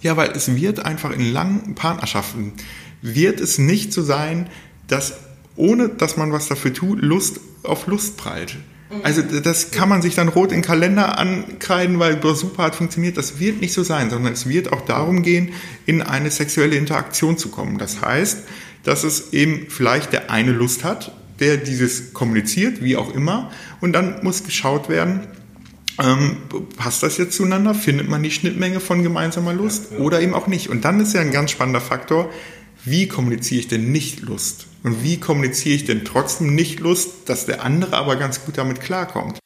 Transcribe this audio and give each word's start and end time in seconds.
Ja, 0.00 0.16
weil 0.16 0.30
es 0.32 0.54
wird 0.54 0.84
einfach 0.84 1.10
in 1.10 1.32
langen 1.32 1.74
Partnerschaften, 1.74 2.52
wird 3.02 3.40
es 3.40 3.58
nicht 3.58 3.92
so 3.92 4.02
sein, 4.02 4.48
dass 4.88 5.14
ohne 5.56 5.88
dass 5.88 6.16
man 6.16 6.32
was 6.32 6.48
dafür 6.48 6.72
tut, 6.72 7.00
Lust 7.00 7.40
auf 7.62 7.86
Lust 7.86 8.16
prallt. 8.16 8.56
Also 9.02 9.22
das 9.22 9.72
kann 9.72 9.88
man 9.88 10.00
sich 10.00 10.14
dann 10.14 10.28
rot 10.28 10.52
in 10.52 10.58
den 10.58 10.62
Kalender 10.62 11.18
ankreiden, 11.18 11.98
weil 11.98 12.20
super 12.36 12.64
hat 12.64 12.76
funktioniert. 12.76 13.16
Das 13.16 13.40
wird 13.40 13.60
nicht 13.60 13.72
so 13.72 13.82
sein, 13.82 14.10
sondern 14.10 14.32
es 14.32 14.48
wird 14.48 14.72
auch 14.72 14.82
darum 14.82 15.22
gehen, 15.22 15.50
in 15.86 16.02
eine 16.02 16.30
sexuelle 16.30 16.76
Interaktion 16.76 17.36
zu 17.36 17.48
kommen. 17.48 17.78
Das 17.78 18.00
heißt, 18.00 18.44
dass 18.84 19.02
es 19.02 19.32
eben 19.32 19.66
vielleicht 19.68 20.12
der 20.12 20.30
eine 20.30 20.52
Lust 20.52 20.84
hat, 20.84 21.12
der 21.40 21.56
dieses 21.56 22.12
kommuniziert, 22.12 22.82
wie 22.82 22.96
auch 22.96 23.12
immer, 23.12 23.50
und 23.80 23.92
dann 23.92 24.22
muss 24.22 24.44
geschaut 24.44 24.88
werden, 24.88 25.26
ähm, 25.98 26.36
passt 26.76 27.02
das 27.02 27.16
jetzt 27.18 27.36
zueinander? 27.36 27.74
Findet 27.74 28.08
man 28.08 28.22
die 28.22 28.30
Schnittmenge 28.30 28.80
von 28.80 29.02
gemeinsamer 29.02 29.52
Lust 29.52 29.92
oder 29.98 30.20
eben 30.20 30.34
auch 30.34 30.46
nicht? 30.46 30.68
Und 30.68 30.84
dann 30.84 31.00
ist 31.00 31.14
ja 31.14 31.20
ein 31.20 31.32
ganz 31.32 31.50
spannender 31.50 31.80
Faktor, 31.80 32.30
wie 32.84 33.08
kommuniziere 33.08 33.60
ich 33.60 33.68
denn 33.68 33.90
nicht 33.90 34.20
Lust? 34.20 34.66
Und 34.82 35.02
wie 35.02 35.18
kommuniziere 35.18 35.74
ich 35.74 35.84
denn 35.84 36.04
trotzdem 36.04 36.54
nicht 36.54 36.80
Lust, 36.80 37.28
dass 37.28 37.46
der 37.46 37.64
andere 37.64 37.96
aber 37.96 38.16
ganz 38.16 38.44
gut 38.44 38.58
damit 38.58 38.80
klarkommt? 38.80 39.38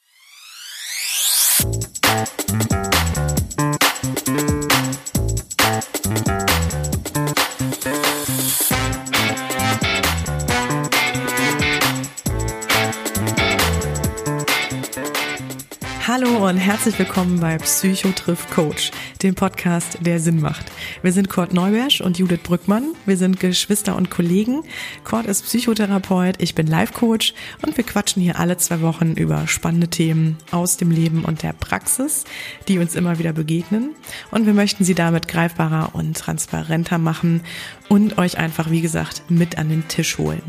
Herzlich 16.71 17.01
willkommen 17.01 17.41
bei 17.41 17.59
Psycho 17.59 18.11
trifft 18.13 18.49
Coach, 18.53 18.93
dem 19.25 19.35
Podcast, 19.35 19.99
der 20.03 20.21
Sinn 20.21 20.41
macht. 20.41 20.67
Wir 21.03 21.11
sind 21.11 21.29
Kurt 21.29 21.53
Neubersch 21.53 22.01
und 22.01 22.17
Judith 22.17 22.45
Brückmann. 22.45 22.95
Wir 23.07 23.17
sind 23.17 23.41
Geschwister 23.41 23.97
und 23.97 24.09
Kollegen. 24.09 24.63
Kurt 25.03 25.27
ist 25.27 25.43
Psychotherapeut, 25.43 26.37
ich 26.39 26.55
bin 26.55 26.69
Life 26.69 26.93
Coach 26.93 27.35
und 27.63 27.77
wir 27.77 27.83
quatschen 27.83 28.23
hier 28.23 28.39
alle 28.39 28.57
zwei 28.57 28.83
Wochen 28.83 29.15
über 29.15 29.49
spannende 29.49 29.89
Themen 29.89 30.39
aus 30.53 30.77
dem 30.77 30.93
Leben 30.93 31.25
und 31.25 31.43
der 31.43 31.55
Praxis, 31.55 32.23
die 32.69 32.79
uns 32.79 32.95
immer 32.95 33.19
wieder 33.19 33.33
begegnen. 33.33 33.97
Und 34.31 34.47
wir 34.47 34.55
möchten 34.55 34.85
sie 34.85 34.95
damit 34.95 35.27
greifbarer 35.27 35.97
und 35.97 36.17
transparenter 36.17 36.99
machen 36.99 37.43
und 37.89 38.17
euch 38.17 38.39
einfach, 38.39 38.71
wie 38.71 38.81
gesagt, 38.81 39.25
mit 39.29 39.59
an 39.59 39.71
den 39.71 39.89
Tisch 39.89 40.19
holen. 40.19 40.43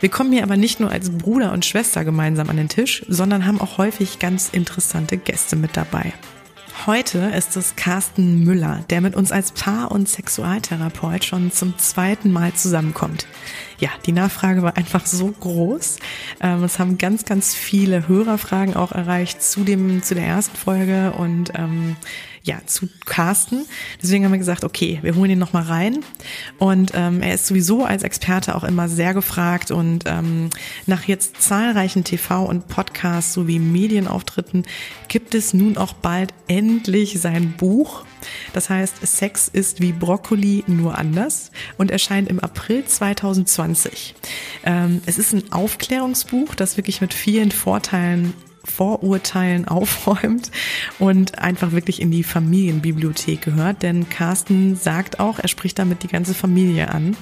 Wir 0.00 0.08
kommen 0.08 0.32
hier 0.32 0.42
aber 0.42 0.56
nicht 0.56 0.80
nur 0.80 0.90
als 0.90 1.10
Bruder 1.10 1.52
und 1.52 1.64
Schwester 1.64 2.04
gemeinsam 2.04 2.50
an 2.50 2.56
den 2.56 2.68
Tisch, 2.68 3.04
sondern 3.08 3.46
haben 3.46 3.60
auch 3.60 3.78
häufig 3.78 4.18
ganz 4.18 4.50
interessante 4.50 5.16
Gäste 5.16 5.56
mit 5.56 5.76
dabei. 5.76 6.12
Heute 6.84 7.18
ist 7.36 7.56
es 7.56 7.74
Carsten 7.74 8.44
Müller, 8.44 8.84
der 8.90 9.00
mit 9.00 9.16
uns 9.16 9.32
als 9.32 9.50
Paar- 9.50 9.90
und 9.90 10.08
Sexualtherapeut 10.08 11.24
schon 11.24 11.50
zum 11.50 11.76
zweiten 11.78 12.30
Mal 12.30 12.52
zusammenkommt. 12.52 13.26
Ja, 13.78 13.88
die 14.04 14.12
Nachfrage 14.12 14.62
war 14.62 14.76
einfach 14.76 15.06
so 15.06 15.28
groß. 15.28 15.96
Ähm, 16.40 16.62
es 16.62 16.78
haben 16.78 16.98
ganz, 16.98 17.24
ganz 17.24 17.54
viele 17.54 18.06
Hörerfragen 18.06 18.76
auch 18.76 18.92
erreicht 18.92 19.42
zu 19.42 19.64
dem, 19.64 20.02
zu 20.02 20.14
der 20.14 20.26
ersten 20.26 20.56
Folge 20.56 21.12
und 21.12 21.52
ähm, 21.56 21.96
ja, 22.46 22.60
zu 22.64 22.88
Carsten. 23.04 23.66
Deswegen 24.00 24.24
haben 24.24 24.30
wir 24.30 24.38
gesagt, 24.38 24.62
okay, 24.62 25.00
wir 25.02 25.16
holen 25.16 25.32
ihn 25.32 25.38
nochmal 25.38 25.64
rein. 25.64 26.04
Und 26.58 26.92
ähm, 26.94 27.20
er 27.20 27.34
ist 27.34 27.46
sowieso 27.46 27.84
als 27.84 28.04
Experte 28.04 28.54
auch 28.54 28.62
immer 28.62 28.88
sehr 28.88 29.14
gefragt. 29.14 29.72
Und 29.72 30.04
ähm, 30.06 30.50
nach 30.86 31.04
jetzt 31.04 31.42
zahlreichen 31.42 32.04
TV- 32.04 32.46
und 32.46 32.68
Podcasts 32.68 33.32
sowie 33.32 33.58
Medienauftritten 33.58 34.64
gibt 35.08 35.34
es 35.34 35.54
nun 35.54 35.76
auch 35.76 35.92
bald 35.92 36.32
endlich 36.46 37.20
sein 37.20 37.54
Buch. 37.56 38.04
Das 38.52 38.70
heißt, 38.70 39.04
Sex 39.04 39.48
ist 39.48 39.80
wie 39.80 39.92
Brokkoli 39.92 40.62
nur 40.68 40.96
anders 40.96 41.50
und 41.78 41.90
erscheint 41.90 42.28
im 42.28 42.38
April 42.38 42.84
2020. 42.84 44.14
Ähm, 44.64 45.02
es 45.06 45.18
ist 45.18 45.32
ein 45.32 45.52
Aufklärungsbuch, 45.52 46.54
das 46.54 46.76
wirklich 46.76 47.00
mit 47.00 47.12
vielen 47.12 47.50
Vorteilen 47.50 48.34
Vorurteilen 48.66 49.66
aufräumt 49.68 50.50
und 50.98 51.38
einfach 51.38 51.72
wirklich 51.72 52.00
in 52.02 52.10
die 52.10 52.24
Familienbibliothek 52.24 53.42
gehört. 53.42 53.82
Denn 53.82 54.08
Carsten 54.08 54.76
sagt 54.76 55.20
auch, 55.20 55.38
er 55.38 55.48
spricht 55.48 55.78
damit 55.78 56.02
die 56.02 56.08
ganze 56.08 56.34
Familie 56.34 56.90
an. 56.90 57.16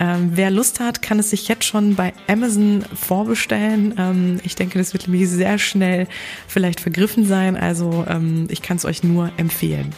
Ähm, 0.00 0.30
wer 0.34 0.50
Lust 0.50 0.78
hat, 0.78 1.02
kann 1.02 1.18
es 1.18 1.30
sich 1.30 1.48
jetzt 1.48 1.64
schon 1.64 1.96
bei 1.96 2.12
Amazon 2.28 2.84
vorbestellen. 2.94 3.94
Ähm, 3.98 4.40
ich 4.44 4.54
denke, 4.54 4.78
das 4.78 4.92
wird 4.92 5.08
nämlich 5.08 5.28
sehr 5.28 5.58
schnell 5.58 6.06
vielleicht 6.46 6.80
vergriffen 6.80 7.26
sein. 7.26 7.56
Also 7.56 8.04
ähm, 8.08 8.46
ich 8.48 8.62
kann 8.62 8.76
es 8.76 8.84
euch 8.84 9.02
nur 9.02 9.32
empfehlen. 9.36 9.92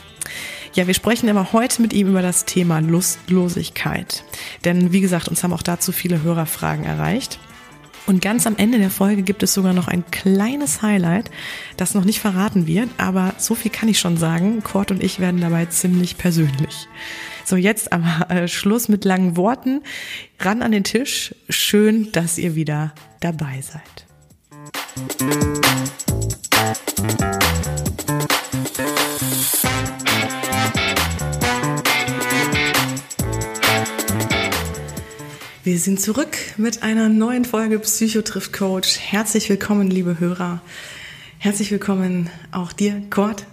Ja, 0.72 0.86
wir 0.86 0.94
sprechen 0.94 1.28
aber 1.28 1.52
heute 1.52 1.82
mit 1.82 1.92
ihm 1.92 2.08
über 2.08 2.22
das 2.22 2.44
Thema 2.44 2.78
Lustlosigkeit. 2.78 4.24
Denn 4.64 4.92
wie 4.92 5.00
gesagt, 5.00 5.28
uns 5.28 5.42
haben 5.42 5.52
auch 5.52 5.62
dazu 5.62 5.92
viele 5.92 6.22
Hörerfragen 6.22 6.84
erreicht. 6.84 7.38
Und 8.06 8.22
ganz 8.22 8.47
am 8.47 8.56
Ende 8.56 8.78
der 8.78 8.91
Folge 8.91 9.22
gibt 9.22 9.43
es 9.43 9.55
sogar 9.55 9.72
noch 9.72 9.88
ein 9.88 10.05
kleines 10.11 10.83
Highlight, 10.83 11.31
das 11.77 11.94
noch 11.94 12.05
nicht 12.05 12.21
verraten 12.21 12.66
wird, 12.66 12.88
aber 12.99 13.34
so 13.38 13.55
viel 13.55 13.71
kann 13.71 13.88
ich 13.88 13.99
schon 13.99 14.16
sagen. 14.16 14.62
Kurt 14.62 14.91
und 14.91 15.03
ich 15.03 15.21
werden 15.21 15.41
dabei 15.41 15.66
ziemlich 15.66 16.19
persönlich. 16.19 16.89
So, 17.44 17.56
jetzt 17.56 17.93
aber 17.93 18.31
äh, 18.31 18.49
Schluss 18.49 18.89
mit 18.89 19.05
langen 19.05 19.37
Worten. 19.37 19.83
Ran 20.39 20.62
an 20.62 20.72
den 20.72 20.84
Tisch. 20.84 21.34
Schön, 21.49 22.12
dass 22.12 22.39
ihr 22.39 22.55
wieder 22.55 22.94
dabei 23.21 23.60
seid. 23.60 24.06
Wir 35.70 35.78
sind 35.78 36.00
zurück 36.00 36.36
mit 36.56 36.82
einer 36.82 37.08
neuen 37.08 37.44
Folge 37.44 37.78
Psycho 37.78 38.22
trifft 38.22 38.53
Coach. 38.53 38.98
Herzlich 38.98 39.48
willkommen, 39.48 39.88
liebe 39.88 40.19
Hörer. 40.19 40.62
Herzlich 41.38 41.70
willkommen 41.70 42.28
auch 42.50 42.72
dir, 42.72 43.00
Kurt. 43.08 43.47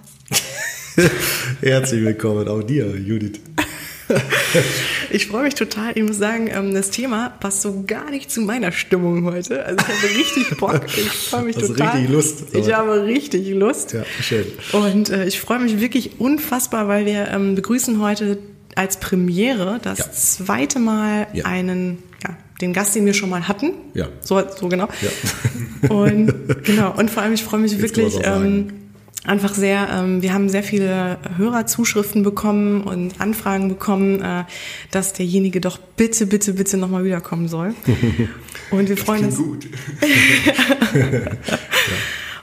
Herzlich 1.61 2.03
willkommen 2.03 2.47
auch 2.47 2.63
dir, 2.63 2.87
Judith. 2.97 3.39
Ich 5.11 5.27
freue 5.27 5.43
mich 5.43 5.53
total. 5.55 5.91
Ich 5.95 6.03
muss 6.03 6.17
sagen, 6.17 6.49
ähm, 6.51 6.73
das 6.73 6.89
Thema 6.89 7.29
passt 7.29 7.61
so 7.61 7.83
gar 7.85 8.09
nicht 8.09 8.31
zu 8.31 8.41
meiner 8.41 8.71
Stimmung 8.71 9.25
heute. 9.25 9.63
Also 9.63 9.77
ich 9.77 9.87
habe 9.87 10.17
richtig 10.17 10.57
Bock. 10.57 10.81
Ich 10.87 11.09
freue 11.09 11.43
mich 11.43 11.55
Hast 11.55 11.67
total. 11.67 11.89
richtig 11.91 12.09
Lust. 12.09 12.43
Ich 12.53 12.73
habe 12.73 13.03
richtig 13.05 13.49
Lust. 13.49 13.93
Ja, 13.93 14.03
schön. 14.21 14.45
Und 14.73 15.09
äh, 15.09 15.25
ich 15.25 15.39
freue 15.39 15.59
mich 15.59 15.79
wirklich 15.79 16.19
unfassbar, 16.19 16.87
weil 16.87 17.05
wir 17.05 17.27
ähm, 17.27 17.55
begrüßen 17.55 18.01
heute 18.01 18.39
als 18.77 18.99
Premiere 18.99 19.79
das 19.81 19.99
Ja. 19.99 20.11
zweite 20.11 20.79
Mal 20.79 21.27
Ja. 21.33 21.45
einen, 21.45 21.99
ja, 22.23 22.35
den 22.61 22.73
Gast, 22.73 22.95
den 22.95 23.05
wir 23.05 23.13
schon 23.13 23.29
mal 23.29 23.47
hatten. 23.47 23.71
Ja. 23.93 24.07
So, 24.21 24.41
so 24.59 24.67
genau. 24.69 24.87
Ja. 25.01 25.89
Und 25.89 26.33
genau, 26.63 26.91
und 26.97 27.11
vor 27.11 27.21
allem, 27.21 27.33
ich 27.33 27.43
freue 27.43 27.59
mich 27.59 27.73
Jetzt 27.73 27.81
wirklich 27.83 28.17
ähm, 28.23 28.69
einfach 29.25 29.53
sehr, 29.53 29.87
ähm, 29.91 30.23
wir 30.23 30.33
haben 30.33 30.49
sehr 30.49 30.63
viele 30.63 31.19
Hörerzuschriften 31.37 32.23
bekommen 32.23 32.81
und 32.81 33.21
Anfragen 33.21 33.69
bekommen, 33.69 34.19
äh, 34.21 34.45
dass 34.89 35.13
derjenige 35.13 35.61
doch 35.61 35.77
bitte, 35.77 36.25
bitte, 36.25 36.53
bitte 36.53 36.77
nochmal 36.77 37.03
wiederkommen 37.05 37.47
soll. 37.47 37.75
Und 38.71 38.89
wir 38.89 38.97
freuen 38.97 39.25
uns. 39.25 39.37
Gut. 39.37 39.67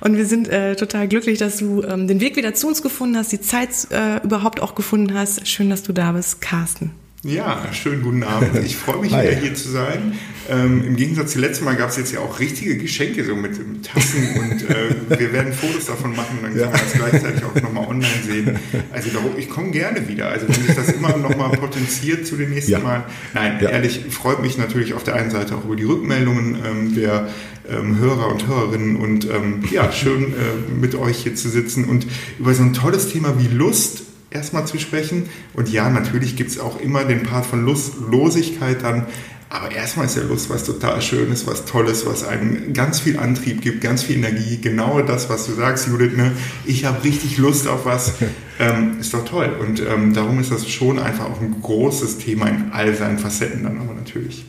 Und 0.04 0.16
wir 0.18 0.26
sind 0.26 0.48
äh, 0.48 0.76
total 0.76 1.08
glücklich, 1.08 1.38
dass 1.38 1.56
du 1.56 1.82
ähm, 1.82 2.06
den 2.06 2.20
Weg 2.20 2.36
wieder 2.36 2.52
zu 2.54 2.68
uns 2.68 2.82
gefunden 2.82 3.16
hast, 3.16 3.32
die 3.32 3.40
Zeit 3.40 3.70
äh, 3.90 4.22
überhaupt 4.22 4.60
auch 4.60 4.74
gefunden 4.74 5.14
hast. 5.14 5.48
Schön, 5.48 5.70
dass 5.70 5.82
du 5.82 5.94
da 5.94 6.12
bist, 6.12 6.42
Carsten. 6.42 6.90
Ja, 7.22 7.62
schönen 7.72 8.02
guten 8.02 8.22
Abend. 8.22 8.50
Ich 8.66 8.76
freue 8.76 8.98
mich 9.00 9.14
Hi. 9.14 9.22
wieder 9.26 9.36
hier 9.40 9.54
zu 9.54 9.70
sein. 9.70 10.12
Ähm, 10.50 10.84
Im 10.86 10.96
Gegensatz 10.96 11.32
zu 11.32 11.38
letztem 11.38 11.64
Mal 11.64 11.76
gab 11.76 11.88
es 11.88 11.96
jetzt 11.96 12.12
ja 12.12 12.20
auch 12.20 12.38
richtige 12.38 12.76
Geschenke 12.76 13.24
so 13.24 13.34
mit, 13.34 13.56
mit 13.66 13.86
Tassen 13.86 14.28
und 14.38 14.68
äh, 14.68 15.18
wir 15.18 15.32
werden 15.32 15.54
Fotos 15.54 15.86
davon 15.86 16.14
machen, 16.14 16.40
dann 16.42 16.52
kann 16.54 16.70
man 16.70 16.80
das 16.80 16.92
gleichzeitig 16.92 17.42
auch 17.42 17.62
nochmal 17.62 17.86
online 17.88 18.22
sehen. 18.26 18.58
Also 18.92 19.08
darum, 19.08 19.30
ich 19.38 19.48
komme 19.48 19.70
gerne 19.70 20.06
wieder. 20.06 20.28
Also 20.28 20.46
wenn 20.48 20.54
sich 20.66 20.74
das 20.74 20.90
immer 20.92 21.16
nochmal 21.16 21.50
potenziert 21.52 22.26
zu 22.26 22.36
den 22.36 22.50
nächsten 22.50 22.72
Ja. 22.72 22.80
Mal. 22.80 23.04
Nein, 23.32 23.56
Ja. 23.62 23.70
ehrlich, 23.70 24.02
freut 24.10 24.42
mich 24.42 24.58
natürlich 24.58 24.92
auf 24.92 25.02
der 25.04 25.14
einen 25.14 25.30
Seite 25.30 25.54
auch 25.56 25.64
über 25.64 25.76
die 25.76 25.84
Rückmeldungen 25.84 26.58
ähm, 26.62 26.94
der 26.94 27.28
ähm, 27.68 27.98
Hörer 27.98 28.28
und 28.28 28.46
Hörerinnen 28.46 28.96
und 28.96 29.28
ähm, 29.30 29.62
ja, 29.70 29.90
schön 29.92 30.32
äh, 30.32 30.72
mit 30.72 30.94
euch 30.94 31.18
hier 31.18 31.34
zu 31.34 31.48
sitzen 31.48 31.84
und 31.84 32.06
über 32.38 32.54
so 32.54 32.62
ein 32.62 32.72
tolles 32.72 33.10
Thema 33.10 33.34
wie 33.38 33.48
Lust 33.48 34.02
erstmal 34.30 34.66
zu 34.66 34.78
sprechen. 34.78 35.28
Und 35.54 35.70
ja, 35.70 35.88
natürlich 35.88 36.36
gibt 36.36 36.50
es 36.50 36.58
auch 36.58 36.80
immer 36.80 37.04
den 37.04 37.22
Part 37.22 37.46
von 37.46 37.64
Lustlosigkeit 37.64 38.82
dann. 38.82 39.06
Aber 39.50 39.70
erstmal 39.70 40.06
ist 40.06 40.16
ja 40.16 40.22
Lust 40.24 40.50
was 40.50 40.64
total 40.64 41.00
Schönes, 41.00 41.46
was 41.46 41.64
Tolles, 41.64 42.06
was 42.06 42.26
einem 42.26 42.72
ganz 42.72 42.98
viel 42.98 43.20
Antrieb 43.20 43.62
gibt, 43.62 43.82
ganz 43.82 44.02
viel 44.02 44.16
Energie. 44.16 44.58
Genau 44.60 45.00
das, 45.00 45.30
was 45.30 45.46
du 45.46 45.52
sagst, 45.52 45.86
Judith. 45.86 46.16
Ne? 46.16 46.32
Ich 46.64 46.84
habe 46.84 47.04
richtig 47.04 47.38
Lust 47.38 47.68
auf 47.68 47.84
was. 47.84 48.14
ähm, 48.58 48.98
ist 48.98 49.14
doch 49.14 49.24
toll. 49.24 49.54
Und 49.60 49.80
ähm, 49.80 50.12
darum 50.12 50.40
ist 50.40 50.50
das 50.50 50.68
schon 50.68 50.98
einfach 50.98 51.26
auch 51.26 51.40
ein 51.40 51.60
großes 51.62 52.18
Thema 52.18 52.48
in 52.48 52.72
all 52.72 52.94
seinen 52.96 53.18
Facetten 53.18 53.62
dann 53.62 53.80
aber 53.80 53.94
natürlich. 53.94 54.44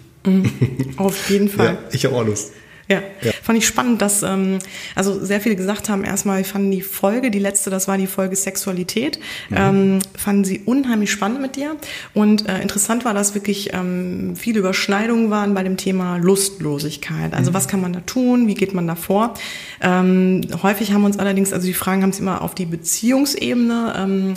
Auf 0.97 1.29
jeden 1.29 1.49
Fall. 1.49 1.65
Ja, 1.65 1.77
ich 1.91 2.05
habe 2.05 2.15
auch 2.15 2.25
Lust. 2.25 2.51
Ja. 2.87 3.01
ja. 3.21 3.31
fand 3.41 3.57
ich 3.57 3.65
spannend, 3.65 4.01
dass 4.01 4.21
ähm, 4.21 4.59
also 4.93 5.23
sehr 5.23 5.41
viele 5.41 5.55
gesagt 5.55 5.89
haben, 5.89 6.03
erstmal 6.03 6.43
fanden 6.43 6.69
die 6.71 6.81
Folge, 6.81 7.31
die 7.31 7.39
letzte, 7.39 7.69
das 7.69 7.87
war 7.87 7.97
die 7.97 8.07
Folge 8.07 8.35
Sexualität, 8.35 9.19
mhm. 9.49 9.57
ähm, 9.57 9.99
fanden 10.15 10.43
sie 10.43 10.61
unheimlich 10.65 11.11
spannend 11.11 11.41
mit 11.41 11.55
dir. 11.55 11.75
Und 12.13 12.47
äh, 12.47 12.61
interessant 12.61 13.03
war, 13.03 13.13
dass 13.13 13.33
wirklich 13.33 13.73
ähm, 13.73 14.35
viele 14.35 14.59
Überschneidungen 14.59 15.31
waren 15.31 15.53
bei 15.53 15.63
dem 15.63 15.77
Thema 15.77 16.17
Lustlosigkeit. 16.17 17.33
Also 17.33 17.51
mhm. 17.51 17.55
was 17.55 17.67
kann 17.67 17.81
man 17.81 17.93
da 17.93 18.01
tun, 18.01 18.47
wie 18.47 18.55
geht 18.55 18.73
man 18.73 18.87
da 18.87 18.95
vor? 18.95 19.33
Ähm, 19.81 20.41
häufig 20.61 20.93
haben 20.93 21.05
uns 21.05 21.17
allerdings, 21.17 21.53
also 21.53 21.65
die 21.65 21.73
Fragen 21.73 22.03
haben 22.03 22.11
es 22.11 22.19
immer 22.19 22.41
auf 22.41 22.53
die 22.53 22.65
Beziehungsebene 22.65 23.95
ähm, 23.97 24.33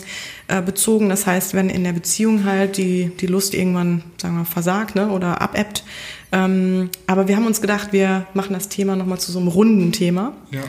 äh, 0.48 0.62
bezogen. 0.62 1.10
Das 1.10 1.26
heißt, 1.26 1.52
wenn 1.52 1.68
in 1.68 1.84
der 1.84 1.92
Beziehung 1.92 2.44
halt 2.44 2.78
die, 2.78 3.12
die 3.20 3.26
Lust 3.26 3.54
irgendwann, 3.54 4.02
sagen 4.16 4.38
wir, 4.38 4.44
versagt 4.46 4.94
ne, 4.94 5.10
oder 5.10 5.42
abebbt, 5.42 5.84
ähm, 6.32 6.90
aber 7.06 7.28
wir 7.28 7.36
haben 7.36 7.46
uns 7.46 7.60
gedacht, 7.60 7.92
wir 7.92 8.26
machen 8.34 8.52
das 8.52 8.68
Thema 8.68 8.96
nochmal 8.96 9.18
zu 9.18 9.32
so 9.32 9.38
einem 9.38 9.48
runden 9.48 9.92
Thema. 9.92 10.32
Ja. 10.50 10.62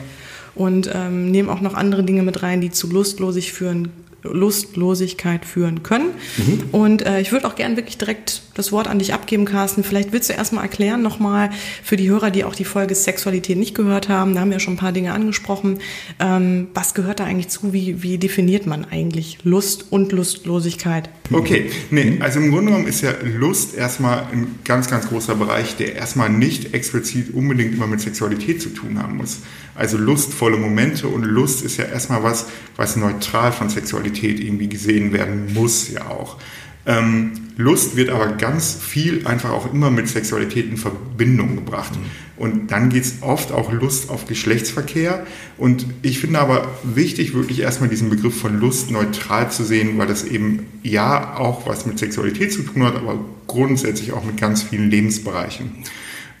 Und 0.54 0.90
ähm, 0.92 1.30
nehmen 1.30 1.48
auch 1.48 1.60
noch 1.60 1.74
andere 1.74 2.02
Dinge 2.02 2.22
mit 2.22 2.42
rein, 2.42 2.60
die 2.60 2.70
zu 2.70 2.88
lustlosigkeit 2.88 3.54
führen, 3.54 3.92
Lustlosigkeit 4.22 5.44
führen 5.44 5.82
können. 5.82 6.10
Mhm. 6.36 6.62
Und 6.72 7.06
äh, 7.06 7.20
ich 7.20 7.32
würde 7.32 7.46
auch 7.46 7.54
gern 7.54 7.76
wirklich 7.76 7.98
direkt 7.98 8.42
das 8.54 8.72
Wort 8.72 8.88
an 8.88 8.98
dich 8.98 9.14
abgeben, 9.14 9.44
Carsten. 9.44 9.84
Vielleicht 9.84 10.12
willst 10.12 10.28
du 10.28 10.34
erstmal 10.34 10.64
erklären, 10.64 11.02
nochmal 11.02 11.50
für 11.82 11.96
die 11.96 12.08
Hörer, 12.08 12.30
die 12.30 12.44
auch 12.44 12.54
die 12.54 12.64
Folge 12.64 12.94
Sexualität 12.94 13.56
nicht 13.56 13.74
gehört 13.74 14.08
haben, 14.08 14.34
da 14.34 14.40
haben 14.40 14.50
wir 14.50 14.60
schon 14.60 14.74
ein 14.74 14.78
paar 14.78 14.92
Dinge 14.92 15.12
angesprochen. 15.12 15.78
Ähm, 16.18 16.68
was 16.74 16.94
gehört 16.94 17.20
da 17.20 17.24
eigentlich 17.24 17.48
zu? 17.48 17.72
Wie, 17.72 18.02
wie 18.02 18.18
definiert 18.18 18.66
man 18.66 18.84
eigentlich 18.84 19.38
Lust 19.44 19.86
und 19.90 20.12
Lustlosigkeit? 20.12 21.08
Okay, 21.32 21.70
nee, 21.90 22.18
also 22.20 22.40
im 22.40 22.50
Grunde 22.50 22.72
genommen 22.72 22.88
ist 22.88 23.02
ja 23.02 23.12
Lust 23.22 23.76
erstmal 23.76 24.26
ein 24.32 24.58
ganz, 24.64 24.90
ganz 24.90 25.08
großer 25.08 25.36
Bereich, 25.36 25.76
der 25.76 25.94
erstmal 25.94 26.28
nicht 26.28 26.74
explizit 26.74 27.32
unbedingt 27.32 27.74
immer 27.74 27.86
mit 27.86 28.00
Sexualität 28.00 28.60
zu 28.60 28.70
tun 28.70 29.00
haben 29.00 29.16
muss. 29.16 29.38
Also 29.80 29.96
lustvolle 29.96 30.58
Momente 30.58 31.08
und 31.08 31.24
Lust 31.24 31.64
ist 31.64 31.78
ja 31.78 31.86
erstmal 31.86 32.22
was, 32.22 32.44
was 32.76 32.96
neutral 32.96 33.50
von 33.50 33.70
Sexualität 33.70 34.38
irgendwie 34.38 34.68
gesehen 34.68 35.14
werden 35.14 35.54
muss 35.54 35.90
ja 35.90 36.06
auch. 36.06 36.36
Ähm, 36.84 37.32
Lust 37.56 37.96
wird 37.96 38.10
aber 38.10 38.26
ganz 38.32 38.74
viel 38.74 39.26
einfach 39.26 39.48
auch 39.48 39.72
immer 39.72 39.90
mit 39.90 40.06
Sexualität 40.06 40.66
in 40.66 40.76
Verbindung 40.76 41.56
gebracht. 41.56 41.92
Mhm. 41.96 42.42
Und 42.42 42.70
dann 42.70 42.90
geht 42.90 43.04
es 43.04 43.22
oft 43.22 43.52
auch 43.52 43.72
Lust 43.72 44.10
auf 44.10 44.26
Geschlechtsverkehr. 44.26 45.26
Und 45.56 45.86
ich 46.02 46.18
finde 46.18 46.40
aber 46.40 46.68
wichtig, 46.82 47.32
wirklich 47.32 47.60
erstmal 47.60 47.88
diesen 47.88 48.10
Begriff 48.10 48.38
von 48.38 48.60
Lust 48.60 48.90
neutral 48.90 49.50
zu 49.50 49.64
sehen, 49.64 49.96
weil 49.96 50.08
das 50.08 50.24
eben 50.24 50.66
ja 50.82 51.38
auch 51.38 51.66
was 51.66 51.86
mit 51.86 51.98
Sexualität 51.98 52.52
zu 52.52 52.64
tun 52.64 52.82
hat, 52.82 52.96
aber 52.96 53.18
grundsätzlich 53.46 54.12
auch 54.12 54.26
mit 54.26 54.36
ganz 54.36 54.62
vielen 54.62 54.90
Lebensbereichen. 54.90 55.70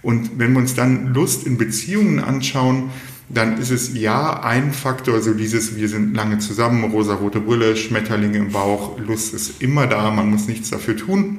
Und 0.02 0.38
wenn 0.38 0.52
wir 0.52 0.58
uns 0.58 0.74
dann 0.74 1.12
Lust 1.14 1.46
in 1.46 1.58
Beziehungen 1.58 2.20
anschauen, 2.20 2.90
dann 3.32 3.58
ist 3.58 3.70
es 3.70 3.94
ja 3.94 4.42
ein 4.42 4.72
Faktor, 4.72 5.20
so 5.22 5.34
dieses, 5.34 5.76
wir 5.76 5.88
sind 5.88 6.14
lange 6.14 6.38
zusammen, 6.38 6.84
rosa-rote 6.90 7.40
Brille, 7.40 7.76
Schmetterlinge 7.76 8.38
im 8.38 8.50
Bauch, 8.50 8.98
Lust 8.98 9.34
ist 9.34 9.62
immer 9.62 9.86
da, 9.86 10.10
man 10.10 10.30
muss 10.30 10.48
nichts 10.48 10.70
dafür 10.70 10.96
tun. 10.96 11.38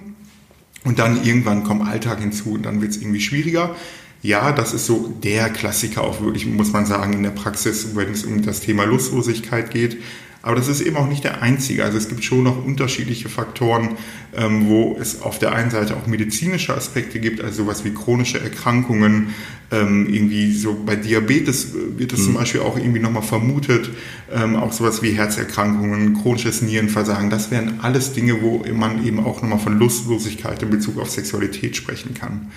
Und 0.84 1.00
dann 1.00 1.24
irgendwann 1.24 1.64
kommt 1.64 1.88
Alltag 1.88 2.20
hinzu 2.20 2.54
und 2.54 2.64
dann 2.66 2.82
wird 2.82 2.92
es 2.92 2.98
irgendwie 2.98 3.20
schwieriger. 3.20 3.76
Ja, 4.24 4.52
das 4.52 4.74
ist 4.74 4.86
so 4.86 5.14
der 5.22 5.50
Klassiker 5.50 6.04
auch 6.04 6.22
wirklich, 6.22 6.46
muss 6.46 6.72
man 6.72 6.86
sagen, 6.86 7.14
in 7.14 7.24
der 7.24 7.32
Praxis, 7.32 7.96
wenn 7.96 8.12
es 8.12 8.24
um 8.24 8.42
das 8.42 8.62
Thema 8.62 8.86
Lustlosigkeit 8.86 9.72
geht. 9.72 9.98
Aber 10.44 10.56
das 10.56 10.68
ist 10.68 10.82
eben 10.82 10.98
auch 10.98 11.08
nicht 11.08 11.24
der 11.24 11.42
einzige. 11.42 11.84
Also 11.84 11.98
es 11.98 12.10
gibt 12.10 12.24
schon 12.24 12.44
noch 12.44 12.66
unterschiedliche 12.66 13.30
Faktoren, 13.30 13.90
ähm, 14.36 14.68
wo 14.68 14.98
es 15.00 15.22
auf 15.22 15.38
der 15.38 15.54
einen 15.54 15.70
Seite 15.70 15.96
auch 15.96 16.08
medizinische 16.08 16.76
Aspekte 16.76 17.20
gibt, 17.20 17.42
also 17.42 17.64
sowas 17.64 17.86
wie 17.86 17.92
chronische 17.92 18.40
Erkrankungen. 18.40 19.36
Ähm, 19.72 20.08
irgendwie 20.12 20.52
so 20.52 20.82
bei 20.84 20.96
Diabetes 20.96 21.74
wird 21.98 22.12
es 22.12 22.22
mhm. 22.22 22.24
zum 22.26 22.34
Beispiel 22.34 22.62
auch 22.62 22.78
irgendwie 22.78 23.00
nochmal 23.00 23.24
vermutet. 23.24 23.92
Ähm, 24.32 24.56
auch 24.56 24.74
sowas 24.74 25.04
wie 25.04 25.12
Herzerkrankungen, 25.12 26.20
chronisches 26.22 26.62
Nierenversagen. 26.64 27.30
Das 27.30 27.52
wären 27.52 27.80
alles 27.82 28.14
Dinge, 28.14 28.42
wo 28.42 28.66
man 28.74 29.06
eben 29.06 29.20
auch 29.20 29.42
nochmal 29.42 29.60
von 29.60 29.78
Lustlosigkeit 29.78 30.64
in 30.64 30.72
Bezug 30.72 31.00
auf 31.00 31.12
Sexualität 31.12 31.76
sprechen 31.76 32.16
kann 32.16 32.52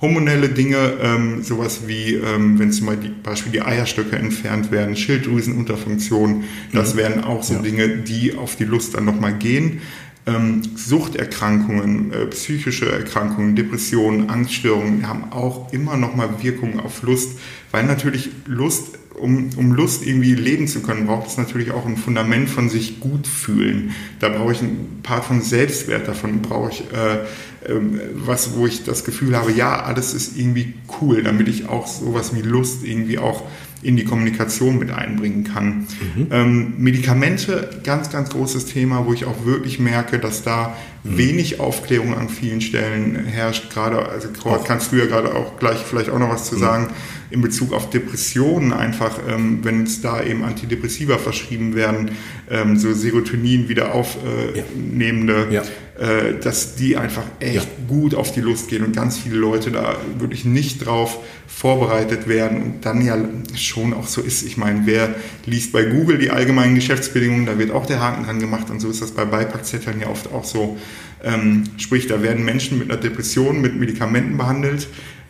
hormonelle 0.00 0.50
Dinge, 0.50 0.98
ähm, 1.00 1.42
sowas 1.42 1.82
wie, 1.86 2.14
ähm, 2.14 2.58
wenn 2.58 2.70
zum 2.70 2.88
Beispiel 3.22 3.52
die 3.52 3.62
Eierstöcke 3.62 4.16
entfernt 4.16 4.70
werden, 4.70 4.94
Schilddrüsenunterfunktion, 4.94 6.44
das 6.72 6.94
mhm. 6.94 6.98
wären 6.98 7.24
auch 7.24 7.42
so 7.42 7.54
ja. 7.54 7.62
Dinge, 7.62 7.88
die 7.98 8.34
auf 8.34 8.56
die 8.56 8.64
Lust 8.64 8.94
dann 8.94 9.06
nochmal 9.06 9.34
gehen. 9.34 9.80
Ähm, 10.26 10.62
Suchterkrankungen, 10.74 12.12
äh, 12.12 12.26
psychische 12.26 12.90
Erkrankungen, 12.90 13.54
Depressionen, 13.54 14.28
Angststörungen 14.28 15.06
haben 15.06 15.32
auch 15.32 15.72
immer 15.72 15.96
nochmal 15.96 16.42
Wirkungen 16.42 16.80
auf 16.80 17.02
Lust, 17.02 17.38
weil 17.70 17.84
natürlich 17.84 18.30
Lust 18.46 18.98
um, 19.14 19.50
um 19.56 19.72
Lust 19.72 20.04
irgendwie 20.04 20.34
leben 20.34 20.68
zu 20.68 20.82
können, 20.82 21.06
braucht 21.06 21.28
es 21.28 21.38
natürlich 21.38 21.70
auch 21.70 21.86
ein 21.86 21.96
Fundament 21.96 22.50
von 22.50 22.68
sich 22.68 23.00
gut 23.00 23.26
fühlen. 23.26 23.94
Da 24.20 24.28
brauche 24.28 24.52
ich 24.52 24.60
ein 24.60 25.00
Part 25.02 25.24
von 25.24 25.40
Selbstwert, 25.40 26.06
davon 26.06 26.42
brauche 26.42 26.70
ich 26.70 26.80
äh, 26.92 27.20
äh, 27.68 27.80
was, 28.14 28.56
wo 28.56 28.66
ich 28.66 28.84
das 28.84 29.04
Gefühl 29.04 29.36
habe, 29.36 29.52
ja, 29.52 29.82
alles 29.82 30.14
ist 30.14 30.36
irgendwie 30.36 30.74
cool, 31.00 31.22
damit 31.22 31.48
ich 31.48 31.68
auch 31.68 31.86
sowas 31.86 32.34
wie 32.34 32.42
Lust 32.42 32.84
irgendwie 32.84 33.18
auch 33.18 33.42
in 33.86 33.96
die 33.96 34.04
Kommunikation 34.04 34.78
mit 34.78 34.90
einbringen 34.90 35.44
kann. 35.44 35.86
Mhm. 36.16 36.26
Ähm, 36.30 36.74
Medikamente, 36.78 37.70
ganz, 37.84 38.10
ganz 38.10 38.30
großes 38.30 38.66
Thema, 38.66 39.06
wo 39.06 39.12
ich 39.12 39.24
auch 39.24 39.44
wirklich 39.44 39.78
merke, 39.78 40.18
dass 40.18 40.42
da 40.42 40.76
mhm. 41.04 41.18
wenig 41.18 41.60
Aufklärung 41.60 42.16
an 42.16 42.28
vielen 42.28 42.60
Stellen 42.60 43.14
herrscht. 43.26 43.70
Gerade, 43.72 44.08
also 44.08 44.28
kannst 44.64 44.90
du 44.90 44.96
ja 44.96 45.06
gerade 45.06 45.34
auch 45.34 45.58
gleich 45.58 45.78
vielleicht 45.78 46.10
auch 46.10 46.18
noch 46.18 46.30
was 46.30 46.46
zu 46.46 46.56
mhm. 46.56 46.60
sagen 46.60 46.88
in 47.30 47.42
Bezug 47.42 47.72
auf 47.72 47.90
Depressionen 47.90 48.72
einfach, 48.72 49.18
ähm, 49.28 49.60
wenn 49.62 49.84
es 49.84 50.00
da 50.00 50.22
eben 50.22 50.44
Antidepressiva 50.44 51.18
verschrieben 51.18 51.74
werden, 51.74 52.12
ähm, 52.50 52.76
so 52.76 52.92
Serotonin 52.92 53.68
wieder 53.68 53.94
aufnehmende, 53.94 55.48
äh, 55.50 55.54
ja. 55.54 55.62
Äh, 55.98 56.38
dass 56.40 56.76
die 56.76 56.96
einfach 56.96 57.24
echt 57.40 57.54
ja. 57.54 57.62
gut 57.88 58.14
auf 58.14 58.30
die 58.30 58.40
Lust 58.40 58.68
gehen 58.68 58.84
und 58.84 58.94
ganz 58.94 59.16
viele 59.16 59.36
Leute 59.36 59.70
da 59.70 59.96
wirklich 60.18 60.44
nicht 60.44 60.84
drauf 60.84 61.18
vorbereitet 61.46 62.28
werden 62.28 62.62
und 62.62 62.84
dann 62.84 63.04
ja 63.04 63.16
schon 63.54 63.94
auch 63.94 64.06
so 64.06 64.20
ist. 64.20 64.42
Ich 64.42 64.58
meine, 64.58 64.82
wer 64.84 65.14
liest 65.46 65.72
bei 65.72 65.84
Google 65.84 66.18
die 66.18 66.30
allgemeinen 66.30 66.74
Geschäftsbedingungen, 66.74 67.46
da 67.46 67.58
wird 67.58 67.70
auch 67.70 67.86
der 67.86 68.00
Haken 68.00 68.24
dran 68.24 68.40
gemacht 68.40 68.68
und 68.68 68.80
so 68.80 68.90
ist 68.90 69.00
das 69.00 69.12
bei 69.12 69.24
Beipackzetteln 69.24 70.00
ja 70.00 70.08
oft 70.08 70.32
auch 70.32 70.44
so. 70.44 70.76
Ähm, 71.24 71.64
sprich, 71.78 72.06
da 72.06 72.22
werden 72.22 72.44
Menschen 72.44 72.78
mit 72.78 72.90
einer 72.90 73.00
Depression 73.00 73.62
mit 73.62 73.74
Medikamenten 73.76 74.36
behandelt, 74.36 74.88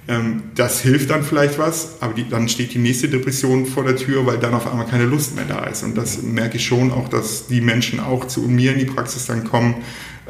ähm, 0.09 0.45
das 0.55 0.81
hilft 0.81 1.11
dann 1.11 1.23
vielleicht 1.23 1.59
was, 1.59 1.97
aber 2.01 2.15
die, 2.15 2.29
dann 2.29 2.49
steht 2.49 2.75
die 2.75 2.79
nächste 2.79 3.09
Depression 3.09 3.67
vor 3.67 3.85
der 3.85 3.97
Tür, 3.97 4.27
weil 4.27 4.39
dann 4.39 4.55
auf 4.55 4.71
einmal 4.71 4.87
keine 4.87 5.05
Lust 5.05 5.35
mehr 5.35 5.45
da 5.45 5.65
ist. 5.65 5.83
Und 5.83 5.97
das 5.97 6.23
merke 6.23 6.57
ich 6.57 6.67
schon 6.67 6.93
auch, 6.93 7.09
dass 7.09 7.49
die 7.49 7.61
Menschen 7.61 7.99
auch 7.99 8.27
zu 8.27 8.43
mir 8.43 8.73
in 8.73 8.79
die 8.79 8.85
Praxis 8.85 9.27
dann 9.27 9.45
kommen, 9.45 9.77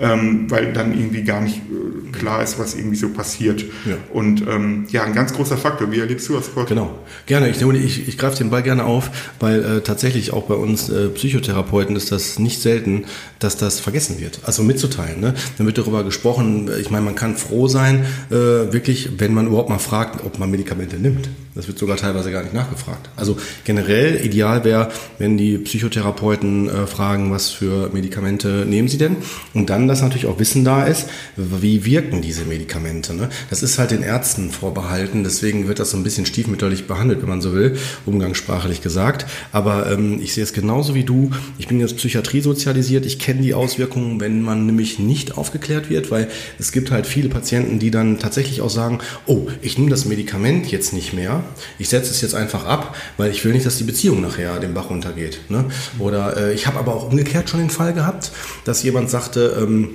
ähm, 0.00 0.50
weil 0.50 0.72
dann 0.72 0.92
irgendwie 0.92 1.22
gar 1.22 1.40
nicht 1.40 1.56
äh, 1.56 2.10
klar 2.12 2.42
ist, 2.42 2.58
was 2.58 2.74
irgendwie 2.74 2.96
so 2.96 3.08
passiert. 3.10 3.62
Ja. 3.62 3.96
Und 4.12 4.42
ähm, 4.48 4.86
ja, 4.90 5.04
ein 5.04 5.14
ganz 5.14 5.32
großer 5.32 5.56
Faktor. 5.56 5.90
Wie 5.90 6.00
erlebst 6.00 6.28
du 6.28 6.34
das, 6.34 6.52
Kurt? 6.52 6.68
Genau, 6.68 6.98
gerne. 7.26 7.48
Ich, 7.48 7.62
ich, 7.62 8.08
ich 8.08 8.18
greife 8.18 8.36
den 8.36 8.50
Ball 8.50 8.62
gerne 8.62 8.84
auf, 8.84 9.10
weil 9.40 9.64
äh, 9.64 9.80
tatsächlich 9.80 10.32
auch 10.32 10.44
bei 10.44 10.54
uns 10.54 10.88
äh, 10.88 11.08
Psychotherapeuten 11.08 11.96
ist 11.96 12.12
das 12.12 12.38
nicht 12.38 12.60
selten, 12.60 13.04
dass 13.38 13.56
das 13.56 13.80
vergessen 13.80 14.20
wird. 14.20 14.40
Also 14.44 14.62
mitzuteilen. 14.62 15.20
Ne? 15.20 15.34
Dann 15.58 15.66
wird 15.66 15.78
darüber 15.78 16.04
gesprochen, 16.04 16.70
ich 16.80 16.90
meine, 16.90 17.04
man 17.04 17.14
kann 17.14 17.36
froh 17.36 17.68
sein, 17.68 18.04
äh, 18.30 18.34
wirklich, 18.34 19.18
wenn 19.18 19.34
man 19.34 19.46
überhaupt 19.46 19.68
mal 19.68 19.78
fragt, 19.78 20.24
ob 20.24 20.38
man 20.38 20.50
Medikamente 20.50 20.96
nimmt. 20.96 21.28
Das 21.56 21.68
wird 21.68 21.78
sogar 21.78 21.96
teilweise 21.96 22.30
gar 22.30 22.42
nicht 22.42 22.52
nachgefragt. 22.52 23.08
Also 23.16 23.38
generell 23.64 24.22
ideal 24.22 24.62
wäre, 24.62 24.90
wenn 25.16 25.38
die 25.38 25.56
Psychotherapeuten 25.56 26.68
äh, 26.68 26.86
fragen, 26.86 27.30
was 27.30 27.48
für 27.48 27.88
Medikamente 27.94 28.66
nehmen 28.68 28.88
sie 28.88 28.98
denn? 28.98 29.16
Und 29.54 29.70
dann, 29.70 29.88
dass 29.88 30.02
natürlich 30.02 30.26
auch 30.26 30.38
Wissen 30.38 30.64
da 30.64 30.84
ist, 30.84 31.08
wie 31.36 31.86
wirken 31.86 32.20
diese 32.20 32.44
Medikamente. 32.44 33.14
Ne? 33.14 33.30
Das 33.48 33.62
ist 33.62 33.78
halt 33.78 33.90
den 33.90 34.02
Ärzten 34.02 34.50
vorbehalten, 34.50 35.24
deswegen 35.24 35.66
wird 35.66 35.78
das 35.78 35.92
so 35.92 35.96
ein 35.96 36.02
bisschen 36.02 36.26
stiefmütterlich 36.26 36.86
behandelt, 36.86 37.22
wenn 37.22 37.28
man 37.30 37.40
so 37.40 37.54
will, 37.54 37.78
umgangssprachlich 38.04 38.82
gesagt. 38.82 39.24
Aber 39.50 39.90
ähm, 39.90 40.20
ich 40.20 40.34
sehe 40.34 40.44
es 40.44 40.52
genauso 40.52 40.94
wie 40.94 41.04
du. 41.04 41.30
Ich 41.56 41.68
bin 41.68 41.80
jetzt 41.80 41.96
Psychiatrie 41.96 42.42
sozialisiert. 42.42 43.06
Ich 43.06 43.18
kenne 43.18 43.40
die 43.40 43.54
Auswirkungen, 43.54 44.20
wenn 44.20 44.42
man 44.42 44.66
nämlich 44.66 44.98
nicht 44.98 45.38
aufgeklärt 45.38 45.88
wird, 45.88 46.10
weil 46.10 46.28
es 46.58 46.70
gibt 46.70 46.90
halt 46.90 47.06
viele 47.06 47.30
Patienten, 47.30 47.78
die 47.78 47.90
dann 47.90 48.18
tatsächlich 48.18 48.60
auch 48.60 48.68
sagen, 48.68 48.98
oh, 49.24 49.48
ich 49.62 49.78
nehme 49.78 49.88
das 49.88 50.04
Medikament 50.04 50.70
jetzt 50.70 50.92
nicht 50.92 51.14
mehr 51.14 51.45
ich 51.78 51.88
setze 51.88 52.10
es 52.10 52.20
jetzt 52.20 52.34
einfach 52.34 52.64
ab, 52.64 52.96
weil 53.16 53.30
ich 53.30 53.44
will 53.44 53.52
nicht, 53.52 53.66
dass 53.66 53.76
die 53.76 53.84
Beziehung 53.84 54.20
nachher 54.20 54.58
den 54.60 54.74
Bach 54.74 54.90
runtergeht. 54.90 55.40
Ne? 55.48 55.66
Oder 55.98 56.36
äh, 56.36 56.54
ich 56.54 56.66
habe 56.66 56.78
aber 56.78 56.94
auch 56.94 57.10
umgekehrt 57.10 57.50
schon 57.50 57.60
den 57.60 57.70
Fall 57.70 57.92
gehabt, 57.92 58.32
dass 58.64 58.82
jemand 58.82 59.10
sagte, 59.10 59.56
ähm, 59.60 59.90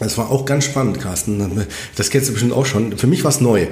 Das 0.00 0.18
war 0.18 0.32
auch 0.32 0.44
ganz 0.44 0.64
spannend, 0.64 0.98
Carsten. 1.00 1.66
Das 1.94 2.10
kennst 2.10 2.28
du 2.28 2.32
bestimmt 2.32 2.52
auch 2.52 2.66
schon. 2.66 2.98
Für 2.98 3.06
mich 3.06 3.22
war 3.22 3.30
es 3.30 3.40
neu, 3.40 3.62
äh, 3.62 3.68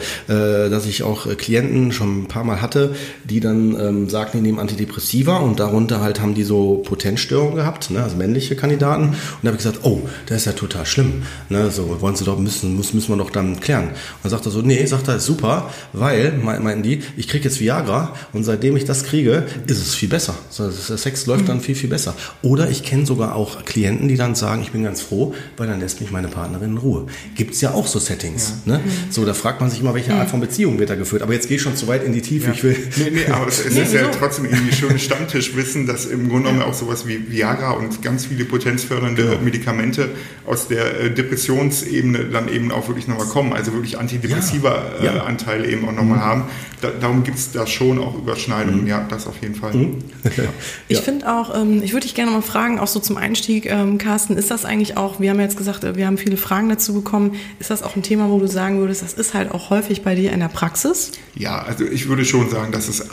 dass 0.71 0.87
ich 0.87 1.02
auch 1.02 1.26
äh, 1.26 1.35
Klienten 1.35 1.91
schon 1.91 2.23
ein 2.23 2.29
paar 2.29 2.45
Mal 2.45 2.62
hatte, 2.62 2.95
die 3.25 3.41
dann 3.41 3.75
ähm, 3.75 4.09
sagten, 4.09 4.38
die 4.38 4.43
nehmen 4.43 4.61
Antidepressiva 4.61 5.38
und 5.38 5.59
darunter 5.59 6.00
halt 6.00 6.21
haben 6.21 6.35
die 6.35 6.45
so 6.45 6.76
Potenzstörungen 6.87 7.57
gehabt, 7.57 7.91
ne, 7.91 8.05
also 8.05 8.17
männliche 8.17 8.55
Kandidaten. 8.55 9.09
Und 9.09 9.17
da 9.43 9.49
habe 9.49 9.57
ich 9.57 9.64
gesagt, 9.64 9.81
oh, 9.83 10.02
das 10.26 10.38
ist 10.38 10.45
ja 10.45 10.52
total 10.52 10.87
schlimm. 10.87 11.23
Ne, 11.49 11.73
so 11.73 12.00
wollen 12.00 12.14
sie 12.14 12.25
doch 12.25 12.38
müssen, 12.38 12.76
müssen 12.76 13.09
wir 13.09 13.17
doch 13.17 13.31
dann 13.31 13.59
klären. 13.59 13.88
Und 13.88 13.95
dann 14.23 14.31
sagt 14.31 14.47
er 14.47 14.52
so, 14.52 14.62
nee, 14.62 14.87
sagt 14.87 15.09
er, 15.09 15.17
ist 15.17 15.26
super, 15.26 15.71
weil 15.93 16.38
meinten 16.38 16.85
die, 16.85 17.02
ich 17.17 17.26
kriege 17.26 17.45
jetzt 17.45 17.59
Viagra 17.59 18.14
und 18.33 18.45
seitdem 18.45 18.76
ich 18.76 18.85
das 18.85 19.02
kriege, 19.02 19.45
ist 19.67 19.79
es 19.79 19.97
viel 19.97 20.09
besser. 20.09 20.37
der 20.57 20.71
Sex 20.71 21.26
läuft 21.26 21.49
dann 21.49 21.61
viel 21.61 21.75
viel 21.75 21.91
besser. 21.91 22.14
Oder 22.43 22.71
ich 22.71 22.85
kenne 22.85 23.07
sogar 23.07 23.35
auch 23.35 23.64
Klienten, 23.64 24.07
die 24.07 24.17
dann 24.17 24.37
sagen, 24.37 24.62
ich 24.62 24.71
bin 24.71 24.85
ganz 24.85 25.00
froh, 25.00 25.35
weil 25.57 25.67
dann 25.67 25.81
lässt 25.81 26.00
mich 26.00 26.12
meine 26.12 26.28
Partnerin 26.28 26.73
in 26.73 26.78
Ruhe. 26.78 27.07
Gibt 27.35 27.54
es 27.54 27.61
ja 27.61 27.73
auch 27.73 27.87
so 27.87 27.99
Settings. 27.99 28.54
Ja. 28.66 28.75
Ne? 28.75 28.78
Mhm. 28.78 28.90
So, 29.11 29.25
da 29.25 29.35
fragt 29.35 29.61
man 29.61 29.71
sich 29.71 29.81
immer, 29.81 29.95
welche 29.95 30.14
Art 30.14 30.31
von 30.31 30.40
Beziehung 30.40 30.78
wird 30.78 30.90
da 30.90 30.95
geführt. 30.95 31.23
Aber 31.23 31.33
jetzt 31.33 31.49
gehe 31.49 31.57
ich 31.57 31.62
schon 31.62 31.76
zu 31.76 31.88
weit 31.88 32.04
in 32.04 32.12
die 32.12 32.23
Tiefe. 32.23 32.49
Ja. 32.49 32.52
Ich 32.52 32.64
will. 32.64 32.76
Nee, 32.97 33.11
nee, 33.11 33.26
aber 33.33 33.49
es, 33.49 33.64
es 33.64 33.75
nee, 33.75 33.83
ist 33.83 33.95
ja 33.95 34.09
trotzdem 34.09 34.45
irgendwie 34.47 34.75
schon 34.75 34.99
Stammtischwissen, 34.99 35.87
dass 35.87 36.07
im 36.07 36.28
Grunde 36.28 36.50
genommen 36.50 36.62
auch 36.62 36.75
sowas 36.75 37.07
wie 37.07 37.31
Viagra 37.31 37.73
und 37.73 38.02
ganz 38.02 38.26
viele 38.26 38.45
potenzfördernde 38.45 39.23
genau. 39.23 39.40
Medikamente 39.42 40.11
aus 40.47 40.69
der 40.69 41.00
äh, 41.00 41.11
Depressionsebene 41.11 42.26
dann 42.26 42.49
eben 42.49 42.71
auch 42.73 42.88
wirklich 42.88 43.09
nochmal 43.09 43.26
kommen. 43.26 43.52
Also 43.52 43.73
wirklich 43.73 43.99
antidepressiva 43.99 44.83
ja. 45.02 45.16
äh, 45.16 45.19
Anteile 45.21 45.69
eben 45.69 45.88
auch 45.88 45.92
nochmal 45.92 46.19
mhm. 46.19 46.23
haben. 46.23 46.45
Da, 46.81 46.90
darum 47.00 47.23
gibt 47.23 47.38
es 47.38 47.52
da 47.52 47.66
schon 47.66 47.99
auch 47.99 48.16
Überschneidungen. 48.16 48.83
Mhm. 48.83 48.87
Ja, 48.88 49.07
das 49.09 49.26
auf 49.26 49.40
jeden 49.40 49.54
Fall. 49.54 49.73
Mhm. 49.73 49.99
ich 50.88 51.00
finde 51.00 51.33
auch, 51.33 51.54
ähm, 51.54 51.83
ich 51.83 51.92
würde 51.92 52.07
dich 52.07 52.14
gerne 52.14 52.33
mal 52.33 52.42
fragen, 52.42 52.78
auch 52.78 52.88
so 52.88 53.00
zum 53.00 53.16
Einstieg, 53.16 53.66
ähm, 53.66 53.99
Carsten, 53.99 54.37
ist 54.37 54.50
das 54.50 54.64
eigentlich 54.64 54.97
auch, 54.97 55.21
wir 55.21 55.31
haben 55.31 55.38
ja 55.38 55.45
jetzt 55.45 55.57
gesagt, 55.57 55.85
äh, 55.85 55.97
wir 56.03 56.09
haben 56.09 56.19
viele 56.19 56.37
Fragen 56.37 56.69
dazu 56.69 56.95
bekommen. 56.95 57.37
Ist 57.61 57.71
das 57.71 57.85
auch 57.85 57.95
ein 57.95 58.03
Thema, 58.03 58.29
wo 58.29 58.41
du 58.41 58.49
sagen 58.49 58.81
würdest, 58.81 59.03
das 59.03 59.15
ist 59.15 59.35
halt 59.35 59.53
auch 59.53 59.71
häufig 59.71 60.03
bei 60.03 60.17
dir 60.17 60.33
in 60.33 60.41
der 60.41 60.49
Praxis? 60.49 61.13
Ja, 61.37 61.63
also 61.63 61.85
ich 61.85 62.09
würde 62.09 62.25
schon 62.25 62.51
sagen, 62.51 62.73
dass 62.73 62.89
es, 62.89 63.03
ähm, 63.03 63.09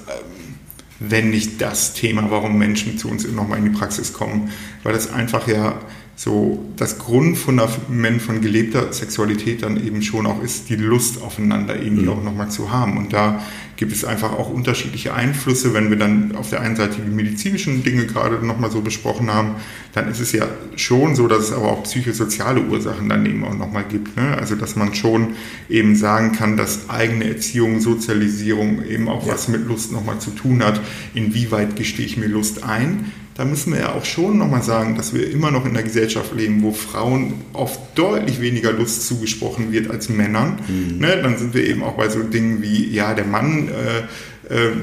wenn 1.00 1.30
nicht 1.30 1.62
das 1.62 1.94
Thema, 1.94 2.32
warum 2.32 2.58
Menschen 2.58 2.98
zu 2.98 3.08
uns 3.08 3.28
nochmal 3.28 3.60
in 3.60 3.66
die 3.66 3.70
Praxis 3.70 4.12
kommen, 4.12 4.50
weil 4.82 4.94
das 4.94 5.14
einfach 5.14 5.48
ja 5.48 5.80
so 6.20 6.60
das 6.76 7.00
Grundfundament 7.00 8.22
von 8.22 8.42
gelebter 8.42 8.92
Sexualität 8.92 9.64
dann 9.64 9.82
eben 9.82 10.02
schon 10.02 10.26
auch 10.26 10.44
ist, 10.44 10.68
die 10.68 10.76
Lust 10.76 11.22
aufeinander 11.22 11.82
irgendwie 11.82 12.04
mhm. 12.04 12.10
auch 12.10 12.22
nochmal 12.22 12.52
zu 12.52 12.74
haben. 12.74 12.98
Und 12.98 13.14
da 13.14 13.42
gibt 13.78 13.94
es 13.94 14.04
einfach 14.04 14.34
auch 14.34 14.50
unterschiedliche 14.50 15.14
Einflüsse. 15.14 15.74
Wenn 15.74 15.90
wir 15.90 15.96
dann 15.96 16.36
auf 16.36 16.50
der 16.50 16.60
einen 16.60 16.76
Seite 16.76 16.98
die 17.02 17.10
medizinischen 17.10 17.86
Dinge 17.86 18.06
gerade 18.06 18.46
nochmal 18.46 18.70
so 18.70 18.82
besprochen 18.82 19.34
haben, 19.34 19.52
dann 19.94 20.12
ist 20.12 20.20
es 20.20 20.34
ja 20.34 20.46
schon 20.76 21.16
so, 21.16 21.30
dass 21.30 21.46
es 21.46 21.52
aber 21.54 21.72
auch 21.72 21.84
psychosoziale 21.84 22.64
Ursachen 22.64 23.08
dann 23.08 23.26
eben 23.26 23.46
auch 23.46 23.58
nochmal 23.58 23.86
gibt. 23.88 24.18
Ne? 24.18 24.38
Also 24.38 24.56
dass 24.56 24.76
man 24.76 24.94
schon 24.96 25.36
eben 25.70 25.96
sagen 25.96 26.34
kann, 26.34 26.58
dass 26.58 26.90
eigene 26.90 27.30
Erziehung, 27.30 27.80
Sozialisierung 27.80 28.84
eben 28.84 29.08
auch 29.08 29.26
ja. 29.26 29.32
was 29.32 29.48
mit 29.48 29.66
Lust 29.66 29.94
nochmal 29.94 30.20
zu 30.20 30.32
tun 30.32 30.66
hat. 30.66 30.82
Inwieweit 31.14 31.78
gestehe 31.78 32.06
ich 32.06 32.18
mir 32.18 32.28
Lust 32.28 32.66
ein? 32.66 33.10
Da 33.40 33.46
müssen 33.46 33.72
wir 33.72 33.80
ja 33.80 33.94
auch 33.94 34.04
schon 34.04 34.38
nochmal 34.38 34.64
sagen, 34.64 34.98
dass 34.98 35.14
wir 35.14 35.32
immer 35.32 35.50
noch 35.50 35.64
in 35.64 35.72
einer 35.72 35.84
Gesellschaft 35.84 36.36
leben, 36.36 36.62
wo 36.62 36.74
Frauen 36.74 37.36
oft 37.54 37.80
deutlich 37.96 38.42
weniger 38.42 38.74
Lust 38.74 39.08
zugesprochen 39.08 39.72
wird 39.72 39.90
als 39.90 40.10
Männern. 40.10 40.60
Mhm. 40.68 40.98
Ne, 40.98 41.22
dann 41.24 41.38
sind 41.38 41.54
wir 41.54 41.66
eben 41.66 41.82
auch 41.82 41.94
bei 41.94 42.10
so 42.10 42.22
Dingen 42.22 42.62
wie, 42.62 42.94
ja, 42.94 43.14
der 43.14 43.24
Mann 43.24 43.70
äh, 43.70 44.02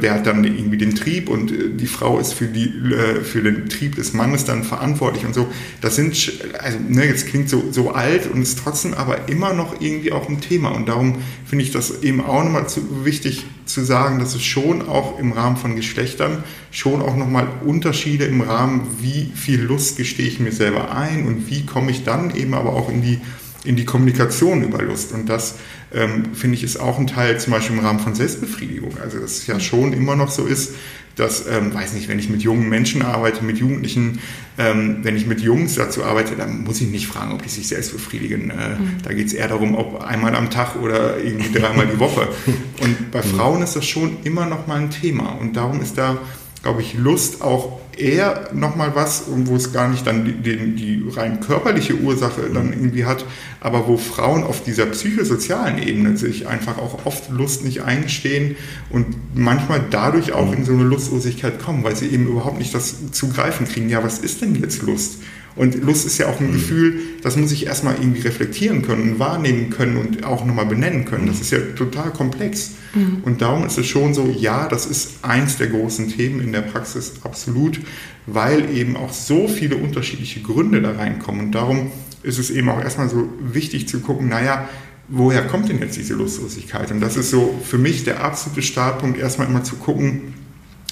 der 0.00 0.14
hat 0.14 0.26
dann 0.26 0.44
irgendwie 0.44 0.76
den 0.76 0.94
Trieb 0.94 1.28
und 1.28 1.50
äh, 1.50 1.70
die 1.70 1.88
Frau 1.88 2.18
ist 2.18 2.32
für, 2.34 2.46
die, 2.46 2.68
äh, 2.68 3.22
für 3.22 3.42
den 3.42 3.68
Trieb 3.68 3.96
des 3.96 4.12
Mannes 4.12 4.44
dann 4.44 4.62
verantwortlich 4.62 5.24
und 5.24 5.34
so. 5.34 5.48
Das 5.80 5.96
sind, 5.96 6.14
also 6.58 6.78
ne, 6.88 7.04
jetzt 7.04 7.26
klingt 7.26 7.50
so, 7.50 7.64
so 7.72 7.90
alt 7.90 8.30
und 8.30 8.42
ist 8.42 8.60
trotzdem 8.60 8.94
aber 8.94 9.28
immer 9.28 9.52
noch 9.54 9.80
irgendwie 9.80 10.12
auch 10.12 10.28
ein 10.28 10.40
Thema. 10.40 10.68
Und 10.68 10.88
darum 10.88 11.16
finde 11.44 11.64
ich 11.64 11.72
das 11.72 12.02
eben 12.02 12.20
auch 12.20 12.44
nochmal 12.44 12.68
zu, 12.68 13.04
wichtig 13.04 13.44
zu 13.64 13.84
sagen, 13.84 14.20
dass 14.20 14.34
es 14.36 14.44
schon 14.44 14.82
auch 14.82 15.18
im 15.18 15.32
Rahmen 15.32 15.56
von 15.56 15.74
Geschlechtern 15.74 16.44
schon 16.70 17.02
auch 17.02 17.16
nochmal 17.16 17.48
Unterschiede 17.64 18.24
im 18.26 18.42
Rahmen, 18.42 18.86
wie 19.00 19.32
viel 19.34 19.60
Lust 19.60 19.96
gestehe 19.96 20.28
ich 20.28 20.38
mir 20.38 20.52
selber 20.52 20.94
ein 20.94 21.26
und 21.26 21.50
wie 21.50 21.66
komme 21.66 21.90
ich 21.90 22.04
dann 22.04 22.34
eben 22.36 22.54
aber 22.54 22.74
auch 22.74 22.88
in 22.88 23.02
die 23.02 23.18
in 23.66 23.76
die 23.76 23.84
Kommunikation 23.84 24.62
über 24.62 24.82
Lust. 24.82 25.12
Und 25.12 25.28
das 25.28 25.56
ähm, 25.92 26.34
finde 26.34 26.56
ich, 26.56 26.64
ist 26.64 26.78
auch 26.78 26.98
ein 26.98 27.06
Teil 27.06 27.38
zum 27.40 27.52
Beispiel 27.52 27.76
im 27.76 27.84
Rahmen 27.84 28.00
von 28.00 28.14
Selbstbefriedigung. 28.14 28.98
Also 29.02 29.18
dass 29.18 29.38
es 29.38 29.46
ja 29.46 29.60
schon 29.60 29.92
immer 29.92 30.16
noch 30.16 30.30
so 30.30 30.46
ist, 30.46 30.74
dass, 31.16 31.46
ähm, 31.46 31.72
weiß 31.72 31.94
nicht, 31.94 32.08
wenn 32.08 32.18
ich 32.18 32.28
mit 32.28 32.42
jungen 32.42 32.68
Menschen 32.68 33.02
arbeite, 33.02 33.42
mit 33.42 33.56
Jugendlichen, 33.58 34.20
ähm, 34.58 34.98
wenn 35.02 35.16
ich 35.16 35.26
mit 35.26 35.40
Jungs 35.40 35.74
dazu 35.74 36.04
arbeite, 36.04 36.36
dann 36.36 36.62
muss 36.64 36.80
ich 36.80 36.88
nicht 36.88 37.06
fragen, 37.06 37.32
ob 37.32 37.42
die 37.42 37.48
sich 37.48 37.68
selbst 37.68 37.92
befriedigen. 37.92 38.50
Äh, 38.50 38.78
mhm. 38.78 38.90
Da 39.02 39.14
geht 39.14 39.26
es 39.26 39.32
eher 39.32 39.48
darum, 39.48 39.74
ob 39.74 40.02
einmal 40.02 40.36
am 40.36 40.50
Tag 40.50 40.76
oder 40.76 41.18
irgendwie 41.18 41.58
dreimal 41.58 41.86
die 41.86 41.98
Woche. 41.98 42.28
Und 42.80 43.10
bei. 43.10 43.22
Frauen 43.22 43.62
ist 43.62 43.74
das 43.74 43.86
schon 43.86 44.18
immer 44.24 44.46
noch 44.46 44.66
mal 44.66 44.78
ein 44.78 44.90
Thema. 44.90 45.30
Und 45.40 45.56
darum 45.56 45.80
ist 45.80 45.96
da, 45.96 46.18
glaube 46.66 46.82
ich, 46.82 46.94
Lust 46.94 47.42
auch 47.42 47.78
eher 47.96 48.48
nochmal 48.52 48.96
was, 48.96 49.26
wo 49.28 49.54
es 49.54 49.72
gar 49.72 49.88
nicht 49.88 50.04
dann 50.04 50.24
die, 50.24 50.32
die, 50.32 50.74
die, 50.74 51.04
rein 51.14 51.38
körperliche 51.38 51.94
Ursache 51.94 52.50
dann 52.52 52.66
mhm. 52.66 52.72
irgendwie 52.72 53.04
hat, 53.04 53.24
aber 53.60 53.86
wo 53.86 53.96
Frauen 53.96 54.42
auf 54.42 54.64
dieser 54.64 54.86
psychosozialen 54.86 55.78
Ebene 55.78 56.16
sich 56.16 56.48
einfach 56.48 56.78
auch 56.78 57.06
oft 57.06 57.30
Lust 57.30 57.64
nicht 57.64 57.82
eingestehen 57.82 58.56
und 58.90 59.06
manchmal 59.36 59.80
dadurch 59.90 60.32
auch 60.32 60.52
in 60.52 60.64
so 60.64 60.72
eine 60.72 60.82
Lustlosigkeit 60.82 61.60
kommen, 61.60 61.84
weil 61.84 61.94
sie 61.94 62.08
eben 62.08 62.26
überhaupt 62.26 62.58
nicht 62.58 62.74
das 62.74 63.12
zu 63.12 63.28
greifen 63.28 63.68
kriegen. 63.68 63.88
Ja, 63.88 64.02
was 64.02 64.18
ist 64.18 64.40
denn 64.42 64.56
jetzt 64.56 64.82
Lust? 64.82 65.20
Und 65.56 65.82
Lust 65.82 66.06
ist 66.06 66.18
ja 66.18 66.28
auch 66.28 66.38
ein 66.38 66.48
mhm. 66.48 66.52
Gefühl, 66.52 67.00
das 67.22 67.36
muss 67.36 67.50
ich 67.50 67.66
erstmal 67.66 67.94
irgendwie 67.94 68.20
reflektieren 68.20 68.82
können, 68.82 69.18
wahrnehmen 69.18 69.70
können 69.70 69.96
und 69.96 70.24
auch 70.24 70.44
nochmal 70.44 70.66
benennen 70.66 71.06
können. 71.06 71.26
Das 71.26 71.40
ist 71.40 71.50
ja 71.50 71.58
total 71.74 72.10
komplex. 72.10 72.72
Mhm. 72.94 73.22
Und 73.22 73.40
darum 73.40 73.64
ist 73.66 73.78
es 73.78 73.86
schon 73.86 74.12
so, 74.12 74.28
ja, 74.38 74.68
das 74.68 74.86
ist 74.86 75.24
eins 75.24 75.56
der 75.56 75.68
großen 75.68 76.08
Themen 76.08 76.40
in 76.40 76.52
der 76.52 76.60
Praxis, 76.60 77.14
absolut, 77.24 77.80
weil 78.26 78.70
eben 78.76 78.96
auch 78.96 79.12
so 79.12 79.48
viele 79.48 79.76
unterschiedliche 79.76 80.40
Gründe 80.40 80.82
da 80.82 80.92
reinkommen. 80.92 81.46
Und 81.46 81.52
darum 81.52 81.90
ist 82.22 82.38
es 82.38 82.50
eben 82.50 82.68
auch 82.68 82.80
erstmal 82.80 83.08
so 83.08 83.28
wichtig 83.40 83.88
zu 83.88 84.00
gucken, 84.00 84.28
naja, 84.28 84.68
woher 85.08 85.46
kommt 85.46 85.68
denn 85.68 85.78
jetzt 85.78 85.96
diese 85.96 86.14
Lustlosigkeit? 86.14 86.90
Und 86.90 87.00
das 87.00 87.16
ist 87.16 87.30
so 87.30 87.58
für 87.64 87.78
mich 87.78 88.04
der 88.04 88.22
absolute 88.22 88.62
Startpunkt, 88.62 89.18
erstmal 89.18 89.48
immer 89.48 89.64
zu 89.64 89.76
gucken, 89.76 90.34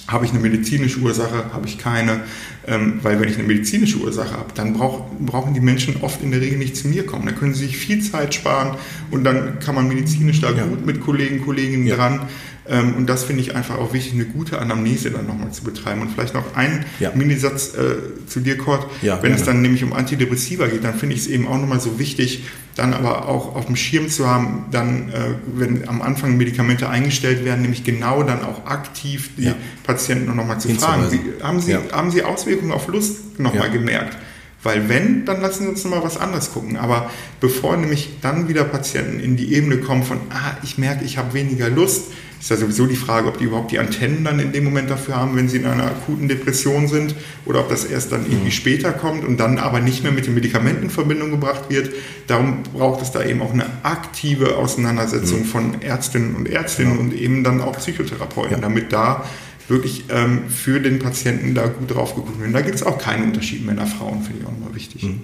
habe 0.07 0.25
ich 0.25 0.33
eine 0.33 0.41
medizinische 0.41 1.01
Ursache, 1.01 1.53
habe 1.53 1.67
ich 1.67 1.79
keine? 1.79 2.21
Ähm, 2.67 3.01
weil 3.03 3.21
wenn 3.21 3.29
ich 3.29 3.39
eine 3.39 3.47
medizinische 3.47 3.99
Ursache 3.99 4.33
habe, 4.33 4.53
dann 4.55 4.75
brauch, 4.75 5.05
brauchen 5.19 5.55
die 5.55 5.61
Menschen 5.61 5.97
oft 6.03 6.23
in 6.23 6.31
der 6.31 6.41
Regel 6.41 6.59
nicht 6.59 6.77
zu 6.77 6.89
mir 6.89 7.05
kommen. 7.07 7.27
Da 7.27 7.33
können 7.33 7.55
sie 7.55 7.67
sich 7.67 7.77
viel 7.77 8.01
Zeit 8.03 8.35
sparen 8.35 8.77
und 9.11 9.25
dann 9.25 9.59
kann 9.61 9.75
man 9.75 9.89
medizinisch 9.89 10.41
da 10.41 10.51
ja. 10.51 10.65
gut 10.65 10.85
mit 10.85 11.01
Kollegen, 11.01 11.45
Kolleginnen 11.45 11.87
ja. 11.87 11.97
dran. 11.97 12.21
Ähm, 12.69 12.95
und 12.97 13.07
das 13.07 13.25
finde 13.25 13.43
ich 13.43 13.55
einfach 13.55 13.79
auch 13.79 13.93
wichtig, 13.93 14.15
eine 14.15 14.25
gute 14.25 14.59
Anamnese 14.59 15.11
dann 15.11 15.27
nochmal 15.27 15.53
zu 15.53 15.65
betreiben. 15.65 16.01
Und 16.01 16.13
vielleicht 16.13 16.35
noch 16.35 16.57
ein 16.57 16.85
ja. 16.99 17.13
Minisatz 17.15 17.75
äh, 17.75 18.27
zu 18.27 18.41
dir, 18.41 18.57
Kurt. 18.57 18.87
Ja, 19.03 19.23
Wenn 19.23 19.33
es 19.33 19.45
dann 19.45 19.61
nämlich 19.61 19.85
um 19.85 19.93
Antidepressiva 19.93 20.67
geht, 20.67 20.85
dann 20.85 20.95
finde 20.95 21.15
ich 21.15 21.23
es 21.23 21.27
eben 21.27 21.47
auch 21.47 21.59
nochmal 21.59 21.81
so 21.81 21.99
wichtig, 21.99 22.45
dann 22.75 22.95
aber 22.95 23.29
auch 23.29 23.55
auf 23.55 23.67
dem 23.67 23.77
Schirm 23.77 24.09
zu 24.09 24.29
haben, 24.29 24.67
dann, 24.71 25.11
äh, 25.11 25.35
wenn 25.55 25.89
am 25.89 26.03
Anfang 26.03 26.37
Medikamente 26.37 26.89
eingestellt 26.89 27.45
werden, 27.45 27.63
nämlich 27.63 27.85
genau 27.85 28.23
dann 28.23 28.43
auch 28.43 28.67
aktiv 28.67 29.31
die 29.37 29.45
ja. 29.45 29.55
Patienten 29.85 30.35
nochmal 30.35 30.59
zu 30.59 30.69
fragen. 30.71 31.13
Wie, 31.13 31.43
haben, 31.43 31.61
Sie, 31.61 31.77
haben 31.77 32.11
Sie 32.11 32.23
Auswirkungen 32.23 32.73
auf 32.73 32.89
Lust 32.89 33.39
nochmal 33.39 33.71
gemerkt? 33.71 34.17
Weil 34.63 34.89
wenn, 34.89 35.27
dann 35.27 35.43
lassen 35.43 35.65
Sie 35.65 35.69
uns 35.69 35.85
nochmal 35.85 36.03
was 36.03 36.17
anderes 36.17 36.53
gucken. 36.53 36.79
Aber 36.79 37.11
bevor 37.39 37.77
nämlich 37.77 38.17
dann 38.23 38.49
wieder 38.49 38.65
Patienten 38.65 39.21
in 39.21 39.37
die 39.37 39.55
Ebene 39.55 39.77
kommen 39.77 40.03
von, 40.03 40.19
ah, 40.31 40.57
ich 40.63 40.79
merke, 40.79 41.05
ich 41.05 41.19
habe 41.19 41.35
weniger 41.35 41.69
Lust, 41.69 42.05
ist 42.45 42.51
ja 42.51 42.57
sowieso 42.59 42.85
die 42.87 42.95
Frage, 42.95 43.29
ob 43.29 43.39
die 43.39 43.45
überhaupt 43.45 43.71
die 43.71 43.79
Antennen 43.79 44.23
dann 44.23 44.39
in 44.39 44.53
dem 44.53 44.65
Moment 44.65 44.91
dafür 44.91 45.17
haben, 45.17 45.35
wenn 45.35 45.49
sie 45.49 45.57
in 45.57 45.65
einer 45.65 45.85
akuten 45.85 46.29
Depression 46.29 46.89
sind 46.89 47.15
oder 47.47 47.61
ob 47.61 47.71
das 47.71 47.87
erst 47.87 48.13
dann 48.13 48.27
irgendwie 48.27 48.49
mhm. 48.49 48.51
später 48.51 48.93
kommt 48.93 49.25
und 49.25 49.39
dann 49.39 49.59
aber 49.59 49.81
nicht 49.81 50.03
mehr 50.03 50.13
mit 50.13 50.27
den 50.27 50.35
Medikamenten 50.35 50.83
in 50.83 50.91
Verbindung 50.91 51.31
gebracht 51.31 51.71
wird. 51.71 51.89
Darum 52.27 52.63
braucht 52.75 53.01
es 53.01 53.13
da 53.13 53.25
eben 53.25 53.41
auch 53.41 53.55
eine 53.55 53.65
aktive 53.83 54.59
Auseinandersetzung 54.59 55.41
mhm. 55.41 55.45
von 55.47 55.81
Ärztinnen 55.81 56.35
und 56.35 56.47
Ärztinnen 56.47 56.97
ja. 56.97 57.01
und 57.01 57.15
eben 57.15 57.45
dann 57.45 57.63
auch 57.63 57.79
Psychotherapeuten, 57.79 58.53
ja. 58.53 58.59
damit 58.59 58.93
da 58.93 59.25
wirklich 59.69 60.05
ähm, 60.11 60.51
für 60.51 60.81
den 60.81 60.99
Patienten 60.99 61.55
da 61.55 61.67
gut 61.69 61.95
drauf 61.95 62.15
geguckt 62.15 62.39
wird. 62.39 62.55
Da 62.55 62.61
gibt 62.61 62.75
es 62.75 62.83
auch 62.83 62.99
keinen 62.99 63.25
Unterschied 63.25 63.65
Männer, 63.65 63.87
Frauen, 63.87 64.23
finde 64.23 64.41
ich 64.41 64.47
auch 64.47 64.53
nochmal 64.53 64.75
wichtig. 64.75 65.05
Mhm. 65.05 65.23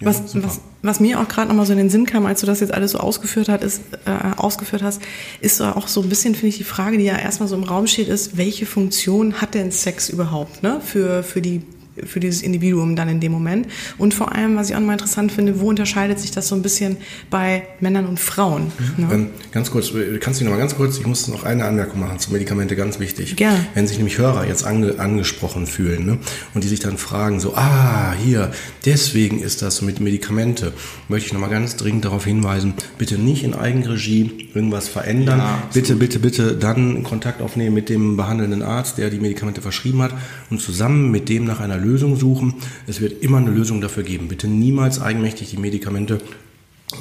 Ja, 0.00 0.06
was, 0.06 0.42
was, 0.42 0.60
was 0.82 1.00
mir 1.00 1.20
auch 1.20 1.28
gerade 1.28 1.48
nochmal 1.48 1.66
so 1.66 1.72
in 1.72 1.78
den 1.78 1.90
Sinn 1.90 2.06
kam, 2.06 2.26
als 2.26 2.40
du 2.40 2.46
das 2.46 2.60
jetzt 2.60 2.72
alles 2.72 2.92
so 2.92 2.98
ausgeführt, 2.98 3.48
hat, 3.48 3.62
ist, 3.62 3.82
äh, 4.06 4.10
ausgeführt 4.36 4.82
hast, 4.82 5.02
ist 5.40 5.60
auch 5.60 5.88
so 5.88 6.02
ein 6.02 6.08
bisschen, 6.08 6.34
finde 6.34 6.48
ich, 6.48 6.56
die 6.56 6.64
Frage, 6.64 6.96
die 6.98 7.04
ja 7.04 7.18
erstmal 7.18 7.48
so 7.48 7.56
im 7.56 7.64
Raum 7.64 7.86
steht, 7.86 8.08
ist, 8.08 8.36
welche 8.36 8.66
Funktion 8.66 9.40
hat 9.40 9.54
denn 9.54 9.70
Sex 9.70 10.08
überhaupt 10.08 10.62
ne? 10.62 10.80
für, 10.80 11.22
für 11.22 11.42
die 11.42 11.62
für 12.06 12.20
dieses 12.20 12.42
Individuum 12.42 12.96
dann 12.96 13.08
in 13.08 13.20
dem 13.20 13.32
Moment. 13.32 13.66
Und 13.98 14.14
vor 14.14 14.34
allem, 14.34 14.56
was 14.56 14.70
ich 14.70 14.76
auch 14.76 14.80
mal 14.80 14.92
interessant 14.92 15.32
finde, 15.32 15.60
wo 15.60 15.68
unterscheidet 15.68 16.18
sich 16.18 16.30
das 16.30 16.48
so 16.48 16.54
ein 16.54 16.62
bisschen 16.62 16.96
bei 17.30 17.62
Männern 17.80 18.06
und 18.06 18.20
Frauen? 18.20 18.72
Ne? 18.96 19.08
Ähm, 19.12 19.26
ganz 19.52 19.70
kurz, 19.70 19.92
kannst 20.20 20.40
du 20.40 20.44
noch 20.44 20.52
mal 20.52 20.58
ganz 20.58 20.76
kurz, 20.76 20.98
ich 20.98 21.06
muss 21.06 21.28
noch 21.28 21.44
eine 21.44 21.64
Anmerkung 21.64 22.00
machen 22.00 22.18
zu 22.18 22.32
Medikamente, 22.32 22.76
ganz 22.76 23.00
wichtig. 23.00 23.36
Gerne. 23.36 23.66
Wenn 23.74 23.86
sich 23.86 23.96
nämlich 23.96 24.18
Hörer 24.18 24.46
jetzt 24.46 24.64
ange, 24.64 24.98
angesprochen 24.98 25.66
fühlen 25.66 26.06
ne, 26.06 26.18
und 26.54 26.64
die 26.64 26.68
sich 26.68 26.80
dann 26.80 26.98
fragen, 26.98 27.40
so, 27.40 27.54
ah, 27.54 28.14
hier, 28.22 28.52
deswegen 28.84 29.40
ist 29.40 29.62
das 29.62 29.82
mit 29.82 30.00
Medikamente, 30.00 30.72
möchte 31.08 31.26
ich 31.26 31.32
noch 31.32 31.40
mal 31.40 31.50
ganz 31.50 31.76
dringend 31.76 32.04
darauf 32.04 32.24
hinweisen, 32.24 32.74
bitte 32.98 33.18
nicht 33.18 33.44
in 33.44 33.54
Eigenregie 33.54 34.48
irgendwas 34.54 34.88
verändern. 34.88 35.38
Ja, 35.38 35.62
bitte, 35.72 35.96
bitte, 35.96 36.18
bitte 36.18 36.56
dann 36.56 37.02
Kontakt 37.02 37.42
aufnehmen 37.42 37.74
mit 37.74 37.88
dem 37.88 38.16
behandelnden 38.16 38.62
Arzt, 38.62 38.98
der 38.98 39.10
die 39.10 39.18
Medikamente 39.18 39.62
verschrieben 39.62 40.02
hat 40.02 40.14
und 40.50 40.60
zusammen 40.60 41.10
mit 41.10 41.28
dem 41.28 41.44
nach 41.44 41.60
einer 41.60 41.76
Lösung 41.76 41.89
suchen. 42.16 42.54
Es 42.86 43.00
wird 43.00 43.22
immer 43.22 43.38
eine 43.38 43.50
Lösung 43.50 43.80
dafür 43.80 44.02
geben. 44.02 44.28
Bitte 44.28 44.48
niemals 44.48 45.00
eigenmächtig 45.00 45.50
die 45.50 45.56
Medikamente 45.56 46.20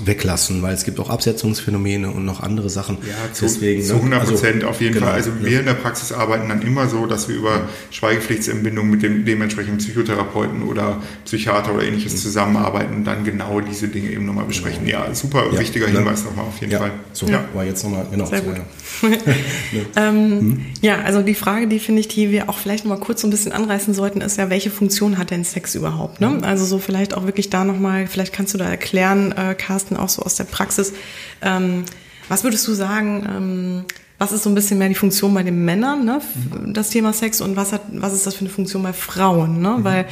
weglassen, 0.03 0.61
weil 0.61 0.73
es 0.73 0.83
gibt 0.83 0.99
auch 0.99 1.09
Absetzungsphänomene 1.09 2.11
und 2.11 2.25
noch 2.25 2.41
andere 2.41 2.69
Sachen. 2.69 2.97
Ja, 3.07 3.33
zu, 3.33 3.45
Deswegen, 3.45 3.83
zu 3.83 3.95
100 3.95 4.09
ne? 4.09 4.19
also 4.19 4.33
Prozent 4.33 4.55
also, 4.57 4.67
auf 4.67 4.81
jeden 4.81 4.93
genau, 4.93 5.07
Fall. 5.07 5.15
Also 5.15 5.31
wir 5.41 5.59
in 5.59 5.65
der 5.65 5.73
Praxis 5.73 6.11
arbeiten 6.11 6.49
dann 6.49 6.61
immer 6.61 6.87
so, 6.87 7.05
dass 7.05 7.27
wir 7.27 7.35
über 7.35 7.61
Schweigepflichtsentbindung 7.91 8.89
mit 8.89 9.03
dem 9.03 9.25
dementsprechenden 9.25 9.79
Psychotherapeuten 9.79 10.63
oder 10.63 11.01
Psychiater 11.25 11.73
oder 11.73 11.83
ähnliches 11.83 12.13
mhm. 12.13 12.17
zusammenarbeiten 12.17 12.95
und 12.95 13.05
dann 13.05 13.23
genau 13.23 13.59
diese 13.61 13.87
Dinge 13.87 14.11
eben 14.11 14.25
nochmal 14.25 14.45
besprechen. 14.45 14.85
Genau. 14.85 15.05
Ja, 15.05 15.15
super 15.15 15.45
ja, 15.51 15.59
wichtiger 15.59 15.87
ne? 15.87 15.99
Hinweis 15.99 16.23
nochmal 16.23 16.45
auf 16.45 16.59
jeden 16.61 16.71
ja, 16.71 16.79
Fall. 16.79 16.91
So, 17.13 17.27
ja. 17.27 17.43
war 17.53 17.65
jetzt 17.65 17.83
nochmal, 17.83 18.05
genau. 18.11 18.25
Sehr 18.25 18.41
gut. 18.41 18.55
ähm, 19.95 20.39
hm? 20.39 20.65
Ja, 20.81 21.01
also 21.01 21.21
die 21.21 21.35
Frage, 21.35 21.67
die 21.67 21.79
finde 21.79 22.01
ich, 22.01 22.07
die 22.07 22.31
wir 22.31 22.49
auch 22.49 22.57
vielleicht 22.57 22.85
nochmal 22.85 22.99
kurz 22.99 23.21
so 23.21 23.27
ein 23.27 23.31
bisschen 23.31 23.51
anreißen 23.51 23.93
sollten, 23.93 24.21
ist 24.21 24.37
ja, 24.37 24.49
welche 24.49 24.69
Funktion 24.69 25.17
hat 25.17 25.31
denn 25.31 25.43
Sex 25.43 25.75
überhaupt? 25.75 26.21
Ne? 26.21 26.29
Mhm. 26.29 26.43
Also 26.43 26.65
so 26.65 26.79
vielleicht 26.79 27.13
auch 27.13 27.25
wirklich 27.25 27.49
da 27.49 27.63
nochmal, 27.63 28.07
vielleicht 28.07 28.33
kannst 28.33 28.53
du 28.53 28.57
da 28.57 28.69
erklären, 28.69 29.31
äh, 29.31 29.55
Carsten, 29.55 29.78
auch 29.97 30.09
so 30.09 30.21
aus 30.21 30.35
der 30.35 30.45
Praxis. 30.45 30.93
Ähm, 31.41 31.85
was 32.27 32.43
würdest 32.43 32.67
du 32.67 32.73
sagen, 32.73 33.27
ähm, 33.27 33.85
was 34.19 34.31
ist 34.33 34.43
so 34.43 34.49
ein 34.49 34.55
bisschen 34.55 34.77
mehr 34.77 34.89
die 34.89 34.95
Funktion 34.95 35.33
bei 35.33 35.43
den 35.43 35.63
Männern, 35.65 36.05
ne? 36.05 36.21
Mhm. 36.51 36.73
das 36.73 36.89
Thema 36.89 37.13
Sex 37.13 37.41
und 37.41 37.55
was 37.55 37.71
hat, 37.71 37.81
was 37.93 38.13
ist 38.13 38.27
das 38.27 38.35
für 38.35 38.41
eine 38.41 38.49
Funktion 38.49 38.83
bei 38.83 38.93
Frauen, 38.93 39.61
ne? 39.61 39.77
Mhm. 39.77 39.83
Weil 39.83 40.05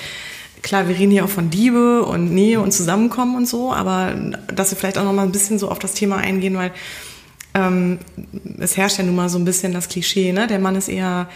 klar, 0.61 0.87
wir 0.87 0.97
reden 0.97 1.11
hier 1.11 1.25
auch 1.25 1.29
von 1.29 1.51
Liebe 1.51 2.03
und 2.03 2.33
Nähe 2.33 2.59
und 2.59 2.71
Zusammenkommen 2.71 3.35
und 3.35 3.47
so, 3.47 3.73
aber 3.73 4.15
dass 4.53 4.71
wir 4.71 4.77
vielleicht 4.77 4.97
auch 4.97 5.03
noch 5.03 5.13
mal 5.13 5.23
ein 5.23 5.31
bisschen 5.31 5.59
so 5.59 5.69
auf 5.69 5.79
das 5.79 5.93
Thema 5.93 6.17
eingehen, 6.17 6.55
weil 6.55 6.71
ähm, 7.57 7.99
es 8.59 8.77
herrscht 8.77 8.99
ja 8.99 9.03
nun 9.03 9.15
mal 9.15 9.29
so 9.29 9.37
ein 9.39 9.45
bisschen 9.45 9.73
das 9.73 9.89
Klischee, 9.89 10.31
ne? 10.31 10.47
Der 10.47 10.59
Mann 10.59 10.75
ist 10.75 10.87
eher, 10.87 11.27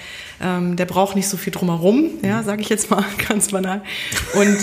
ähm, 0.41 0.75
der 0.75 0.85
braucht 0.85 1.15
nicht 1.15 1.27
so 1.27 1.37
viel 1.37 1.51
drumherum, 1.51 2.11
ja, 2.21 2.43
sage 2.43 2.61
ich 2.61 2.69
jetzt 2.69 2.91
mal 2.91 3.03
ganz 3.27 3.49
banal. 3.49 3.81
Und 4.35 4.57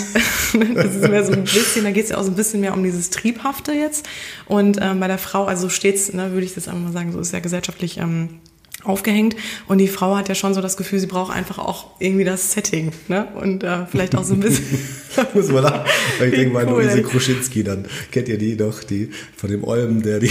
das 0.74 0.94
ist 0.94 1.08
mehr 1.08 1.24
so 1.24 1.32
ein 1.32 1.44
bisschen, 1.44 1.84
da 1.84 1.90
geht 1.90 2.04
es 2.04 2.10
ja 2.10 2.18
auch 2.18 2.22
so 2.22 2.30
ein 2.30 2.36
bisschen 2.36 2.60
mehr 2.60 2.74
um 2.74 2.82
dieses 2.82 3.10
Triebhafte 3.10 3.72
jetzt. 3.72 4.08
Und 4.46 4.78
ähm, 4.80 5.00
bei 5.00 5.08
der 5.08 5.18
Frau, 5.18 5.46
also 5.46 5.68
stets, 5.68 6.12
ne, 6.12 6.32
würde 6.32 6.46
ich 6.46 6.54
das 6.54 6.68
einfach 6.68 6.80
mal 6.80 6.92
sagen, 6.92 7.12
so 7.12 7.18
ist 7.20 7.32
ja 7.32 7.40
gesellschaftlich 7.40 7.98
ähm, 7.98 8.40
aufgehängt 8.84 9.34
und 9.66 9.78
die 9.78 9.88
Frau 9.88 10.16
hat 10.16 10.28
ja 10.28 10.36
schon 10.36 10.54
so 10.54 10.60
das 10.60 10.76
Gefühl, 10.76 11.00
sie 11.00 11.08
braucht 11.08 11.34
einfach 11.34 11.58
auch 11.58 11.98
irgendwie 11.98 12.24
das 12.24 12.52
Setting, 12.52 12.92
ne? 13.08 13.26
Und 13.34 13.64
äh, 13.64 13.86
vielleicht 13.86 14.14
auch 14.14 14.22
so 14.22 14.34
ein 14.34 14.40
bisschen. 14.40 14.64
Muss 15.34 15.48
man 15.48 15.64
da, 15.64 15.84
ich 16.24 16.30
denke 16.30 16.54
mal, 16.54 16.64
cool, 16.66 16.84
Luise 16.84 17.02
Kruschinski, 17.02 17.64
dann 17.64 17.86
kennt 18.12 18.28
ihr 18.28 18.38
die 18.38 18.56
doch, 18.56 18.84
die 18.84 19.10
von 19.36 19.50
dem 19.50 19.64
Olm, 19.64 20.02
der 20.02 20.20
die 20.20 20.30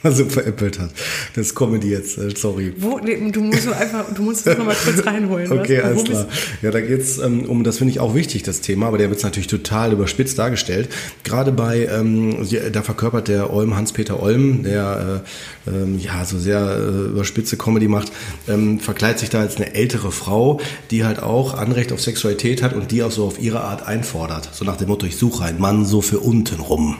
so 0.04 0.24
veräppelt 0.26 0.78
hat. 0.78 0.90
Das 1.34 1.48
ist 1.48 1.54
Comedy 1.54 1.90
jetzt, 1.90 2.18
äh, 2.18 2.30
sorry. 2.36 2.72
Wo, 2.78 2.98
du 2.98 3.40
musst 3.40 3.66
nur 3.66 3.76
einfach, 3.76 4.04
du 4.14 4.22
musst 4.22 4.46
es 4.46 4.56
nochmal 4.56 4.76
kurz 4.76 5.04
reinholen. 5.04 5.50
Okay, 5.50 5.78
was? 5.78 5.84
alles 5.84 6.04
klar. 6.04 6.26
Ja, 6.62 6.70
da 6.70 6.80
geht's 6.80 7.18
ähm, 7.18 7.44
um, 7.46 7.64
das 7.64 7.78
finde 7.78 7.92
ich 7.92 8.00
auch 8.00 8.14
wichtig, 8.14 8.42
das 8.44 8.60
Thema, 8.60 8.86
aber 8.86 8.98
der 8.98 9.10
wird 9.10 9.22
natürlich 9.22 9.48
total 9.48 9.92
überspitzt 9.92 10.38
dargestellt. 10.38 10.88
Gerade 11.24 11.52
bei, 11.52 11.86
ähm, 11.86 12.46
da 12.72 12.82
verkörpert 12.82 13.28
der 13.28 13.52
Olm, 13.52 13.76
Hans-Peter 13.76 14.22
Olm, 14.22 14.62
der 14.62 15.22
äh, 15.66 15.70
ähm, 15.70 15.98
ja 15.98 16.24
so 16.24 16.38
sehr 16.38 16.60
äh, 16.60 17.08
überspitze 17.10 17.56
Comedy 17.56 17.88
macht, 17.88 18.12
ähm, 18.48 18.80
verkleidet 18.80 19.18
sich 19.18 19.30
da 19.30 19.40
als 19.40 19.56
eine 19.56 19.74
ältere 19.74 20.12
Frau, 20.12 20.60
die 20.90 21.04
halt 21.04 21.22
auch 21.22 21.54
Anrecht 21.54 21.92
auf 21.92 22.00
Sexualität 22.00 22.62
hat 22.62 22.72
und 22.72 22.90
die 22.90 23.02
auch 23.02 23.10
so 23.10 23.26
auf 23.26 23.40
ihre 23.40 23.60
Art 23.60 23.86
einfordert. 23.86 24.50
So 24.52 24.64
nach 24.64 24.76
dem 24.76 24.88
Motto, 24.88 25.06
ich 25.06 25.16
suche 25.16 25.44
einen 25.44 25.60
Mann 25.60 25.84
so 25.84 26.00
für 26.00 26.20
unten 26.20 26.60
rum 26.60 26.96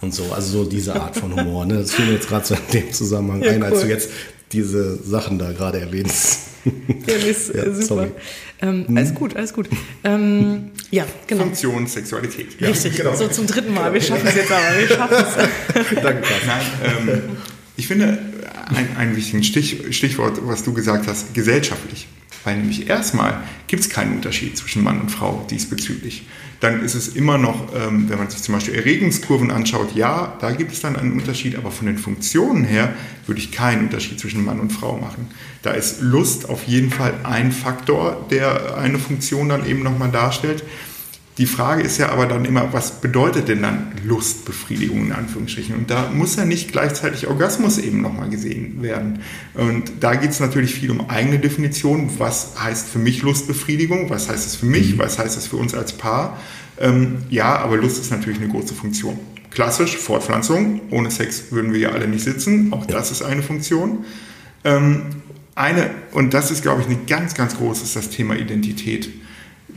und 0.00 0.14
so. 0.14 0.32
Also 0.32 0.62
so 0.62 0.68
diese 0.68 0.94
Art 1.00 1.16
von 1.16 1.34
Humor. 1.34 1.66
Ne? 1.66 1.78
Das 1.78 1.92
fiel 1.92 2.06
mir 2.06 2.14
jetzt 2.14 2.28
gerade 2.28 2.46
so 2.46 2.54
in 2.54 2.60
dem 2.72 2.92
Zusammenhang 2.92 3.42
ja, 3.42 3.52
ein, 3.52 3.62
als 3.62 3.80
du 3.82 3.88
jetzt 3.88 4.10
diese 4.52 4.96
Sachen 5.02 5.38
da 5.38 5.52
gerade 5.52 5.80
erwähnst. 5.80 6.48
Ja, 7.06 7.14
ist 7.14 7.54
ja, 7.54 7.72
super. 7.72 8.08
Ähm, 8.60 8.86
hm? 8.86 8.96
Alles 8.96 9.14
gut, 9.14 9.36
alles 9.36 9.54
gut. 9.54 9.68
Ähm, 10.04 10.70
ja, 10.90 11.06
genau. 11.26 11.44
Funktion, 11.44 11.86
Sexualität. 11.86 12.60
Ja, 12.60 12.68
Richtig, 12.68 12.96
genau. 12.96 13.14
so 13.14 13.28
zum 13.28 13.46
dritten 13.46 13.72
Mal. 13.72 13.92
Wir 13.94 14.00
schaffen 14.00 14.26
es 14.26 14.34
jetzt 14.34 14.52
aber, 14.52 14.78
wir 14.78 14.88
schaffen 14.88 15.16
es. 15.16 15.94
Danke, 16.02 16.22
Nein, 16.46 16.66
ähm, 16.84 17.22
ich 17.76 17.86
finde 17.86 18.18
ein, 18.74 18.96
ein 18.96 19.16
wichtiges 19.16 19.46
Stich, 19.46 19.96
Stichwort, 19.96 20.38
was 20.42 20.62
du 20.64 20.74
gesagt 20.74 21.06
hast, 21.06 21.32
gesellschaftlich. 21.32 22.06
Weil 22.44 22.56
nämlich 22.56 22.88
erstmal 22.88 23.42
gibt 23.66 23.82
es 23.82 23.90
keinen 23.90 24.16
Unterschied 24.16 24.56
zwischen 24.56 24.82
Mann 24.82 25.00
und 25.00 25.10
Frau 25.10 25.46
diesbezüglich 25.50 26.24
dann 26.60 26.82
ist 26.84 26.94
es 26.94 27.08
immer 27.08 27.38
noch, 27.38 27.74
ähm, 27.74 28.08
wenn 28.08 28.18
man 28.18 28.28
sich 28.28 28.42
zum 28.42 28.54
Beispiel 28.54 28.74
Erregungskurven 28.74 29.50
anschaut, 29.50 29.94
ja, 29.94 30.36
da 30.40 30.52
gibt 30.52 30.72
es 30.72 30.80
dann 30.80 30.94
einen 30.94 31.12
Unterschied, 31.12 31.56
aber 31.56 31.70
von 31.70 31.86
den 31.86 31.96
Funktionen 31.96 32.64
her 32.64 32.92
würde 33.26 33.40
ich 33.40 33.50
keinen 33.50 33.86
Unterschied 33.86 34.20
zwischen 34.20 34.44
Mann 34.44 34.60
und 34.60 34.70
Frau 34.70 34.98
machen. 34.98 35.28
Da 35.62 35.70
ist 35.70 36.02
Lust 36.02 36.48
auf 36.48 36.64
jeden 36.64 36.90
Fall 36.90 37.14
ein 37.22 37.50
Faktor, 37.50 38.26
der 38.30 38.76
eine 38.76 38.98
Funktion 38.98 39.48
dann 39.48 39.66
eben 39.66 39.82
nochmal 39.82 40.10
darstellt. 40.10 40.62
Die 41.40 41.46
Frage 41.46 41.82
ist 41.82 41.96
ja 41.96 42.10
aber 42.10 42.26
dann 42.26 42.44
immer, 42.44 42.74
was 42.74 43.00
bedeutet 43.00 43.48
denn 43.48 43.62
dann 43.62 43.92
Lustbefriedigung 44.04 45.06
in 45.06 45.12
Anführungsstrichen? 45.12 45.74
Und 45.74 45.90
da 45.90 46.10
muss 46.10 46.36
ja 46.36 46.44
nicht 46.44 46.70
gleichzeitig 46.70 47.28
Orgasmus 47.28 47.78
eben 47.78 48.02
nochmal 48.02 48.28
gesehen 48.28 48.82
werden. 48.82 49.20
Und 49.54 49.90
da 50.00 50.16
geht 50.16 50.32
es 50.32 50.40
natürlich 50.40 50.74
viel 50.74 50.90
um 50.90 51.08
eigene 51.08 51.38
Definition. 51.38 52.10
Was 52.18 52.62
heißt 52.62 52.90
für 52.90 52.98
mich 52.98 53.22
Lustbefriedigung? 53.22 54.10
Was 54.10 54.28
heißt 54.28 54.48
es 54.48 54.56
für 54.56 54.66
mich? 54.66 54.96
Mhm. 54.96 54.98
Was 54.98 55.18
heißt 55.18 55.38
es 55.38 55.46
für 55.46 55.56
uns 55.56 55.72
als 55.72 55.94
Paar? 55.94 56.38
Ähm, 56.78 57.22
ja, 57.30 57.56
aber 57.56 57.78
Lust 57.78 57.98
ist 57.98 58.10
natürlich 58.10 58.38
eine 58.38 58.48
große 58.48 58.74
Funktion. 58.74 59.18
Klassisch, 59.50 59.96
Fortpflanzung. 59.96 60.82
Ohne 60.90 61.10
Sex 61.10 61.44
würden 61.52 61.72
wir 61.72 61.80
ja 61.80 61.88
alle 61.92 62.06
nicht 62.06 62.22
sitzen. 62.22 62.70
Auch 62.74 62.84
das 62.84 63.10
ist 63.10 63.22
eine 63.22 63.42
Funktion. 63.42 64.04
Ähm, 64.64 65.04
eine, 65.54 65.90
und 66.12 66.34
das 66.34 66.50
ist, 66.50 66.60
glaube 66.60 66.82
ich, 66.82 66.86
eine 66.86 66.98
ganz, 67.06 67.32
ganz 67.32 67.56
große, 67.56 67.84
ist 67.84 67.96
das 67.96 68.10
Thema 68.10 68.36
Identität 68.36 69.08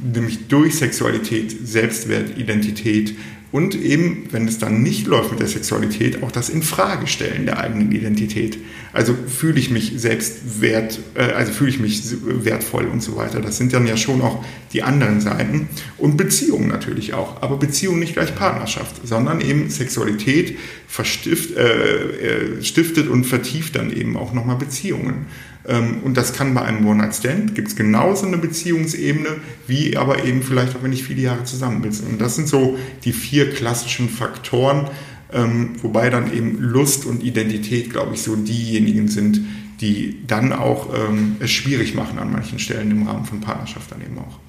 nämlich 0.02 0.48
durch 0.48 0.76
Sexualität, 0.76 1.68
Selbstwert, 1.68 2.38
Identität 2.38 3.16
und 3.54 3.76
eben, 3.76 4.30
wenn 4.32 4.48
es 4.48 4.58
dann 4.58 4.82
nicht 4.82 5.06
läuft 5.06 5.30
mit 5.30 5.40
der 5.40 5.48
Sexualität, 5.48 6.24
auch 6.24 6.32
das 6.32 6.50
Infragestellen 6.50 7.46
der 7.46 7.60
eigenen 7.60 7.92
Identität. 7.92 8.58
Also 8.94 9.14
fühle 9.14 9.60
ich 9.60 9.70
mich 9.70 9.94
selbstwert, 9.96 11.00
äh, 11.14 11.22
also 11.22 11.54
fühle 11.54 11.70
ich 11.70 11.80
mich 11.80 12.02
wertvoll 12.24 12.86
und 12.86 13.04
so 13.04 13.16
weiter. 13.16 13.42
Das 13.42 13.60
sind 13.60 13.72
dann 13.72 13.86
ja 13.86 13.96
schon 13.96 14.22
auch 14.22 14.44
die 14.74 14.82
anderen 14.82 15.22
Seiten. 15.22 15.70
Und 16.00 16.18
Beziehungen 16.18 16.68
natürlich 16.68 17.14
auch. 17.14 17.44
Aber 17.44 17.58
Beziehung 17.58 18.00
nicht 18.00 18.14
gleich 18.14 18.34
Partnerschaft, 18.34 19.08
sondern 19.08 19.40
eben 19.40 19.70
Sexualität 19.70 20.58
verstift, 20.88 21.56
äh, 21.56 22.58
äh 22.58 22.64
stiftet 22.64 23.08
und 23.08 23.24
vertieft 23.26 23.76
dann 23.76 23.96
eben 23.96 24.18
auch 24.18 24.34
nochmal 24.34 24.56
Beziehungen. 24.56 25.28
Ähm, 25.67 26.02
und 26.04 26.17
das 26.17 26.34
kann 26.34 26.54
bei 26.54 26.62
einem 26.62 26.86
One-Night-Stand, 26.86 27.56
gibt 27.56 27.69
es 27.69 27.76
genauso 27.76 28.26
eine 28.26 28.38
Beziehungsebene, 28.38 29.30
wie 29.67 29.97
aber 29.97 30.23
eben 30.26 30.43
vielleicht 30.43 30.76
auch, 30.76 30.84
wenn 30.84 30.93
ich 30.93 31.04
viele 31.04 31.21
Jahre 31.21 31.43
zusammen 31.43 31.82
bin. 31.82 31.91
Und 31.91 32.19
das 32.19 32.36
sind 32.36 32.47
so 32.47 32.78
die 33.04 33.13
vier 33.13 33.52
klassischen 33.52 34.10
Faktoren, 34.10 34.89
ähm, 35.32 35.76
wobei 35.82 36.10
dann 36.10 36.34
eben 36.34 36.60
Lust 36.60 37.06
und 37.06 37.23
Identität, 37.23 37.89
glaube 37.89 38.13
ich, 38.13 38.21
so 38.21 38.36
diejenigen 38.36 39.08
sind, 39.08 39.41
die 39.82 40.26
dann 40.28 40.54
auch 40.54 40.93
ähm, 40.93 41.38
es 41.39 41.52
schwierig 41.52 41.95
machen 41.95 42.19
an 42.19 42.32
manchen 42.32 42.60
Stellen 42.60 42.91
im 42.91 43.08
Rahmen 43.08 43.26
von 43.26 43.41
Partnerschaft 43.41 43.91
dann 43.91 44.02
eben 44.02 44.17
auch. 44.19 44.39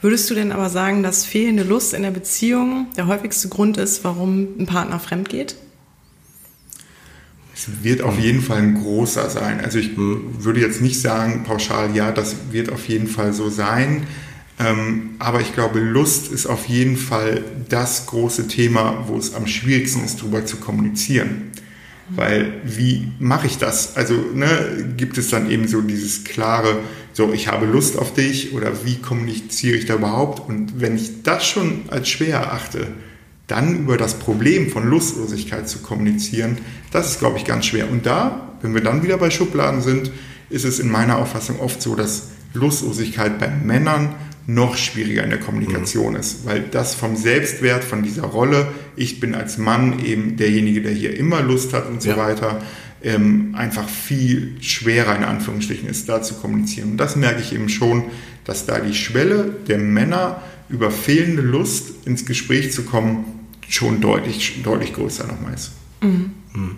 Würdest 0.00 0.30
du 0.30 0.34
denn 0.34 0.52
aber 0.52 0.68
sagen, 0.68 1.02
dass 1.02 1.24
fehlende 1.24 1.64
Lust 1.64 1.92
in 1.92 2.02
der 2.02 2.12
Beziehung 2.12 2.86
der 2.96 3.08
häufigste 3.08 3.48
Grund 3.48 3.78
ist, 3.78 4.04
warum 4.04 4.46
ein 4.58 4.66
Partner 4.66 5.00
fremd 5.00 5.28
geht? 5.28 5.56
Es 7.58 7.82
wird 7.82 8.02
auf 8.02 8.20
jeden 8.20 8.40
Fall 8.40 8.58
ein 8.58 8.74
großer 8.74 9.28
sein. 9.30 9.60
Also 9.60 9.80
ich 9.80 9.96
würde 9.96 10.60
jetzt 10.60 10.80
nicht 10.80 11.00
sagen 11.00 11.42
pauschal, 11.42 11.94
ja, 11.96 12.12
das 12.12 12.36
wird 12.52 12.70
auf 12.70 12.86
jeden 12.86 13.08
Fall 13.08 13.32
so 13.32 13.50
sein. 13.50 14.06
Ähm, 14.60 15.16
aber 15.18 15.40
ich 15.40 15.54
glaube, 15.54 15.80
Lust 15.80 16.30
ist 16.30 16.46
auf 16.46 16.66
jeden 16.66 16.96
Fall 16.96 17.42
das 17.68 18.06
große 18.06 18.46
Thema, 18.46 19.04
wo 19.08 19.16
es 19.16 19.34
am 19.34 19.48
schwierigsten 19.48 20.04
ist, 20.04 20.20
darüber 20.20 20.46
zu 20.46 20.58
kommunizieren. 20.58 21.50
Weil 22.10 22.60
wie 22.64 23.08
mache 23.18 23.48
ich 23.48 23.58
das? 23.58 23.96
Also 23.96 24.14
ne, 24.14 24.94
gibt 24.96 25.18
es 25.18 25.28
dann 25.28 25.50
eben 25.50 25.66
so 25.66 25.80
dieses 25.80 26.22
klare, 26.22 26.78
so 27.12 27.32
ich 27.32 27.48
habe 27.48 27.66
Lust 27.66 27.98
auf 27.98 28.14
dich 28.14 28.52
oder 28.54 28.84
wie 28.84 28.96
kommuniziere 28.96 29.76
ich 29.76 29.84
da 29.84 29.94
überhaupt? 29.94 30.48
Und 30.48 30.80
wenn 30.80 30.94
ich 30.94 31.24
das 31.24 31.44
schon 31.44 31.82
als 31.88 32.08
schwer 32.08 32.38
erachte, 32.38 32.86
dann 33.48 33.78
über 33.80 33.96
das 33.96 34.14
Problem 34.18 34.70
von 34.70 34.88
Lustlosigkeit 34.88 35.68
zu 35.68 35.80
kommunizieren, 35.80 36.58
das 36.92 37.10
ist, 37.10 37.18
glaube 37.18 37.38
ich, 37.38 37.44
ganz 37.44 37.66
schwer. 37.66 37.90
Und 37.90 38.06
da, 38.06 38.52
wenn 38.62 38.74
wir 38.74 38.82
dann 38.82 39.02
wieder 39.02 39.18
bei 39.18 39.30
Schubladen 39.30 39.82
sind, 39.82 40.12
ist 40.50 40.64
es 40.64 40.78
in 40.78 40.90
meiner 40.90 41.18
Auffassung 41.18 41.58
oft 41.58 41.82
so, 41.82 41.96
dass 41.96 42.28
Lustlosigkeit 42.54 43.38
bei 43.38 43.48
Männern 43.48 44.14
noch 44.46 44.76
schwieriger 44.76 45.24
in 45.24 45.30
der 45.30 45.40
Kommunikation 45.40 46.14
mhm. 46.14 46.20
ist, 46.20 46.46
weil 46.46 46.62
das 46.62 46.94
vom 46.94 47.16
Selbstwert, 47.16 47.84
von 47.84 48.02
dieser 48.02 48.22
Rolle, 48.22 48.68
ich 48.96 49.20
bin 49.20 49.34
als 49.34 49.58
Mann 49.58 50.02
eben 50.04 50.36
derjenige, 50.36 50.80
der 50.80 50.92
hier 50.92 51.16
immer 51.18 51.42
Lust 51.42 51.74
hat 51.74 51.86
und 51.86 52.00
so 52.00 52.10
ja. 52.10 52.16
weiter, 52.16 52.62
ähm, 53.02 53.54
einfach 53.56 53.88
viel 53.88 54.56
schwerer 54.60 55.14
in 55.16 55.24
Anführungsstrichen 55.24 55.88
ist, 55.88 56.08
da 56.08 56.22
zu 56.22 56.34
kommunizieren. 56.34 56.92
Und 56.92 56.96
das 56.96 57.14
merke 57.14 57.40
ich 57.40 57.54
eben 57.54 57.68
schon, 57.68 58.04
dass 58.44 58.64
da 58.64 58.78
die 58.80 58.94
Schwelle 58.94 59.54
der 59.68 59.78
Männer 59.78 60.42
über 60.70 60.90
fehlende 60.90 61.42
Lust 61.42 62.06
ins 62.06 62.24
Gespräch 62.24 62.72
zu 62.72 62.82
kommen 62.82 63.37
schon 63.68 64.00
deutlich, 64.00 64.62
deutlich 64.62 64.92
größer 64.94 65.26
nochmal 65.26 65.54
ist. 65.54 65.72
Mhm. 66.00 66.32
Mhm. 66.52 66.76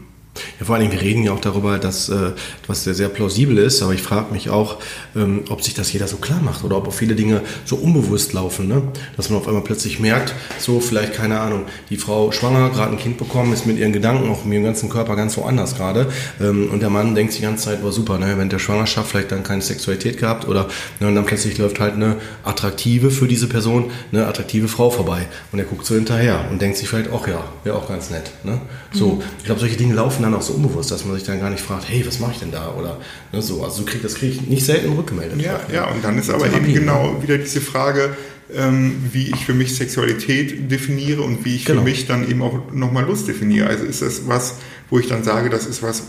Ja, 0.59 0.67
vor 0.67 0.75
allen 0.75 0.89
Dingen, 0.89 0.93
wir 0.93 1.03
reden 1.03 1.23
ja 1.23 1.33
auch 1.33 1.41
darüber, 1.41 1.79
dass 1.79 2.09
äh, 2.09 2.33
was 2.67 2.85
sehr, 2.85 2.95
sehr 2.95 3.09
plausibel 3.09 3.59
ist, 3.59 3.83
aber 3.83 3.95
ich 3.95 4.03
frage 4.03 4.33
mich 4.33 4.51
auch, 4.51 4.79
ähm, 5.17 5.45
ob 5.49 5.63
sich 5.63 5.75
das 5.75 5.93
jeder 5.93 6.09
so 6.09 6.17
klar 6.17 6.41
macht 6.43 6.65
oder 6.65 6.77
ob 6.77 6.89
auch 6.89 6.93
viele 6.93 7.15
Dinge 7.15 7.43
so 7.65 7.77
unbewusst 7.77 8.33
laufen, 8.33 8.69
ne? 8.69 8.83
dass 9.17 9.31
man 9.31 9.39
auf 9.39 9.49
einmal 9.49 9.63
plötzlich 9.63 10.01
merkt, 10.01 10.35
so 10.59 10.81
vielleicht, 10.81 11.15
keine 11.15 11.41
Ahnung, 11.41 11.65
die 11.89 11.97
Frau 11.97 12.33
schwanger, 12.33 12.71
gerade 12.71 12.93
ein 12.93 12.99
Kind 12.99 13.19
bekommen, 13.19 13.53
ist 13.53 13.67
mit 13.67 13.79
ihren 13.79 13.93
Gedanken, 13.93 14.31
auch 14.31 14.45
mit 14.45 14.55
ihrem 14.55 14.65
ganzen 14.65 14.89
Körper 14.89 15.17
ganz 15.17 15.37
woanders 15.37 15.77
gerade 15.77 16.11
ähm, 16.41 16.71
und 16.71 16.81
der 16.81 16.91
Mann 16.91 17.15
denkt 17.15 17.37
die 17.37 17.43
ganze 17.43 17.65
Zeit, 17.65 17.85
war 17.85 17.93
super, 17.93 18.19
ne? 18.19 18.33
während 18.37 18.53
der 18.53 18.59
Schwangerschaft 18.59 19.11
vielleicht 19.11 19.33
dann 19.33 19.43
keine 19.43 19.63
Sexualität 19.63 20.19
gehabt 20.19 20.47
oder 20.47 20.69
ne, 21.01 21.09
und 21.09 21.15
dann 21.15 21.27
plötzlich 21.27 21.59
läuft 21.59 21.81
halt 21.81 21.95
eine 21.95 22.17
attraktive 22.45 23.11
für 23.11 23.27
diese 23.27 23.49
Person, 23.49 23.91
eine 24.13 24.27
attraktive 24.27 24.69
Frau 24.69 24.91
vorbei 24.91 25.27
und 25.53 25.59
er 25.59 25.65
guckt 25.65 25.87
so 25.87 25.95
hinterher 25.95 26.47
und 26.51 26.61
denkt 26.61 26.77
sich 26.77 26.89
vielleicht, 26.89 27.11
auch 27.13 27.27
ja, 27.27 27.45
wäre 27.65 27.77
auch 27.77 27.89
ganz 27.89 28.11
nett. 28.11 28.31
Ne? 28.45 28.61
So, 28.93 29.13
mhm. 29.13 29.23
ich 29.39 29.45
glaube, 29.45 29.61
solche 29.61 29.77
Dinge 29.77 29.95
laufen 29.95 30.23
dann 30.23 30.30
auch 30.35 30.43
so 30.43 30.55
unbewusst, 30.55 30.91
dass 30.91 31.05
man 31.05 31.15
sich 31.15 31.25
dann 31.25 31.41
gar 31.41 31.51
nicht 31.51 31.63
fragt, 31.63 31.89
hey, 31.89 32.05
was 32.07 32.19
mache 32.21 32.33
ich 32.33 32.39
denn 32.39 32.51
da? 32.51 32.75
Oder 32.75 32.99
ne, 33.33 33.43
so. 33.43 33.63
Also 33.65 33.85
krieg, 33.85 34.03
das 34.03 34.15
kriege 34.15 34.33
ich 34.33 34.43
nicht 34.43 34.65
selten 34.65 34.93
rückgemeldet. 34.93 35.41
Ja, 35.41 35.61
ja, 35.73 35.91
und 35.91 36.05
dann 36.05 36.19
ist 36.19 36.31
aber 36.31 36.45
Therapie, 36.45 36.71
eben 36.71 36.75
genau 36.75 37.13
ne? 37.13 37.23
wieder 37.23 37.39
diese 37.39 37.61
Frage, 37.61 38.17
ähm, 38.55 38.97
wie 39.13 39.29
ich 39.31 39.45
für 39.45 39.55
mich 39.55 39.75
Sexualität 39.75 40.71
definiere 40.71 41.23
und 41.23 41.45
wie 41.45 41.57
ich 41.57 41.65
genau. 41.65 41.81
für 41.81 41.85
mich 41.85 42.07
dann 42.07 42.29
eben 42.29 42.43
auch 42.43 42.73
nochmal 42.73 43.05
Lust 43.05 43.29
definiere. 43.29 43.69
Also 43.69 43.85
ist 43.85 44.03
das 44.03 44.27
was, 44.27 44.57
wo 44.89 44.99
ich 44.99 45.07
dann 45.07 45.23
sage, 45.25 45.51
das 45.51 45.67
ist 45.67 45.83
was 45.83 46.05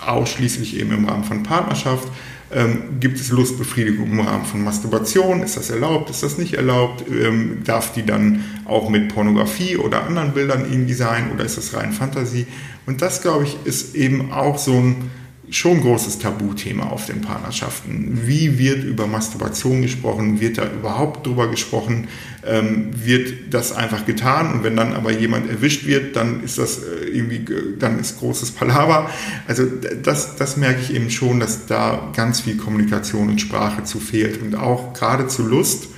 ausschließlich 0.00 0.78
eben 0.78 0.92
im 0.92 1.04
Rahmen 1.04 1.24
von 1.24 1.42
Partnerschaft 1.42 2.08
ähm, 2.54 3.00
gibt 3.00 3.18
es 3.18 3.30
Lustbefriedigung 3.30 4.10
im 4.10 4.20
Rahmen 4.20 4.44
von 4.44 4.62
Masturbation? 4.62 5.42
Ist 5.42 5.56
das 5.56 5.70
erlaubt? 5.70 6.10
Ist 6.10 6.22
das 6.22 6.38
nicht 6.38 6.54
erlaubt? 6.54 7.04
Ähm, 7.10 7.62
darf 7.64 7.92
die 7.92 8.04
dann 8.04 8.44
auch 8.64 8.88
mit 8.88 9.14
Pornografie 9.14 9.76
oder 9.76 10.04
anderen 10.04 10.32
Bildern 10.32 10.66
irgendwie 10.70 10.94
sein? 10.94 11.30
Oder 11.32 11.44
ist 11.44 11.56
das 11.56 11.74
rein 11.74 11.92
Fantasie? 11.92 12.46
Und 12.86 13.02
das, 13.02 13.22
glaube 13.22 13.44
ich, 13.44 13.56
ist 13.64 13.94
eben 13.94 14.32
auch 14.32 14.58
so 14.58 14.72
ein 14.72 15.10
schon 15.52 15.80
großes 15.80 16.18
Tabuthema 16.18 16.84
auf 16.84 17.06
den 17.06 17.20
Partnerschaften. 17.20 18.22
Wie 18.24 18.58
wird 18.58 18.84
über 18.84 19.06
Masturbation 19.06 19.82
gesprochen? 19.82 20.40
Wird 20.40 20.58
da 20.58 20.70
überhaupt 20.70 21.26
drüber 21.26 21.50
gesprochen? 21.50 22.08
Ähm, 22.44 22.90
wird 22.92 23.52
das 23.54 23.72
einfach 23.72 24.06
getan? 24.06 24.52
Und 24.52 24.64
wenn 24.64 24.76
dann 24.76 24.94
aber 24.94 25.12
jemand 25.12 25.50
erwischt 25.50 25.86
wird, 25.86 26.16
dann 26.16 26.42
ist 26.42 26.58
das 26.58 26.78
äh, 26.78 27.08
irgendwie, 27.12 27.44
dann 27.78 27.98
ist 27.98 28.18
großes 28.18 28.52
Palaver. 28.52 29.10
Also 29.46 29.64
das, 30.02 30.36
das 30.36 30.56
merke 30.56 30.80
ich 30.80 30.94
eben 30.94 31.10
schon, 31.10 31.38
dass 31.40 31.66
da 31.66 32.10
ganz 32.16 32.40
viel 32.40 32.56
Kommunikation 32.56 33.28
und 33.28 33.40
Sprache 33.40 33.84
zu 33.84 34.00
fehlt 34.00 34.40
und 34.40 34.54
auch 34.54 34.94
gerade 34.94 35.26
zu 35.26 35.46
Lust. 35.46 35.88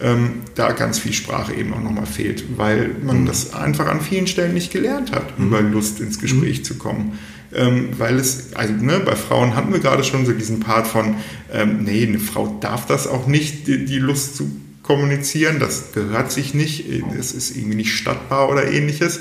Ähm, 0.00 0.40
da 0.54 0.72
ganz 0.72 0.98
viel 0.98 1.12
Sprache 1.12 1.52
eben 1.52 1.74
auch 1.74 1.80
nochmal 1.80 2.06
fehlt, 2.06 2.56
weil 2.56 2.96
man 3.04 3.20
mhm. 3.20 3.26
das 3.26 3.52
einfach 3.52 3.86
an 3.86 4.00
vielen 4.00 4.26
Stellen 4.26 4.54
nicht 4.54 4.72
gelernt 4.72 5.12
hat, 5.12 5.38
mhm. 5.38 5.46
über 5.46 5.60
Lust 5.60 6.00
ins 6.00 6.18
Gespräch 6.18 6.60
mhm. 6.60 6.64
zu 6.64 6.74
kommen 6.76 7.18
ähm, 7.54 7.90
weil 7.98 8.18
es, 8.18 8.54
also 8.54 8.72
ne, 8.74 9.00
bei 9.00 9.16
Frauen 9.16 9.54
hatten 9.54 9.72
wir 9.72 9.80
gerade 9.80 10.04
schon 10.04 10.26
so 10.26 10.32
diesen 10.32 10.60
Part 10.60 10.86
von, 10.86 11.16
ähm, 11.52 11.84
nee, 11.84 12.06
eine 12.06 12.18
Frau 12.18 12.58
darf 12.60 12.86
das 12.86 13.06
auch 13.06 13.26
nicht, 13.26 13.66
die, 13.66 13.84
die 13.84 13.98
Lust 13.98 14.36
zu 14.36 14.50
kommunizieren, 14.82 15.60
das 15.60 15.92
gehört 15.92 16.32
sich 16.32 16.54
nicht, 16.54 16.86
es 17.18 17.32
ist 17.32 17.56
irgendwie 17.56 17.76
nicht 17.76 17.92
stattbar 17.92 18.50
oder 18.50 18.70
ähnliches. 18.70 19.20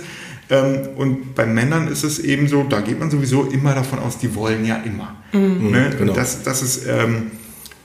Ähm, 0.50 0.90
und 0.98 1.36
bei 1.36 1.46
Männern 1.46 1.88
ist 1.88 2.04
es 2.04 2.20
eben 2.20 2.48
so, 2.48 2.64
da 2.64 2.82
geht 2.82 3.00
man 3.00 3.10
sowieso 3.10 3.46
immer 3.46 3.74
davon 3.74 4.00
aus, 4.00 4.18
die 4.18 4.36
wollen 4.36 4.66
ja 4.66 4.78
immer. 4.78 5.16
Mhm. 5.32 5.72
Ne? 5.72 5.96
Genau. 5.98 6.14
Das, 6.14 6.44
das 6.44 6.62
ist 6.62 6.86
ähm, 6.88 7.32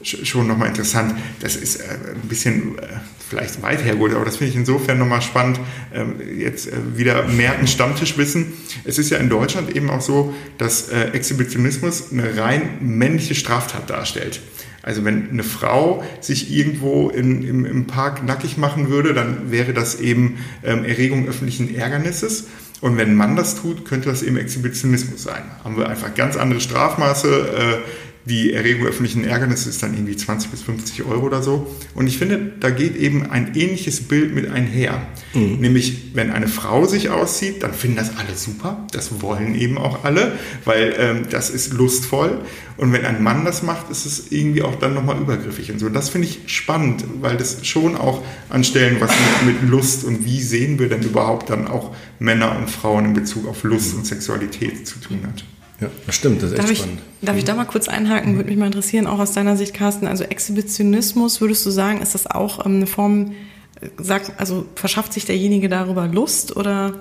schon 0.02 0.48
nochmal 0.48 0.68
interessant. 0.68 1.14
Das 1.40 1.54
ist 1.54 1.76
äh, 1.76 1.84
ein 2.14 2.28
bisschen 2.28 2.78
äh, 2.78 2.82
vielleicht 3.28 3.62
weit 3.62 3.84
hergeholt, 3.84 4.14
aber 4.14 4.24
das 4.24 4.36
finde 4.36 4.52
ich 4.52 4.56
insofern 4.56 4.98
nochmal 4.98 5.22
spannend. 5.22 5.60
Ähm, 5.92 6.14
jetzt 6.38 6.68
äh, 6.68 6.72
wieder 6.96 7.24
mehr 7.24 7.58
ein 7.58 7.66
Stammtischwissen. 7.66 8.52
Es 8.84 8.98
ist 8.98 9.10
ja 9.10 9.18
in 9.18 9.28
Deutschland 9.28 9.74
eben 9.74 9.90
auch 9.90 10.00
so, 10.00 10.34
dass 10.58 10.88
äh, 10.88 11.10
Exhibitionismus 11.10 12.12
eine 12.12 12.36
rein 12.36 12.78
männliche 12.80 13.34
Straftat 13.34 13.90
darstellt. 13.90 14.40
Also 14.82 15.04
wenn 15.04 15.30
eine 15.30 15.42
Frau 15.42 16.04
sich 16.20 16.52
irgendwo 16.52 17.08
in, 17.08 17.42
im, 17.42 17.64
im 17.64 17.86
Park 17.88 18.22
nackig 18.24 18.56
machen 18.56 18.88
würde, 18.88 19.14
dann 19.14 19.50
wäre 19.50 19.72
das 19.72 20.00
eben 20.00 20.38
ähm, 20.62 20.84
Erregung 20.84 21.26
öffentlichen 21.26 21.74
Ärgernisses. 21.74 22.46
Und 22.80 22.96
wenn 22.96 23.10
ein 23.10 23.16
Mann 23.16 23.34
das 23.34 23.56
tut, 23.56 23.84
könnte 23.84 24.10
das 24.10 24.22
eben 24.22 24.36
Exhibitionismus 24.36 25.24
sein. 25.24 25.42
Haben 25.64 25.76
wir 25.76 25.88
einfach 25.88 26.14
ganz 26.14 26.36
andere 26.36 26.60
Strafmaße. 26.60 27.82
Die 28.28 28.52
Erregung 28.52 28.88
öffentlichen 28.88 29.22
Ärgernisses 29.22 29.68
ist 29.68 29.82
dann 29.84 29.94
irgendwie 29.94 30.16
20 30.16 30.50
bis 30.50 30.62
50 30.62 31.04
Euro 31.04 31.26
oder 31.26 31.44
so. 31.44 31.72
Und 31.94 32.08
ich 32.08 32.18
finde, 32.18 32.54
da 32.58 32.70
geht 32.70 32.96
eben 32.96 33.30
ein 33.30 33.54
ähnliches 33.54 34.00
Bild 34.08 34.34
mit 34.34 34.50
einher. 34.50 35.06
Mhm. 35.32 35.58
Nämlich, 35.60 36.10
wenn 36.14 36.32
eine 36.32 36.48
Frau 36.48 36.86
sich 36.86 37.10
auszieht, 37.10 37.62
dann 37.62 37.72
finden 37.72 37.98
das 37.98 38.16
alle 38.16 38.36
super. 38.36 38.84
Das 38.90 39.22
wollen 39.22 39.54
eben 39.54 39.78
auch 39.78 40.02
alle, 40.02 40.32
weil 40.64 40.96
ähm, 40.98 41.26
das 41.30 41.50
ist 41.50 41.72
lustvoll. 41.72 42.40
Und 42.76 42.92
wenn 42.92 43.04
ein 43.04 43.22
Mann 43.22 43.44
das 43.44 43.62
macht, 43.62 43.90
ist 43.90 44.06
es 44.06 44.32
irgendwie 44.32 44.62
auch 44.62 44.74
dann 44.74 44.94
nochmal 44.94 45.20
übergriffig 45.20 45.70
und 45.70 45.78
so. 45.78 45.88
Das 45.88 46.08
finde 46.08 46.26
ich 46.26 46.40
spannend, 46.46 47.04
weil 47.20 47.36
das 47.36 47.64
schon 47.64 47.96
auch 47.96 48.24
an 48.50 48.64
Stellen 48.64 48.96
was 49.00 49.12
mit, 49.44 49.62
mit, 49.62 49.70
Lust 49.70 50.02
und 50.02 50.24
wie 50.24 50.42
sehen 50.42 50.80
wir 50.80 50.88
denn 50.88 51.02
überhaupt 51.02 51.48
dann 51.48 51.68
auch 51.68 51.94
Männer 52.18 52.56
und 52.58 52.68
Frauen 52.68 53.04
in 53.04 53.14
Bezug 53.14 53.46
auf 53.46 53.62
Lust 53.62 53.94
und 53.94 54.04
Sexualität 54.04 54.86
zu 54.86 54.98
tun 54.98 55.20
hat. 55.26 55.44
Ja, 55.80 55.90
das 56.06 56.14
stimmt, 56.14 56.42
das 56.42 56.52
ist 56.52 56.58
darf 56.58 56.64
echt 56.64 56.72
ich, 56.72 56.78
spannend. 56.78 57.02
Darf 57.20 57.36
ich 57.36 57.44
da 57.44 57.54
mal 57.54 57.64
kurz 57.64 57.88
einhaken? 57.88 58.36
Würde 58.36 58.48
mich 58.48 58.58
mal 58.58 58.66
interessieren, 58.66 59.06
auch 59.06 59.18
aus 59.18 59.32
deiner 59.32 59.56
Sicht, 59.56 59.74
Carsten. 59.74 60.06
Also 60.06 60.24
Exhibitionismus, 60.24 61.40
würdest 61.40 61.66
du 61.66 61.70
sagen, 61.70 62.00
ist 62.00 62.14
das 62.14 62.26
auch 62.26 62.64
ähm, 62.64 62.76
eine 62.76 62.86
Form, 62.86 63.32
äh, 63.80 63.88
sag, 63.98 64.22
also 64.38 64.66
verschafft 64.74 65.12
sich 65.12 65.26
derjenige 65.26 65.68
darüber 65.68 66.06
Lust 66.06 66.56
oder? 66.56 66.94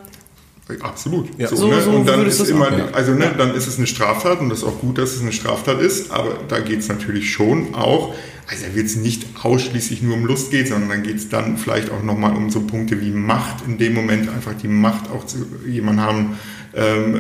Absolut. 0.81 1.29
Ja. 1.37 1.47
So, 1.47 1.67
ne? 1.67 1.79
so 1.81 1.91
und 1.91 2.07
dann 2.07 2.25
ist 2.25 2.39
immer, 2.49 2.67
auch, 2.67 2.93
also 2.93 3.13
ne, 3.13 3.33
dann 3.37 3.53
ist 3.53 3.67
es 3.67 3.77
eine 3.77 3.85
Straftat 3.85 4.39
und 4.39 4.49
das 4.49 4.59
ist 4.59 4.63
auch 4.63 4.79
gut, 4.79 4.97
dass 4.97 5.13
es 5.13 5.21
eine 5.21 5.31
Straftat 5.31 5.79
ist, 5.79 6.11
aber 6.11 6.39
da 6.47 6.59
geht 6.59 6.79
es 6.79 6.87
natürlich 6.87 7.31
schon 7.31 7.75
auch, 7.75 8.15
also 8.47 8.65
da 8.65 8.75
wird 8.75 8.87
es 8.87 8.95
nicht 8.95 9.27
ausschließlich 9.43 10.01
nur 10.01 10.15
um 10.15 10.25
Lust 10.25 10.49
gehen, 10.49 10.65
sondern 10.65 10.89
dann 10.89 11.03
geht 11.03 11.17
es 11.17 11.29
dann 11.29 11.57
vielleicht 11.57 11.91
auch 11.91 12.01
nochmal 12.01 12.35
um 12.35 12.49
so 12.49 12.61
Punkte 12.61 12.99
wie 12.99 13.11
Macht, 13.11 13.63
in 13.67 13.77
dem 13.77 13.93
Moment 13.93 14.27
einfach 14.27 14.53
die 14.55 14.67
Macht 14.67 15.09
auch 15.11 15.27
zu 15.27 15.45
jemandem 15.67 16.03
haben, 16.03 16.39
ähm, 16.75 17.19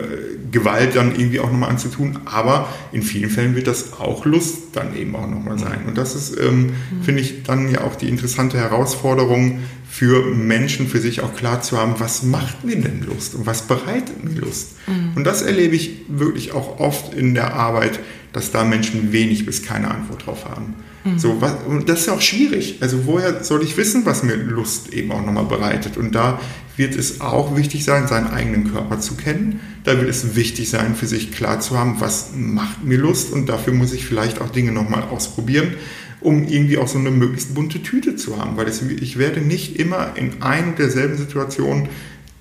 Gewalt 0.51 0.95
dann 0.95 1.15
irgendwie 1.15 1.39
auch 1.39 1.51
nochmal 1.51 1.69
anzutun. 1.69 2.19
Aber 2.25 2.69
in 2.91 3.01
vielen 3.01 3.29
Fällen 3.29 3.55
wird 3.55 3.67
das 3.67 3.93
auch 3.93 4.25
Lust 4.25 4.57
dann 4.73 4.95
eben 4.95 5.15
auch 5.15 5.27
nochmal 5.27 5.59
sein. 5.59 5.79
Und 5.87 5.97
das 5.97 6.15
ist, 6.15 6.39
ähm, 6.39 6.67
mhm. 6.67 7.03
finde 7.03 7.21
ich, 7.21 7.43
dann 7.43 7.69
ja 7.69 7.81
auch 7.81 7.95
die 7.95 8.09
interessante 8.09 8.57
Herausforderung 8.57 9.59
für 9.89 10.25
Menschen, 10.25 10.87
für 10.87 10.99
sich 10.99 11.21
auch 11.21 11.35
klar 11.35 11.61
zu 11.61 11.77
haben, 11.77 11.95
was 11.99 12.23
macht 12.23 12.63
mir 12.63 12.75
denn 12.75 13.05
Lust 13.07 13.35
und 13.35 13.45
was 13.45 13.63
bereitet 13.63 14.23
mir 14.23 14.41
Lust. 14.41 14.75
Mhm. 14.87 15.13
Und 15.15 15.23
das 15.23 15.41
erlebe 15.41 15.75
ich 15.75 16.01
wirklich 16.09 16.51
auch 16.51 16.79
oft 16.79 17.13
in 17.13 17.33
der 17.33 17.53
Arbeit, 17.53 17.99
dass 18.33 18.51
da 18.51 18.65
Menschen 18.65 19.13
wenig 19.13 19.45
bis 19.45 19.63
keine 19.63 19.89
Antwort 19.89 20.25
drauf 20.25 20.45
haben. 20.45 20.75
Mhm. 21.05 21.19
So, 21.19 21.41
was, 21.41 21.53
und 21.67 21.87
das 21.87 22.01
ist 22.01 22.05
ja 22.07 22.13
auch 22.13 22.21
schwierig. 22.21 22.79
Also 22.81 23.05
woher 23.05 23.43
soll 23.43 23.63
ich 23.63 23.77
wissen, 23.77 24.05
was 24.05 24.23
mir 24.23 24.35
Lust 24.35 24.91
eben 24.93 25.11
auch 25.11 25.25
nochmal 25.25 25.45
bereitet? 25.45 25.95
Und 25.95 26.13
da 26.13 26.39
wird 26.77 26.95
es 26.95 27.21
auch 27.21 27.55
wichtig 27.55 27.85
sein, 27.85 28.07
seinen 28.07 28.27
eigenen 28.27 28.71
Körper 28.71 28.99
zu 28.99 29.15
kennen. 29.15 29.59
Da 29.83 29.97
wird 29.97 30.09
es 30.09 30.35
wichtig 30.35 30.69
sein, 30.69 30.95
für 30.95 31.07
sich 31.07 31.31
klar 31.31 31.59
zu 31.59 31.77
haben, 31.77 31.99
was 31.99 32.31
macht 32.35 32.83
mir 32.83 32.97
Lust 32.97 33.31
und 33.31 33.47
dafür 33.47 33.73
muss 33.73 33.93
ich 33.93 34.05
vielleicht 34.05 34.41
auch 34.41 34.49
Dinge 34.49 34.71
nochmal 34.71 35.03
ausprobieren, 35.03 35.75
um 36.21 36.47
irgendwie 36.47 36.77
auch 36.77 36.87
so 36.87 36.97
eine 36.97 37.11
möglichst 37.11 37.53
bunte 37.55 37.81
Tüte 37.81 38.15
zu 38.15 38.37
haben, 38.39 38.57
weil 38.57 38.67
ich 38.67 39.17
werde 39.17 39.41
nicht 39.41 39.79
immer 39.79 40.15
in 40.15 40.41
ein 40.41 40.69
und 40.69 40.79
derselben 40.79 41.17
Situation 41.17 41.89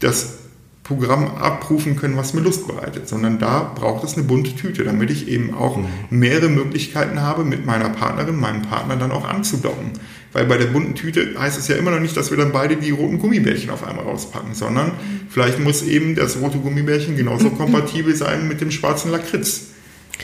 das 0.01 0.39
Programm 0.85 1.37
abrufen 1.37 1.97
können, 1.97 2.17
was 2.19 2.35
mir 2.35 2.43
Lust 2.43 2.69
bereitet, 2.69 3.09
sondern 3.09 3.39
da 3.39 3.73
braucht 3.75 4.05
es 4.05 4.17
eine 4.17 4.25
bunte 4.25 4.55
Tüte, 4.55 4.85
damit 4.85 5.11
ich 5.11 5.29
eben 5.29 5.55
auch 5.55 5.79
mhm. 5.79 5.87
mehrere 6.11 6.51
Möglichkeiten 6.51 7.23
habe, 7.23 7.43
mit 7.43 7.65
meiner 7.65 7.89
Partnerin, 7.89 8.39
meinem 8.39 8.63
Partner 8.63 8.97
dann 8.97 9.11
auch 9.11 9.27
anzudocken. 9.27 9.93
Weil 10.35 10.47
bei 10.47 10.59
der 10.59 10.67
bunten 10.67 10.95
Tüte 10.97 11.35
heißt 11.39 11.59
es 11.59 11.69
ja 11.69 11.77
immer 11.77 11.93
noch 11.93 12.01
nicht, 12.01 12.17
dass 12.17 12.31
wir 12.31 12.37
dann 12.37 12.53
beide 12.53 12.77
die 12.77 12.91
roten 12.91 13.19
Gummibärchen 13.19 13.71
auf 13.71 13.87
einmal 13.87 14.05
rauspacken, 14.05 14.53
sondern 14.55 14.93
vielleicht 15.31 15.61
muss 15.61 15.83
eben 15.83 16.17
das 16.17 16.41
rote 16.41 16.59
Gummibärchen 16.59 17.17
genauso 17.17 17.51
kompatibel 17.51 18.15
sein 18.15 18.49
mit 18.49 18.61
dem 18.61 18.73
schwarzen 18.73 19.13
Lakritz. 19.13 19.69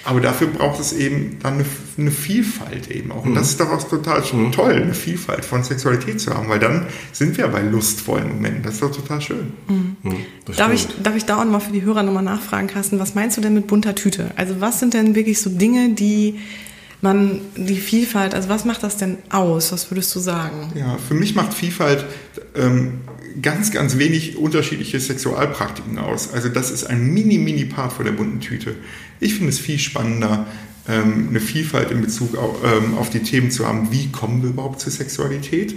Aber 0.04 0.20
dafür 0.20 0.48
braucht 0.48 0.80
es 0.80 0.92
eben 0.92 1.38
dann 1.42 1.54
eine, 1.54 1.64
eine 1.98 2.10
Vielfalt 2.10 2.90
eben 2.90 3.12
auch. 3.12 3.24
Und 3.24 3.32
mhm. 3.32 3.34
das 3.36 3.50
ist 3.50 3.60
doch 3.60 3.70
auch 3.70 3.82
total 3.88 4.22
mhm. 4.32 4.52
toll, 4.52 4.72
eine 4.72 4.94
Vielfalt 4.94 5.44
von 5.44 5.62
Sexualität 5.62 6.20
zu 6.20 6.34
haben, 6.34 6.48
weil 6.48 6.58
dann 6.58 6.86
sind 7.12 7.36
wir 7.36 7.46
bei 7.48 7.62
lustvollen 7.62 8.28
Momenten. 8.28 8.62
Das 8.62 8.74
ist 8.74 8.82
doch 8.82 8.94
total 8.94 9.20
schön. 9.20 9.52
Mhm. 9.68 9.96
mhm. 10.02 10.16
Darf, 10.56 10.72
ich, 10.72 10.88
darf 11.02 11.16
ich 11.16 11.24
da 11.24 11.40
auch 11.40 11.44
mal 11.44 11.60
für 11.60 11.72
die 11.72 11.82
Hörer 11.82 12.02
nochmal 12.02 12.22
nachfragen, 12.22 12.66
Carsten, 12.66 12.98
was 12.98 13.14
meinst 13.14 13.36
du 13.36 13.40
denn 13.40 13.54
mit 13.54 13.68
bunter 13.68 13.94
Tüte? 13.94 14.30
Also 14.36 14.60
was 14.60 14.80
sind 14.80 14.94
denn 14.94 15.14
wirklich 15.14 15.40
so 15.40 15.50
Dinge, 15.50 15.90
die 15.90 16.38
man 17.02 17.40
die 17.56 17.76
Vielfalt, 17.76 18.34
also 18.34 18.48
was 18.48 18.64
macht 18.64 18.82
das 18.82 18.96
denn 18.96 19.18
aus? 19.30 19.72
Was 19.72 19.90
würdest 19.90 20.14
du 20.14 20.20
sagen? 20.20 20.72
Ja, 20.74 20.98
für 20.98 21.14
mich 21.14 21.34
macht 21.34 21.54
Vielfalt 21.54 22.04
ähm, 22.54 23.00
ganz, 23.40 23.70
ganz 23.70 23.98
wenig 23.98 24.36
unterschiedliche 24.36 25.00
Sexualpraktiken 25.00 25.98
aus. 25.98 26.32
Also 26.32 26.48
das 26.48 26.70
ist 26.70 26.84
ein 26.84 27.12
mini, 27.12 27.38
mini 27.38 27.64
Part 27.64 27.92
von 27.92 28.04
der 28.04 28.12
bunten 28.12 28.40
Tüte. 28.40 28.74
Ich 29.18 29.34
finde 29.34 29.50
es 29.50 29.58
viel 29.58 29.78
spannender, 29.78 30.46
ähm, 30.88 31.28
eine 31.30 31.40
Vielfalt 31.40 31.90
in 31.90 32.00
Bezug 32.00 32.36
auf, 32.36 32.58
ähm, 32.64 32.96
auf 32.96 33.10
die 33.10 33.20
Themen 33.20 33.50
zu 33.50 33.66
haben, 33.66 33.92
wie 33.92 34.10
kommen 34.10 34.42
wir 34.42 34.50
überhaupt 34.50 34.80
zur 34.80 34.92
Sexualität? 34.92 35.74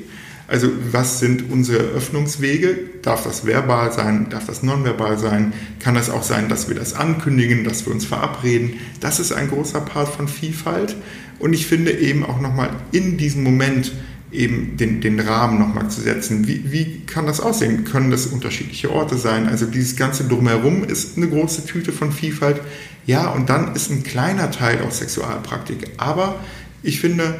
Also 0.47 0.67
was 0.91 1.19
sind 1.19 1.49
unsere 1.49 1.79
Öffnungswege? 1.79 2.77
Darf 3.01 3.23
das 3.23 3.45
verbal 3.45 3.91
sein? 3.91 4.27
Darf 4.29 4.45
das 4.45 4.61
nonverbal 4.61 5.17
sein? 5.17 5.53
Kann 5.79 5.95
das 5.95 6.09
auch 6.09 6.23
sein, 6.23 6.49
dass 6.49 6.67
wir 6.67 6.75
das 6.75 6.93
ankündigen, 6.93 7.63
dass 7.63 7.85
wir 7.85 7.93
uns 7.93 8.05
verabreden? 8.05 8.73
Das 8.99 9.19
ist 9.19 9.31
ein 9.31 9.49
großer 9.49 9.81
Part 9.81 10.09
von 10.09 10.27
Vielfalt. 10.27 10.95
Und 11.39 11.53
ich 11.53 11.65
finde 11.65 11.91
eben 11.91 12.25
auch 12.25 12.39
nochmal 12.39 12.69
in 12.91 13.17
diesem 13.17 13.43
Moment 13.43 13.93
eben 14.33 14.77
den, 14.77 14.99
den 14.99 15.19
Rahmen 15.19 15.59
nochmal 15.59 15.89
zu 15.89 16.01
setzen. 16.01 16.47
Wie, 16.47 16.71
wie 16.71 17.01
kann 17.05 17.27
das 17.27 17.39
aussehen? 17.39 17.83
Können 17.83 18.11
das 18.11 18.25
unterschiedliche 18.25 18.91
Orte 18.91 19.17
sein? 19.17 19.47
Also 19.47 19.65
dieses 19.65 19.95
ganze 19.95 20.25
Drumherum 20.25 20.83
ist 20.83 21.17
eine 21.17 21.29
große 21.29 21.65
Tüte 21.65 21.91
von 21.91 22.11
Vielfalt. 22.11 22.59
Ja, 23.05 23.27
und 23.27 23.49
dann 23.49 23.75
ist 23.75 23.91
ein 23.91 24.03
kleiner 24.03 24.51
Teil 24.51 24.81
auch 24.81 24.91
Sexualpraktik. 24.91 25.91
Aber 25.97 26.39
ich 26.81 26.99
finde, 26.99 27.35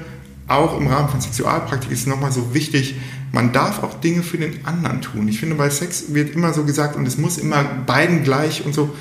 auch 0.47 0.77
im 0.77 0.87
Rahmen 0.87 1.09
von 1.09 1.21
Sexualpraktik 1.21 1.91
ist 1.91 2.07
nochmal 2.07 2.31
so 2.31 2.53
wichtig, 2.53 2.95
man 3.31 3.51
darf 3.51 3.81
auch 3.81 3.99
Dinge 3.99 4.23
für 4.23 4.37
den 4.37 4.65
anderen 4.65 5.01
tun. 5.01 5.27
Ich 5.27 5.39
finde, 5.39 5.55
bei 5.55 5.69
Sex 5.69 6.13
wird 6.13 6.35
immer 6.35 6.53
so 6.53 6.65
gesagt, 6.65 6.95
und 6.95 7.07
es 7.07 7.17
muss 7.17 7.37
immer 7.37 7.63
beiden 7.63 8.23
gleich 8.23 8.65
und 8.65 8.73
so. 8.73 8.93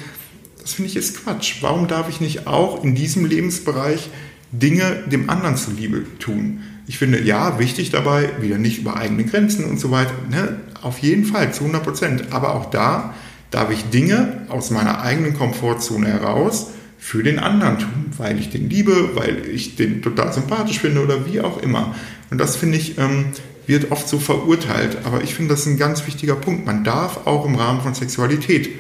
Das 0.61 0.75
finde 0.75 0.91
ich 0.91 0.97
ist 0.97 1.23
Quatsch. 1.23 1.57
Warum 1.61 1.89
darf 1.89 2.09
ich 2.09 2.21
nicht 2.21 2.47
auch 2.47 2.83
in 2.85 2.95
diesem 2.95 3.27
Lebensbereich 3.27 4.11
Dinge 4.53 5.03
dem 5.11 5.29
anderen 5.29 5.57
zuliebe 5.57 6.05
tun? 6.19 6.61
Ich 6.87 6.99
finde, 6.99 7.21
ja, 7.21 7.59
wichtig 7.59 7.91
dabei, 7.91 8.31
wieder 8.41 8.59
nicht 8.59 8.79
über 8.79 8.97
eigene 8.97 9.25
Grenzen 9.25 9.65
und 9.65 9.79
so 9.79 9.91
weiter. 9.91 10.15
Ne? 10.31 10.61
Auf 10.83 10.99
jeden 10.99 11.25
Fall, 11.25 11.53
zu 11.53 11.61
100 11.61 11.83
Prozent. 11.83 12.25
Aber 12.31 12.55
auch 12.55 12.71
da 12.71 13.15
darf 13.51 13.71
ich 13.71 13.91
Dinge 13.91 14.47
aus 14.49 14.71
meiner 14.71 15.03
eigenen 15.03 15.35
Komfortzone 15.35 16.09
heraus 16.09 16.69
für 17.03 17.25
den 17.25 17.41
anderen 17.41 17.81
tun, 17.81 18.13
weil 18.17 18.39
ich 18.39 18.51
den 18.51 18.71
liebe, 18.71 19.17
weil 19.17 19.49
ich 19.53 19.75
den 19.75 20.03
total 20.03 20.33
sympathisch 20.33 20.79
finde 20.79 21.03
oder 21.03 21.27
wie 21.27 21.41
auch 21.41 21.61
immer. 21.61 21.97
Und 22.31 22.39
das 22.39 22.55
finde 22.55 22.79
ich, 22.79 22.97
ähm, 22.97 23.27
wird 23.67 23.91
oft 23.91 24.09
so 24.09 24.21
verurteilt. 24.21 24.99
Aber 25.03 25.21
ich 25.21 25.35
finde, 25.35 25.53
das 25.53 25.63
ist 25.63 25.67
ein 25.67 25.79
ganz 25.79 26.07
wichtiger 26.07 26.37
Punkt. 26.37 26.65
Man 26.65 26.85
darf 26.85 27.27
auch 27.27 27.45
im 27.45 27.57
Rahmen 27.57 27.81
von 27.81 27.93
Sexualität 27.93 28.71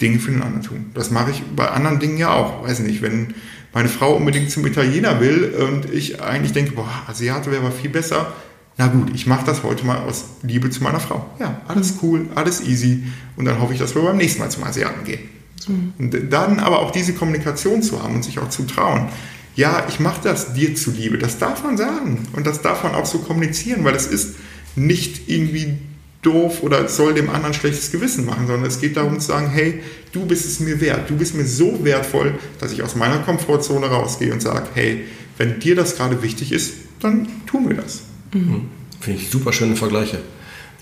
Dinge 0.00 0.20
für 0.20 0.30
den 0.30 0.42
anderen 0.42 0.62
tun. 0.62 0.86
Das 0.94 1.10
mache 1.10 1.32
ich 1.32 1.42
bei 1.56 1.68
anderen 1.68 1.98
Dingen 1.98 2.18
ja 2.18 2.32
auch. 2.32 2.62
Weiß 2.62 2.78
nicht, 2.78 3.02
wenn 3.02 3.34
meine 3.74 3.88
Frau 3.88 4.14
unbedingt 4.14 4.52
zum 4.52 4.64
Italiener 4.64 5.20
will 5.20 5.52
und 5.68 5.92
ich 5.92 6.22
eigentlich 6.22 6.52
denke, 6.52 6.72
boah, 6.72 6.88
Asiate 7.08 7.50
wäre 7.50 7.62
aber 7.62 7.72
viel 7.72 7.90
besser. 7.90 8.32
Na 8.78 8.86
gut, 8.86 9.10
ich 9.12 9.26
mache 9.26 9.44
das 9.44 9.64
heute 9.64 9.84
mal 9.84 9.98
aus 9.98 10.26
Liebe 10.42 10.70
zu 10.70 10.84
meiner 10.84 11.00
Frau. 11.00 11.28
Ja, 11.40 11.62
alles 11.66 11.94
cool, 12.00 12.28
alles 12.36 12.60
easy. 12.60 13.02
Und 13.34 13.44
dann 13.44 13.60
hoffe 13.60 13.72
ich, 13.72 13.80
dass 13.80 13.96
wir 13.96 14.02
beim 14.02 14.18
nächsten 14.18 14.40
Mal 14.40 14.50
zum 14.50 14.62
Asiaten 14.62 15.02
gehen. 15.04 15.35
Mhm. 15.68 15.92
Und 15.98 16.32
dann 16.32 16.58
aber 16.58 16.80
auch 16.80 16.90
diese 16.90 17.14
Kommunikation 17.14 17.82
zu 17.82 18.02
haben 18.02 18.16
und 18.16 18.24
sich 18.24 18.38
auch 18.38 18.50
zu 18.50 18.64
trauen. 18.64 19.08
Ja, 19.54 19.86
ich 19.88 20.00
mache 20.00 20.20
das 20.22 20.52
dir 20.52 20.74
zuliebe. 20.74 21.18
Das 21.18 21.38
darf 21.38 21.64
man 21.64 21.76
sagen. 21.76 22.28
Und 22.34 22.46
das 22.46 22.62
darf 22.62 22.84
man 22.84 22.94
auch 22.94 23.06
so 23.06 23.18
kommunizieren, 23.18 23.84
weil 23.84 23.94
es 23.94 24.06
ist 24.06 24.34
nicht 24.74 25.28
irgendwie 25.28 25.78
doof 26.22 26.62
oder 26.62 26.88
soll 26.88 27.14
dem 27.14 27.30
anderen 27.30 27.54
schlechtes 27.54 27.92
Gewissen 27.92 28.26
machen, 28.26 28.46
sondern 28.46 28.66
es 28.66 28.80
geht 28.80 28.96
darum 28.96 29.20
zu 29.20 29.28
sagen, 29.28 29.48
hey, 29.48 29.80
du 30.12 30.26
bist 30.26 30.44
es 30.44 30.60
mir 30.60 30.80
wert, 30.80 31.08
du 31.08 31.16
bist 31.16 31.34
mir 31.34 31.46
so 31.46 31.84
wertvoll, 31.84 32.34
dass 32.58 32.72
ich 32.72 32.82
aus 32.82 32.96
meiner 32.96 33.18
Komfortzone 33.18 33.86
rausgehe 33.86 34.32
und 34.32 34.42
sage, 34.42 34.66
hey, 34.74 35.04
wenn 35.38 35.60
dir 35.60 35.76
das 35.76 35.96
gerade 35.96 36.22
wichtig 36.22 36.52
ist, 36.52 36.74
dann 37.00 37.28
tun 37.46 37.68
wir 37.68 37.76
das. 37.76 38.02
Mhm. 38.34 38.62
Finde 39.00 39.20
ich 39.20 39.30
super 39.30 39.52
schöne 39.52 39.76
Vergleiche 39.76 40.18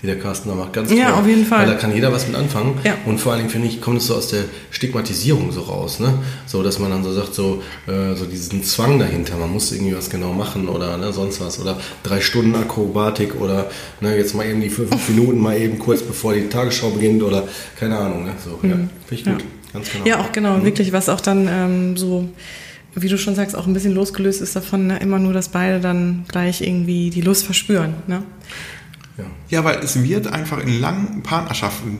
die 0.05 0.11
der 0.11 0.19
Carsten 0.19 0.49
da 0.49 0.55
macht. 0.55 0.73
Ganz 0.73 0.89
toll. 0.89 0.97
Ja, 0.97 1.15
auf 1.15 1.27
jeden 1.27 1.45
Fall. 1.45 1.65
Weil 1.65 1.73
da 1.73 1.75
kann 1.75 1.93
jeder 1.93 2.11
was 2.11 2.27
mit 2.27 2.35
anfangen. 2.35 2.79
Ja. 2.83 2.93
Und 3.05 3.19
vor 3.19 3.31
allen 3.31 3.41
Dingen, 3.41 3.49
finde 3.49 3.67
ich, 3.67 3.81
kommt 3.81 3.97
es 3.97 4.07
so 4.07 4.15
aus 4.15 4.27
der 4.29 4.43
Stigmatisierung 4.69 5.51
so 5.51 5.61
raus. 5.61 5.99
Ne? 5.99 6.13
So, 6.45 6.63
dass 6.63 6.79
man 6.79 6.91
dann 6.91 7.03
so 7.03 7.11
sagt, 7.11 7.33
so, 7.33 7.61
äh, 7.87 8.15
so 8.15 8.25
diesen 8.25 8.63
Zwang 8.63 8.99
dahinter, 8.99 9.37
man 9.37 9.51
muss 9.51 9.71
irgendwie 9.71 9.95
was 9.95 10.09
genau 10.09 10.33
machen 10.33 10.69
oder 10.69 10.97
ne, 10.97 11.11
sonst 11.11 11.41
was. 11.41 11.59
Oder 11.59 11.77
drei 12.03 12.21
Stunden 12.21 12.55
Akrobatik 12.55 13.39
oder 13.39 13.69
ne, 14.01 14.15
jetzt 14.15 14.35
mal 14.35 14.45
eben 14.45 14.61
die 14.61 14.69
fünf 14.69 15.09
Minuten 15.09 15.39
mal 15.39 15.57
eben 15.59 15.79
kurz 15.79 16.01
bevor 16.01 16.33
die 16.33 16.47
Tagesschau 16.47 16.91
beginnt 16.91 17.23
oder 17.23 17.43
keine 17.79 17.97
Ahnung. 17.97 18.25
Ne? 18.25 18.31
So, 18.43 18.59
mhm. 18.61 18.69
ja, 18.69 18.75
finde 18.75 18.89
ich 19.09 19.23
gut. 19.23 19.41
Ja. 19.41 19.47
Ganz 19.73 19.91
genau. 19.91 20.05
Ja, 20.05 20.19
auch 20.21 20.31
genau, 20.31 20.57
mhm. 20.57 20.65
wirklich, 20.65 20.93
was 20.93 21.09
auch 21.09 21.19
dann 21.19 21.49
ähm, 21.49 21.97
so 21.97 22.29
wie 22.97 23.09
du 23.09 23.17
schon 23.17 23.35
sagst, 23.35 23.55
auch 23.55 23.67
ein 23.67 23.73
bisschen 23.73 23.93
losgelöst 23.93 24.41
ist 24.41 24.55
davon, 24.55 24.87
ne? 24.87 24.99
immer 24.99 25.19
nur, 25.19 25.33
dass 25.33 25.49
beide 25.49 25.81
dann 25.81 26.23
gleich 26.29 26.61
irgendwie 26.61 27.09
die 27.09 27.21
Lust 27.21 27.43
verspüren. 27.43 27.93
Ne? 28.07 28.23
Ja. 29.17 29.25
ja, 29.49 29.63
weil 29.63 29.79
es 29.79 30.01
wird 30.01 30.27
einfach 30.27 30.59
in 30.59 30.79
langen 30.79 31.23
Partnerschaften, 31.23 31.99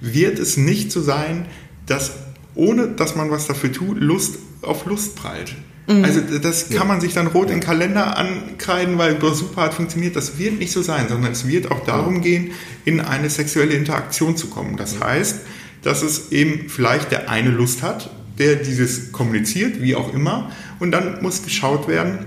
wird 0.00 0.38
es 0.38 0.56
nicht 0.56 0.90
so 0.90 1.00
sein, 1.00 1.46
dass 1.86 2.12
ohne 2.54 2.88
dass 2.88 3.14
man 3.14 3.30
was 3.30 3.46
dafür 3.46 3.70
tut, 3.70 4.00
Lust 4.00 4.38
auf 4.62 4.86
Lust 4.86 5.14
prallt. 5.16 5.54
Mhm. 5.86 6.04
Also 6.04 6.20
das 6.42 6.70
kann 6.70 6.88
man 6.88 7.00
sich 7.00 7.14
dann 7.14 7.28
rot 7.28 7.48
ja. 7.48 7.54
in 7.54 7.60
den 7.60 7.66
Kalender 7.66 8.16
ankreiden, 8.16 8.98
weil 8.98 9.14
das 9.14 9.38
super 9.38 9.62
hat 9.62 9.74
funktioniert. 9.74 10.16
Das 10.16 10.38
wird 10.38 10.58
nicht 10.58 10.72
so 10.72 10.82
sein, 10.82 11.08
sondern 11.08 11.32
es 11.32 11.46
wird 11.46 11.70
auch 11.70 11.84
darum 11.84 12.22
gehen, 12.22 12.52
in 12.84 13.00
eine 13.00 13.30
sexuelle 13.30 13.74
Interaktion 13.74 14.36
zu 14.36 14.48
kommen. 14.48 14.76
Das 14.76 15.00
heißt, 15.00 15.40
dass 15.82 16.02
es 16.02 16.32
eben 16.32 16.68
vielleicht 16.68 17.12
der 17.12 17.30
eine 17.30 17.50
Lust 17.50 17.82
hat, 17.82 18.10
der 18.38 18.56
dieses 18.56 19.12
kommuniziert, 19.12 19.80
wie 19.80 19.94
auch 19.94 20.12
immer, 20.12 20.50
und 20.80 20.90
dann 20.90 21.22
muss 21.22 21.42
geschaut 21.42 21.88
werden, 21.88 22.26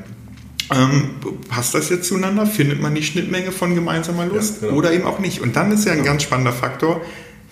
ähm, 0.72 1.12
passt 1.48 1.74
das 1.74 1.90
jetzt 1.90 2.08
zueinander? 2.08 2.46
Findet 2.46 2.82
man 2.82 2.94
die 2.94 3.04
Schnittmenge 3.04 3.52
von 3.52 3.76
gemeinsamer 3.76 4.26
Lust? 4.26 4.62
Ja, 4.62 4.68
genau. 4.68 4.80
Oder 4.80 4.94
eben 4.94 5.06
auch 5.06 5.20
nicht? 5.20 5.42
Und 5.42 5.56
dann 5.56 5.72
ist 5.72 5.86
ja 5.86 5.94
ein 5.94 6.04
ganz 6.04 6.24
spannender 6.24 6.54
Faktor, 6.54 7.02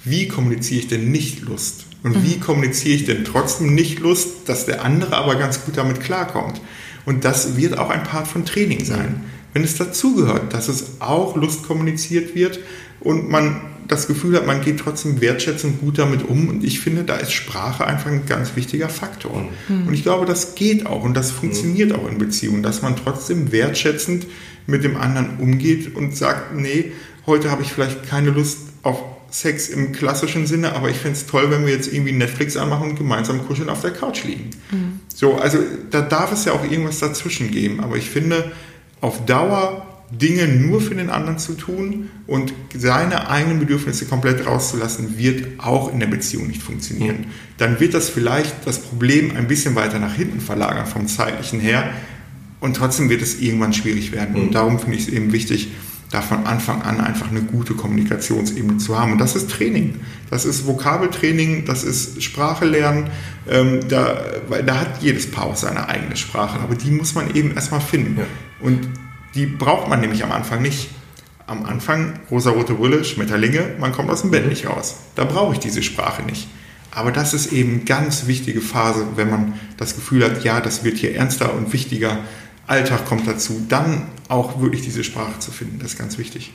wie 0.04 0.28
kommuniziere 0.28 0.82
ich 0.82 0.88
denn 0.88 1.12
nicht 1.12 1.42
Lust? 1.42 1.86
Und 2.04 2.16
mhm. 2.16 2.24
wie 2.24 2.40
kommuniziere 2.40 2.96
ich 2.96 3.06
denn 3.06 3.26
trotzdem 3.26 3.74
nicht 3.74 4.00
Lust, 4.00 4.48
dass 4.48 4.66
der 4.66 4.84
andere 4.84 5.18
aber 5.18 5.36
ganz 5.36 5.66
gut 5.66 5.78
damit 5.78 6.02
klarkommt? 6.02 6.62
Und 7.06 7.26
das 7.26 7.58
wird 7.58 7.78
auch 7.78 7.90
ein 7.90 8.04
Part 8.04 8.28
von 8.28 8.46
Training 8.46 8.86
sein. 8.86 9.10
Mhm. 9.10 9.38
Wenn 9.54 9.64
es 9.64 9.76
dazugehört, 9.76 10.54
dass 10.54 10.68
es 10.68 11.00
auch 11.00 11.36
Lust 11.36 11.64
kommuniziert 11.64 12.36
wird 12.36 12.60
und 13.00 13.30
man 13.30 13.62
das 13.88 14.08
Gefühl 14.08 14.36
hat, 14.36 14.46
man 14.46 14.62
geht 14.62 14.80
trotzdem 14.80 15.22
wertschätzend 15.22 15.80
gut 15.80 15.98
damit 15.98 16.28
um. 16.28 16.50
Und 16.50 16.64
ich 16.64 16.80
finde, 16.80 17.04
da 17.04 17.16
ist 17.16 17.32
Sprache 17.32 17.86
einfach 17.86 18.12
ein 18.12 18.26
ganz 18.26 18.56
wichtiger 18.56 18.90
Faktor. 18.90 19.50
Mhm. 19.68 19.88
Und 19.88 19.94
ich 19.94 20.04
glaube, 20.04 20.26
das 20.26 20.56
geht 20.56 20.86
auch 20.86 21.04
und 21.04 21.14
das 21.14 21.32
funktioniert 21.32 21.90
mhm. 21.90 21.96
auch 21.96 22.10
in 22.10 22.18
Beziehungen, 22.18 22.64
dass 22.64 22.82
man 22.82 22.96
trotzdem 22.96 23.52
wertschätzend 23.52 24.28
mit 24.66 24.84
dem 24.84 24.98
anderen 24.98 25.38
umgeht 25.38 25.96
und 25.96 26.16
sagt, 26.16 26.54
nee, 26.56 26.92
heute 27.26 27.50
habe 27.50 27.62
ich 27.62 27.72
vielleicht 27.72 28.08
keine 28.08 28.32
Lust 28.32 28.60
auf 28.84 29.02
Sex 29.30 29.70
im 29.70 29.92
klassischen 29.92 30.48
Sinne, 30.48 30.74
aber 30.74 30.90
ich 30.90 30.98
fände 30.98 31.18
es 31.18 31.26
toll, 31.26 31.52
wenn 31.52 31.66
wir 31.66 31.74
jetzt 31.74 31.92
irgendwie 31.92 32.14
Netflix 32.14 32.56
anmachen 32.58 32.92
und 32.92 32.96
gemeinsam 32.96 33.46
kuscheln 33.46 33.70
auf 33.70 33.82
der 33.82 33.92
Couch 33.92 34.24
liegen. 34.24 34.50
Mhm. 34.72 35.00
So, 35.14 35.36
also 35.36 35.60
da 35.92 36.02
darf 36.02 36.32
es 36.32 36.46
ja 36.46 36.54
auch 36.54 36.64
irgendwas 36.64 37.00
dazwischen 37.00 37.52
geben, 37.52 37.82
aber 37.82 37.98
ich 37.98 38.10
finde, 38.10 38.52
auf 39.02 39.26
Dauer 39.26 39.86
Dinge 40.10 40.48
nur 40.48 40.80
für 40.80 40.96
den 40.96 41.10
anderen 41.10 41.38
zu 41.38 41.54
tun 41.54 42.10
und 42.28 42.54
seine 42.76 43.30
eigenen 43.30 43.60
Bedürfnisse 43.60 44.06
komplett 44.06 44.46
rauszulassen, 44.46 45.17
wird 45.17 45.60
auch 45.60 45.91
in 45.91 46.00
der 46.00 46.08
Beziehung 46.08 46.48
nicht 46.48 46.63
funktionieren. 46.63 47.26
Dann 47.58 47.80
wird 47.80 47.93
das 47.93 48.10
vielleicht 48.10 48.65
das 48.65 48.80
Problem 48.80 49.36
ein 49.36 49.48
bisschen 49.48 49.76
weiter 49.76 50.00
nach 50.00 50.13
hinten 50.13 50.39
verlagern 50.39 50.86
vom 50.86 51.08
zeitlichen 51.08 51.60
her 51.60 51.89
und 52.62 52.78
trotzdem 52.78 53.10
wird 53.10 53.22
es 53.22 53.41
irgendwann 53.41 53.74
schwierig 53.74 54.13
werden. 54.13 54.36
Und 54.36 54.46
mhm. 54.48 54.52
darum 54.52 54.80
finde 54.80 54.96
ich 54.96 55.08
es 55.08 55.13
eben 55.13 55.34
wichtig, 55.34 55.70
da 56.10 56.22
von 56.22 56.46
Anfang 56.46 56.84
an 56.84 57.02
einfach 57.02 57.30
eine 57.30 57.41
gute 57.41 57.74
Kommunikationsebene 57.74 58.78
zu 58.78 58.98
haben. 58.98 59.12
Und 59.12 59.17
das 59.17 59.36
ist 59.36 59.52
Training. 59.52 59.96
Das 60.30 60.46
ist 60.46 60.65
Vokabeltraining, 60.65 61.65
das 61.65 61.84
ist 61.84 62.24
Sprache 62.24 62.65
lernen. 62.65 63.10
Ähm, 63.50 63.82
da, 63.89 64.24
weil 64.48 64.63
da 64.63 64.80
hat 64.80 65.02
jedes 65.02 65.30
Paar 65.30 65.48
auch 65.48 65.58
seine 65.58 65.89
eigene 65.89 66.15
Sprache, 66.15 66.60
aber 66.60 66.76
die 66.76 66.91
muss 66.91 67.13
man 67.13 67.36
eben 67.36 67.52
erstmal 67.52 67.82
finden. 67.82 68.20
Ja. 68.20 68.26
Und 68.62 68.88
die 69.38 69.45
braucht 69.45 69.88
man 69.88 70.02
nämlich 70.02 70.23
am 70.23 70.32
Anfang 70.32 70.62
nicht. 70.62 70.89
Am 71.45 71.63
Anfang, 71.65 72.19
rosa-rote 72.30 72.73
Brille, 72.73 73.06
Schmetterlinge, 73.06 73.76
man 73.80 73.93
kommt 73.93 74.10
aus 74.10 74.21
dem 74.21 74.32
Bett 74.32 74.47
nicht 74.47 74.67
raus. 74.67 74.95
Da 75.15 75.23
brauche 75.23 75.54
ich 75.54 75.60
diese 75.60 75.84
Sprache 75.84 76.23
nicht. 76.23 76.47
Aber 76.91 77.12
das 77.12 77.34
ist 77.36 77.54
eben 77.54 77.76
eine 77.76 77.84
ganz 77.84 78.26
wichtige 78.26 78.60
Phase, 78.60 79.06
wenn 79.15 79.30
man 79.30 79.54
das 79.78 79.95
Gefühl 79.95 80.26
hat, 80.26 80.43
ja, 80.43 80.60
das 80.60 80.84
wird 80.84 80.97
hier 80.97 81.15
ernster 81.15 81.54
und 81.54 81.71
wichtiger. 81.71 82.17
Alltag 82.65 83.06
kommt 83.06 83.28
dazu, 83.28 83.65
dann 83.69 84.08
auch 84.28 84.60
wirklich 84.60 84.82
diese 84.82 85.04
Sprache 85.04 85.39
zu 85.39 85.52
finden. 85.52 85.80
Das 85.80 85.93
ist 85.93 86.00
ganz 86.00 86.17
wichtig. 86.17 86.52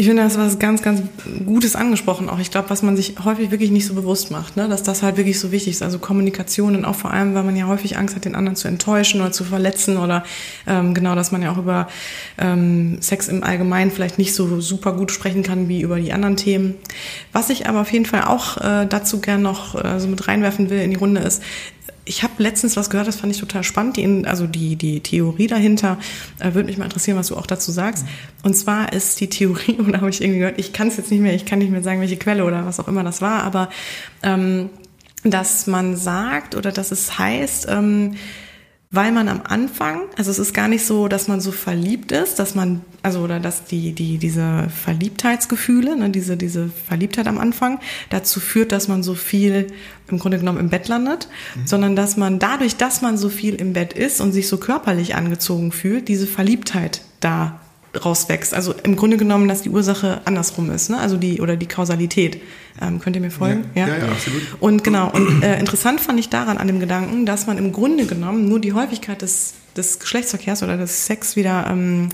Ich 0.00 0.06
finde, 0.06 0.22
das 0.22 0.38
was 0.38 0.60
ganz, 0.60 0.80
ganz 0.80 1.02
Gutes 1.44 1.74
angesprochen 1.74 2.28
auch. 2.28 2.38
Ich 2.38 2.52
glaube, 2.52 2.70
was 2.70 2.84
man 2.84 2.96
sich 2.96 3.16
häufig 3.24 3.50
wirklich 3.50 3.72
nicht 3.72 3.84
so 3.84 3.94
bewusst 3.94 4.30
macht, 4.30 4.56
ne? 4.56 4.68
dass 4.68 4.84
das 4.84 5.02
halt 5.02 5.16
wirklich 5.16 5.40
so 5.40 5.50
wichtig 5.50 5.72
ist. 5.72 5.82
Also 5.82 5.98
Kommunikation 5.98 6.76
und 6.76 6.84
auch 6.84 6.94
vor 6.94 7.10
allem, 7.12 7.34
weil 7.34 7.42
man 7.42 7.56
ja 7.56 7.66
häufig 7.66 7.98
Angst 7.98 8.14
hat, 8.14 8.24
den 8.24 8.36
anderen 8.36 8.54
zu 8.54 8.68
enttäuschen 8.68 9.20
oder 9.20 9.32
zu 9.32 9.42
verletzen 9.42 9.96
oder 9.96 10.22
ähm, 10.68 10.94
genau, 10.94 11.16
dass 11.16 11.32
man 11.32 11.42
ja 11.42 11.50
auch 11.50 11.58
über 11.58 11.88
ähm, 12.38 12.98
Sex 13.00 13.26
im 13.26 13.42
Allgemeinen 13.42 13.90
vielleicht 13.90 14.18
nicht 14.18 14.36
so 14.36 14.60
super 14.60 14.92
gut 14.92 15.10
sprechen 15.10 15.42
kann 15.42 15.68
wie 15.68 15.80
über 15.80 15.98
die 15.98 16.12
anderen 16.12 16.36
Themen. 16.36 16.76
Was 17.32 17.50
ich 17.50 17.68
aber 17.68 17.80
auf 17.80 17.92
jeden 17.92 18.06
Fall 18.06 18.22
auch 18.22 18.56
äh, 18.58 18.86
dazu 18.86 19.20
gern 19.20 19.42
noch 19.42 19.74
äh, 19.74 19.98
so 19.98 20.06
mit 20.06 20.28
reinwerfen 20.28 20.70
will 20.70 20.80
in 20.80 20.90
die 20.90 20.96
Runde 20.96 21.22
ist, 21.22 21.42
ich 22.08 22.22
habe 22.22 22.34
letztens 22.38 22.76
was 22.76 22.90
gehört, 22.90 23.06
das 23.06 23.16
fand 23.16 23.32
ich 23.32 23.38
total 23.38 23.62
spannend. 23.62 23.96
Die, 23.96 24.24
also 24.26 24.46
die, 24.46 24.76
die 24.76 25.00
Theorie 25.00 25.46
dahinter 25.46 25.98
äh, 26.38 26.54
würde 26.54 26.64
mich 26.68 26.78
mal 26.78 26.84
interessieren, 26.84 27.18
was 27.18 27.28
du 27.28 27.36
auch 27.36 27.46
dazu 27.46 27.70
sagst. 27.70 28.06
Und 28.42 28.54
zwar 28.54 28.92
ist 28.92 29.20
die 29.20 29.28
Theorie, 29.28 29.72
und 29.78 29.92
da 29.92 30.00
habe 30.00 30.10
ich 30.10 30.20
irgendwie 30.20 30.40
gehört, 30.40 30.58
ich 30.58 30.72
kann 30.72 30.88
es 30.88 30.96
jetzt 30.96 31.10
nicht 31.10 31.20
mehr, 31.20 31.34
ich 31.34 31.44
kann 31.44 31.58
nicht 31.58 31.70
mehr 31.70 31.82
sagen, 31.82 32.00
welche 32.00 32.16
Quelle 32.16 32.44
oder 32.44 32.64
was 32.64 32.80
auch 32.80 32.88
immer 32.88 33.04
das 33.04 33.20
war, 33.20 33.42
aber 33.42 33.68
ähm, 34.22 34.70
dass 35.24 35.66
man 35.66 35.96
sagt 35.96 36.54
oder 36.54 36.72
dass 36.72 36.90
es 36.90 37.18
heißt, 37.18 37.66
ähm, 37.68 38.14
weil 38.90 39.12
man 39.12 39.28
am 39.28 39.42
Anfang, 39.44 40.02
also 40.16 40.30
es 40.30 40.38
ist 40.38 40.54
gar 40.54 40.66
nicht 40.66 40.86
so, 40.86 41.08
dass 41.08 41.28
man 41.28 41.42
so 41.42 41.52
verliebt 41.52 42.10
ist, 42.10 42.38
dass 42.38 42.54
man, 42.54 42.80
also 43.02 43.20
oder 43.20 43.38
dass 43.38 43.64
die, 43.64 43.92
die, 43.92 44.16
diese 44.16 44.68
Verliebtheitsgefühle, 44.70 45.94
ne, 45.94 46.08
diese, 46.08 46.38
diese 46.38 46.70
Verliebtheit 46.70 47.26
am 47.26 47.36
Anfang 47.36 47.80
dazu 48.08 48.40
führt, 48.40 48.72
dass 48.72 48.88
man 48.88 49.02
so 49.02 49.14
viel 49.14 49.66
im 50.08 50.18
Grunde 50.18 50.38
genommen 50.38 50.58
im 50.58 50.70
Bett 50.70 50.88
landet, 50.88 51.28
mhm. 51.54 51.66
sondern 51.66 51.96
dass 51.96 52.16
man 52.16 52.38
dadurch, 52.38 52.76
dass 52.76 53.02
man 53.02 53.18
so 53.18 53.28
viel 53.28 53.56
im 53.56 53.74
Bett 53.74 53.92
ist 53.92 54.22
und 54.22 54.32
sich 54.32 54.48
so 54.48 54.56
körperlich 54.56 55.14
angezogen 55.14 55.70
fühlt, 55.70 56.08
diese 56.08 56.26
Verliebtheit 56.26 57.02
da 57.20 57.60
rauswächst. 57.94 58.54
Also 58.54 58.74
im 58.82 58.96
Grunde 58.96 59.16
genommen, 59.16 59.48
dass 59.48 59.62
die 59.62 59.70
Ursache 59.70 60.20
andersrum 60.24 60.70
ist, 60.70 60.90
ne? 60.90 60.98
also 60.98 61.16
die 61.16 61.40
oder 61.40 61.56
die 61.56 61.66
Kausalität. 61.66 62.40
Ähm, 62.80 63.00
könnt 63.00 63.16
ihr 63.16 63.22
mir 63.22 63.30
folgen? 63.30 63.64
Ja, 63.74 63.88
ja, 63.88 63.94
ja, 63.94 64.06
ja 64.06 64.12
absolut. 64.12 64.42
Und 64.60 64.84
genau, 64.84 65.10
und 65.10 65.42
äh, 65.42 65.58
interessant 65.58 66.00
fand 66.00 66.20
ich 66.20 66.28
daran 66.28 66.58
an 66.58 66.66
dem 66.66 66.78
Gedanken, 66.78 67.26
dass 67.26 67.46
man 67.46 67.58
im 67.58 67.72
Grunde 67.72 68.06
genommen 68.06 68.48
nur 68.48 68.60
die 68.60 68.72
Häufigkeit 68.72 69.20
des, 69.22 69.54
des 69.76 69.98
Geschlechtsverkehrs 69.98 70.62
oder 70.62 70.76
des 70.76 71.06
Sex 71.06 71.34
wieder 71.34 71.66
ähm, 71.70 72.10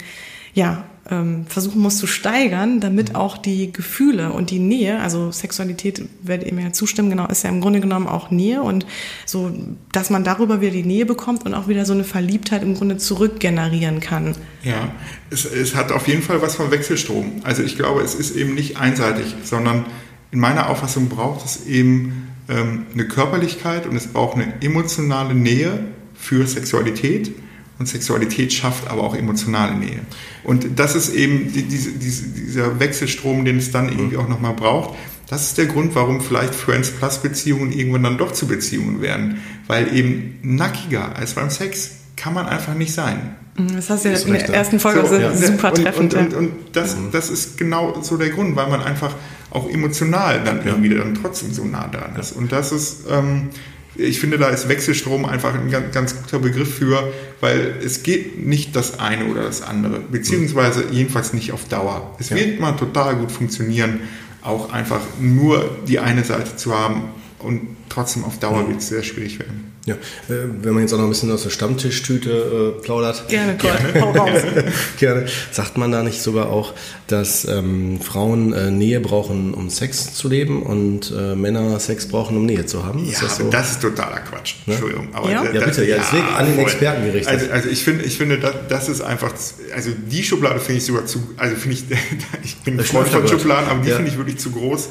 ja, 0.54 0.84
versuchen 1.06 1.82
muss 1.82 1.98
zu 1.98 2.06
steigern, 2.06 2.80
damit 2.80 3.10
mhm. 3.10 3.16
auch 3.16 3.36
die 3.36 3.70
Gefühle 3.70 4.32
und 4.32 4.50
die 4.50 4.58
Nähe, 4.58 5.00
also 5.00 5.30
Sexualität, 5.30 6.02
werdet 6.22 6.46
ihr 6.46 6.54
mir 6.54 6.62
ja 6.62 6.72
zustimmen, 6.72 7.10
genau, 7.10 7.26
ist 7.26 7.44
ja 7.44 7.50
im 7.50 7.60
Grunde 7.60 7.80
genommen 7.80 8.06
auch 8.06 8.30
Nähe 8.30 8.62
und 8.62 8.86
so, 9.26 9.52
dass 9.92 10.08
man 10.08 10.24
darüber 10.24 10.62
wieder 10.62 10.72
die 10.72 10.82
Nähe 10.82 11.04
bekommt 11.04 11.44
und 11.44 11.52
auch 11.52 11.68
wieder 11.68 11.84
so 11.84 11.92
eine 11.92 12.04
Verliebtheit 12.04 12.62
im 12.62 12.74
Grunde 12.74 12.96
zurückgenerieren 12.96 14.00
kann. 14.00 14.34
Ja, 14.62 14.92
es, 15.28 15.44
es 15.44 15.74
hat 15.74 15.92
auf 15.92 16.08
jeden 16.08 16.22
Fall 16.22 16.40
was 16.40 16.54
von 16.54 16.70
Wechselstrom. 16.70 17.42
Also 17.44 17.62
ich 17.62 17.76
glaube, 17.76 18.00
es 18.00 18.14
ist 18.14 18.34
eben 18.34 18.54
nicht 18.54 18.78
einseitig, 18.78 19.34
sondern 19.42 19.84
in 20.30 20.40
meiner 20.40 20.70
Auffassung 20.70 21.10
braucht 21.10 21.44
es 21.44 21.66
eben 21.66 22.28
ähm, 22.48 22.86
eine 22.94 23.06
Körperlichkeit 23.06 23.86
und 23.86 23.94
es 23.94 24.06
braucht 24.06 24.36
eine 24.36 24.54
emotionale 24.62 25.34
Nähe 25.34 25.80
für 26.14 26.46
Sexualität 26.46 27.30
und 27.78 27.86
Sexualität 27.86 28.52
schafft 28.52 28.88
aber 28.88 29.02
auch 29.02 29.16
emotionale 29.16 29.74
Nähe. 29.74 30.00
Und 30.44 30.78
das 30.78 30.94
ist 30.94 31.12
eben 31.12 31.52
die, 31.52 31.62
diese, 31.62 31.92
diese, 31.92 32.28
dieser 32.28 32.80
Wechselstrom, 32.80 33.44
den 33.44 33.58
es 33.58 33.70
dann 33.72 33.88
irgendwie 33.88 34.16
auch 34.16 34.28
nochmal 34.28 34.54
braucht. 34.54 34.94
Das 35.28 35.42
ist 35.42 35.58
der 35.58 35.66
Grund, 35.66 35.94
warum 35.94 36.20
vielleicht 36.20 36.54
Friends 36.54 36.90
Plus 36.90 37.18
Beziehungen 37.18 37.72
irgendwann 37.72 38.04
dann 38.04 38.18
doch 38.18 38.32
zu 38.32 38.46
Beziehungen 38.46 39.00
werden. 39.00 39.42
Weil 39.66 39.96
eben 39.96 40.38
nackiger 40.42 41.16
als 41.16 41.34
beim 41.34 41.50
Sex 41.50 41.92
kann 42.16 42.34
man 42.34 42.46
einfach 42.46 42.74
nicht 42.74 42.92
sein. 42.92 43.34
Mhm, 43.56 43.76
das 43.76 43.90
hast 43.90 44.04
du 44.04 44.10
ja 44.10 44.18
in 44.18 44.32
der 44.32 44.48
ersten 44.50 44.78
Folge 44.78 45.06
so, 45.06 45.16
ja. 45.16 45.34
super 45.34 45.72
treffend. 45.72 46.14
Und, 46.14 46.32
und, 46.32 46.34
und, 46.34 46.48
und 46.48 46.52
das, 46.72 46.96
mhm. 46.96 47.10
das 47.10 47.30
ist 47.30 47.56
genau 47.56 48.00
so 48.02 48.16
der 48.16 48.30
Grund, 48.30 48.54
weil 48.54 48.68
man 48.68 48.82
einfach 48.82 49.14
auch 49.50 49.68
emotional 49.68 50.42
dann 50.44 50.64
irgendwie 50.64 50.90
dann 50.90 51.14
trotzdem 51.14 51.52
so 51.52 51.64
nah 51.64 51.88
dran 51.88 52.16
ist. 52.16 52.32
Und 52.32 52.52
das 52.52 52.72
ist, 52.72 53.04
ähm, 53.10 53.50
ich 53.96 54.20
finde, 54.20 54.38
da 54.38 54.48
ist 54.48 54.68
Wechselstrom 54.68 55.24
einfach 55.24 55.54
ein 55.54 55.70
ganz, 55.70 55.92
ganz, 55.92 56.16
guter 56.16 56.38
Begriff 56.38 56.74
für, 56.74 57.12
weil 57.40 57.74
es 57.84 58.02
geht 58.02 58.44
nicht 58.44 58.74
das 58.74 58.98
eine 58.98 59.26
oder 59.26 59.42
das 59.42 59.62
andere, 59.62 60.00
beziehungsweise 60.00 60.86
jedenfalls 60.90 61.32
nicht 61.32 61.52
auf 61.52 61.68
Dauer. 61.68 62.16
Es 62.18 62.30
ja. 62.30 62.36
wird 62.36 62.60
mal 62.60 62.72
total 62.72 63.16
gut 63.16 63.30
funktionieren, 63.30 64.00
auch 64.42 64.72
einfach 64.72 65.00
nur 65.20 65.78
die 65.86 65.98
eine 65.98 66.24
Seite 66.24 66.56
zu 66.56 66.76
haben 66.76 67.04
und 67.38 67.62
trotzdem 67.88 68.24
auf 68.24 68.38
Dauer 68.38 68.68
wird 68.68 68.78
es 68.78 68.88
sehr 68.88 69.02
schwierig 69.02 69.38
werden. 69.38 69.73
Ja, 69.86 69.94
äh, 69.94 70.48
wenn 70.62 70.72
man 70.72 70.82
jetzt 70.82 70.94
auch 70.94 70.98
noch 70.98 71.04
ein 71.04 71.10
bisschen 71.10 71.30
aus 71.30 71.42
der 71.42 71.50
Stammtischtüte 71.50 72.74
äh, 72.78 72.82
plaudert. 72.82 73.28
Gerne, 73.28 73.56
Gerne. 73.56 74.00
Hau 74.00 74.12
raus. 74.12 74.40
Gerne. 74.98 75.26
Sagt 75.50 75.76
man 75.76 75.92
da 75.92 76.02
nicht 76.02 76.22
sogar 76.22 76.48
auch, 76.48 76.72
dass 77.06 77.46
ähm, 77.46 78.00
Frauen 78.00 78.54
äh, 78.54 78.70
Nähe 78.70 79.00
brauchen, 79.00 79.52
um 79.52 79.68
Sex 79.68 80.14
zu 80.14 80.28
leben 80.28 80.62
und 80.62 81.12
äh, 81.14 81.34
Männer 81.34 81.78
Sex 81.80 82.08
brauchen, 82.08 82.36
um 82.38 82.46
Nähe 82.46 82.64
zu 82.64 82.84
haben? 82.86 83.04
Ist 83.04 83.20
ja, 83.20 83.28
das, 83.28 83.36
so? 83.36 83.50
das 83.50 83.70
ist 83.72 83.82
totaler 83.82 84.20
Quatsch. 84.20 84.54
Ne? 84.64 84.72
Entschuldigung. 84.72 85.08
Aber 85.12 85.30
ja? 85.30 85.44
ja, 85.44 85.64
bitte, 85.64 85.84
ja, 85.84 85.98
deswegen 85.98 86.26
ja, 86.28 86.36
an 86.36 86.46
den 86.46 86.58
Experten 86.60 87.04
gerichtet. 87.04 87.34
Also, 87.34 87.50
also 87.50 87.68
ich 87.68 87.84
finde, 87.84 88.04
ich 88.04 88.16
finde 88.16 88.38
das, 88.38 88.54
das 88.70 88.88
ist 88.88 89.02
einfach, 89.02 89.34
also 89.74 89.90
die 90.10 90.24
Schublade 90.24 90.60
finde 90.60 90.78
ich 90.78 90.86
sogar 90.86 91.04
zu, 91.04 91.18
also 91.36 91.56
finde 91.56 91.76
ich, 91.76 91.84
ich 92.42 92.56
bin 92.62 92.80
Freund 92.80 93.08
von 93.08 93.28
Schubladen, 93.28 93.68
aber 93.68 93.82
die 93.82 93.90
ja. 93.90 93.96
finde 93.96 94.10
ich 94.10 94.16
wirklich 94.16 94.38
zu 94.38 94.50
groß, 94.50 94.88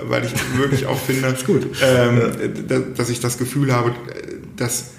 weil 0.00 0.24
ich 0.24 0.32
wirklich 0.56 0.86
auch 0.86 0.98
finde, 0.98 1.34
ähm, 1.82 2.94
dass 2.96 3.10
ich 3.10 3.20
das 3.20 3.38
Gefühl 3.38 3.72
habe, 3.72 3.92
dass 4.56 4.92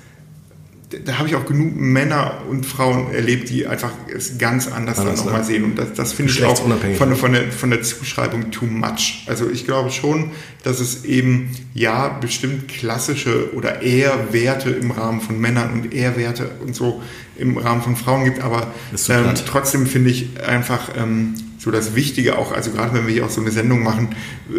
da 1.05 1.17
habe 1.17 1.27
ich 1.27 1.35
auch 1.35 1.45
genug 1.45 1.75
Männer 1.75 2.41
und 2.49 2.65
Frauen 2.65 3.13
erlebt, 3.13 3.49
die 3.49 3.65
einfach 3.65 3.91
es 4.13 4.37
ganz 4.37 4.67
anders, 4.67 4.99
anders 4.99 5.17
dann 5.17 5.25
nochmal 5.25 5.41
ne? 5.41 5.47
sehen. 5.47 5.63
Und 5.63 5.77
das, 5.77 5.93
das 5.93 6.13
finde 6.13 6.31
ich 6.31 6.43
auch 6.43 6.57
von, 6.97 7.15
von, 7.15 7.33
der, 7.33 7.51
von 7.51 7.69
der 7.69 7.81
Zuschreibung 7.81 8.51
too 8.51 8.65
much. 8.65 9.23
Also 9.27 9.49
ich 9.49 9.65
glaube 9.65 9.91
schon, 9.91 10.31
dass 10.63 10.79
es 10.79 11.05
eben 11.05 11.51
ja 11.73 12.09
bestimmt 12.09 12.67
klassische 12.67 13.53
oder 13.55 13.81
eher 13.81 14.33
Werte 14.33 14.69
im 14.69 14.91
Rahmen 14.91 15.21
von 15.21 15.39
Männern 15.39 15.73
und 15.73 15.93
eher 15.93 16.15
Werte 16.17 16.51
und 16.63 16.75
so 16.75 17.01
im 17.35 17.57
Rahmen 17.57 17.81
von 17.81 17.95
Frauen 17.95 18.25
gibt, 18.25 18.41
aber 18.41 18.71
ähm, 19.09 19.33
trotzdem 19.47 19.87
finde 19.87 20.11
ich 20.11 20.39
einfach 20.45 20.89
ähm, 20.95 21.33
so 21.63 21.71
das 21.71 21.95
Wichtige 21.95 22.37
auch, 22.37 22.51
also 22.51 22.71
gerade 22.71 22.93
wenn 22.93 23.07
wir 23.07 23.13
hier 23.13 23.25
auch 23.25 23.29
so 23.29 23.39
eine 23.39 23.51
Sendung 23.51 23.83
machen, 23.83 24.09
äh, 24.49 24.53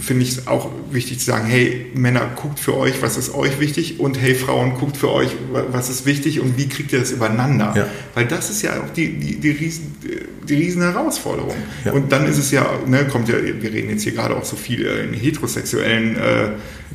finde 0.00 0.22
ich 0.22 0.30
es 0.30 0.46
auch 0.46 0.70
wichtig 0.92 1.18
zu 1.18 1.26
sagen, 1.26 1.46
hey 1.46 1.86
Männer, 1.94 2.30
guckt 2.36 2.60
für 2.60 2.76
euch, 2.76 3.02
was 3.02 3.16
ist 3.16 3.34
euch 3.34 3.58
wichtig 3.58 3.98
und 3.98 4.20
hey 4.20 4.36
Frauen, 4.36 4.74
guckt 4.74 4.96
für 4.96 5.10
euch, 5.10 5.30
was 5.50 5.90
ist 5.90 6.06
wichtig 6.06 6.40
und 6.40 6.56
wie 6.56 6.68
kriegt 6.68 6.92
ihr 6.92 7.00
das 7.00 7.10
übereinander? 7.10 7.74
Ja. 7.76 7.86
Weil 8.14 8.26
das 8.26 8.50
ist 8.50 8.62
ja 8.62 8.80
auch 8.80 8.90
die, 8.90 9.18
die, 9.18 9.40
die, 9.40 9.50
riesen, 9.50 9.96
die 10.48 10.54
riesen 10.54 10.82
Herausforderung. 10.82 11.56
Ja. 11.84 11.92
Und 11.92 12.12
dann 12.12 12.26
ist 12.26 12.38
es 12.38 12.52
ja, 12.52 12.64
ne, 12.86 13.04
kommt 13.08 13.28
ja, 13.28 13.34
wir 13.42 13.72
reden 13.72 13.90
jetzt 13.90 14.04
hier 14.04 14.12
gerade 14.12 14.36
auch 14.36 14.44
so 14.44 14.54
viel 14.54 14.82
in 14.82 15.12
heterosexuellen 15.12 16.16
äh, 16.16 16.44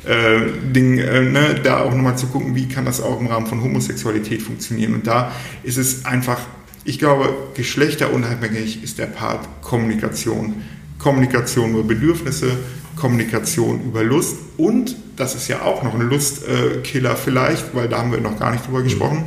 äh, 0.06 0.40
Dingen, 0.72 0.98
äh, 0.98 1.20
ne, 1.20 1.60
da 1.62 1.80
auch 1.80 1.94
nochmal 1.94 2.16
zu 2.16 2.28
gucken, 2.28 2.54
wie 2.54 2.66
kann 2.66 2.86
das 2.86 3.02
auch 3.02 3.20
im 3.20 3.26
Rahmen 3.26 3.46
von 3.46 3.62
Homosexualität 3.62 4.40
funktionieren. 4.40 4.94
Und 4.94 5.06
da 5.06 5.32
ist 5.64 5.76
es 5.76 6.06
einfach 6.06 6.40
ich 6.84 6.98
glaube, 6.98 7.32
geschlechterunabhängig 7.54 8.82
ist 8.82 8.98
der 8.98 9.06
Part 9.06 9.46
Kommunikation. 9.62 10.62
Kommunikation 10.98 11.72
über 11.72 11.82
Bedürfnisse, 11.82 12.50
Kommunikation 12.96 13.82
über 13.82 14.04
Lust 14.04 14.36
und, 14.56 14.96
das 15.16 15.34
ist 15.34 15.48
ja 15.48 15.62
auch 15.62 15.82
noch 15.82 15.94
ein 15.94 16.02
Lustkiller 16.02 17.16
vielleicht, 17.16 17.74
weil 17.74 17.88
da 17.88 17.98
haben 17.98 18.12
wir 18.12 18.20
noch 18.20 18.38
gar 18.38 18.50
nicht 18.52 18.66
drüber 18.66 18.82
gesprochen, 18.82 19.24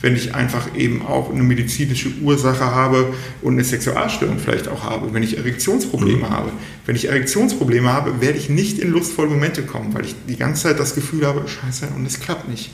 wenn 0.00 0.14
ich 0.14 0.34
einfach 0.34 0.76
eben 0.76 1.04
auch 1.04 1.32
eine 1.32 1.42
medizinische 1.42 2.10
Ursache 2.22 2.64
habe 2.64 3.12
und 3.42 3.54
eine 3.54 3.64
Sexualstörung 3.64 4.38
vielleicht 4.38 4.68
auch 4.68 4.84
habe, 4.84 5.12
wenn 5.14 5.22
ich 5.22 5.38
Erektionsprobleme 5.38 6.26
mhm. 6.26 6.30
habe. 6.30 6.52
Wenn 6.84 6.96
ich 6.96 7.08
Erektionsprobleme 7.08 7.92
habe, 7.92 8.20
werde 8.20 8.38
ich 8.38 8.48
nicht 8.48 8.78
in 8.78 8.90
lustvolle 8.90 9.28
Momente 9.28 9.62
kommen, 9.62 9.94
weil 9.94 10.04
ich 10.04 10.14
die 10.28 10.36
ganze 10.36 10.64
Zeit 10.64 10.78
das 10.78 10.94
Gefühl 10.94 11.26
habe, 11.26 11.48
scheiße, 11.48 11.88
und 11.96 12.06
es 12.06 12.20
klappt 12.20 12.48
nicht 12.48 12.70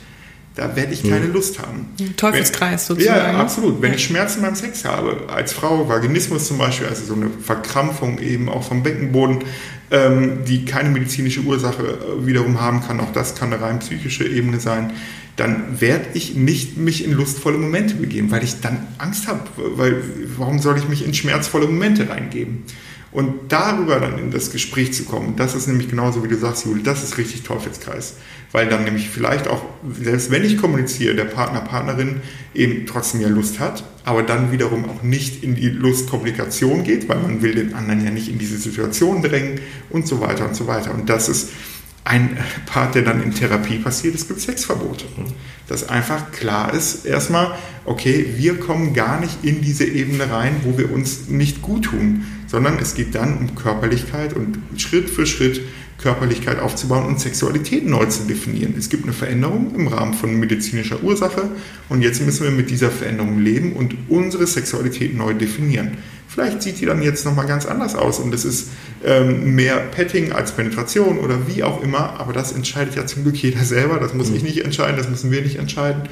da 0.55 0.77
werde 0.77 0.93
ich 0.93 1.03
keine 1.03 1.27
mhm. 1.27 1.33
Lust 1.33 1.59
haben. 1.59 1.87
Teufelskreis 2.17 2.89
Wenn, 2.89 2.97
sozusagen. 2.97 3.35
Ja, 3.35 3.41
absolut. 3.41 3.81
Wenn 3.81 3.95
ich 3.95 4.05
Schmerzen 4.05 4.43
beim 4.43 4.55
Sex 4.55 4.85
habe, 4.85 5.29
als 5.29 5.53
Frau, 5.53 5.89
Vaginismus 5.89 6.47
zum 6.47 6.59
Beispiel, 6.59 6.89
also 6.89 7.05
so 7.05 7.15
eine 7.15 7.31
Verkrampfung 7.31 8.19
eben 8.19 8.49
auch 8.49 8.63
vom 8.63 8.83
Beckenboden, 8.83 9.45
ähm, 9.91 10.45
die 10.47 10.65
keine 10.65 10.91
medizinische 10.91 11.41
Ursache 11.41 11.83
äh, 11.83 12.27
wiederum 12.27 12.61
haben 12.61 12.83
kann, 12.83 13.01
auch 13.01 13.13
das 13.13 13.35
kann 13.35 13.53
eine 13.53 13.63
rein 13.63 13.79
psychische 13.79 14.27
Ebene 14.27 14.61
sein, 14.61 14.93
dann 15.37 15.81
werde 15.81 16.07
ich 16.15 16.35
nicht 16.35 16.77
mich 16.77 17.05
in 17.05 17.13
lustvolle 17.13 17.57
Momente 17.57 17.95
begeben, 17.95 18.31
weil 18.31 18.45
ich 18.45 18.61
dann 18.61 18.87
Angst 18.99 19.29
habe. 19.29 19.41
Weil 19.57 20.03
warum 20.37 20.59
soll 20.59 20.77
ich 20.77 20.89
mich 20.89 21.05
in 21.05 21.15
schmerzvolle 21.15 21.67
Momente 21.67 22.09
reingeben? 22.11 22.65
Und 23.13 23.53
darüber 23.53 24.01
dann 24.01 24.19
in 24.19 24.31
das 24.31 24.51
Gespräch 24.51 24.95
zu 24.95 25.05
kommen, 25.05 25.35
das 25.37 25.55
ist 25.55 25.67
nämlich 25.67 25.89
genauso 25.89 26.25
wie 26.25 26.29
du 26.29 26.39
sagst, 26.39 26.65
Juli, 26.65 26.83
das 26.83 27.03
ist 27.03 27.19
richtig 27.19 27.43
Teufelskreis. 27.43 28.15
Weil 28.53 28.69
dann 28.69 28.85
nämlich 28.85 29.09
vielleicht 29.09 29.49
auch, 29.49 29.65
selbst 29.99 30.31
wenn 30.31 30.45
ich 30.45 30.59
kommuniziere, 30.59 31.15
der 31.15 31.25
Partner, 31.25 31.61
Partnerin 31.61 32.21
eben 32.55 32.85
trotzdem 32.87 33.23
ja 33.23 33.29
Lust 33.29 33.59
hat, 33.61 33.83
aber 34.05 34.23
dann 34.23 34.53
wiederum 34.53 34.85
auch 34.89 35.03
nicht 35.03 35.43
in 35.43 35.55
die 35.55 35.71
Lustkommunikation 35.71 36.85
geht, 36.85 37.09
weil 37.09 37.19
man 37.19 37.41
will 37.41 37.55
den 37.55 37.75
anderen 37.75 38.05
ja 38.05 38.11
nicht 38.11 38.29
in 38.29 38.39
diese 38.39 38.59
Situation 38.59 39.23
drängen 39.23 39.61
und 39.89 40.07
so 40.07 40.21
weiter 40.21 40.47
und 40.47 40.55
so 40.55 40.67
weiter. 40.67 40.93
Und 40.93 41.09
das 41.09 41.31
ist 41.31 41.49
ein 42.05 42.37
Part, 42.67 42.95
der 42.97 43.03
dann 43.03 43.23
in 43.23 43.33
Therapie 43.33 43.79
passiert, 43.79 44.15
es 44.15 44.27
gibt 44.27 44.41
Sexverbote. 44.41 45.05
Dass 45.69 45.89
einfach 45.89 46.33
klar 46.33 46.75
ist, 46.75 47.07
erstmal, 47.07 47.57
okay, 47.85 48.35
wir 48.37 48.59
kommen 48.59 48.93
gar 48.93 49.21
nicht 49.21 49.45
in 49.45 49.63
diese 49.63 49.85
Ebene 49.85 50.31
rein, 50.31 50.57
wo 50.65 50.77
wir 50.77 50.93
uns 50.93 51.29
nicht 51.29 51.63
gut 51.63 51.85
tun, 51.85 52.27
sondern 52.49 52.79
es 52.81 52.95
geht 52.95 53.15
dann 53.15 53.39
um 53.39 53.55
Körperlichkeit 53.55 54.35
und 54.35 54.59
Schritt 54.77 55.11
für 55.11 55.27
Schritt 55.27 55.63
Körperlichkeit 56.03 56.59
aufzubauen 56.59 57.07
und 57.07 57.21
Sexualität 57.21 57.87
neu 57.87 58.07
zu 58.07 58.25
definieren. 58.25 58.75
Es 58.77 58.89
gibt 58.89 59.05
eine 59.05 59.13
Veränderung 59.13 59.75
im 59.75 59.87
Rahmen 59.87 60.15
von 60.15 60.35
medizinischer 60.39 61.03
Ursache 61.03 61.51
und 61.89 62.03
jetzt 62.03 62.21
müssen 62.23 62.45
wir 62.45 62.51
mit 62.51 62.71
dieser 62.71 62.91
Veränderung 62.91 63.39
leben 63.39 63.73
und 63.75 63.95
unsere 64.09 64.47
Sexualität 64.47 65.17
neu 65.17 65.35
definieren. 65.35 65.97
Vielleicht 66.29 66.63
sieht 66.63 66.81
die 66.81 66.87
dann 66.87 67.03
jetzt 67.03 67.25
nochmal 67.25 67.47
ganz 67.47 67.67
anders 67.67 67.95
aus 67.95 68.19
und 68.19 68.35
es 68.35 68.45
ist 68.45 68.71
ähm, 69.05 69.55
mehr 69.55 69.77
Petting 69.77 70.33
als 70.33 70.53
Penetration 70.53 71.19
oder 71.19 71.47
wie 71.47 71.63
auch 71.63 71.83
immer, 71.83 72.19
aber 72.19 72.33
das 72.33 72.53
entscheidet 72.53 72.97
ja 72.97 73.07
zum 73.07 73.23
Glück 73.23 73.37
jeder 73.37 73.65
selber, 73.65 73.99
das 73.99 74.15
muss 74.15 74.31
ich 74.31 74.43
nicht 74.43 74.65
entscheiden, 74.65 74.97
das 74.97 75.09
müssen 75.09 75.31
wir 75.31 75.43
nicht 75.43 75.57
entscheiden. 75.57 76.05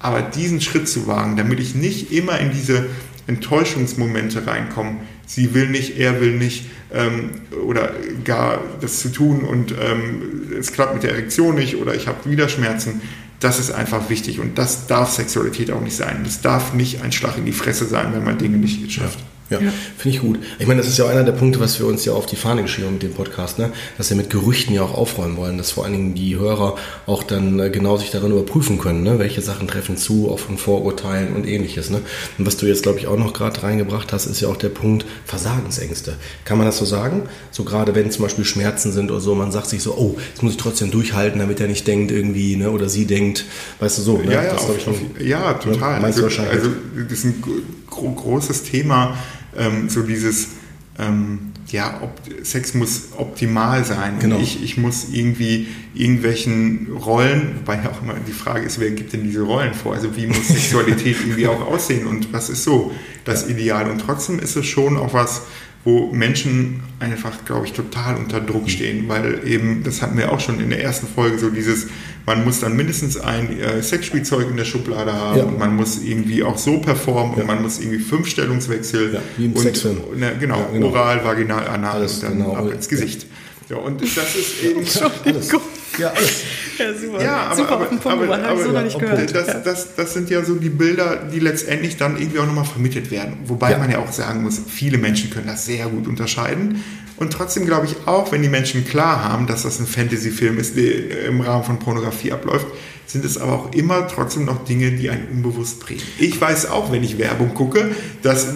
Aber 0.00 0.22
diesen 0.22 0.60
Schritt 0.60 0.88
zu 0.88 1.06
wagen, 1.06 1.36
damit 1.36 1.60
ich 1.60 1.74
nicht 1.74 2.12
immer 2.12 2.38
in 2.38 2.50
diese 2.50 2.86
Enttäuschungsmomente 3.26 4.46
reinkomme, 4.46 4.96
sie 5.28 5.54
will 5.54 5.68
nicht, 5.68 5.96
er 5.98 6.20
will 6.20 6.36
nicht 6.36 6.64
ähm, 6.92 7.30
oder 7.64 7.92
gar 8.24 8.60
das 8.80 8.98
zu 8.98 9.10
tun 9.10 9.42
und 9.42 9.72
ähm, 9.72 10.52
es 10.58 10.72
klappt 10.72 10.94
mit 10.94 11.02
der 11.04 11.12
Erektion 11.12 11.54
nicht 11.54 11.76
oder 11.76 11.94
ich 11.94 12.08
habe 12.08 12.28
wieder 12.28 12.48
Schmerzen, 12.48 13.00
das 13.38 13.60
ist 13.60 13.70
einfach 13.70 14.10
wichtig 14.10 14.40
und 14.40 14.58
das 14.58 14.88
darf 14.88 15.12
Sexualität 15.12 15.70
auch 15.70 15.80
nicht 15.80 15.94
sein. 15.94 16.22
Das 16.24 16.40
darf 16.40 16.74
nicht 16.74 17.02
ein 17.02 17.12
Schlag 17.12 17.38
in 17.38 17.44
die 17.44 17.52
Fresse 17.52 17.84
sein, 17.84 18.12
wenn 18.12 18.24
man 18.24 18.38
Dinge 18.38 18.56
nicht 18.56 18.90
schafft. 18.90 19.20
Ja. 19.20 19.24
Ja, 19.50 19.60
ja. 19.60 19.72
finde 19.96 20.16
ich 20.16 20.22
gut. 20.22 20.38
Ich 20.58 20.66
meine, 20.66 20.80
das 20.80 20.88
ist 20.88 20.98
ja 20.98 21.06
auch 21.06 21.08
einer 21.08 21.24
der 21.24 21.32
Punkte, 21.32 21.58
was 21.58 21.78
wir 21.78 21.86
uns 21.86 22.04
ja 22.04 22.12
auf 22.12 22.26
die 22.26 22.36
Fahne 22.36 22.62
geschrieben 22.62 22.88
haben 22.88 22.94
mit 22.94 23.02
dem 23.02 23.14
Podcast, 23.14 23.58
ne? 23.58 23.72
dass 23.96 24.10
wir 24.10 24.16
mit 24.16 24.28
Gerüchten 24.28 24.74
ja 24.74 24.82
auch 24.82 24.94
aufräumen 24.94 25.38
wollen, 25.38 25.56
dass 25.56 25.70
vor 25.70 25.84
allen 25.84 25.94
Dingen 25.94 26.14
die 26.14 26.36
Hörer 26.36 26.76
auch 27.06 27.22
dann 27.22 27.58
äh, 27.58 27.70
genau 27.70 27.96
sich 27.96 28.10
darin 28.10 28.32
überprüfen 28.32 28.78
können, 28.78 29.02
ne? 29.02 29.18
welche 29.18 29.40
Sachen 29.40 29.66
treffen 29.66 29.96
zu, 29.96 30.30
auch 30.30 30.38
von 30.38 30.58
Vorurteilen 30.58 31.34
und 31.34 31.46
ähnliches. 31.46 31.88
Ne? 31.88 32.02
Und 32.36 32.46
was 32.46 32.58
du 32.58 32.66
jetzt, 32.66 32.82
glaube 32.82 32.98
ich, 32.98 33.06
auch 33.06 33.16
noch 33.16 33.32
gerade 33.32 33.62
reingebracht 33.62 34.12
hast, 34.12 34.26
ist 34.26 34.40
ja 34.40 34.48
auch 34.48 34.56
der 34.56 34.68
Punkt 34.68 35.06
Versagensängste. 35.24 36.16
Kann 36.44 36.58
man 36.58 36.66
das 36.66 36.76
so 36.76 36.84
sagen? 36.84 37.22
So 37.50 37.64
gerade 37.64 37.94
wenn 37.94 38.10
zum 38.10 38.24
Beispiel 38.24 38.44
Schmerzen 38.44 38.92
sind 38.92 39.10
oder 39.10 39.20
so, 39.20 39.34
man 39.34 39.50
sagt 39.50 39.68
sich 39.68 39.82
so, 39.82 39.94
oh, 39.94 40.16
jetzt 40.28 40.42
muss 40.42 40.52
ich 40.52 40.58
trotzdem 40.58 40.90
durchhalten, 40.90 41.40
damit 41.40 41.58
er 41.58 41.68
nicht 41.68 41.86
denkt 41.86 42.12
irgendwie, 42.12 42.56
ne? 42.56 42.70
oder 42.70 42.90
sie 42.90 43.06
denkt, 43.06 43.46
weißt 43.80 43.96
du 43.96 44.02
so. 44.02 44.18
Ne? 44.18 44.34
Ja, 44.34 44.42
ja, 44.42 44.52
das, 44.52 44.64
auf, 44.64 44.76
ich, 44.76 44.86
auf, 44.86 44.96
ja 45.18 45.54
total. 45.54 45.94
Ne? 45.94 46.02
Meinst 46.02 46.18
also, 46.18 46.20
du 46.20 46.22
wahrscheinlich? 46.24 46.54
Also 46.54 46.70
das 47.08 47.12
ist 47.12 47.24
ein 47.24 47.42
großes 47.88 48.64
Thema 48.64 49.16
ähm, 49.56 49.88
so 49.88 50.02
dieses, 50.02 50.48
ähm, 50.98 51.52
ja, 51.68 52.00
ob, 52.02 52.20
Sex 52.44 52.74
muss 52.74 53.10
optimal 53.16 53.84
sein. 53.84 54.18
Genau. 54.18 54.38
Ich, 54.38 54.62
ich 54.62 54.76
muss 54.78 55.08
irgendwie 55.12 55.68
irgendwelchen 55.94 56.88
Rollen, 56.92 57.56
wobei 57.58 57.78
auch 57.88 58.02
immer 58.02 58.14
die 58.26 58.32
Frage 58.32 58.66
ist, 58.66 58.80
wer 58.80 58.90
gibt 58.90 59.12
denn 59.12 59.24
diese 59.24 59.42
Rollen 59.42 59.74
vor? 59.74 59.94
Also 59.94 60.16
wie 60.16 60.26
muss 60.26 60.48
Sexualität 60.48 61.16
irgendwie 61.24 61.46
auch 61.46 61.60
aussehen 61.60 62.06
und 62.06 62.32
was 62.32 62.50
ist 62.50 62.64
so 62.64 62.92
das 63.24 63.42
ja. 63.42 63.48
Ideal? 63.50 63.90
Und 63.90 64.00
trotzdem 64.00 64.38
ist 64.38 64.56
es 64.56 64.66
schon 64.66 64.96
auch 64.96 65.12
was, 65.12 65.42
wo 65.84 66.12
Menschen 66.12 66.80
einfach, 66.98 67.44
glaube 67.44 67.66
ich, 67.66 67.72
total 67.72 68.16
unter 68.16 68.40
Druck 68.40 68.64
mhm. 68.64 68.68
stehen, 68.68 69.08
weil 69.08 69.46
eben, 69.46 69.82
das 69.84 70.02
hatten 70.02 70.18
wir 70.18 70.32
auch 70.32 70.40
schon 70.40 70.60
in 70.60 70.70
der 70.70 70.82
ersten 70.82 71.06
Folge, 71.06 71.38
so 71.38 71.50
dieses, 71.50 71.86
man 72.28 72.44
muss 72.44 72.60
dann 72.60 72.76
mindestens 72.76 73.18
ein 73.18 73.58
äh, 73.58 73.82
Sexspielzeug 73.82 74.50
in 74.50 74.56
der 74.56 74.64
Schublade 74.64 75.12
haben 75.12 75.38
ja. 75.38 75.44
und 75.44 75.58
man 75.58 75.74
muss 75.74 76.02
irgendwie 76.02 76.42
auch 76.42 76.58
so 76.58 76.78
performen 76.78 77.36
ja. 77.36 77.42
und 77.42 77.46
man 77.46 77.62
muss 77.62 77.80
irgendwie 77.80 77.98
fünf 77.98 78.28
Stellungswechsel 78.28 79.14
ja, 79.14 79.20
wie 79.36 79.46
im 79.46 79.52
und, 79.52 79.62
Sexfilm. 79.62 79.96
Ne, 80.16 80.36
genau, 80.38 80.68
genau, 80.72 80.88
oral, 80.88 81.24
vaginal, 81.24 81.66
anal 81.66 81.96
Alles, 81.96 82.16
und 82.16 82.24
dann 82.24 82.38
genau. 82.38 82.54
ab 82.54 82.70
ins 82.70 82.88
Gesicht. 82.88 83.26
Ja, 83.70 83.76
und 83.76 84.00
das 84.00 84.34
ist 84.34 84.62
eben. 84.62 84.84
Ja, 85.98 86.10
alles. 86.10 86.44
Ja, 86.78 86.94
super. 86.94 87.22
Ja, 87.22 87.36
aber, 87.46 87.56
super 87.56 87.72
aber, 87.72 87.82
auf 87.82 87.88
den 87.88 87.98
Punkt 87.98 88.22
aber, 88.22 88.34
aber, 88.36 88.48
aber, 88.48 88.62
so 88.62 88.70
noch 88.70 88.84
nicht 88.84 88.98
gehört. 89.00 89.34
Das, 89.34 89.46
das, 89.46 89.64
das, 89.64 89.94
das 89.96 90.14
sind 90.14 90.30
ja 90.30 90.44
so 90.44 90.54
die 90.54 90.68
Bilder, 90.68 91.28
die 91.32 91.40
letztendlich 91.40 91.96
dann 91.96 92.16
irgendwie 92.16 92.38
auch 92.38 92.46
nochmal 92.46 92.66
vermittelt 92.66 93.10
werden. 93.10 93.38
Wobei 93.46 93.72
ja. 93.72 93.78
man 93.78 93.90
ja 93.90 93.98
auch 93.98 94.12
sagen 94.12 94.42
muss, 94.42 94.60
viele 94.68 94.96
Menschen 94.96 95.30
können 95.30 95.48
das 95.48 95.66
sehr 95.66 95.86
gut 95.86 96.06
unterscheiden. 96.06 96.84
Und 97.18 97.32
trotzdem 97.32 97.66
glaube 97.66 97.86
ich 97.86 98.06
auch, 98.06 98.30
wenn 98.32 98.42
die 98.42 98.48
Menschen 98.48 98.84
klar 98.84 99.24
haben, 99.24 99.46
dass 99.46 99.62
das 99.62 99.80
ein 99.80 99.86
Fantasy-Film 99.86 100.58
ist, 100.58 100.76
der 100.76 101.26
im 101.26 101.40
Rahmen 101.40 101.64
von 101.64 101.78
Pornografie 101.78 102.32
abläuft, 102.32 102.66
sind 103.08 103.24
es 103.24 103.38
aber 103.38 103.52
auch 103.54 103.72
immer 103.72 104.06
trotzdem 104.06 104.44
noch 104.44 104.64
Dinge, 104.64 104.92
die 104.92 105.08
einen 105.08 105.28
unbewusst 105.28 105.80
prägen. 105.80 106.02
Ich 106.18 106.38
weiß 106.38 106.70
auch, 106.70 106.92
wenn 106.92 107.02
ich 107.02 107.16
Werbung 107.16 107.54
gucke, 107.54 107.90
dass 108.22 108.46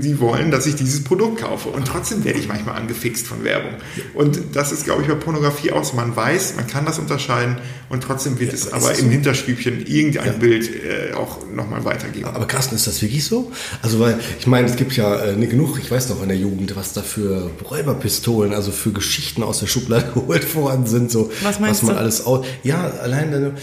die 0.00 0.20
wollen, 0.20 0.50
dass 0.50 0.66
ich 0.66 0.76
dieses 0.76 1.02
Produkt 1.02 1.40
kaufe. 1.40 1.70
Und 1.70 1.86
trotzdem 1.86 2.22
werde 2.22 2.38
ich 2.38 2.46
manchmal 2.46 2.76
angefixt 2.76 3.26
von 3.26 3.42
Werbung. 3.42 3.72
Und 4.12 4.38
das 4.52 4.70
ist, 4.70 4.84
glaube 4.84 5.02
ich, 5.02 5.08
bei 5.08 5.14
Pornografie 5.14 5.72
auch 5.72 5.82
so. 5.82 5.96
Man 5.96 6.14
weiß, 6.14 6.56
man 6.56 6.66
kann 6.66 6.84
das 6.84 6.98
unterscheiden 6.98 7.56
und 7.88 8.02
trotzdem 8.02 8.38
wird 8.38 8.50
ja, 8.50 8.54
es 8.54 8.72
aber 8.72 8.90
im 8.90 9.06
so? 9.06 9.10
Hinterstübchen 9.10 9.86
irgendein 9.86 10.26
ja. 10.26 10.32
Bild 10.32 10.70
äh, 10.70 11.14
auch 11.14 11.46
nochmal 11.50 11.84
weitergeben. 11.84 12.26
Aber 12.26 12.46
Carsten, 12.46 12.74
ist 12.74 12.86
das 12.86 13.00
wirklich 13.00 13.24
so? 13.24 13.50
Also, 13.80 13.98
weil 13.98 14.18
ich 14.38 14.46
meine, 14.46 14.68
es 14.68 14.76
gibt 14.76 14.94
ja 14.94 15.24
äh, 15.24 15.46
genug, 15.46 15.78
ich 15.78 15.90
weiß 15.90 16.10
noch 16.10 16.22
in 16.22 16.28
der 16.28 16.36
Jugend, 16.36 16.76
was 16.76 16.92
da 16.92 17.02
für 17.02 17.50
Räuberpistolen, 17.68 18.52
also 18.52 18.72
für 18.72 18.92
Geschichten 18.92 19.42
aus 19.42 19.60
der 19.60 19.66
Schublade 19.66 20.10
geholt 20.14 20.54
worden 20.54 20.86
sind. 20.86 21.10
So, 21.10 21.30
was 21.42 21.60
meinst 21.60 21.82
was 21.82 21.86
man 21.86 21.96
du? 21.96 22.00
alles 22.00 22.26
aus. 22.26 22.44
Ja, 22.62 22.90
allein 23.02 23.54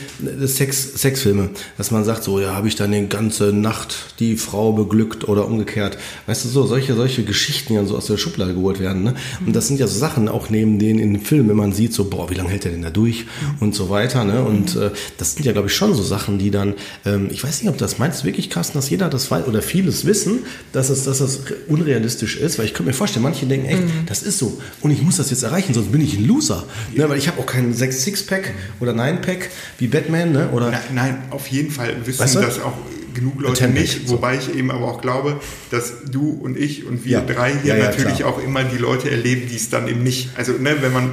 Sex, 0.48 0.94
Sexfilme, 0.96 1.50
dass 1.78 1.92
man 1.92 2.04
sagt, 2.04 2.24
so, 2.24 2.40
ja, 2.40 2.54
habe 2.54 2.68
ich 2.68 2.76
dann 2.76 2.92
die 2.92 3.08
ganze 3.08 3.54
Nacht 3.54 3.96
die 4.20 4.38
Frau 4.38 4.74
beglückt 4.74 5.28
oder 5.28 5.46
umgekehrt. 5.46 5.98
Weißt 6.26 6.46
du, 6.46 6.50
so, 6.50 6.66
solche, 6.66 6.96
solche 6.96 7.24
Geschichten, 7.24 7.74
die 7.74 7.76
dann 7.76 7.88
so 7.88 7.98
aus 7.98 8.08
der 8.08 8.18
Schublade 8.18 8.54
geholt 8.54 8.80
werden. 8.80 9.04
Ne? 9.04 9.16
Und 9.46 9.56
das 9.56 9.68
sind 9.68 9.80
ja 9.80 9.88
so 9.88 9.98
Sachen, 9.98 10.28
auch 10.28 10.50
neben 10.50 10.80
denen 10.80 11.00
in 11.00 11.14
den 11.14 11.22
Filmen, 11.22 11.50
wenn 11.50 11.58
man 11.58 11.74
sieht, 11.74 11.94
so, 11.94 12.06
boah, 12.06 12.30
wie 12.30 12.36
lange 12.36 12.50
hält 12.50 12.64
der 12.64 12.72
denn 12.72 12.82
da 12.82 12.90
durch 12.90 13.26
und 13.60 13.76
so 13.76 13.90
weiter. 13.90 14.24
Ne? 14.24 14.44
Und 14.44 14.76
äh, 14.76 14.92
das 15.18 15.34
sind 15.34 15.46
ja, 15.46 15.52
glaube 15.52 15.68
ich, 15.68 15.76
schon 15.76 15.94
so 15.94 16.04
Sachen, 16.04 16.40
die 16.40 16.52
dann, 16.52 16.76
ähm, 17.06 17.30
ich 17.32 17.44
weiß 17.44 17.62
nicht, 17.62 17.70
ob 17.70 17.78
das 17.78 17.98
meinst 17.98 18.24
wirklich, 18.24 18.50
Carsten, 18.50 18.78
dass 18.78 18.90
jeder 18.90 19.10
das 19.10 19.30
weiß 19.30 19.48
oder 19.48 19.62
vieles 19.62 20.06
wissen, 20.06 20.40
dass 20.72 20.90
es, 20.90 21.04
dass 21.04 21.20
es 21.20 21.42
unrealistisch 21.68 22.38
ist, 22.38 22.60
weil 22.60 22.66
ich 22.66 22.74
könnte 22.74 22.90
mir 22.90 22.94
vorstellen, 22.94 23.24
manche 23.24 23.46
denken, 23.46 23.68
echt, 23.68 23.82
mhm. 23.82 24.06
das 24.06 24.24
ist 24.24 24.38
so 24.38 24.60
und 24.82 24.92
ich 24.92 25.02
muss 25.02 25.18
das 25.18 25.30
jetzt 25.30 25.44
erreichen, 25.44 25.74
sonst 25.74 25.92
bin 25.92 26.02
ich 26.02 26.18
ein 26.18 26.26
Loser. 26.26 26.64
Ne? 26.96 27.08
Weil 27.10 27.18
ich 27.18 27.28
habe 27.28 27.40
auch 27.40 27.46
keinen 27.46 27.74
Six-Pack 27.74 28.54
oder 28.80 28.94
Nine-Pack 28.94 29.50
wie 29.78 29.88
Batman, 29.88 30.29
ne? 30.32 30.50
Oder 30.50 30.72
nein, 30.72 30.82
nein, 30.94 31.18
auf 31.30 31.48
jeden 31.48 31.72
Fall 31.72 31.96
wissen 32.06 32.20
weißt 32.20 32.36
du? 32.36 32.42
das 32.42 32.62
auch 32.62 32.74
genug 33.20 33.42
Leute 33.42 33.68
nicht, 33.68 34.10
wobei 34.10 34.38
ich 34.38 34.56
eben 34.56 34.72
aber 34.72 34.86
auch 34.86 35.02
glaube, 35.02 35.40
dass 35.72 36.06
du 36.12 36.30
und 36.30 36.58
ich 36.58 36.86
und 36.86 37.06
wir 37.06 37.20
Ja. 37.20 37.22
drei 37.22 37.54
hier 37.54 37.76
Ja, 37.76 37.80
ja, 37.80 37.86
natürlich 37.86 38.18
klar. 38.18 38.30
auch 38.30 38.44
immer 38.44 38.64
die 38.64 38.78
Leute 38.78 39.10
erleben, 39.12 39.48
die 39.50 39.56
es 39.56 39.70
dann 39.70 39.88
eben 39.88 40.04
nicht, 40.04 40.30
also 40.36 40.54
ne, 40.54 40.78
wenn 40.82 40.94
man 40.94 41.12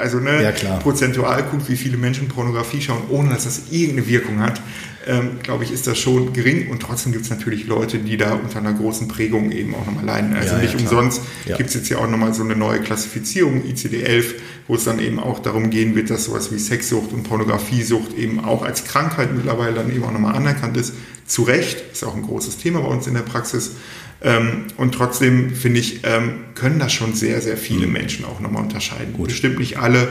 also 0.00 0.18
ne, 0.18 0.52
prozentual 0.82 1.42
guckt, 1.44 1.68
wie 1.68 1.76
viele 1.76 1.96
Menschen 1.96 2.28
Pornografie 2.28 2.80
schauen, 2.80 3.02
ohne 3.08 3.30
dass 3.30 3.44
das 3.44 3.62
irgendeine 3.70 4.06
Wirkung 4.08 4.40
hat, 4.40 4.60
ähm, 5.06 5.38
glaube 5.42 5.64
ich, 5.64 5.72
ist 5.72 5.86
das 5.86 5.98
schon 5.98 6.32
gering 6.34 6.68
und 6.70 6.80
trotzdem 6.82 7.12
gibt 7.12 7.24
es 7.24 7.30
natürlich 7.30 7.66
Leute, 7.66 7.98
die 7.98 8.18
da 8.18 8.34
unter 8.34 8.58
einer 8.58 8.74
großen 8.74 9.08
Prägung 9.08 9.50
eben 9.50 9.74
auch 9.74 9.86
nochmal 9.86 10.04
leiden. 10.04 10.34
Also 10.34 10.56
nicht 10.56 10.74
umsonst 10.78 11.22
gibt 11.56 11.70
es 11.70 11.74
jetzt 11.74 11.88
ja 11.88 11.98
auch 11.98 12.08
nochmal 12.08 12.34
so 12.34 12.42
eine 12.42 12.54
neue 12.54 12.80
Klassifizierung, 12.80 13.62
ICD-11, 13.64 14.24
wo 14.68 14.74
es 14.74 14.84
dann 14.84 14.98
eben 15.00 15.18
auch 15.18 15.38
darum 15.38 15.70
gehen 15.70 15.94
wird, 15.96 16.10
dass 16.10 16.26
sowas 16.26 16.52
wie 16.52 16.58
Sexsucht 16.58 17.12
und 17.12 17.22
Pornografiesucht 17.22 18.16
eben 18.16 18.44
auch 18.44 18.62
als 18.62 18.84
Krankheit 18.84 19.34
mittlerweile 19.34 19.74
dann 19.74 19.90
eben 19.90 20.04
auch 20.04 20.12
nochmal 20.12 20.36
anerkannt 20.36 20.76
ist. 20.76 20.92
Zu 21.30 21.42
Recht, 21.44 21.84
ist 21.92 22.02
auch 22.04 22.16
ein 22.16 22.22
großes 22.22 22.56
Thema 22.58 22.80
bei 22.80 22.88
uns 22.88 23.06
in 23.06 23.14
der 23.14 23.20
Praxis. 23.20 23.76
Ähm, 24.20 24.64
und 24.76 24.92
trotzdem, 24.96 25.54
finde 25.54 25.78
ich, 25.78 26.00
ähm, 26.02 26.40
können 26.56 26.80
das 26.80 26.92
schon 26.92 27.14
sehr, 27.14 27.40
sehr 27.40 27.56
viele 27.56 27.86
Mhm. 27.86 27.92
Menschen 27.92 28.24
auch 28.24 28.40
nochmal 28.40 28.64
unterscheiden. 28.64 29.14
Bestimmt 29.16 29.60
nicht 29.60 29.78
alle, 29.78 30.08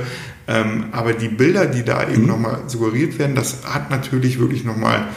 ähm, 0.47 0.85
aber 0.93 1.11
die 1.11 1.27
Bilder, 1.27 1.65
die 1.65 1.83
da 1.83 2.05
Mhm. 2.05 2.13
eben 2.13 2.25
nochmal 2.27 2.61
suggeriert 2.67 3.19
werden, 3.19 3.35
das 3.35 3.65
hat 3.65 3.91
natürlich 3.91 4.39
wirklich 4.39 4.63
nochmal 4.63 5.09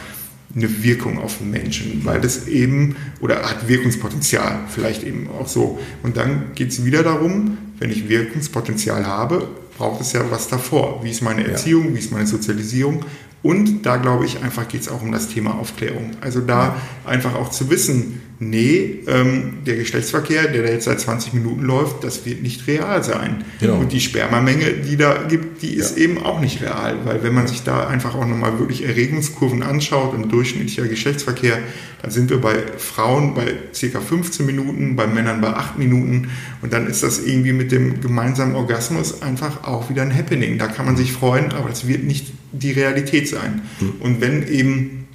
eine 0.53 0.83
Wirkung 0.83 1.19
auf 1.19 1.37
den 1.37 1.51
Menschen, 1.51 2.01
weil 2.03 2.19
das 2.19 2.47
eben, 2.47 2.97
oder 3.21 3.37
hat 3.49 3.69
Wirkungspotenzial, 3.69 4.59
vielleicht 4.67 5.03
eben 5.03 5.29
auch 5.29 5.47
so. 5.47 5.79
Und 6.03 6.17
dann 6.17 6.51
geht 6.53 6.69
es 6.71 6.83
wieder 6.83 7.01
darum, 7.01 7.57
wenn 7.79 7.89
ich 7.91 8.09
Wirkungspotenzial 8.09 9.07
habe, 9.07 9.47
braucht 9.77 10.01
es 10.01 10.11
ja 10.11 10.21
was 10.29 10.49
davor. 10.49 10.99
Wie 11.03 11.09
ist 11.11 11.21
meine 11.23 11.47
Erziehung, 11.47 11.95
wie 11.95 11.99
ist 11.99 12.11
meine 12.11 12.27
Sozialisierung? 12.27 13.03
Und 13.43 13.85
da 13.85 13.97
glaube 13.97 14.25
ich 14.25 14.41
einfach 14.41 14.67
geht 14.67 14.81
es 14.81 14.89
auch 14.89 15.01
um 15.01 15.11
das 15.11 15.27
Thema 15.27 15.55
Aufklärung. 15.59 16.11
Also 16.21 16.39
da 16.39 16.77
einfach 17.05 17.35
auch 17.35 17.51
zu 17.51 17.69
wissen, 17.69 18.22
nee, 18.49 18.99
ähm, 19.07 19.59
der 19.65 19.75
Geschlechtsverkehr, 19.75 20.47
der 20.47 20.63
da 20.63 20.69
jetzt 20.69 20.85
seit 20.85 20.99
20 20.99 21.33
Minuten 21.33 21.63
läuft, 21.63 22.03
das 22.03 22.25
wird 22.25 22.41
nicht 22.41 22.67
real 22.67 23.03
sein. 23.03 23.43
Genau. 23.59 23.79
Und 23.79 23.91
die 23.91 23.99
Spermamenge, 23.99 24.71
die 24.71 24.97
da 24.97 25.23
gibt, 25.27 25.61
die 25.61 25.73
ist 25.73 25.97
eben 25.97 26.23
auch 26.23 26.39
nicht 26.39 26.61
real, 26.61 26.97
weil 27.05 27.23
wenn 27.23 27.33
man 27.33 27.47
sich 27.47 27.63
da 27.63 27.87
einfach 27.87 28.15
auch 28.15 28.25
nochmal 28.25 28.59
wirklich 28.59 28.85
Erregungskurven 28.85 29.63
anschaut 29.63 30.13
und 30.13 30.31
durchschnittlicher 30.31 30.87
Geschlechtsverkehr, 30.87 31.59
dann 32.01 32.11
sind 32.11 32.29
wir 32.29 32.41
bei 32.41 32.55
Frauen 32.77 33.33
bei 33.33 33.53
circa 33.73 34.01
15 34.01 34.45
Minuten, 34.45 34.95
bei 34.95 35.07
Männern 35.07 35.39
bei 35.39 35.49
8 35.49 35.79
Minuten 35.79 36.29
und 36.61 36.73
dann 36.73 36.87
ist 36.87 37.03
das 37.03 37.25
irgendwie 37.25 37.53
mit 37.53 37.71
dem 37.71 38.01
gemeinsamen 38.01 38.55
Orgasmus 38.55 39.21
einfach 39.21 39.63
auch 39.63 39.89
wieder 39.89 40.01
ein 40.01 40.15
Happening. 40.15 40.57
Da 40.57 40.67
kann 40.67 40.85
man 40.85 40.97
sich 40.97 41.13
freuen, 41.13 41.51
aber 41.53 41.69
es 41.69 41.87
wird 41.87 42.03
nicht 42.03 42.33
die 42.51 42.71
Realität 42.71 43.27
sein. 43.27 43.61
Und 43.99 44.21
wenn 44.21 44.47
eben 44.47 45.07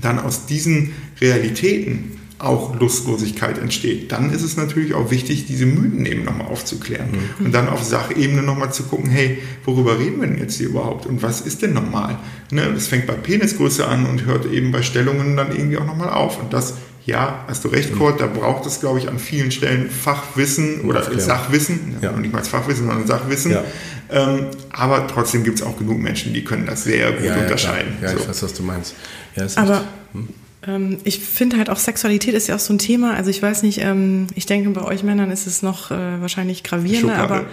dann 0.00 0.18
aus 0.18 0.46
diesen 0.46 0.92
Realitäten 1.20 2.18
auch 2.42 2.74
Lustlosigkeit 2.78 3.58
entsteht, 3.58 4.10
dann 4.10 4.30
ist 4.30 4.42
es 4.42 4.56
natürlich 4.56 4.94
auch 4.94 5.10
wichtig, 5.10 5.46
diese 5.46 5.64
Mythen 5.64 6.04
eben 6.06 6.24
nochmal 6.24 6.48
aufzuklären 6.48 7.10
und 7.38 7.52
dann 7.52 7.68
auf 7.68 7.82
Sachebene 7.84 8.42
nochmal 8.42 8.72
zu 8.72 8.82
gucken, 8.84 9.10
hey, 9.10 9.38
worüber 9.64 9.98
reden 9.98 10.20
wir 10.20 10.28
denn 10.28 10.38
jetzt 10.38 10.56
hier 10.56 10.66
überhaupt 10.66 11.06
und 11.06 11.22
was 11.22 11.40
ist 11.40 11.62
denn 11.62 11.72
normal? 11.72 12.18
Ne, 12.50 12.70
das 12.74 12.88
fängt 12.88 13.06
bei 13.06 13.14
Penisgröße 13.14 13.86
an 13.86 14.06
und 14.06 14.24
hört 14.24 14.50
eben 14.50 14.72
bei 14.72 14.82
Stellungen 14.82 15.36
dann 15.36 15.52
irgendwie 15.52 15.78
auch 15.78 15.86
nochmal 15.86 16.10
auf 16.10 16.40
und 16.40 16.52
das 16.52 16.74
ja, 17.04 17.44
hast 17.48 17.64
du 17.64 17.68
recht, 17.68 17.96
Kurt, 17.96 18.20
da 18.20 18.28
braucht 18.28 18.64
es, 18.64 18.78
glaube 18.78 19.00
ich, 19.00 19.08
an 19.08 19.18
vielen 19.18 19.50
Stellen 19.50 19.90
Fachwissen 19.90 20.82
oder 20.82 21.00
Aufklärung. 21.00 21.24
Sachwissen, 21.24 21.96
ja. 22.00 22.12
Nicht 22.12 22.32
mal 22.32 22.44
Fachwissen, 22.44 22.86
sondern 22.86 23.08
Sachwissen. 23.08 23.50
Ja. 23.50 23.64
Ähm, 24.08 24.46
aber 24.70 25.08
trotzdem 25.08 25.42
gibt 25.42 25.58
es 25.58 25.66
auch 25.66 25.76
genug 25.76 25.98
Menschen, 25.98 26.32
die 26.32 26.44
können 26.44 26.64
das 26.64 26.84
sehr 26.84 27.10
gut 27.10 27.24
ja, 27.24 27.36
ja, 27.36 27.42
unterscheiden. 27.42 27.98
Klar. 27.98 28.12
Ja, 28.12 28.16
so. 28.16 28.22
ich 28.22 28.28
weiß, 28.28 28.42
was 28.44 28.54
du 28.54 28.62
meinst. 28.62 28.94
Ja, 29.34 29.44
ist 29.44 29.58
Aber 29.58 29.82
echt- 30.14 30.28
Ähm, 30.66 30.98
ich 31.04 31.18
finde 31.18 31.56
halt 31.56 31.70
auch 31.70 31.78
Sexualität 31.78 32.34
ist 32.34 32.46
ja 32.46 32.54
auch 32.54 32.60
so 32.60 32.72
ein 32.72 32.78
Thema. 32.78 33.14
Also 33.14 33.30
ich 33.30 33.42
weiß 33.42 33.62
nicht, 33.62 33.80
ähm, 33.80 34.28
ich 34.34 34.46
denke 34.46 34.70
bei 34.70 34.82
euch 34.82 35.02
Männern 35.02 35.30
ist 35.30 35.46
es 35.46 35.62
noch 35.62 35.90
äh, 35.90 36.20
wahrscheinlich 36.20 36.62
gravierender, 36.62 37.18
Schublade, 37.18 37.34
aber 37.34 37.40
ne? 37.40 37.46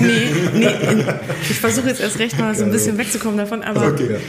nee, 0.00 0.74
nee, 0.94 1.04
ich 1.50 1.58
versuche 1.58 1.88
jetzt 1.88 2.00
erst 2.00 2.18
recht 2.18 2.38
mal 2.38 2.54
so 2.54 2.64
ein 2.64 2.70
bisschen 2.70 2.96
wegzukommen 2.98 3.38
davon, 3.38 3.62
aber 3.62 3.88
okay. 3.88 4.14
ähm, 4.14 4.20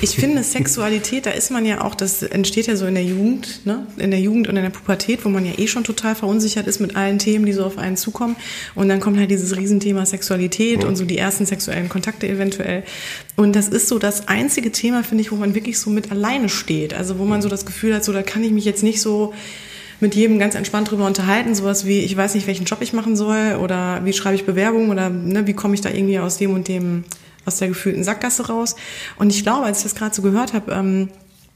ich 0.00 0.16
finde 0.16 0.42
Sexualität, 0.42 1.26
da 1.26 1.30
ist 1.30 1.50
man 1.50 1.64
ja 1.64 1.82
auch, 1.82 1.94
das 1.94 2.22
entsteht 2.22 2.66
ja 2.66 2.76
so 2.76 2.86
in 2.86 2.94
der 2.94 3.04
Jugend, 3.04 3.66
ne? 3.66 3.86
in 3.96 4.10
der 4.10 4.20
Jugend 4.20 4.48
und 4.48 4.56
in 4.56 4.62
der 4.62 4.70
Pubertät, 4.70 5.24
wo 5.24 5.28
man 5.28 5.44
ja 5.44 5.52
eh 5.58 5.66
schon 5.66 5.84
total 5.84 6.14
verunsichert 6.14 6.66
ist 6.66 6.80
mit 6.80 6.96
allen 6.96 7.18
Themen, 7.18 7.46
die 7.46 7.52
so 7.52 7.64
auf 7.64 7.78
einen 7.78 7.96
zukommen 7.96 8.36
und 8.74 8.88
dann 8.88 9.00
kommt 9.00 9.18
halt 9.18 9.30
dieses 9.30 9.56
Riesenthema 9.56 10.06
Sexualität 10.06 10.84
und 10.84 10.96
so 10.96 11.04
die 11.04 11.18
ersten 11.18 11.46
sexuellen 11.46 11.88
Kontakte 11.88 12.28
eventuell 12.28 12.82
und 13.36 13.54
das 13.56 13.68
ist 13.68 13.88
so 13.88 13.98
das 13.98 14.28
einzige 14.28 14.72
Thema, 14.72 15.02
finde 15.02 15.22
ich, 15.22 15.32
wo 15.32 15.36
man 15.36 15.54
wirklich 15.54 15.78
so 15.78 15.90
mit 15.90 16.10
alleine 16.10 16.48
steht 16.48 16.68
steht. 16.68 16.94
Also 16.94 17.18
wo 17.18 17.24
man 17.24 17.42
so 17.42 17.48
das 17.48 17.66
Gefühl 17.66 17.94
hat, 17.94 18.04
so 18.04 18.12
da 18.12 18.22
kann 18.22 18.44
ich 18.44 18.52
mich 18.52 18.64
jetzt 18.64 18.82
nicht 18.82 19.00
so 19.00 19.32
mit 20.00 20.14
jedem 20.14 20.38
ganz 20.38 20.54
entspannt 20.54 20.90
drüber 20.90 21.06
unterhalten, 21.06 21.54
sowas 21.54 21.84
wie, 21.84 22.00
ich 22.00 22.16
weiß 22.16 22.34
nicht, 22.34 22.46
welchen 22.46 22.66
Job 22.66 22.78
ich 22.82 22.92
machen 22.92 23.16
soll 23.16 23.58
oder 23.60 24.04
wie 24.04 24.12
schreibe 24.12 24.36
ich 24.36 24.44
Bewerbung 24.44 24.90
oder 24.90 25.10
ne, 25.10 25.46
wie 25.46 25.54
komme 25.54 25.74
ich 25.74 25.80
da 25.80 25.90
irgendwie 25.90 26.20
aus 26.20 26.36
dem 26.36 26.52
und 26.52 26.68
dem, 26.68 27.04
aus 27.48 27.56
der 27.56 27.68
gefühlten 27.68 28.04
Sackgasse 28.04 28.46
raus. 28.46 28.76
Und 29.16 29.30
ich 29.30 29.42
glaube, 29.42 29.66
als 29.66 29.78
ich 29.78 29.84
das 29.84 29.94
gerade 29.94 30.14
so 30.14 30.22
gehört 30.22 30.52
habe, 30.52 30.72
ähm, 30.72 31.08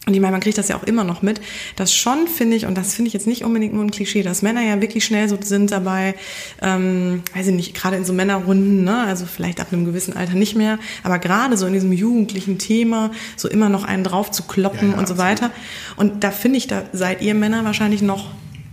und 0.05 0.15
ich 0.15 0.21
meine, 0.21 0.33
man 0.33 0.41
kriegt 0.41 0.59
das 0.59 0.67
ja 0.67 0.75
auch 0.75 0.83
immer 0.83 1.05
noch 1.05 1.23
mit, 1.23 1.41
dass 1.77 1.95
schon, 1.95 2.27
finde 2.27 2.57
ich, 2.57 2.67
und 2.67 2.77
das 2.77 2.93
finde 2.93 3.07
ich 3.07 3.13
jetzt 3.13 3.29
nicht 3.29 3.45
unbedingt 3.45 3.73
nur 3.73 3.85
ein 3.85 3.93
Klischee, 3.93 4.25
dass 4.25 4.43
Männer 4.43 4.61
ja 4.61 4.81
wirklich 4.81 5.05
schnell 5.05 5.29
so 5.29 5.39
sind 5.41 5.71
dabei, 5.71 6.17
ähm, 6.61 7.23
weiß 7.37 7.47
ich 7.47 7.55
nicht, 7.55 7.75
gerade 7.75 7.99
in 7.99 8.05
so 8.05 8.13
Männerrunden, 8.13 8.83
ne, 8.83 9.05
also 9.05 9.27
vielleicht 9.27 9.61
ab 9.61 9.69
einem 9.71 9.85
gewissen 9.85 10.17
Alter 10.17 10.35
nicht 10.35 10.57
mehr, 10.57 10.81
aber 11.05 11.21
gerade 11.21 11.57
so 11.57 11.67
in 11.67 11.73
diesem 11.73 11.93
jugendlichen 11.93 12.59
Thema, 12.59 13.13
so 13.37 13.49
immer 13.49 13.69
noch 13.69 13.85
einen 13.85 14.03
drauf 14.03 14.33
zu 14.33 14.43
kloppen 14.43 14.89
ja, 14.89 14.95
ja, 14.95 14.99
und 14.99 15.07
so 15.07 15.19
weiter. 15.19 15.53
Und 15.95 16.25
da 16.25 16.33
finde 16.33 16.59
ich, 16.59 16.67
da 16.67 16.83
seid 16.93 17.23
ihr 17.23 17.35
Männer 17.35 17.65
wahrscheinlich 17.65 18.03
noch 18.03 18.31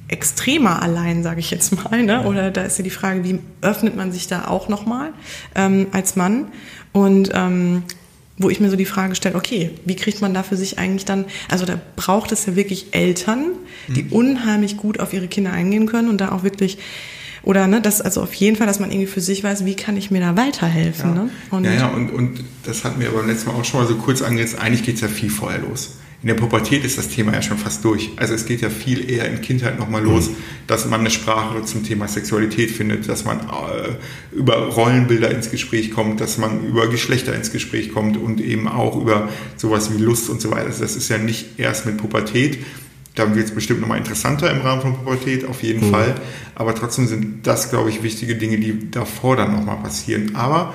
extremer 0.08 0.82
allein, 0.82 1.22
sage 1.22 1.40
ich 1.40 1.52
jetzt 1.52 1.72
mal, 1.72 2.02
ne? 2.02 2.26
Oder 2.26 2.50
da 2.50 2.64
ist 2.64 2.80
ja 2.80 2.84
die 2.84 2.90
Frage, 2.90 3.24
wie 3.24 3.40
öffnet 3.62 3.96
man 3.96 4.12
sich 4.12 4.28
da 4.28 4.48
auch 4.48 4.68
nochmal 4.68 5.14
ähm, 5.54 5.86
als 5.92 6.16
Mann? 6.16 6.48
Und 6.92 7.30
ähm, 7.34 7.84
wo 8.38 8.50
ich 8.50 8.60
mir 8.60 8.70
so 8.70 8.78
die 8.78 8.86
Frage 8.86 9.16
stelle, 9.16 9.36
okay, 9.36 9.72
wie 9.86 9.96
kriegt 9.96 10.22
man 10.22 10.34
da 10.34 10.44
für 10.44 10.56
sich 10.56 10.80
eigentlich 10.80 11.06
dann, 11.06 11.26
also 11.50 11.66
da 11.66 11.80
braucht 11.96 12.32
es 12.32 12.46
ja 12.46 12.56
wirklich 12.56 12.88
Eltern, 12.92 13.52
die 13.90 14.04
mhm. 14.04 14.14
unheimlich 14.14 14.78
gut 14.78 15.00
auf 15.00 15.14
ihre 15.14 15.28
Kinder 15.28 15.52
eingehen 15.52 15.86
können 15.86 16.10
und 16.10 16.20
da 16.20 16.32
auch 16.32 16.44
wirklich 16.44 16.78
oder 17.42 17.68
ne, 17.68 17.82
das 17.82 18.02
also 18.02 18.22
auf 18.22 18.34
jeden 18.34 18.58
Fall, 18.58 18.68
dass 18.68 18.80
man 18.80 18.92
irgendwie 18.92 19.08
für 19.08 19.22
sich 19.22 19.44
weiß, 19.44 19.64
wie 19.64 19.76
kann 19.76 19.96
ich 19.96 20.12
mir 20.12 20.20
da 20.20 20.36
weiterhelfen. 20.36 21.16
Ja, 21.16 21.24
ne? 21.24 21.30
und 21.52 21.64
ja, 21.64 21.74
ja 21.74 21.88
und, 21.88 22.12
und 22.12 22.44
das 22.64 22.84
hatten 22.84 23.00
wir 23.00 23.10
aber 23.10 23.26
letztes 23.26 23.46
Mal 23.46 23.54
auch 23.54 23.64
schon 23.64 23.82
mal 23.82 23.88
so 23.88 23.96
kurz 23.96 24.22
angerissen, 24.22 24.60
eigentlich 24.60 24.84
geht 24.84 24.96
es 24.96 25.02
ja 25.02 25.08
viel 25.08 25.30
vorher 25.30 25.60
los 25.60 25.98
in 26.22 26.28
der 26.28 26.36
Pubertät 26.36 26.84
ist 26.84 26.98
das 26.98 27.08
Thema 27.08 27.34
ja 27.34 27.42
schon 27.42 27.58
fast 27.58 27.86
durch. 27.86 28.12
Also 28.18 28.34
es 28.34 28.46
geht 28.46 28.60
ja 28.60 28.70
viel 28.70 29.10
eher 29.10 29.26
in 29.30 29.40
Kindheit 29.40 29.80
nochmal 29.80 30.04
los, 30.04 30.30
mhm. 30.30 30.36
dass 30.68 30.86
man 30.86 31.00
eine 31.00 31.12
Sprache 31.12 31.64
zum 31.64 31.86
Thema 31.86 32.10
Sexualität 32.10 32.72
findet, 32.72 33.08
dass 33.08 33.24
man 33.24 33.40
äh, 33.40 34.36
über 34.36 34.68
Rollenbilder 34.68 35.32
ins 35.32 35.50
Gespräch 35.50 35.92
kommt, 35.92 36.20
dass 36.20 36.38
man 36.38 36.66
über 36.66 36.88
Geschlechter 36.88 37.34
ins 37.34 37.54
Gespräch 37.54 37.94
kommt 37.94 38.18
und 38.18 38.42
eben 38.42 38.68
auch 38.68 39.00
über 39.00 39.30
sowas 39.56 39.94
wie 39.94 40.02
Lust 40.02 40.30
und 40.30 40.42
so 40.42 40.52
weiter. 40.52 40.66
Also 40.66 40.82
das 40.82 40.98
ist 40.98 41.08
ja 41.10 41.18
nicht 41.18 41.58
erst 41.58 41.86
mit 41.86 41.96
Pubertät. 41.98 42.60
Da 43.16 43.34
wird 43.34 43.48
es 43.48 43.56
bestimmt 43.56 43.80
nochmal 43.80 44.00
interessanter 44.00 44.52
im 44.52 44.60
Rahmen 44.60 44.82
von 44.82 44.98
Pubertät, 44.98 45.46
auf 45.46 45.64
jeden 45.64 45.88
mhm. 45.88 45.92
Fall. 45.92 46.16
Aber 46.54 46.76
trotzdem 46.76 47.08
sind 47.08 47.48
das, 47.48 47.70
glaube 47.70 47.90
ich, 47.90 48.04
wichtige 48.04 48.36
Dinge, 48.36 48.58
die 48.58 48.92
davor 48.92 49.38
dann 49.38 49.54
nochmal 49.54 49.78
passieren. 49.78 50.36
Aber 50.36 50.74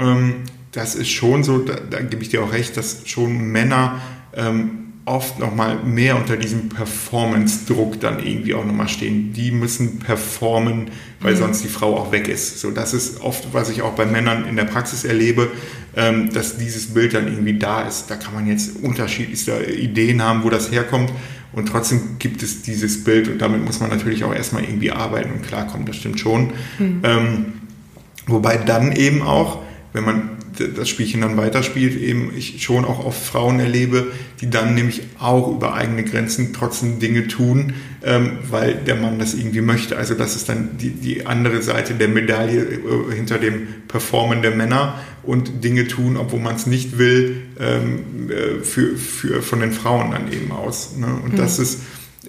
ähm, 0.00 0.42
das 0.72 0.96
ist 0.96 1.10
schon 1.10 1.44
so, 1.44 1.58
da, 1.58 1.74
da 1.74 2.00
gebe 2.00 2.22
ich 2.22 2.30
dir 2.30 2.42
auch 2.42 2.52
recht, 2.52 2.76
dass 2.76 3.02
schon 3.06 3.38
Männer 3.52 4.00
ähm, 4.34 4.82
oft 5.04 5.40
nochmal 5.40 5.82
mehr 5.84 6.16
unter 6.16 6.36
diesem 6.36 6.68
Performance-Druck 6.68 7.98
dann 8.00 8.24
irgendwie 8.24 8.54
auch 8.54 8.64
nochmal 8.64 8.88
stehen. 8.88 9.32
Die 9.32 9.50
müssen 9.50 9.98
performen, 9.98 10.90
weil 11.20 11.34
mhm. 11.34 11.38
sonst 11.38 11.64
die 11.64 11.68
Frau 11.68 11.96
auch 11.96 12.12
weg 12.12 12.28
ist. 12.28 12.60
So, 12.60 12.70
das 12.70 12.94
ist 12.94 13.20
oft, 13.20 13.52
was 13.52 13.68
ich 13.68 13.82
auch 13.82 13.94
bei 13.94 14.06
Männern 14.06 14.46
in 14.46 14.54
der 14.54 14.64
Praxis 14.64 15.04
erlebe, 15.04 15.50
ähm, 15.96 16.32
dass 16.32 16.56
dieses 16.56 16.94
Bild 16.94 17.14
dann 17.14 17.26
irgendwie 17.26 17.58
da 17.58 17.82
ist. 17.82 18.06
Da 18.10 18.16
kann 18.16 18.32
man 18.34 18.46
jetzt 18.46 18.76
unterschiedlichste 18.80 19.64
Ideen 19.64 20.22
haben, 20.22 20.44
wo 20.44 20.50
das 20.50 20.70
herkommt. 20.70 21.12
Und 21.52 21.66
trotzdem 21.68 22.16
gibt 22.18 22.42
es 22.42 22.62
dieses 22.62 23.04
Bild 23.04 23.28
und 23.28 23.38
damit 23.38 23.64
muss 23.64 23.80
man 23.80 23.90
natürlich 23.90 24.24
auch 24.24 24.34
erstmal 24.34 24.62
irgendwie 24.62 24.90
arbeiten 24.90 25.32
und 25.32 25.42
klarkommen, 25.42 25.86
das 25.86 25.96
stimmt 25.96 26.18
schon. 26.18 26.52
Mhm. 26.78 27.00
Ähm, 27.02 27.44
wobei 28.26 28.56
dann 28.56 28.92
eben 28.92 29.20
auch, 29.20 29.62
wenn 29.92 30.04
man 30.04 30.30
das 30.58 30.88
Spielchen 30.88 31.20
dann 31.20 31.36
weiterspielt, 31.36 32.00
eben 32.00 32.32
ich 32.36 32.62
schon 32.62 32.84
auch 32.84 33.04
oft 33.04 33.22
Frauen 33.22 33.60
erlebe, 33.60 34.08
die 34.40 34.50
dann 34.50 34.74
nämlich 34.74 35.02
auch 35.18 35.54
über 35.54 35.74
eigene 35.74 36.04
Grenzen 36.04 36.52
trotzdem 36.52 36.98
Dinge 36.98 37.28
tun, 37.28 37.74
ähm, 38.04 38.38
weil 38.50 38.74
der 38.74 38.96
Mann 38.96 39.18
das 39.18 39.34
irgendwie 39.34 39.60
möchte. 39.60 39.96
Also 39.96 40.14
das 40.14 40.36
ist 40.36 40.48
dann 40.48 40.76
die, 40.78 40.90
die 40.90 41.26
andere 41.26 41.62
Seite 41.62 41.94
der 41.94 42.08
Medaille 42.08 42.62
äh, 42.62 43.14
hinter 43.14 43.38
dem 43.38 43.66
Performen 43.88 44.42
der 44.42 44.52
Männer 44.52 45.00
und 45.22 45.64
Dinge 45.64 45.86
tun, 45.86 46.16
obwohl 46.16 46.40
man 46.40 46.56
es 46.56 46.66
nicht 46.66 46.98
will, 46.98 47.42
ähm, 47.58 48.30
äh, 48.30 48.62
für, 48.62 48.96
für, 48.96 49.42
von 49.42 49.60
den 49.60 49.72
Frauen 49.72 50.10
dann 50.10 50.32
eben 50.32 50.50
aus. 50.50 50.96
Ne? 50.96 51.06
Und 51.06 51.34
mhm. 51.34 51.36
das 51.36 51.58
ist 51.58 51.80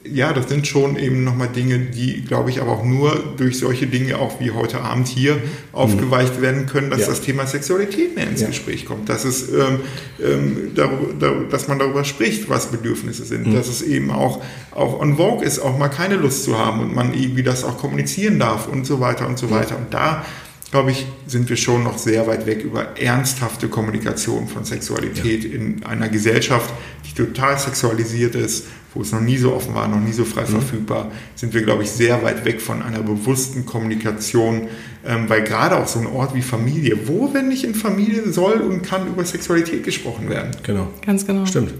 ja, 0.05 0.33
das 0.33 0.49
sind 0.49 0.67
schon 0.67 0.97
eben 0.97 1.23
nochmal 1.23 1.47
Dinge, 1.47 1.79
die, 1.79 2.23
glaube 2.25 2.49
ich, 2.49 2.61
aber 2.61 2.73
auch 2.73 2.83
nur 2.83 3.35
durch 3.37 3.57
solche 3.57 3.87
Dinge, 3.87 4.19
auch 4.19 4.39
wie 4.41 4.51
heute 4.51 4.81
Abend 4.81 5.07
hier, 5.07 5.37
aufgeweicht 5.71 6.41
werden 6.41 6.65
können, 6.65 6.89
dass 6.89 7.01
ja. 7.01 7.07
das 7.07 7.21
Thema 7.21 7.47
Sexualität 7.47 8.15
mehr 8.15 8.27
ins 8.27 8.41
ja. 8.41 8.47
Gespräch 8.47 8.85
kommt. 8.85 9.07
Dass, 9.07 9.23
es, 9.23 9.49
ähm, 9.49 9.79
ähm, 10.21 10.71
darüber, 10.75 11.45
dass 11.49 11.67
man 11.67 11.79
darüber 11.79 12.03
spricht, 12.03 12.49
was 12.49 12.69
Bedürfnisse 12.69 13.23
sind. 13.23 13.47
Mhm. 13.47 13.55
Dass 13.55 13.69
es 13.69 13.81
eben 13.81 14.11
auch, 14.11 14.41
auch 14.71 14.99
on 14.99 15.15
vogue 15.15 15.45
ist, 15.45 15.59
auch 15.59 15.77
mal 15.77 15.89
keine 15.89 16.15
Lust 16.15 16.43
zu 16.43 16.57
haben 16.57 16.81
und 16.81 16.93
man 16.93 17.13
irgendwie 17.13 17.43
das 17.43 17.63
auch 17.63 17.77
kommunizieren 17.77 18.39
darf 18.39 18.67
und 18.67 18.85
so 18.85 18.99
weiter 18.99 19.27
und 19.27 19.39
so 19.39 19.51
weiter. 19.51 19.77
Und 19.77 19.93
da 19.93 20.25
glaube 20.73 20.89
ich, 20.89 21.05
sind 21.27 21.49
wir 21.49 21.55
schon 21.55 21.83
noch 21.83 21.99
sehr 21.99 22.25
weit 22.25 22.47
weg 22.47 22.63
über 22.63 22.99
ernsthafte 22.99 23.67
Kommunikation 23.67 24.47
von 24.47 24.65
Sexualität 24.65 25.43
ja. 25.43 25.51
in 25.51 25.83
einer 25.83 26.09
Gesellschaft, 26.09 26.73
die 27.05 27.13
total 27.13 27.59
sexualisiert 27.59 28.33
ist, 28.33 28.65
wo 28.95 29.01
es 29.01 29.11
noch 29.11 29.21
nie 29.21 29.37
so 29.37 29.53
offen 29.53 29.75
war, 29.75 29.87
noch 29.87 29.99
nie 29.99 30.13
so 30.13 30.25
frei 30.25 30.41
mhm. 30.41 30.47
verfügbar, 30.47 31.11
sind 31.35 31.53
wir, 31.53 31.61
glaube 31.61 31.83
ich, 31.83 31.91
sehr 31.91 32.23
weit 32.23 32.43
weg 32.43 32.59
von 32.59 32.81
einer 32.81 33.03
bewussten 33.03 33.67
Kommunikation, 33.67 34.67
ähm, 35.05 35.29
weil 35.29 35.43
gerade 35.43 35.77
auch 35.77 35.87
so 35.87 35.99
ein 35.99 36.07
Ort 36.07 36.33
wie 36.33 36.41
Familie, 36.41 37.07
wo, 37.07 37.31
wenn 37.35 37.49
nicht 37.49 37.63
in 37.63 37.75
Familie, 37.75 38.33
soll 38.33 38.61
und 38.61 38.81
kann 38.81 39.05
über 39.05 39.23
Sexualität 39.23 39.83
gesprochen 39.83 40.27
werden? 40.27 40.57
Genau. 40.63 40.87
Ganz 41.05 41.27
genau. 41.27 41.45
Stimmt. 41.45 41.71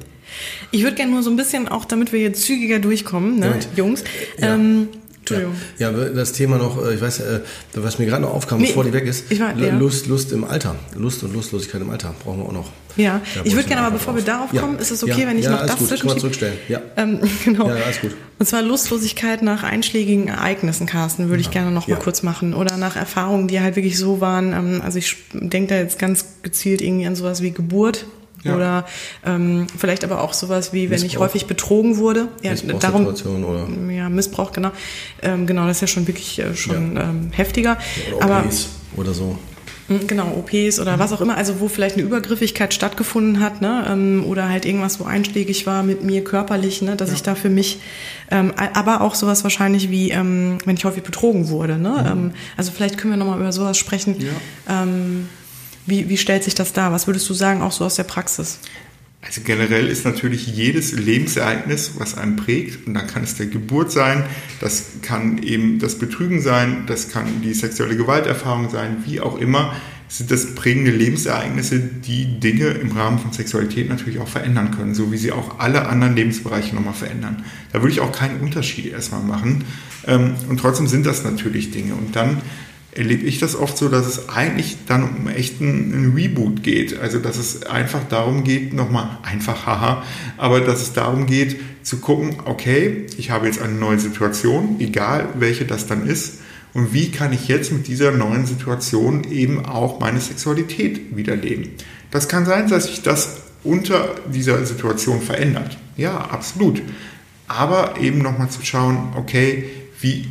Ich 0.69 0.83
würde 0.83 0.95
gerne 0.95 1.13
nur 1.13 1.23
so 1.23 1.31
ein 1.31 1.35
bisschen, 1.35 1.67
auch 1.67 1.85
damit 1.85 2.13
wir 2.13 2.19
jetzt 2.19 2.43
zügiger 2.43 2.77
durchkommen, 2.77 3.39
ne, 3.39 3.59
Jungs, 3.75 4.03
ja. 4.37 4.53
ähm, 4.53 4.89
Entschuldigung. 5.23 5.55
Ja, 5.77 5.91
ja, 5.91 6.09
das 6.09 6.33
Thema 6.33 6.57
noch, 6.57 6.85
äh, 6.85 6.95
ich 6.95 7.01
weiß, 7.01 7.19
äh, 7.21 7.39
was 7.75 7.97
mir 7.97 8.05
gerade 8.05 8.23
noch 8.23 8.33
aufkam, 8.33 8.59
nee, 8.59 8.67
bevor 8.67 8.83
die 8.83 8.91
weg 8.91 9.05
ist, 9.05 9.31
ich 9.31 9.39
war, 9.39 9.57
ja. 9.57 9.73
Lust, 9.73 10.07
Lust 10.07 10.33
im 10.33 10.43
Alter. 10.43 10.75
Lust 10.95 11.23
und 11.23 11.33
Lustlosigkeit 11.33 11.81
im 11.81 11.89
Alter 11.89 12.13
brauchen 12.23 12.39
wir 12.39 12.45
auch 12.45 12.51
noch. 12.51 12.71
Ja, 12.97 13.21
ich 13.43 13.55
würde 13.55 13.67
gerne 13.67 13.83
aber, 13.83 13.95
bevor 13.95 14.15
wir 14.15 14.21
darauf 14.21 14.51
kommen, 14.51 14.77
ist 14.77 14.91
es 14.91 15.01
okay, 15.03 15.25
wenn 15.25 15.39
ich 15.39 15.47
noch 15.47 15.65
das 15.65 15.77
gut. 15.77 15.87
zwischenschiebe? 15.87 16.19
zurückstellen. 16.19 16.57
Ja. 16.67 16.81
Ähm, 16.97 17.21
genau. 17.45 17.69
Ja, 17.69 17.75
alles 17.75 18.01
gut. 18.01 18.11
Und 18.37 18.45
zwar 18.45 18.61
Lustlosigkeit 18.61 19.41
nach 19.41 19.63
einschlägigen 19.63 20.27
Ereignissen, 20.27 20.85
Carsten, 20.85 21.29
würde 21.29 21.41
ich 21.41 21.49
gerne 21.49 21.71
noch 21.71 21.87
mal 21.87 21.97
kurz 21.97 22.21
machen. 22.21 22.53
Oder 22.53 22.75
nach 22.77 22.95
Erfahrungen, 22.97 23.47
die 23.47 23.61
halt 23.61 23.77
wirklich 23.77 23.97
so 23.97 24.19
waren. 24.19 24.51
Ähm, 24.51 24.81
also 24.83 24.99
ich 24.99 25.15
denke 25.31 25.69
da 25.69 25.75
jetzt 25.79 25.97
ganz 25.97 26.25
gezielt 26.43 26.81
irgendwie 26.81 27.07
an 27.07 27.15
sowas 27.15 27.41
wie 27.41 27.51
Geburt 27.51 28.05
ja. 28.43 28.55
Oder 28.55 28.85
ähm, 29.25 29.67
vielleicht 29.77 30.03
aber 30.03 30.21
auch 30.21 30.33
sowas 30.33 30.73
wie, 30.73 30.89
wenn 30.89 31.01
Missbrauch. 31.01 31.09
ich 31.09 31.17
häufig 31.19 31.45
betrogen 31.45 31.97
wurde. 31.97 32.27
Ja, 32.41 32.53
darum, 32.79 33.07
oder? 33.07 33.67
Ja, 33.91 34.09
Missbrauch, 34.09 34.51
genau. 34.51 34.71
Ähm, 35.21 35.47
genau, 35.47 35.67
das 35.67 35.77
ist 35.77 35.81
ja 35.81 35.87
schon 35.87 36.07
wirklich 36.07 36.39
äh, 36.39 36.55
schon 36.55 36.95
ja. 36.95 37.03
ähm, 37.03 37.31
heftiger. 37.31 37.77
Oder 38.17 38.43
OPs 38.43 38.69
aber, 38.95 39.01
oder 39.01 39.13
so. 39.13 39.37
Hm, 39.87 40.07
genau, 40.07 40.27
OPs 40.37 40.79
oder 40.79 40.95
mhm. 40.95 40.99
was 40.99 41.11
auch 41.11 41.19
immer, 41.19 41.35
also 41.35 41.59
wo 41.59 41.67
vielleicht 41.67 41.95
eine 41.95 42.03
Übergriffigkeit 42.03 42.73
stattgefunden 42.73 43.41
hat, 43.41 43.61
ne? 43.61 43.85
Ähm, 43.89 44.23
oder 44.25 44.47
halt 44.47 44.65
irgendwas, 44.65 44.99
wo 44.99 45.03
einschlägig 45.03 45.67
war 45.67 45.83
mit 45.83 46.03
mir 46.03 46.23
körperlich, 46.23 46.81
ne? 46.81 46.95
dass 46.95 47.09
ja. 47.09 47.15
ich 47.15 47.23
da 47.23 47.35
für 47.35 47.49
mich, 47.49 47.79
ähm, 48.31 48.53
aber 48.55 49.01
auch 49.01 49.15
sowas 49.15 49.43
wahrscheinlich 49.43 49.89
wie, 49.89 50.11
ähm, 50.11 50.57
wenn 50.65 50.77
ich 50.77 50.85
häufig 50.85 51.03
betrogen 51.03 51.49
wurde. 51.49 51.77
Ne? 51.77 51.89
Mhm. 51.89 52.11
Ähm, 52.11 52.31
also 52.55 52.71
vielleicht 52.71 52.97
können 52.97 53.13
wir 53.13 53.17
nochmal 53.17 53.39
über 53.39 53.51
sowas 53.51 53.77
sprechen. 53.77 54.15
Ja. 54.19 54.83
Ähm, 54.83 55.27
wie, 55.85 56.09
wie 56.09 56.17
stellt 56.17 56.43
sich 56.43 56.55
das 56.55 56.73
dar? 56.73 56.91
Was 56.91 57.07
würdest 57.07 57.29
du 57.29 57.33
sagen, 57.33 57.61
auch 57.61 57.71
so 57.71 57.85
aus 57.85 57.95
der 57.95 58.03
Praxis? 58.03 58.59
Also 59.25 59.41
generell 59.45 59.87
ist 59.87 60.03
natürlich 60.03 60.47
jedes 60.47 60.91
Lebensereignis, 60.91 61.91
was 61.97 62.17
einen 62.17 62.35
prägt, 62.35 62.85
und 62.85 62.93
dann 62.93 63.07
kann 63.07 63.23
es 63.23 63.35
der 63.35 63.45
Geburt 63.45 63.91
sein, 63.91 64.25
das 64.59 64.85
kann 65.01 65.41
eben 65.41 65.79
das 65.79 65.97
Betrügen 65.97 66.41
sein, 66.41 66.83
das 66.87 67.09
kann 67.09 67.41
die 67.41 67.53
sexuelle 67.53 67.95
Gewalterfahrung 67.95 68.69
sein, 68.69 68.97
wie 69.05 69.21
auch 69.21 69.37
immer, 69.37 69.73
sind 70.09 70.29
das 70.29 70.53
prägende 70.53 70.91
Lebensereignisse, 70.91 71.79
die 71.79 72.39
Dinge 72.39 72.67
im 72.67 72.91
Rahmen 72.91 73.17
von 73.17 73.31
Sexualität 73.31 73.89
natürlich 73.89 74.19
auch 74.19 74.27
verändern 74.27 74.71
können, 74.71 74.93
so 74.93 75.11
wie 75.11 75.17
sie 75.17 75.31
auch 75.31 75.59
alle 75.59 75.87
anderen 75.87 76.15
Lebensbereiche 76.15 76.75
nochmal 76.75 76.93
verändern. 76.93 77.43
Da 77.71 77.81
würde 77.81 77.93
ich 77.93 78.01
auch 78.01 78.11
keinen 78.11 78.41
Unterschied 78.41 78.91
erstmal 78.91 79.23
machen. 79.23 79.63
Ähm, 80.05 80.35
und 80.49 80.59
trotzdem 80.59 80.87
sind 80.87 81.05
das 81.07 81.23
natürlich 81.23 81.71
Dinge. 81.71 81.95
Und 81.95 82.15
dann 82.15 82.41
erlebe 82.95 83.25
ich 83.25 83.39
das 83.39 83.55
oft 83.55 83.77
so, 83.77 83.89
dass 83.89 84.05
es 84.05 84.29
eigentlich 84.29 84.77
dann 84.87 85.03
um 85.03 85.27
echten 85.27 85.93
einen 85.93 86.13
Reboot 86.13 86.63
geht. 86.63 86.99
Also 86.99 87.19
dass 87.19 87.37
es 87.37 87.65
einfach 87.65 88.03
darum 88.07 88.43
geht, 88.43 88.73
nochmal 88.73 89.17
einfach, 89.23 89.65
haha, 89.65 90.03
aber 90.37 90.61
dass 90.61 90.81
es 90.81 90.93
darum 90.93 91.25
geht 91.25 91.59
zu 91.83 91.97
gucken, 91.97 92.37
okay, 92.45 93.07
ich 93.17 93.31
habe 93.31 93.47
jetzt 93.47 93.61
eine 93.61 93.73
neue 93.73 93.99
Situation, 93.99 94.77
egal 94.79 95.29
welche 95.35 95.65
das 95.65 95.87
dann 95.87 96.07
ist, 96.07 96.39
und 96.73 96.91
wie 96.93 97.11
kann 97.11 97.33
ich 97.33 97.47
jetzt 97.47 97.71
mit 97.71 97.87
dieser 97.87 98.11
neuen 98.11 98.47
Situation 98.47 99.25
eben 99.25 99.65
auch 99.65 99.99
meine 99.99 100.19
Sexualität 100.19 101.15
wieder 101.15 101.35
leben. 101.35 101.69
Das 102.09 102.27
kann 102.27 102.45
sein, 102.45 102.67
dass 102.67 102.85
sich 102.85 103.03
das 103.03 103.41
unter 103.63 104.15
dieser 104.33 104.65
Situation 104.65 105.21
verändert. 105.21 105.77
Ja, 105.97 106.17
absolut. 106.17 106.81
Aber 107.47 107.99
eben 108.01 108.19
nochmal 108.19 108.49
zu 108.49 108.65
schauen, 108.65 109.13
okay, 109.15 109.65
wie 110.01 110.27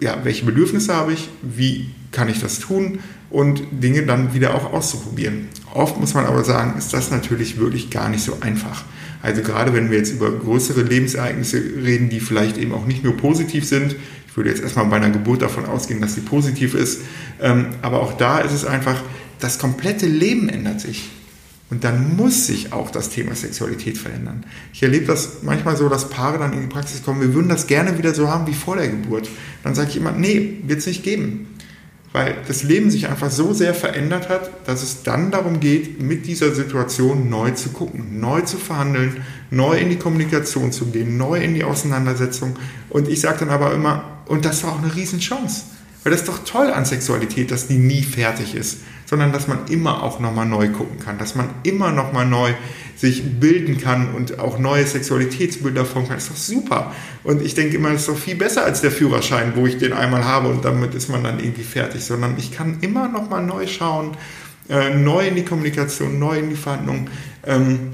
ja, 0.00 0.18
welche 0.24 0.44
Bedürfnisse 0.44 0.94
habe 0.94 1.12
ich, 1.12 1.28
wie 1.42 1.90
kann 2.12 2.28
ich 2.28 2.40
das 2.40 2.58
tun 2.58 2.98
und 3.30 3.62
Dinge 3.70 4.02
dann 4.04 4.34
wieder 4.34 4.54
auch 4.54 4.72
auszuprobieren. 4.72 5.48
Oft 5.74 5.98
muss 5.98 6.14
man 6.14 6.26
aber 6.26 6.44
sagen, 6.44 6.78
ist 6.78 6.92
das 6.92 7.10
natürlich 7.10 7.58
wirklich 7.58 7.90
gar 7.90 8.08
nicht 8.08 8.22
so 8.22 8.38
einfach. 8.40 8.84
Also 9.22 9.42
gerade 9.42 9.74
wenn 9.74 9.90
wir 9.90 9.98
jetzt 9.98 10.12
über 10.12 10.30
größere 10.30 10.82
Lebensereignisse 10.82 11.60
reden, 11.82 12.08
die 12.08 12.20
vielleicht 12.20 12.58
eben 12.58 12.72
auch 12.72 12.86
nicht 12.86 13.02
nur 13.02 13.16
positiv 13.16 13.66
sind, 13.66 13.96
ich 14.28 14.36
würde 14.36 14.50
jetzt 14.50 14.62
erstmal 14.62 14.86
bei 14.86 14.96
einer 14.96 15.10
Geburt 15.10 15.42
davon 15.42 15.64
ausgehen, 15.64 16.00
dass 16.00 16.14
sie 16.14 16.20
positiv 16.20 16.74
ist, 16.74 17.00
ähm, 17.40 17.66
aber 17.82 18.00
auch 18.02 18.12
da 18.12 18.38
ist 18.38 18.52
es 18.52 18.64
einfach, 18.64 19.02
das 19.40 19.58
komplette 19.58 20.06
Leben 20.06 20.48
ändert 20.48 20.80
sich. 20.80 21.10
Und 21.68 21.82
dann 21.82 22.16
muss 22.16 22.46
sich 22.46 22.72
auch 22.72 22.90
das 22.90 23.10
Thema 23.10 23.34
Sexualität 23.34 23.98
verändern. 23.98 24.44
Ich 24.72 24.82
erlebe 24.82 25.06
das 25.06 25.42
manchmal 25.42 25.76
so, 25.76 25.88
dass 25.88 26.08
Paare 26.08 26.38
dann 26.38 26.52
in 26.52 26.60
die 26.60 26.66
Praxis 26.68 27.02
kommen, 27.02 27.20
wir 27.20 27.34
würden 27.34 27.48
das 27.48 27.66
gerne 27.66 27.98
wieder 27.98 28.14
so 28.14 28.28
haben 28.28 28.46
wie 28.46 28.54
vor 28.54 28.76
der 28.76 28.88
Geburt. 28.88 29.28
Dann 29.64 29.74
sage 29.74 29.90
ich 29.90 29.96
immer, 29.96 30.12
nee, 30.12 30.58
wird 30.64 30.78
es 30.78 30.86
nicht 30.86 31.02
geben. 31.02 31.48
Weil 32.12 32.36
das 32.46 32.62
Leben 32.62 32.90
sich 32.90 33.08
einfach 33.08 33.32
so 33.32 33.52
sehr 33.52 33.74
verändert 33.74 34.28
hat, 34.28 34.66
dass 34.68 34.82
es 34.82 35.02
dann 35.02 35.32
darum 35.32 35.58
geht, 35.58 36.00
mit 36.00 36.26
dieser 36.26 36.54
Situation 36.54 37.28
neu 37.28 37.50
zu 37.50 37.70
gucken, 37.70 38.20
neu 38.20 38.42
zu 38.42 38.58
verhandeln, 38.58 39.24
neu 39.50 39.76
in 39.76 39.90
die 39.90 39.96
Kommunikation 39.96 40.70
zu 40.70 40.86
gehen, 40.86 41.16
neu 41.16 41.40
in 41.40 41.54
die 41.54 41.64
Auseinandersetzung. 41.64 42.56
Und 42.90 43.08
ich 43.08 43.20
sage 43.20 43.40
dann 43.40 43.50
aber 43.50 43.74
immer, 43.74 44.22
und 44.26 44.44
das 44.44 44.62
war 44.62 44.72
auch 44.72 44.82
eine 44.82 44.94
Riesenchance. 44.94 45.64
Weil 46.04 46.12
das 46.12 46.20
ist 46.20 46.28
doch 46.28 46.44
toll 46.44 46.70
an 46.70 46.84
Sexualität, 46.84 47.50
dass 47.50 47.66
die 47.66 47.78
nie 47.78 48.02
fertig 48.02 48.54
ist, 48.54 48.78
sondern 49.06 49.32
dass 49.32 49.48
man 49.48 49.66
immer 49.68 50.02
auch 50.02 50.20
nochmal 50.20 50.46
neu 50.46 50.68
gucken 50.68 50.98
kann, 50.98 51.18
dass 51.18 51.34
man 51.34 51.48
immer 51.62 51.92
nochmal 51.92 52.26
neu 52.26 52.52
sich 52.96 53.40
bilden 53.40 53.78
kann 53.78 54.14
und 54.14 54.38
auch 54.38 54.58
neue 54.58 54.86
Sexualitätsbilder 54.86 55.84
formen 55.84 56.08
kann. 56.08 56.16
Das 56.16 56.24
ist 56.24 56.32
doch 56.32 56.36
super. 56.36 56.92
Und 57.24 57.42
ich 57.42 57.54
denke 57.54 57.76
immer, 57.76 57.92
das 57.92 58.02
ist 58.02 58.08
doch 58.08 58.18
viel 58.18 58.36
besser 58.36 58.64
als 58.64 58.80
der 58.80 58.90
Führerschein, 58.90 59.52
wo 59.54 59.66
ich 59.66 59.78
den 59.78 59.92
einmal 59.92 60.24
habe 60.24 60.48
und 60.48 60.64
damit 60.64 60.94
ist 60.94 61.08
man 61.08 61.22
dann 61.22 61.38
irgendwie 61.38 61.62
fertig, 61.62 62.04
sondern 62.04 62.34
ich 62.38 62.52
kann 62.52 62.78
immer 62.80 63.08
nochmal 63.08 63.44
neu 63.44 63.66
schauen, 63.66 64.16
äh, 64.68 64.94
neu 64.94 65.28
in 65.28 65.36
die 65.36 65.44
Kommunikation, 65.44 66.18
neu 66.18 66.38
in 66.38 66.50
die 66.50 66.56
Verhandlungen. 66.56 67.10
Ähm, 67.46 67.92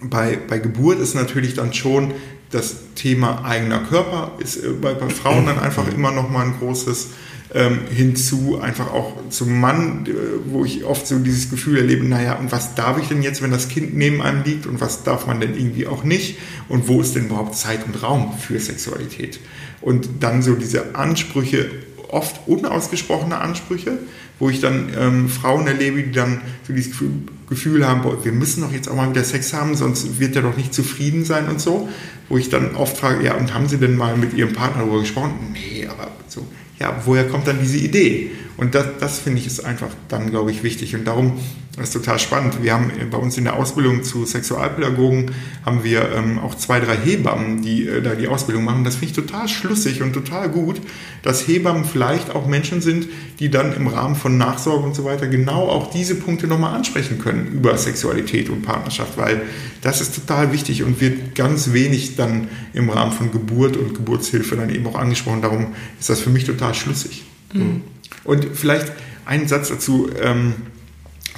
bei, 0.00 0.38
bei 0.48 0.58
Geburt 0.58 1.00
ist 1.00 1.14
natürlich 1.14 1.54
dann 1.54 1.72
schon 1.74 2.14
das 2.50 2.94
Thema 2.94 3.44
eigener 3.44 3.80
Körper 3.80 4.32
ist 4.38 4.56
äh, 4.56 4.68
bei, 4.70 4.94
bei 4.94 5.08
Frauen 5.08 5.46
dann 5.46 5.58
einfach 5.58 5.88
immer 5.92 6.12
noch 6.12 6.30
mal 6.30 6.46
ein 6.46 6.54
großes 6.58 7.10
ähm, 7.54 7.80
hinzu, 7.88 8.58
einfach 8.60 8.92
auch 8.92 9.12
zum 9.30 9.60
Mann, 9.60 10.06
äh, 10.06 10.12
wo 10.46 10.64
ich 10.64 10.84
oft 10.84 11.06
so 11.06 11.18
dieses 11.20 11.50
Gefühl 11.50 11.78
erlebe, 11.78 12.04
naja, 12.04 12.34
und 12.34 12.50
was 12.50 12.74
darf 12.74 12.98
ich 13.00 13.08
denn 13.08 13.22
jetzt, 13.22 13.42
wenn 13.42 13.52
das 13.52 13.68
Kind 13.68 13.94
neben 13.94 14.20
einem 14.20 14.42
liegt 14.42 14.66
und 14.66 14.80
was 14.80 15.04
darf 15.04 15.26
man 15.28 15.40
denn 15.40 15.54
irgendwie 15.54 15.86
auch 15.86 16.02
nicht 16.02 16.38
und 16.68 16.88
wo 16.88 17.00
ist 17.00 17.14
denn 17.14 17.26
überhaupt 17.26 17.54
Zeit 17.54 17.86
und 17.86 18.02
Raum 18.02 18.34
für 18.36 18.58
Sexualität? 18.58 19.38
Und 19.80 20.08
dann 20.20 20.42
so 20.42 20.54
diese 20.54 20.96
Ansprüche, 20.96 21.70
oft 22.08 22.40
unausgesprochene 22.46 23.38
Ansprüche, 23.38 23.98
wo 24.38 24.50
ich 24.50 24.60
dann 24.60 24.92
ähm, 24.98 25.28
Frauen 25.28 25.66
erlebe, 25.66 26.02
die 26.02 26.12
dann 26.12 26.40
so 26.66 26.72
dieses 26.72 26.90
Gefühl, 26.90 27.10
Gefühl 27.48 27.86
haben, 27.86 28.02
boah, 28.02 28.24
wir 28.24 28.32
müssen 28.32 28.62
doch 28.62 28.72
jetzt 28.72 28.88
auch 28.88 28.96
mal 28.96 29.10
wieder 29.10 29.22
Sex 29.22 29.52
haben, 29.52 29.76
sonst 29.76 30.18
wird 30.18 30.34
er 30.34 30.42
doch 30.42 30.56
nicht 30.56 30.72
zufrieden 30.72 31.24
sein 31.24 31.48
und 31.48 31.60
so. 31.60 31.88
Wo 32.28 32.38
ich 32.38 32.48
dann 32.48 32.74
oft 32.74 32.96
frage, 32.96 33.22
ja, 33.22 33.34
und 33.34 33.52
haben 33.52 33.68
Sie 33.68 33.76
denn 33.76 33.96
mal 33.96 34.16
mit 34.16 34.32
Ihrem 34.32 34.54
Partner 34.54 34.82
darüber 34.82 35.00
gesprochen? 35.00 35.34
Nee, 35.52 35.86
aber 35.86 36.10
so, 36.26 36.46
ja, 36.78 37.00
woher 37.04 37.28
kommt 37.28 37.46
dann 37.46 37.60
diese 37.60 37.78
Idee? 37.78 38.30
Und 38.56 38.74
das, 38.74 38.86
das 39.00 39.18
finde 39.18 39.40
ich 39.40 39.46
ist 39.46 39.64
einfach 39.64 39.90
dann, 40.08 40.30
glaube 40.30 40.50
ich, 40.50 40.62
wichtig. 40.62 40.94
Und 40.94 41.04
darum 41.04 41.38
ist 41.82 41.92
total 41.92 42.20
spannend. 42.20 42.62
Wir 42.62 42.74
haben 42.74 42.92
bei 43.10 43.18
uns 43.18 43.36
in 43.36 43.44
der 43.44 43.56
Ausbildung 43.56 44.04
zu 44.04 44.24
Sexualpädagogen 44.24 45.32
haben 45.66 45.82
wir 45.82 46.12
ähm, 46.12 46.38
auch 46.38 46.54
zwei, 46.54 46.78
drei 46.78 46.96
Hebammen, 46.96 47.62
die 47.62 47.88
äh, 47.88 48.00
da 48.00 48.14
die 48.14 48.28
Ausbildung 48.28 48.64
machen. 48.64 48.84
Das 48.84 48.94
finde 48.94 49.06
ich 49.06 49.12
total 49.14 49.48
schlüssig 49.48 50.00
und 50.00 50.12
total 50.12 50.48
gut, 50.50 50.80
dass 51.22 51.48
Hebammen 51.48 51.84
vielleicht 51.84 52.30
auch 52.30 52.46
Menschen 52.46 52.80
sind, 52.80 53.08
die 53.40 53.50
dann 53.50 53.74
im 53.74 53.88
Rahmen 53.88 54.14
von 54.14 54.38
Nachsorge 54.38 54.86
und 54.86 54.94
so 54.94 55.04
weiter 55.04 55.26
genau 55.26 55.68
auch 55.68 55.90
diese 55.90 56.14
Punkte 56.14 56.46
nochmal 56.46 56.76
ansprechen 56.76 57.18
können 57.18 57.48
über 57.52 57.76
Sexualität 57.76 58.50
und 58.50 58.62
Partnerschaft, 58.62 59.16
weil 59.16 59.42
das 59.80 60.00
ist 60.00 60.14
total 60.14 60.52
wichtig 60.52 60.84
und 60.84 61.00
wird 61.00 61.34
ganz 61.34 61.72
wenig 61.72 62.14
dann 62.14 62.48
im 62.72 62.88
Rahmen 62.88 63.10
von 63.10 63.32
Geburt 63.32 63.76
und 63.76 63.94
Geburtshilfe 63.94 64.54
dann 64.54 64.70
eben 64.70 64.86
auch 64.86 64.96
angesprochen. 64.96 65.42
Darum 65.42 65.74
ist 65.98 66.08
das 66.08 66.20
für 66.20 66.30
mich 66.30 66.44
total 66.44 66.72
schlüssig. 66.74 67.24
Mhm. 67.52 67.82
Und 68.24 68.46
vielleicht 68.54 68.92
einen 69.26 69.48
Satz 69.48 69.68
dazu 69.68 70.10
ähm, 70.20 70.54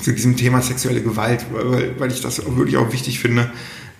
zu 0.01 0.13
diesem 0.13 0.37
Thema 0.37 0.63
sexuelle 0.63 1.03
Gewalt, 1.03 1.47
weil, 1.53 1.99
weil 1.99 2.13
ich 2.13 2.21
das 2.21 2.43
wirklich 2.45 2.77
auch 2.77 2.93
wichtig 2.93 3.19
finde. 3.19 3.51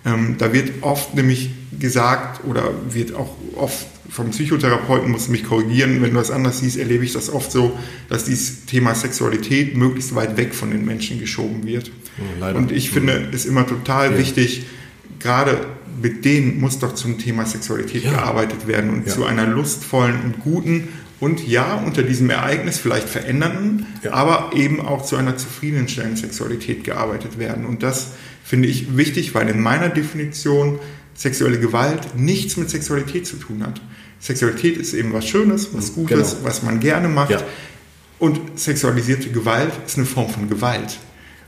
Ähm, 0.05 0.35
da 0.37 0.53
wird 0.53 0.71
oft 0.81 1.15
nämlich 1.15 1.51
gesagt 1.79 2.45
oder 2.45 2.71
wird 2.89 3.13
auch 3.13 3.35
oft 3.55 3.87
vom 4.09 4.29
Psychotherapeuten, 4.29 5.11
muss 5.11 5.27
mich 5.27 5.43
korrigieren, 5.43 6.01
wenn 6.01 6.11
du 6.11 6.17
das 6.17 6.31
anders 6.31 6.59
siehst, 6.59 6.77
erlebe 6.77 7.03
ich 7.03 7.13
das 7.13 7.29
oft 7.29 7.51
so, 7.51 7.77
dass 8.09 8.23
dieses 8.23 8.65
Thema 8.65 8.95
Sexualität 8.95 9.75
möglichst 9.75 10.15
weit 10.15 10.37
weg 10.37 10.55
von 10.55 10.71
den 10.71 10.85
Menschen 10.85 11.19
geschoben 11.19 11.65
wird. 11.65 11.91
Ja, 12.39 12.51
Und 12.51 12.71
ich 12.71 12.89
finde 12.89 13.29
es 13.33 13.45
immer 13.45 13.67
total 13.67 14.13
ja. 14.13 14.17
wichtig, 14.17 14.65
gerade 15.19 15.65
mit 16.01 16.25
denen 16.25 16.59
muss 16.59 16.79
doch 16.79 16.95
zum 16.95 17.17
Thema 17.17 17.45
Sexualität 17.45 18.03
ja. 18.03 18.11
gearbeitet 18.11 18.67
werden 18.67 18.91
und 18.91 19.09
zu 19.09 19.25
einer 19.25 19.45
lustvollen 19.45 20.21
und 20.21 20.39
guten 20.39 20.87
und 21.19 21.47
ja, 21.47 21.75
unter 21.75 22.03
diesem 22.03 22.29
Ereignis 22.29 22.77
vielleicht 22.77 23.09
verändernden, 23.09 23.87
ja. 24.03 24.13
aber 24.13 24.51
eben 24.55 24.79
auch 24.79 25.03
zu 25.03 25.15
einer 25.15 25.37
zufriedenstellenden 25.37 26.17
Sexualität 26.17 26.83
gearbeitet 26.83 27.39
werden. 27.39 27.65
Und 27.65 27.81
das 27.81 28.11
finde 28.43 28.67
ich 28.67 28.95
wichtig, 28.97 29.33
weil 29.33 29.49
in 29.49 29.59
meiner 29.59 29.89
Definition 29.89 30.79
sexuelle 31.15 31.59
Gewalt 31.59 32.15
nichts 32.15 32.57
mit 32.57 32.69
Sexualität 32.69 33.25
zu 33.25 33.37
tun 33.37 33.63
hat. 33.63 33.81
Sexualität 34.19 34.77
ist 34.77 34.93
eben 34.93 35.13
was 35.13 35.27
Schönes, 35.27 35.69
was 35.73 35.93
Gutes, 35.93 36.35
genau. 36.35 36.43
was 36.43 36.61
man 36.63 36.79
gerne 36.79 37.07
macht. 37.07 37.31
Ja. 37.31 37.41
Und 38.19 38.59
sexualisierte 38.59 39.29
Gewalt 39.29 39.71
ist 39.85 39.97
eine 39.97 40.05
Form 40.05 40.29
von 40.29 40.49
Gewalt. 40.49 40.99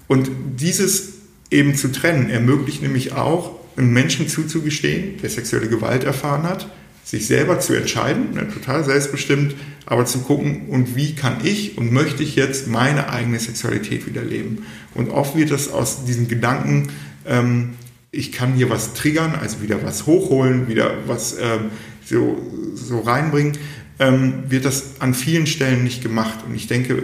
Und 0.08 0.30
dieses 0.58 1.14
eben 1.52 1.76
zu 1.76 1.92
trennen 1.92 2.30
ermöglicht 2.30 2.82
nämlich 2.82 3.14
auch, 3.14 3.60
einem 3.76 3.94
Menschen 3.94 4.28
zuzugestehen, 4.28 5.18
der 5.22 5.30
sexuelle 5.30 5.70
Gewalt 5.70 6.04
erfahren 6.04 6.44
hat, 6.44 6.70
sich 7.10 7.26
selber 7.26 7.60
zu 7.60 7.74
entscheiden, 7.74 8.36
ne, 8.36 8.48
total 8.54 8.84
selbstbestimmt, 8.84 9.56
aber 9.88 10.06
zu 10.06 10.20
gucken, 10.20 10.68
und 10.68 10.96
wie 10.96 11.16
kann 11.16 11.38
ich 11.44 11.76
und 11.76 11.92
möchte 11.92 12.22
ich 12.22 12.36
jetzt 12.36 12.68
meine 12.68 13.10
eigene 13.10 13.40
Sexualität 13.40 14.06
wieder 14.06 14.24
leben. 14.24 14.68
Und 14.94 15.10
oft 15.10 15.36
wird 15.36 15.50
das 15.50 15.72
aus 15.72 16.06
diesen 16.06 16.28
Gedanken, 16.28 16.90
ähm, 17.26 17.72
ich 18.12 18.32
kann 18.32 18.54
hier 18.54 18.70
was 18.70 18.94
triggern, 18.94 19.34
also 19.42 19.64
wieder 19.64 19.84
was 19.84 20.06
hochholen, 20.06 20.68
wieder 20.68 20.94
was 21.08 21.36
ähm, 21.40 21.72
so, 22.06 22.40
so 22.76 23.00
reinbringen, 23.00 23.58
ähm, 23.98 24.44
wird 24.48 24.66
das 24.66 25.00
an 25.00 25.16
vielen 25.16 25.48
Stellen 25.48 25.84
nicht 25.84 26.04
gemacht. 26.04 26.40
Und 26.48 26.54
ich 26.54 26.68
denke, 26.68 27.02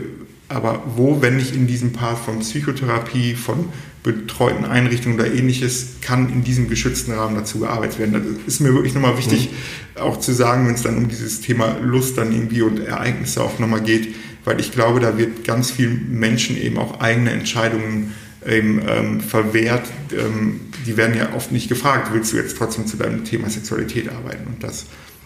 aber 0.50 0.84
wo, 0.96 1.22
wenn 1.22 1.38
nicht 1.38 1.56
in 1.56 1.68
diesem 1.68 1.94
Part 1.94 2.20
von 2.20 2.40
Psychotherapie, 2.40 3.36
von 3.36 3.70
betreuten 4.04 4.66
Einrichtungen 4.66 5.20
oder 5.20 5.34
ähnliches, 5.34 5.96
kann 6.02 6.30
in 6.30 6.44
diesem 6.44 6.70
geschützten 6.70 7.12
Rahmen 7.14 7.36
dazu 7.36 7.60
gearbeitet 7.60 7.98
werden. 7.98 8.38
Das 8.46 8.54
ist 8.54 8.60
mir 8.60 8.74
wirklich 8.74 8.94
nochmal 8.94 9.18
wichtig, 9.18 9.50
mhm. 9.50 10.02
auch 10.02 10.20
zu 10.20 10.32
sagen, 10.32 10.68
wenn 10.68 10.76
es 10.76 10.84
dann 10.84 10.98
um 10.98 11.08
dieses 11.08 11.42
Thema 11.42 11.78
Lust 11.82 12.18
dann 12.18 12.32
irgendwie 12.32 12.62
und 12.62 12.80
Ereignisse 12.80 13.42
auch 13.42 13.58
nochmal 13.58 13.82
geht, 13.82 14.14
weil 14.44 14.60
ich 14.60 14.72
glaube, 14.72 15.00
da 15.00 15.18
wird 15.18 15.44
ganz 15.44 15.72
vielen 15.72 16.20
Menschen 16.20 16.56
eben 16.56 16.78
auch 16.78 17.00
eigene 17.00 17.32
Entscheidungen 17.32 18.14
eben, 18.48 18.80
ähm, 18.88 19.22
verwehrt. 19.22 19.88
Ähm, 20.12 20.60
die 20.86 20.98
werden 20.98 21.18
ja 21.18 21.34
oft 21.34 21.52
nicht 21.52 21.68
gefragt, 21.68 22.10
willst 22.14 22.32
du 22.32 22.38
jetzt 22.38 22.58
trotzdem 22.58 22.86
zu 22.86 22.98
deinem 22.98 23.24
Thema 23.24 23.50
Sexualität 23.50 24.10
arbeiten? 24.10 24.46
Und 24.46 24.64
das, 24.64 24.86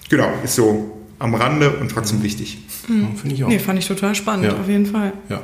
genau, 0.09 0.31
ist 0.45 0.55
so 0.55 0.98
am 1.19 1.35
Rande 1.35 1.71
und 1.71 1.91
trotzdem 1.91 2.23
wichtig. 2.23 2.57
Mhm. 2.87 3.15
Finde 3.15 3.35
ich 3.35 3.43
auch. 3.43 3.49
Nee, 3.49 3.59
fand 3.59 3.79
ich 3.79 3.87
total 3.87 4.15
spannend, 4.15 4.45
ja. 4.45 4.57
auf 4.57 4.67
jeden 4.67 4.85
Fall. 4.85 5.13
Ja. 5.29 5.43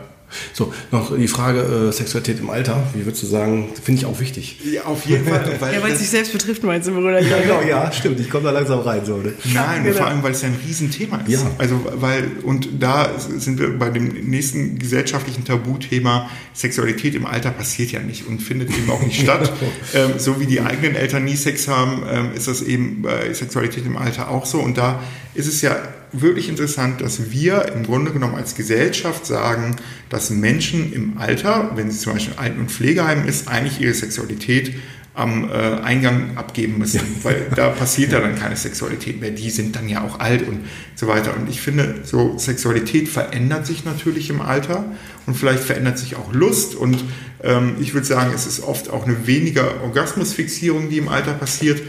So, 0.54 0.74
noch 0.92 1.16
die 1.16 1.28
Frage 1.28 1.60
äh, 1.60 1.92
Sexualität 1.92 2.40
im 2.40 2.50
Alter. 2.50 2.84
Wie 2.94 3.06
würdest 3.06 3.24
du 3.24 3.28
sagen, 3.28 3.70
finde 3.82 4.02
ich 4.02 4.06
auch 4.06 4.20
wichtig. 4.20 4.60
Ja, 4.72 4.84
auf 4.86 5.06
jeden 5.06 5.26
Fall. 5.26 5.56
Weil 5.60 5.74
ja, 5.74 5.84
weil 5.84 5.94
es 5.94 6.00
sich 6.00 6.10
selbst 6.10 6.34
betrifft, 6.34 6.64
meinst 6.64 6.88
du, 6.88 6.94
Bruder? 6.94 7.22
Ja, 7.22 7.40
genau, 7.40 7.62
ja, 7.62 7.92
stimmt. 7.92 8.20
Ich 8.20 8.30
komme 8.30 8.46
da 8.46 8.52
langsam 8.52 8.80
rein. 8.80 9.06
So, 9.06 9.18
ne? 9.18 9.34
Nein, 9.54 9.84
genau. 9.84 9.98
vor 9.98 10.08
allem, 10.08 10.24
weil 10.24 10.32
es 10.32 10.42
ja 10.42 10.50
ein 10.50 10.58
Riesenthema 10.66 11.18
ist. 11.28 11.44
Ja. 11.44 11.52
Also, 11.58 11.80
weil, 11.96 12.32
und 12.44 12.68
da 12.80 13.10
sind 13.18 13.60
wir 13.60 13.78
bei 13.78 13.90
dem 13.90 14.08
nächsten 14.30 14.80
gesellschaftlichen 14.80 15.46
Tabuthema, 15.46 16.30
Sexualität 16.54 17.16
im 17.16 17.26
Alter 17.26 17.52
passiert 17.52 17.92
ja 17.92 18.00
nicht 18.00 18.28
und 18.28 18.42
findet 18.42 18.70
eben 18.70 18.90
auch 18.90 19.02
nicht 19.02 19.22
statt. 19.22 19.52
ähm, 19.94 20.14
so 20.18 20.40
wie 20.40 20.46
die 20.46 20.62
eigenen 20.62 20.96
Eltern 20.96 21.24
nie 21.26 21.36
Sex 21.36 21.68
haben, 21.68 22.04
ähm, 22.10 22.34
ist 22.36 22.48
das 22.48 22.62
eben 22.62 23.02
bei 23.02 23.34
Sexualität 23.34 23.86
im 23.86 23.98
Alter 23.98 24.30
auch 24.30 24.46
so. 24.46 24.60
Und 24.60 24.78
da 24.78 25.00
ist 25.36 25.48
es 25.48 25.62
ja 25.62 25.78
wirklich 26.12 26.50
interessant, 26.50 27.02
dass 27.02 27.32
wir 27.32 27.74
im 27.74 27.84
Grunde 27.84 28.12
genommen 28.12 28.36
als 28.36 28.56
Gesellschaft 28.56 29.26
sagen, 29.26 29.76
dass 30.10 30.30
Menschen 30.30 30.94
im 30.94 31.18
Alter, 31.18 31.72
wenn 31.76 31.92
sie 31.92 32.00
zum 32.00 32.14
Beispiel 32.14 32.34
in 32.34 32.40
Alten- 32.40 32.60
und 32.62 32.72
Pflegeheimen 32.72 33.28
ist, 33.28 33.48
eigentlich 33.48 33.82
ihre 33.82 33.94
Sexualität 33.94 34.76
am 35.16 35.50
äh, 35.50 35.54
Eingang 35.54 36.36
abgeben 36.36 36.78
müssen, 36.78 37.02
weil 37.24 37.48
da 37.56 37.70
passiert 37.80 38.12
ja 38.12 38.20
dann 38.20 38.36
keine 38.36 38.58
Sexualität 38.58 39.22
mehr. 39.22 39.32
Die 39.32 39.50
sind 39.50 39.76
dann 39.76 39.88
ja 39.88 40.04
auch 40.04 40.20
alt 40.20 40.48
und 40.48 40.60
so 40.96 41.08
weiter. 41.08 41.36
Und 41.36 41.50
ich 41.50 41.62
finde, 41.62 42.02
so 42.04 42.38
Sexualität 42.38 43.08
verändert 43.08 43.66
sich 43.66 43.86
natürlich 43.86 44.30
im 44.30 44.42
Alter 44.42 44.86
und 45.26 45.36
vielleicht 45.36 45.64
verändert 45.64 45.98
sich 45.98 46.18
auch 46.18 46.34
Lust. 46.34 46.76
Und 46.76 47.04
ähm, 47.44 47.78
ich 47.80 47.94
würde 47.94 48.06
sagen, 48.06 48.34
es 48.36 48.46
ist 48.46 48.62
oft 48.62 48.90
auch 48.90 49.06
eine 49.06 49.26
weniger 49.26 49.82
Orgasmusfixierung, 49.84 50.90
die 50.90 50.98
im 50.98 51.08
Alter 51.08 51.34
passiert. 51.34 51.82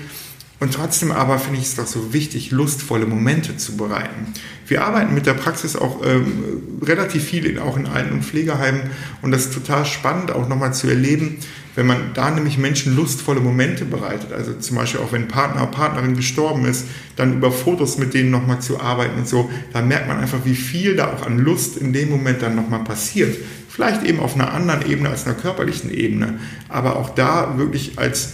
Und 0.58 0.72
trotzdem 0.72 1.12
aber 1.12 1.38
finde 1.38 1.60
ich 1.60 1.66
es 1.66 1.76
doch 1.76 1.86
so 1.86 2.14
wichtig, 2.14 2.50
lustvolle 2.50 3.06
Momente 3.06 3.58
zu 3.58 3.76
bereiten. 3.76 4.32
Wir 4.66 4.84
arbeiten 4.84 5.14
mit 5.14 5.26
der 5.26 5.34
Praxis 5.34 5.76
auch 5.76 6.00
ähm, 6.04 6.78
relativ 6.82 7.24
viel 7.24 7.44
in, 7.44 7.58
auch 7.58 7.76
in 7.76 7.86
Alten- 7.86 8.14
und 8.14 8.24
Pflegeheimen 8.24 8.82
und 9.22 9.32
das 9.32 9.46
ist 9.46 9.54
total 9.54 9.84
spannend 9.84 10.32
auch 10.32 10.48
nochmal 10.48 10.72
zu 10.72 10.88
erleben, 10.88 11.38
wenn 11.76 11.86
man 11.86 12.14
da 12.14 12.30
nämlich 12.30 12.56
Menschen 12.56 12.96
lustvolle 12.96 13.40
Momente 13.40 13.84
bereitet, 13.84 14.32
also 14.32 14.54
zum 14.54 14.78
Beispiel 14.78 15.00
auch 15.00 15.12
wenn 15.12 15.28
Partner 15.28 15.62
oder 15.62 15.70
Partnerin 15.70 16.16
gestorben 16.16 16.64
ist, 16.64 16.86
dann 17.16 17.34
über 17.34 17.52
Fotos 17.52 17.98
mit 17.98 18.14
denen 18.14 18.30
nochmal 18.30 18.60
zu 18.60 18.80
arbeiten 18.80 19.18
und 19.18 19.28
so, 19.28 19.50
da 19.74 19.82
merkt 19.82 20.08
man 20.08 20.18
einfach, 20.18 20.38
wie 20.44 20.54
viel 20.54 20.96
da 20.96 21.12
auch 21.12 21.26
an 21.26 21.38
Lust 21.38 21.76
in 21.76 21.92
dem 21.92 22.08
Moment 22.08 22.40
dann 22.40 22.56
nochmal 22.56 22.82
passiert. 22.82 23.36
Vielleicht 23.68 24.04
eben 24.04 24.20
auf 24.20 24.34
einer 24.34 24.54
anderen 24.54 24.90
Ebene 24.90 25.10
als 25.10 25.26
einer 25.26 25.34
körperlichen 25.34 25.92
Ebene, 25.92 26.40
aber 26.70 26.96
auch 26.96 27.10
da 27.10 27.58
wirklich 27.58 27.98
als 27.98 28.32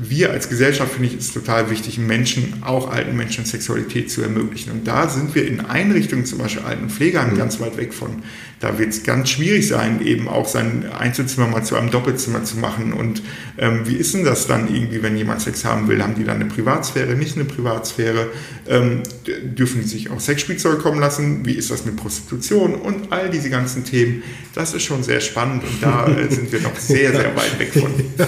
wir 0.00 0.30
als 0.30 0.48
Gesellschaft, 0.48 0.92
finde 0.92 1.08
ich, 1.08 1.18
ist 1.18 1.34
total 1.34 1.70
wichtig, 1.70 1.98
Menschen, 1.98 2.62
auch 2.62 2.90
alten 2.90 3.16
Menschen, 3.16 3.44
Sexualität 3.44 4.10
zu 4.10 4.22
ermöglichen. 4.22 4.70
Und 4.72 4.86
da 4.86 5.08
sind 5.08 5.34
wir 5.34 5.46
in 5.46 5.60
Einrichtungen, 5.60 6.24
zum 6.24 6.38
Beispiel 6.38 6.62
Alten- 6.62 6.84
und 6.84 6.92
Pflegeheimen, 6.92 7.34
mhm. 7.34 7.38
ganz 7.38 7.60
weit 7.60 7.76
weg 7.76 7.92
von. 7.92 8.22
Da 8.60 8.78
wird 8.78 8.90
es 8.90 9.04
ganz 9.04 9.30
schwierig 9.30 9.68
sein, 9.68 10.04
eben 10.04 10.26
auch 10.26 10.48
sein 10.48 10.84
Einzelzimmer 10.90 11.46
mal 11.46 11.62
zu 11.62 11.76
einem 11.76 11.90
Doppelzimmer 11.90 12.42
zu 12.42 12.56
machen. 12.58 12.92
Und 12.92 13.22
ähm, 13.56 13.82
wie 13.84 13.94
ist 13.94 14.14
denn 14.14 14.24
das 14.24 14.48
dann 14.48 14.74
irgendwie, 14.74 15.02
wenn 15.02 15.16
jemand 15.16 15.42
Sex 15.42 15.64
haben 15.64 15.88
will? 15.88 16.02
Haben 16.02 16.16
die 16.16 16.24
dann 16.24 16.40
eine 16.40 16.46
Privatsphäre, 16.46 17.14
nicht 17.14 17.36
eine 17.36 17.44
Privatsphäre? 17.44 18.26
Ähm, 18.68 19.02
dürfen 19.26 19.82
die 19.82 19.86
sich 19.86 20.10
auch 20.10 20.18
Sexspielzeug 20.18 20.80
kommen 20.80 20.98
lassen? 20.98 21.46
Wie 21.46 21.52
ist 21.52 21.70
das 21.70 21.84
mit 21.84 21.96
Prostitution? 21.96 22.74
Und 22.74 23.12
all 23.12 23.30
diese 23.30 23.48
ganzen 23.48 23.84
Themen, 23.84 24.24
das 24.54 24.74
ist 24.74 24.82
schon 24.82 25.04
sehr 25.04 25.20
spannend 25.20 25.62
und 25.62 25.80
da 25.80 26.08
äh, 26.08 26.28
sind 26.28 26.50
wir 26.50 26.60
noch 26.60 26.76
sehr, 26.76 27.12
sehr 27.12 27.36
weit 27.36 27.58
weg 27.60 27.72
von. 27.72 27.92
ja, 28.18 28.26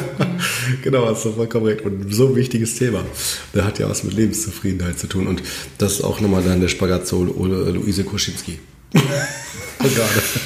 genau, 0.83 1.07
hast 1.07 1.25
du 1.25 1.33
vollkommen 1.33 1.59
recht. 1.62 1.82
Und 1.82 2.12
so 2.12 2.28
ein 2.28 2.36
wichtiges 2.36 2.76
Thema. 2.76 3.04
Der 3.54 3.64
hat 3.64 3.78
ja 3.78 3.88
was 3.88 4.04
mit 4.04 4.14
Lebenszufriedenheit 4.14 4.98
zu 4.98 5.06
tun. 5.06 5.26
Und 5.26 5.42
das 5.78 5.94
ist 5.94 6.02
auch 6.02 6.20
nochmal 6.20 6.42
dann 6.42 6.61
der 6.61 6.68
Spagat 6.68 7.06
zu 7.06 7.24
Luise 7.24 8.04
Koschinski. 8.04 8.58
Gerade. 8.92 9.94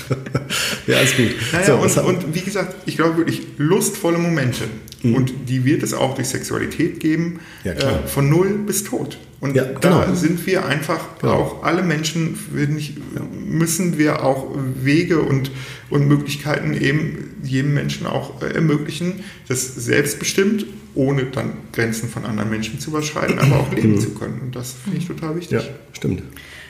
ja, 0.87 0.97
alles 0.97 1.17
gut. 1.17 1.31
Naja, 1.53 1.89
so, 1.89 2.03
und, 2.03 2.17
und, 2.17 2.35
wie 2.35 2.41
gesagt, 2.41 2.75
ich 2.87 2.97
glaube 2.97 3.17
wirklich 3.17 3.43
lustvolle 3.59 4.19
Momente. 4.19 4.65
Mhm. 5.03 5.15
Und 5.15 5.33
die 5.49 5.65
wird 5.65 5.83
es 5.83 5.93
auch 5.93 6.15
durch 6.15 6.29
Sexualität 6.29 7.01
geben, 7.01 7.41
ja, 7.65 7.73
äh, 7.73 8.07
von 8.07 8.29
null 8.29 8.59
bis 8.67 8.85
tot. 8.85 9.19
Und 9.45 9.55
ja, 9.55 9.65
genau. 9.65 9.79
da 10.07 10.15
sind 10.15 10.47
wir 10.47 10.65
einfach 10.65 11.19
genau. 11.21 11.35
auch 11.35 11.65
alle 11.65 11.83
Menschen, 11.83 12.39
müssen 13.47 13.99
wir 13.99 14.25
auch 14.25 14.51
Wege 14.83 15.21
und, 15.21 15.51
und 15.91 16.09
Möglichkeiten 16.09 16.73
eben 16.73 17.35
jedem 17.43 17.75
Menschen 17.75 18.07
auch 18.07 18.41
äh, 18.41 18.55
ermöglichen, 18.55 19.23
das 19.47 19.75
selbstbestimmt, 19.75 20.65
ohne 20.95 21.25
dann 21.25 21.53
Grenzen 21.73 22.09
von 22.09 22.25
anderen 22.25 22.49
Menschen 22.49 22.81
zu 22.81 22.89
überschreiten, 22.89 23.39
aber 23.39 23.61
auch 23.61 23.71
leben 23.71 23.97
mhm. 23.97 24.01
zu 24.01 24.15
können. 24.15 24.41
Und 24.45 24.57
das 24.57 24.77
finde 24.83 24.97
ich 24.97 25.07
total 25.07 25.37
wichtig. 25.37 25.61
Ja, 25.61 25.69
stimmt. 25.93 26.23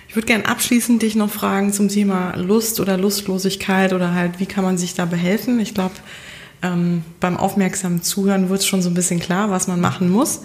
Ich 0.09 0.16
würde 0.16 0.27
gerne 0.27 0.49
abschließend 0.49 1.01
dich 1.01 1.14
noch 1.14 1.31
fragen 1.31 1.72
zum 1.72 1.89
Thema 1.89 2.35
Lust 2.35 2.81
oder 2.81 2.97
Lustlosigkeit 2.97 3.93
oder 3.93 4.14
halt, 4.14 4.41
wie 4.41 4.47
kann 4.47 4.64
man 4.64 4.79
sich 4.79 4.95
da 4.95 5.05
behelfen? 5.05 5.61
Ich 5.61 5.75
glaube, 5.75 5.95
ähm, 6.61 7.05
beim 7.20 7.37
aufmerksamen 7.37 8.03
Zuhören 8.03 8.49
wird 8.49 8.62
es 8.62 8.66
schon 8.66 8.83
so 8.83 8.91
ein 8.91 8.95
bisschen 8.95 9.20
klar, 9.20 9.51
was 9.51 9.68
man 9.68 9.81
machen 9.81 10.11
muss. 10.11 10.41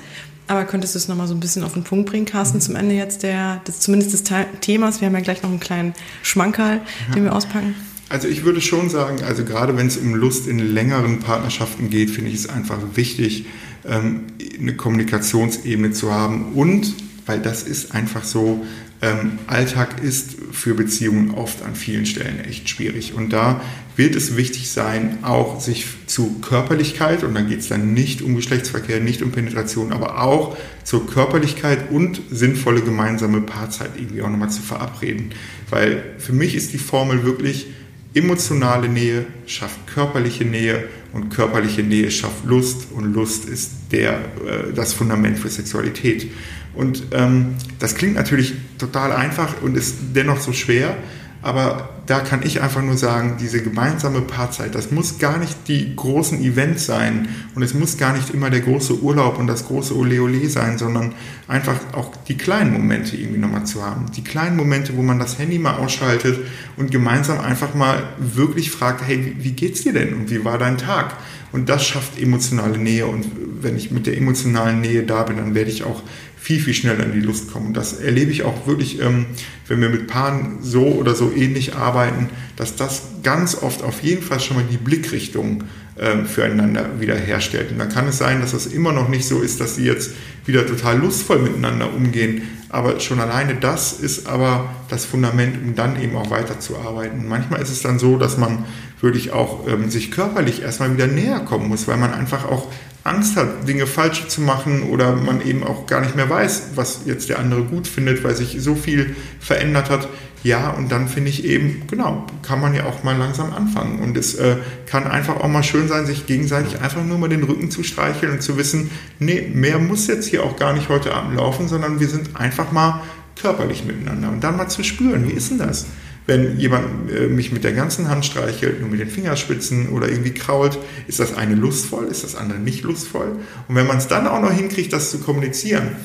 Aber 0.49 0.65
könntest 0.65 0.95
du 0.95 0.97
es 0.97 1.07
nochmal 1.07 1.27
so 1.27 1.35
ein 1.35 1.39
bisschen 1.39 1.63
auf 1.63 1.73
den 1.73 1.83
Punkt 1.83 2.09
bringen, 2.09 2.25
Carsten, 2.25 2.59
zum 2.59 2.75
Ende 2.75 2.95
jetzt 2.95 3.21
der, 3.21 3.61
des, 3.67 3.81
zumindest 3.81 4.13
des 4.13 4.23
Themas? 4.61 4.99
Wir 4.99 5.05
haben 5.05 5.13
ja 5.13 5.21
gleich 5.21 5.43
noch 5.43 5.51
einen 5.51 5.59
kleinen 5.59 5.93
Schmankerl, 6.23 6.81
ja. 7.07 7.13
den 7.13 7.23
wir 7.23 7.35
auspacken. 7.35 7.75
Also 8.09 8.27
ich 8.27 8.43
würde 8.43 8.59
schon 8.59 8.89
sagen, 8.89 9.23
also 9.23 9.45
gerade 9.45 9.77
wenn 9.77 9.85
es 9.85 9.97
um 9.97 10.15
Lust 10.15 10.47
in 10.47 10.57
längeren 10.57 11.19
Partnerschaften 11.19 11.91
geht, 11.91 12.09
finde 12.09 12.31
ich 12.31 12.37
es 12.37 12.49
einfach 12.49 12.79
wichtig, 12.95 13.45
ähm, 13.87 14.23
eine 14.59 14.75
Kommunikationsebene 14.75 15.91
zu 15.91 16.11
haben 16.11 16.53
und 16.55 16.95
weil 17.27 17.39
das 17.39 17.61
ist 17.61 17.93
einfach 17.93 18.23
so, 18.23 18.65
ähm, 19.01 19.39
Alltag 19.47 20.03
ist 20.03 20.35
für 20.51 20.73
Beziehungen 20.73 21.31
oft 21.31 21.61
an 21.63 21.75
vielen 21.75 22.05
Stellen 22.05 22.43
echt 22.43 22.67
schwierig. 22.67 23.13
Und 23.13 23.31
da 23.31 23.61
wird 23.95 24.15
es 24.15 24.35
wichtig 24.35 24.69
sein, 24.69 25.19
auch 25.23 25.61
sich 25.61 25.85
zu 26.05 26.39
Körperlichkeit, 26.41 27.23
und 27.23 27.33
dann 27.33 27.47
geht 27.47 27.59
es 27.59 27.69
dann 27.69 27.93
nicht 27.93 28.21
um 28.21 28.35
Geschlechtsverkehr, 28.35 28.99
nicht 28.99 29.21
um 29.21 29.31
Penetration, 29.31 29.93
aber 29.93 30.21
auch 30.21 30.57
zur 30.83 31.07
Körperlichkeit 31.07 31.91
und 31.91 32.21
sinnvolle 32.29 32.81
gemeinsame 32.81 33.41
Paarzeit 33.41 33.91
irgendwie 33.97 34.21
auch 34.21 34.29
nochmal 34.29 34.49
zu 34.49 34.61
verabreden. 34.61 35.31
Weil 35.69 36.03
für 36.17 36.33
mich 36.33 36.55
ist 36.55 36.73
die 36.73 36.77
Formel 36.77 37.23
wirklich, 37.23 37.67
emotionale 38.13 38.89
Nähe 38.89 39.25
schafft 39.45 39.85
körperliche 39.87 40.43
Nähe 40.43 40.89
und 41.13 41.29
körperliche 41.29 41.83
Nähe 41.83 42.11
schafft 42.11 42.45
Lust 42.45 42.87
und 42.91 43.13
Lust 43.13 43.45
ist 43.45 43.71
der, 43.91 44.13
äh, 44.13 44.73
das 44.73 44.93
Fundament 44.93 45.37
für 45.37 45.49
Sexualität. 45.49 46.27
Und 46.73 47.03
ähm, 47.11 47.55
das 47.79 47.95
klingt 47.95 48.15
natürlich 48.15 48.53
total 48.77 49.11
einfach 49.11 49.61
und 49.61 49.75
ist 49.75 49.95
dennoch 50.13 50.39
so 50.39 50.53
schwer, 50.53 50.95
aber 51.41 51.89
da 52.05 52.19
kann 52.19 52.41
ich 52.43 52.61
einfach 52.61 52.81
nur 52.81 52.97
sagen, 52.97 53.37
diese 53.39 53.61
gemeinsame 53.61 54.21
Paarzeit, 54.21 54.75
das 54.75 54.91
muss 54.91 55.19
gar 55.19 55.37
nicht 55.37 55.67
die 55.67 55.95
großen 55.95 56.41
Events 56.43 56.85
sein 56.85 57.29
und 57.55 57.61
es 57.61 57.73
muss 57.73 57.97
gar 57.97 58.13
nicht 58.13 58.31
immer 58.33 58.49
der 58.49 58.59
große 58.59 59.01
Urlaub 59.01 59.37
und 59.37 59.47
das 59.47 59.67
große 59.67 59.95
Ole 59.95 60.21
Ole 60.21 60.49
sein, 60.49 60.77
sondern 60.77 61.13
einfach 61.47 61.77
auch 61.93 62.11
die 62.27 62.35
kleinen 62.35 62.73
Momente 62.73 63.15
irgendwie 63.15 63.39
nochmal 63.39 63.65
zu 63.65 63.85
haben. 63.85 64.07
Die 64.17 64.23
kleinen 64.23 64.57
Momente, 64.57 64.97
wo 64.97 65.01
man 65.01 65.19
das 65.19 65.37
Handy 65.39 65.59
mal 65.59 65.75
ausschaltet 65.75 66.39
und 66.75 66.91
gemeinsam 66.91 67.39
einfach 67.39 67.73
mal 67.73 68.03
wirklich 68.17 68.71
fragt, 68.71 69.07
hey, 69.07 69.35
wie 69.39 69.51
geht's 69.51 69.83
dir 69.83 69.93
denn 69.93 70.15
und 70.15 70.31
wie 70.31 70.43
war 70.43 70.57
dein 70.57 70.77
Tag? 70.77 71.15
Und 71.51 71.69
das 71.69 71.85
schafft 71.85 72.19
emotionale 72.19 72.77
Nähe 72.77 73.07
und 73.07 73.25
wenn 73.61 73.77
ich 73.77 73.91
mit 73.91 74.07
der 74.07 74.17
emotionalen 74.17 74.81
Nähe 74.81 75.03
da 75.03 75.23
bin, 75.23 75.37
dann 75.37 75.55
werde 75.55 75.71
ich 75.71 75.83
auch 75.83 76.03
viel, 76.39 76.59
viel 76.59 76.73
schneller 76.73 77.03
in 77.03 77.13
die 77.13 77.19
Lust 77.19 77.51
kommen. 77.51 77.67
Und 77.67 77.77
das 77.77 77.93
erlebe 77.93 78.31
ich 78.31 78.43
auch 78.43 78.65
wirklich, 78.65 79.01
ähm, 79.01 79.25
wenn 79.67 79.81
wir 79.81 79.89
mit 79.89 80.07
Paaren 80.07 80.59
so 80.61 80.85
oder 80.85 81.13
so 81.13 81.31
ähnlich 81.31 81.75
arbeiten, 81.75 82.29
dass 82.55 82.75
das 82.75 83.03
ganz 83.23 83.55
oft 83.61 83.83
auf 83.83 84.01
jeden 84.01 84.23
Fall 84.23 84.39
schon 84.39 84.57
mal 84.57 84.65
die 84.69 84.77
Blickrichtung 84.77 85.65
ähm, 85.99 86.25
füreinander 86.25 86.99
wiederherstellt. 86.99 87.71
Und 87.71 87.79
dann 87.79 87.89
kann 87.89 88.07
es 88.07 88.17
sein, 88.17 88.39
dass 88.39 88.51
das 88.51 88.67
immer 88.67 88.93
noch 88.93 89.09
nicht 89.09 89.25
so 89.25 89.41
ist, 89.41 89.59
dass 89.59 89.75
sie 89.75 89.85
jetzt 89.85 90.11
wieder 90.45 90.65
total 90.65 90.97
lustvoll 90.97 91.39
miteinander 91.39 91.93
umgehen. 91.93 92.43
Aber 92.69 92.99
schon 92.99 93.19
alleine 93.19 93.55
das 93.55 93.93
ist 93.93 94.27
aber 94.27 94.69
das 94.89 95.03
Fundament, 95.03 95.57
um 95.61 95.75
dann 95.75 96.01
eben 96.01 96.15
auch 96.15 96.29
weiterzuarbeiten. 96.29 97.27
Manchmal 97.27 97.61
ist 97.61 97.69
es 97.69 97.81
dann 97.81 97.99
so, 97.99 98.17
dass 98.17 98.37
man 98.37 98.63
wirklich 99.01 99.31
auch 99.31 99.67
ähm, 99.67 99.89
sich 99.89 100.11
körperlich 100.11 100.61
erstmal 100.61 100.93
wieder 100.93 101.07
näher 101.07 101.39
kommen 101.39 101.67
muss, 101.67 101.87
weil 101.87 101.97
man 101.97 102.13
einfach 102.13 102.45
auch 102.45 102.71
Angst 103.09 103.35
hat, 103.35 103.67
Dinge 103.67 103.87
falsch 103.87 104.27
zu 104.27 104.41
machen 104.41 104.83
oder 104.83 105.15
man 105.15 105.41
eben 105.41 105.63
auch 105.63 105.87
gar 105.87 106.01
nicht 106.01 106.15
mehr 106.15 106.29
weiß, 106.29 106.71
was 106.75 107.01
jetzt 107.05 107.29
der 107.29 107.39
andere 107.39 107.63
gut 107.63 107.87
findet, 107.87 108.23
weil 108.23 108.35
sich 108.35 108.57
so 108.59 108.75
viel 108.75 109.15
verändert 109.39 109.89
hat. 109.89 110.07
Ja, 110.41 110.69
und 110.69 110.89
dann 110.89 111.09
finde 111.09 111.29
ich 111.31 111.43
eben, 111.43 111.83
genau, 111.89 112.25
kann 112.43 112.61
man 112.61 112.73
ja 112.73 112.85
auch 112.85 113.03
mal 113.03 113.17
langsam 113.17 113.53
anfangen. 113.53 113.99
Und 113.99 114.15
es 114.15 114.35
äh, 114.35 114.55
kann 114.85 115.05
einfach 115.05 115.37
auch 115.37 115.49
mal 115.49 115.63
schön 115.63 115.89
sein, 115.89 116.05
sich 116.05 116.27
gegenseitig 116.27 116.79
einfach 116.79 117.03
nur 117.03 117.17
mal 117.17 117.27
den 117.27 117.43
Rücken 117.43 117.71
zu 117.71 117.83
streicheln 117.83 118.31
und 118.31 118.41
zu 118.41 118.55
wissen, 118.55 118.89
nee, 119.19 119.49
mehr 119.53 119.79
muss 119.79 120.07
jetzt 120.07 120.27
hier 120.27 120.43
auch 120.43 120.55
gar 120.55 120.71
nicht 120.73 120.87
heute 120.87 121.13
Abend 121.13 121.35
laufen, 121.35 121.67
sondern 121.67 121.99
wir 121.99 122.07
sind 122.07 122.37
einfach 122.37 122.71
mal 122.71 123.01
körperlich 123.41 123.83
miteinander. 123.83 124.29
Und 124.29 124.41
dann 124.41 124.55
mal 124.55 124.69
zu 124.69 124.83
spüren, 124.83 125.27
wie 125.27 125.33
ist 125.33 125.51
denn 125.51 125.57
das? 125.57 125.87
Wenn 126.29 126.59
jemand 126.59 127.11
äh, 127.11 127.25
mich 127.25 127.51
mit 127.51 127.63
der 127.63 127.73
ganzen 127.73 128.07
Hand 128.07 128.23
streichelt, 128.23 128.81
nur 128.81 128.89
mit 128.91 128.99
den 128.99 129.09
Fingerspitzen 129.09 129.89
oder 129.89 130.09
irgendwie 130.09 130.29
krault, 130.29 130.77
ist 131.07 131.19
das 131.19 131.35
eine 131.35 131.55
lustvoll, 131.55 132.05
ist 132.05 132.23
das 132.23 132.35
andere 132.35 132.59
nicht 132.59 132.83
lustvoll? 132.83 133.31
Und 133.67 133.73
wenn 133.73 133.87
man 133.87 133.97
es 133.97 134.07
dann 134.07 134.27
auch 134.27 134.39
noch 134.39 134.51
hinkriegt, 134.51 134.93
das 134.93 135.09
zu 135.09 135.17
kommunizieren, 135.17 135.95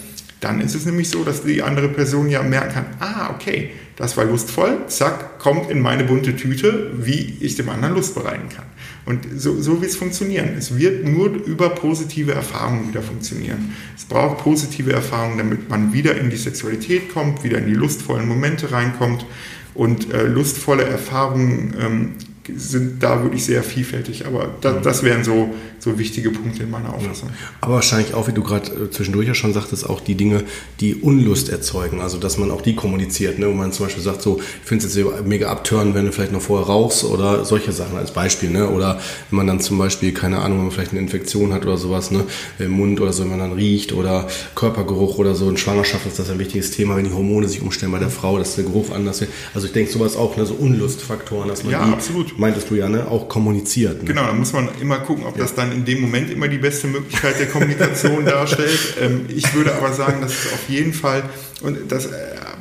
dann 0.41 0.63
ist 0.63 0.75
es 0.75 0.87
nämlich 0.87 1.11
so, 1.11 1.25
dass 1.25 1.43
die 1.43 1.63
andere 1.63 1.91
Person 1.91 2.31
ja 2.31 2.43
merken 2.43 2.73
kann, 2.73 2.87
ah, 3.01 3.35
okay, 3.35 3.73
das 3.97 4.17
war 4.17 4.25
lustvoll, 4.25 4.87
zack, 4.89 5.39
kommt 5.39 5.71
in 5.71 5.81
meine 5.81 6.05
bunte 6.05 6.35
Tüte, 6.35 6.93
wie 6.97 7.37
ich 7.41 7.57
dem 7.57 7.69
anderen 7.69 7.95
Lust 7.95 8.15
bereiten 8.15 8.49
kann. 8.49 8.65
Und 9.05 9.27
so, 9.37 9.61
so 9.61 9.83
wird 9.83 9.91
es 9.91 9.97
funktionieren. 9.97 10.55
Es 10.57 10.79
wird 10.79 11.05
nur 11.05 11.27
über 11.29 11.69
positive 11.69 12.33
Erfahrungen 12.33 12.89
wieder 12.89 13.03
funktionieren. 13.03 13.75
Es 13.95 14.07
braucht 14.07 14.39
positive 14.39 14.91
Erfahrungen, 14.91 15.37
damit 15.37 15.69
man 15.69 15.93
wieder 15.93 16.17
in 16.17 16.31
die 16.31 16.39
Sexualität 16.39 17.13
kommt, 17.13 17.45
wieder 17.45 17.59
in 17.59 17.67
die 17.67 17.75
lustvollen 17.75 18.27
Momente 18.27 18.73
reinkommt 18.73 19.27
und 19.75 20.13
äh, 20.13 20.25
lustvolle 20.25 20.85
Erfahrungen 20.85 21.75
ähm, 21.81 22.15
sind 22.55 23.03
da 23.03 23.23
wirklich 23.23 23.45
sehr 23.45 23.63
vielfältig. 23.63 24.27
Aber 24.27 24.51
da, 24.61 24.73
mhm. 24.73 24.83
das 24.83 25.03
wären 25.03 25.25
so, 25.25 25.55
so 25.79 25.99
wichtige 25.99 26.31
Punkte 26.31 26.63
in 26.65 26.71
meiner 26.71 26.93
Auffassung. 26.93 27.31
Aber 27.61 27.75
wahrscheinlich 27.75 28.15
auch, 28.15 28.29
wie 28.29 28.33
du 28.33 28.43
gerade 28.43 28.71
äh, 28.71 28.91
zwischendurch 28.91 29.27
ja 29.27 29.35
schon 29.35 29.53
sagtest, 29.53 29.89
auch 29.89 30.01
die 30.01 30.15
Dinge, 30.15 30.45
die 30.81 30.95
Unlust 30.95 31.49
erzeugen. 31.49 32.01
Also, 32.01 32.19
dass 32.19 32.39
man 32.39 32.51
auch 32.51 32.61
die 32.61 32.75
kommuniziert. 32.75 33.39
Ne? 33.39 33.49
Wo 33.49 33.53
man 33.53 33.73
zum 33.73 33.87
Beispiel 33.87 34.03
sagt, 34.03 34.23
so, 34.23 34.39
ich 34.39 34.69
finde 34.69 34.87
es 34.87 34.95
jetzt 34.95 35.27
mega 35.27 35.51
abtören, 35.51 35.95
wenn 35.95 36.07
du 36.07 36.13
vielleicht 36.13 36.33
noch 36.33 36.43
vorher 36.43 36.67
rauchst 36.67 37.05
oder 37.05 37.45
solche 37.45 37.73
Sachen 37.73 37.97
als 37.97 38.13
Beispiel. 38.13 38.51
Ne? 38.51 38.69
Oder 38.69 39.01
wenn 39.31 39.37
man 39.39 39.47
dann 39.47 39.61
zum 39.61 39.79
Beispiel, 39.79 40.13
keine 40.13 40.39
Ahnung, 40.39 40.59
wenn 40.59 40.65
man 40.67 40.73
vielleicht 40.73 40.93
eine 40.93 41.01
Infektion 41.01 41.53
hat 41.53 41.65
oder 41.65 41.77
sowas, 41.77 42.11
ne? 42.11 42.25
im 42.59 42.73
Mund 42.73 43.01
oder 43.01 43.13
so, 43.13 43.23
wenn 43.23 43.31
man 43.31 43.39
dann 43.39 43.53
riecht 43.53 43.93
oder 43.93 44.29
Körpergeruch 44.55 45.19
oder 45.19 45.35
so. 45.35 45.49
In 45.49 45.57
Schwangerschaft 45.57 46.07
ist 46.07 46.19
das 46.19 46.31
ein 46.31 46.39
wichtiges 46.39 46.73
Thema, 46.73 46.97
wenn 46.97 47.05
die 47.05 47.13
Hormone 47.13 47.49
sich 47.49 47.63
umstellen 47.63 47.93
bei 47.93 47.99
der 47.99 48.11
Frau, 48.11 48.39
dass 48.39 48.57
der 48.57 48.65
Geruch 48.65 48.91
anders 48.91 49.21
wird. 49.21 49.31
Also, 49.55 49.67
ich 49.67 49.73
denke, 49.73 49.91
sowas 49.91 50.17
auch, 50.17 50.37
ne? 50.37 50.45
so 50.45 50.55
Unlustfaktoren, 50.55 51.49
dass 51.49 51.63
man 51.65 51.73
ja, 51.73 51.87
die 51.87 51.93
absolut 51.93 52.34
meintest 52.37 52.71
du 52.71 52.75
ja, 52.75 52.89
ne, 52.89 53.07
auch 53.09 53.29
kommuniziert. 53.29 54.03
Ne? 54.03 54.09
Genau, 54.09 54.25
da 54.25 54.33
muss 54.33 54.53
man 54.53 54.69
immer 54.81 54.99
gucken, 54.99 55.25
ob 55.25 55.37
ja. 55.37 55.43
das 55.43 55.55
dann 55.55 55.73
in 55.73 55.85
dem 55.85 56.01
Moment 56.01 56.31
immer 56.31 56.49
die 56.49 56.59
beste 56.59 56.87
Möglichkeit 56.87 57.39
der 57.39 57.47
Kommunikation 57.47 58.25
darstellt. 58.27 58.97
Ähm, 59.01 59.27
ich 59.29 59.55
würde 59.55 59.75
aber 59.75 59.93
sagen, 59.93 60.21
dass 60.21 60.33
es 60.33 60.53
auf 60.53 60.69
jeden 60.69 60.93
Fall, 60.93 61.23
und 61.63 61.91
das 61.91 62.07
äh, 62.07 62.11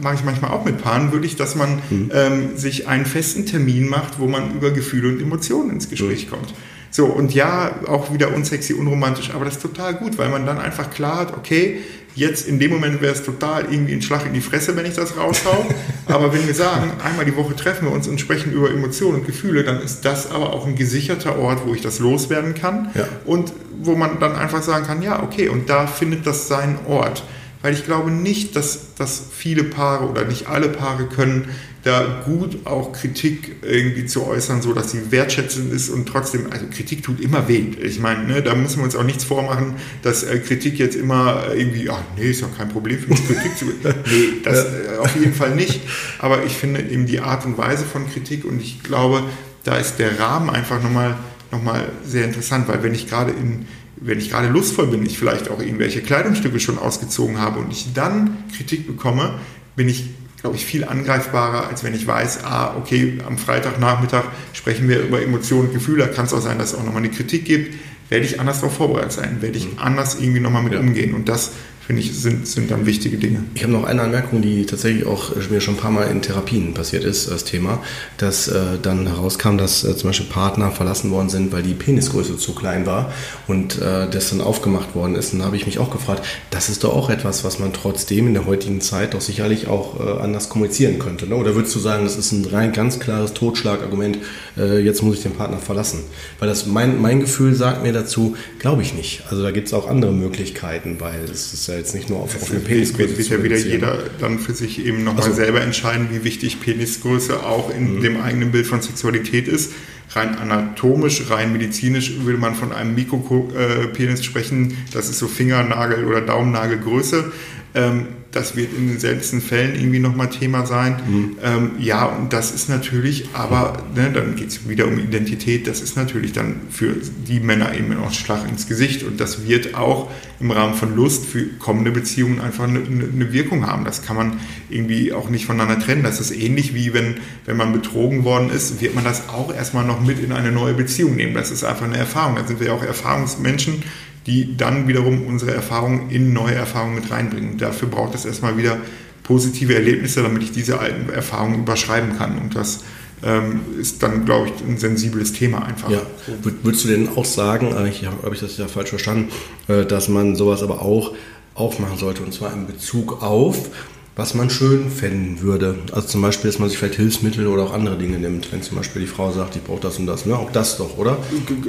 mache 0.01 0.15
ich 0.15 0.23
manchmal 0.23 0.51
auch 0.51 0.65
mit 0.65 0.81
Paaren, 0.81 1.11
würde 1.11 1.25
ich, 1.25 1.35
dass 1.35 1.55
man 1.55 1.81
mhm. 1.89 2.11
ähm, 2.13 2.57
sich 2.57 2.87
einen 2.87 3.05
festen 3.05 3.45
Termin 3.45 3.87
macht, 3.87 4.19
wo 4.19 4.27
man 4.27 4.55
über 4.55 4.71
Gefühle 4.71 5.09
und 5.09 5.21
Emotionen 5.21 5.71
ins 5.71 5.89
Gespräch 5.89 6.25
mhm. 6.25 6.31
kommt. 6.31 6.53
So, 6.95 7.07
und 7.07 7.33
ja, 7.33 7.71
auch 7.87 8.13
wieder 8.13 8.33
unsexy, 8.33 8.73
unromantisch, 8.73 9.31
aber 9.33 9.45
das 9.45 9.55
ist 9.55 9.63
total 9.63 9.95
gut, 9.95 10.17
weil 10.19 10.29
man 10.29 10.45
dann 10.45 10.59
einfach 10.59 10.91
klar 10.91 11.17
hat, 11.17 11.35
okay, 11.35 11.81
Jetzt 12.15 12.47
in 12.47 12.59
dem 12.59 12.71
Moment 12.71 13.01
wäre 13.01 13.13
es 13.13 13.23
total 13.23 13.65
irgendwie 13.71 13.93
ein 13.93 14.01
Schlag 14.01 14.25
in 14.25 14.33
die 14.33 14.41
Fresse, 14.41 14.75
wenn 14.75 14.85
ich 14.85 14.93
das 14.93 15.17
raushau. 15.17 15.65
aber 16.05 16.31
wenn 16.31 16.45
wir 16.45 16.53
sagen, 16.53 16.91
einmal 17.03 17.25
die 17.25 17.35
Woche 17.35 17.55
treffen 17.55 17.87
wir 17.87 17.91
uns 17.91 18.07
und 18.07 18.19
sprechen 18.19 18.51
über 18.53 18.69
Emotionen 18.69 19.21
und 19.21 19.25
Gefühle, 19.25 19.63
dann 19.63 19.81
ist 19.81 20.05
das 20.05 20.29
aber 20.29 20.53
auch 20.53 20.67
ein 20.67 20.75
gesicherter 20.75 21.39
Ort, 21.39 21.65
wo 21.65 21.73
ich 21.73 21.81
das 21.81 21.99
loswerden 21.99 22.53
kann. 22.53 22.91
Ja. 22.93 23.07
Und 23.25 23.53
wo 23.81 23.95
man 23.95 24.19
dann 24.19 24.35
einfach 24.35 24.61
sagen 24.61 24.85
kann, 24.85 25.01
ja, 25.01 25.23
okay, 25.23 25.49
und 25.49 25.69
da 25.69 25.87
findet 25.87 26.27
das 26.27 26.47
seinen 26.47 26.77
Ort. 26.87 27.23
Weil 27.63 27.73
ich 27.73 27.85
glaube 27.85 28.11
nicht, 28.11 28.55
dass, 28.55 28.93
dass 28.95 29.23
viele 29.31 29.63
Paare 29.63 30.07
oder 30.07 30.25
nicht 30.25 30.47
alle 30.47 30.69
Paare 30.69 31.05
können 31.05 31.49
da 31.83 32.23
gut 32.25 32.65
auch 32.65 32.93
Kritik 32.93 33.57
irgendwie 33.61 34.05
zu 34.05 34.25
äußern, 34.25 34.61
so 34.61 34.73
dass 34.73 34.91
sie 34.91 35.11
wertschätzend 35.11 35.71
ist 35.73 35.89
und 35.89 36.07
trotzdem, 36.07 36.47
also 36.49 36.65
Kritik 36.67 37.03
tut 37.03 37.19
immer 37.19 37.49
weh. 37.49 37.65
Ich 37.81 37.99
meine, 37.99 38.23
ne, 38.23 38.41
da 38.41 38.55
müssen 38.55 38.77
wir 38.77 38.85
uns 38.85 38.95
auch 38.95 39.03
nichts 39.03 39.25
vormachen, 39.25 39.75
dass 40.01 40.23
äh, 40.23 40.39
Kritik 40.39 40.79
jetzt 40.79 40.95
immer 40.95 41.53
irgendwie, 41.53 41.89
ach 41.89 42.01
nee, 42.17 42.31
ist 42.31 42.41
ja 42.41 42.47
kein 42.57 42.69
Problem 42.69 42.99
für 42.99 43.09
mich, 43.09 43.27
Kritik 43.27 43.57
zu. 43.57 43.65
Nee, 43.83 44.41
das 44.43 44.65
äh, 44.65 44.97
auf 44.99 45.15
jeden 45.15 45.33
Fall 45.33 45.55
nicht. 45.55 45.81
Aber 46.19 46.45
ich 46.45 46.53
finde 46.53 46.81
eben 46.81 47.05
die 47.05 47.19
Art 47.19 47.45
und 47.45 47.57
Weise 47.57 47.83
von 47.83 48.09
Kritik 48.09 48.45
und 48.45 48.61
ich 48.61 48.81
glaube, 48.81 49.23
da 49.63 49.77
ist 49.77 49.97
der 49.97 50.19
Rahmen 50.19 50.49
einfach 50.49 50.81
nochmal 50.81 51.17
noch 51.51 51.61
mal 51.61 51.87
sehr 52.05 52.25
interessant, 52.25 52.67
weil 52.67 52.81
wenn 52.81 52.93
ich 52.93 53.07
gerade 53.07 53.31
in 53.31 53.65
wenn 53.95 54.19
ich 54.19 54.29
gerade 54.29 54.49
lustvoll 54.49 54.87
bin, 54.87 55.05
ich 55.05 55.17
vielleicht 55.17 55.49
auch 55.49 55.59
irgendwelche 55.59 56.01
Kleidungsstücke 56.01 56.59
schon 56.59 56.77
ausgezogen 56.77 57.39
habe 57.39 57.59
und 57.59 57.71
ich 57.71 57.93
dann 57.93 58.37
Kritik 58.55 58.85
bekomme, 58.85 59.39
bin 59.75 59.87
ich 59.87 60.09
glaube 60.43 60.57
ich, 60.57 60.65
viel 60.65 60.83
angreifbarer, 60.83 61.69
als 61.69 61.85
wenn 61.85 61.93
ich 61.93 62.05
weiß, 62.05 62.43
ah, 62.43 62.75
okay, 62.77 63.19
am 63.25 63.37
Freitagnachmittag 63.37 64.25
sprechen 64.51 64.89
wir 64.89 64.99
über 64.99 65.21
Emotionen 65.21 65.69
und 65.69 65.73
Gefühle, 65.73 66.05
da 66.05 66.11
kann 66.11 66.25
es 66.25 66.33
auch 66.33 66.41
sein, 66.41 66.59
dass 66.59 66.73
es 66.73 66.75
auch 66.77 66.83
nochmal 66.83 67.01
eine 67.01 67.11
Kritik 67.11 67.45
gibt, 67.45 67.75
werde 68.09 68.25
ich 68.25 68.41
anders 68.41 68.59
darauf 68.59 68.75
vorbereitet 68.75 69.13
sein, 69.13 69.41
werde 69.41 69.57
ich 69.57 69.71
mhm. 69.71 69.79
anders 69.79 70.15
irgendwie 70.15 70.41
nochmal 70.41 70.61
mit 70.61 70.73
ja. 70.73 70.81
umgehen. 70.81 71.13
Und 71.13 71.29
das 71.29 71.53
finde 71.85 72.01
ich, 72.01 72.17
sind, 72.17 72.47
sind 72.47 72.71
dann 72.71 72.85
wichtige 72.85 73.17
Dinge. 73.17 73.43
Ich 73.55 73.63
habe 73.63 73.73
noch 73.73 73.83
eine 73.83 74.01
Anmerkung, 74.01 74.41
die 74.41 74.65
tatsächlich 74.65 75.05
auch 75.05 75.35
mir 75.49 75.59
schon 75.59 75.75
ein 75.75 75.79
paar 75.79 75.91
Mal 75.91 76.05
in 76.05 76.21
Therapien 76.21 76.73
passiert 76.73 77.03
ist, 77.03 77.29
das 77.29 77.43
Thema, 77.43 77.83
dass 78.17 78.47
äh, 78.47 78.77
dann 78.81 79.05
herauskam, 79.05 79.57
dass 79.57 79.83
äh, 79.83 79.95
zum 79.97 80.09
Beispiel 80.09 80.27
Partner 80.27 80.71
verlassen 80.71 81.11
worden 81.11 81.29
sind, 81.29 81.51
weil 81.51 81.61
die 81.61 81.73
Penisgröße 81.73 82.37
zu 82.37 82.55
klein 82.55 82.85
war 82.85 83.11
und 83.47 83.81
äh, 83.81 84.09
das 84.09 84.29
dann 84.29 84.39
aufgemacht 84.39 84.95
worden 84.95 85.15
ist. 85.15 85.33
Und 85.33 85.39
da 85.39 85.45
habe 85.45 85.57
ich 85.57 85.65
mich 85.65 85.77
auch 85.79 85.91
gefragt, 85.91 86.25
das 86.51 86.69
ist 86.69 86.85
doch 86.85 86.93
auch 86.93 87.09
etwas, 87.09 87.43
was 87.43 87.59
man 87.59 87.73
trotzdem 87.73 88.27
in 88.27 88.33
der 88.33 88.45
heutigen 88.45 88.79
Zeit 88.79 89.13
doch 89.13 89.21
sicherlich 89.21 89.67
auch 89.67 89.99
äh, 89.99 90.21
anders 90.21 90.47
kommunizieren 90.47 90.99
könnte. 90.99 91.27
Ne? 91.27 91.35
Oder 91.35 91.53
würdest 91.55 91.75
du 91.75 91.79
sagen, 91.79 92.05
das 92.05 92.15
ist 92.15 92.31
ein 92.31 92.45
rein 92.45 92.71
ganz 92.71 92.99
klares 92.99 93.33
Totschlagargument, 93.33 94.19
äh, 94.57 94.79
jetzt 94.79 95.03
muss 95.03 95.17
ich 95.17 95.23
den 95.23 95.33
Partner 95.33 95.57
verlassen? 95.57 95.99
Weil 96.39 96.47
das 96.47 96.65
mein, 96.65 97.01
mein 97.01 97.19
Gefühl 97.19 97.53
sagt 97.55 97.83
mir 97.83 97.91
dazu, 97.91 98.37
glaube 98.59 98.83
ich 98.83 98.93
nicht. 98.93 99.23
Also 99.29 99.43
da 99.43 99.51
gibt 99.51 99.67
es 99.67 99.73
auch 99.73 99.89
andere 99.89 100.13
Möglichkeiten, 100.13 100.97
weil 100.99 101.25
es 101.25 101.53
ist 101.53 101.67
ja 101.67 101.72
ja 101.73 101.79
jetzt 101.79 101.93
nicht 101.93 102.09
nur 102.09 102.19
auf, 102.19 102.41
auf 102.41 102.51
eine 102.51 102.59
Penisgröße. 102.59 103.09
Wird, 103.09 103.17
wird 103.17 103.29
ja 103.29 103.43
wieder 103.43 103.57
jeder 103.57 103.97
dann 104.19 104.39
für 104.39 104.53
sich 104.53 104.85
eben 104.85 105.03
nochmal 105.03 105.25
also, 105.25 105.35
selber 105.35 105.61
entscheiden, 105.61 106.07
wie 106.11 106.23
wichtig 106.23 106.61
Penisgröße 106.61 107.43
auch 107.43 107.73
in 107.75 107.97
mhm. 107.97 108.01
dem 108.01 108.21
eigenen 108.21 108.51
Bild 108.51 108.65
von 108.65 108.81
Sexualität 108.81 109.47
ist. 109.47 109.73
Rein 110.11 110.37
anatomisch, 110.37 111.29
rein 111.29 111.51
medizinisch 111.53 112.19
würde 112.19 112.37
man 112.37 112.55
von 112.55 112.71
einem 112.71 112.93
Mikropenis 112.93 114.23
sprechen. 114.23 114.77
Das 114.93 115.09
ist 115.09 115.19
so 115.19 115.27
Fingernagel- 115.27 116.05
oder 116.05 116.21
Daumennagelgröße. 116.21 117.31
Ähm, 117.73 118.07
das 118.33 118.55
wird 118.55 118.73
in 118.75 118.87
den 118.87 118.99
seltensten 118.99 119.41
Fällen 119.41 119.75
irgendwie 119.75 119.99
nochmal 119.99 120.29
Thema 120.29 120.65
sein. 120.65 120.97
Mhm. 121.07 121.37
Ähm, 121.41 121.71
ja, 121.79 122.05
und 122.05 122.33
das 122.33 122.51
ist 122.51 122.67
natürlich, 122.67 123.29
aber 123.33 123.83
ne, 123.95 124.11
dann 124.11 124.35
geht 124.35 124.49
es 124.49 124.67
wieder 124.67 124.87
um 124.87 124.99
Identität, 124.99 125.67
das 125.67 125.81
ist 125.81 125.95
natürlich 125.95 126.33
dann 126.33 126.61
für 126.69 126.95
die 127.27 127.39
Männer 127.39 127.73
eben 127.75 127.95
auch 127.97 128.07
ein 128.07 128.13
Schlag 128.13 128.49
ins 128.49 128.67
Gesicht 128.67 129.03
und 129.03 129.19
das 129.19 129.47
wird 129.47 129.75
auch 129.75 130.09
im 130.39 130.49
Rahmen 130.51 130.73
von 130.73 130.95
Lust 130.95 131.25
für 131.25 131.45
kommende 131.59 131.91
Beziehungen 131.91 132.41
einfach 132.41 132.63
eine, 132.65 132.79
eine 132.79 133.31
Wirkung 133.31 133.67
haben. 133.67 133.85
Das 133.85 134.01
kann 134.01 134.15
man 134.15 134.39
irgendwie 134.69 135.13
auch 135.13 135.29
nicht 135.29 135.45
voneinander 135.45 135.83
trennen. 135.83 136.03
Das 136.03 136.19
ist 136.19 136.31
ähnlich 136.31 136.73
wie 136.73 136.93
wenn, 136.93 137.15
wenn 137.45 137.55
man 137.55 137.71
betrogen 137.71 138.23
worden 138.23 138.49
ist, 138.49 138.81
wird 138.81 138.95
man 138.95 139.03
das 139.03 139.29
auch 139.29 139.53
erstmal 139.53 139.85
noch 139.85 140.01
mit 140.01 140.19
in 140.19 140.31
eine 140.31 140.51
neue 140.51 140.73
Beziehung 140.73 141.15
nehmen. 141.15 141.35
Das 141.35 141.51
ist 141.51 141.63
einfach 141.63 141.85
eine 141.85 141.97
Erfahrung. 141.97 142.35
Da 142.35 142.45
sind 142.45 142.59
wir 142.59 142.67
ja 142.67 142.73
auch 142.73 142.83
Erfahrungsmenschen 142.83 143.83
die 144.25 144.55
dann 144.55 144.87
wiederum 144.87 145.25
unsere 145.27 145.53
Erfahrungen 145.53 146.09
in 146.09 146.33
neue 146.33 146.55
Erfahrungen 146.55 146.95
mit 146.95 147.11
reinbringen. 147.11 147.57
dafür 147.57 147.89
braucht 147.89 148.15
es 148.15 148.25
erstmal 148.25 148.57
wieder 148.57 148.77
positive 149.23 149.73
Erlebnisse, 149.73 150.21
damit 150.21 150.43
ich 150.43 150.51
diese 150.51 150.79
alten 150.79 151.09
Erfahrungen 151.09 151.59
überschreiben 151.59 152.17
kann. 152.17 152.37
Und 152.37 152.55
das 152.55 152.81
ähm, 153.23 153.61
ist 153.79 154.03
dann, 154.03 154.25
glaube 154.25 154.49
ich, 154.49 154.53
ein 154.67 154.77
sensibles 154.77 155.33
Thema 155.33 155.65
einfach. 155.65 155.89
Ja. 155.89 156.01
Würdest 156.41 156.83
du 156.83 156.89
denn 156.89 157.09
auch 157.15 157.25
sagen, 157.25 157.73
äh, 157.73 157.89
ich 157.89 158.05
habe 158.05 158.33
ich 158.33 158.41
das 158.41 158.57
ja 158.57 158.67
falsch 158.67 158.89
verstanden, 158.89 159.29
äh, 159.67 159.85
dass 159.85 160.09
man 160.09 160.35
sowas 160.35 160.61
aber 160.61 160.81
auch 160.81 161.13
aufmachen 161.55 161.97
sollte, 161.97 162.23
und 162.23 162.33
zwar 162.33 162.53
in 162.53 162.67
Bezug 162.67 163.21
auf 163.21 163.69
was 164.15 164.35
man 164.35 164.49
schön 164.49 164.91
fänden 164.91 165.41
würde. 165.41 165.75
Also 165.91 166.07
zum 166.07 166.21
Beispiel, 166.21 166.49
dass 166.51 166.59
man 166.59 166.69
sich 166.69 166.77
vielleicht 166.77 166.95
Hilfsmittel 166.95 167.47
oder 167.47 167.63
auch 167.63 167.73
andere 167.73 167.97
Dinge 167.97 168.19
nimmt. 168.19 168.51
Wenn 168.51 168.61
zum 168.61 168.77
Beispiel 168.77 169.01
die 169.01 169.07
Frau 169.07 169.31
sagt, 169.31 169.55
ich 169.55 169.63
brauche 169.63 169.81
das 169.81 169.97
und 169.97 170.05
das. 170.05 170.25
Ne? 170.25 170.35
Auch 170.35 170.51
das 170.51 170.77
doch, 170.77 170.97
oder? 170.97 171.17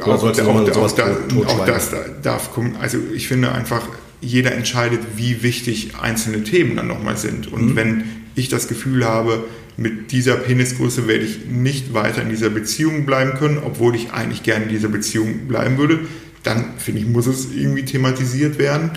Auch, 0.03 0.07
oder 0.07 0.18
sollte 0.18 0.47
auch, 0.47 0.55
man 0.55 0.72
sowas 0.72 0.92
auch, 0.92 0.97
da, 0.97 1.47
auch 1.47 1.64
das 1.64 1.90
darf 2.22 2.53
kommen. 2.53 2.76
Also 2.80 2.99
ich 3.14 3.28
finde 3.28 3.53
einfach, 3.53 3.82
jeder 4.20 4.53
entscheidet, 4.53 5.01
wie 5.16 5.42
wichtig 5.42 5.92
einzelne 6.01 6.45
Themen 6.45 6.76
dann 6.76 6.86
nochmal 6.86 7.16
sind. 7.16 7.51
Und 7.51 7.70
mhm. 7.70 7.76
wenn 7.76 8.05
ich 8.34 8.49
das 8.49 8.68
Gefühl 8.68 9.07
habe, 9.07 9.45
mit 9.76 10.12
dieser 10.12 10.34
Penisgröße 10.34 11.09
werde 11.09 11.24
ich 11.24 11.47
nicht 11.47 11.95
weiter 11.95 12.22
in 12.22 12.28
dieser 12.28 12.51
Beziehung 12.51 13.07
bleiben 13.07 13.38
können, 13.38 13.59
obwohl 13.64 13.97
ich 13.97 14.12
eigentlich 14.12 14.42
gerne 14.42 14.66
in 14.66 14.70
dieser 14.70 14.88
Beziehung 14.88 15.49
bleiben 15.49 15.78
würde, 15.78 16.01
dann 16.42 16.74
finde 16.78 17.01
ich, 17.01 17.07
muss 17.07 17.26
es 17.26 17.49
irgendwie 17.53 17.84
thematisiert 17.84 18.59
werden. 18.59 18.90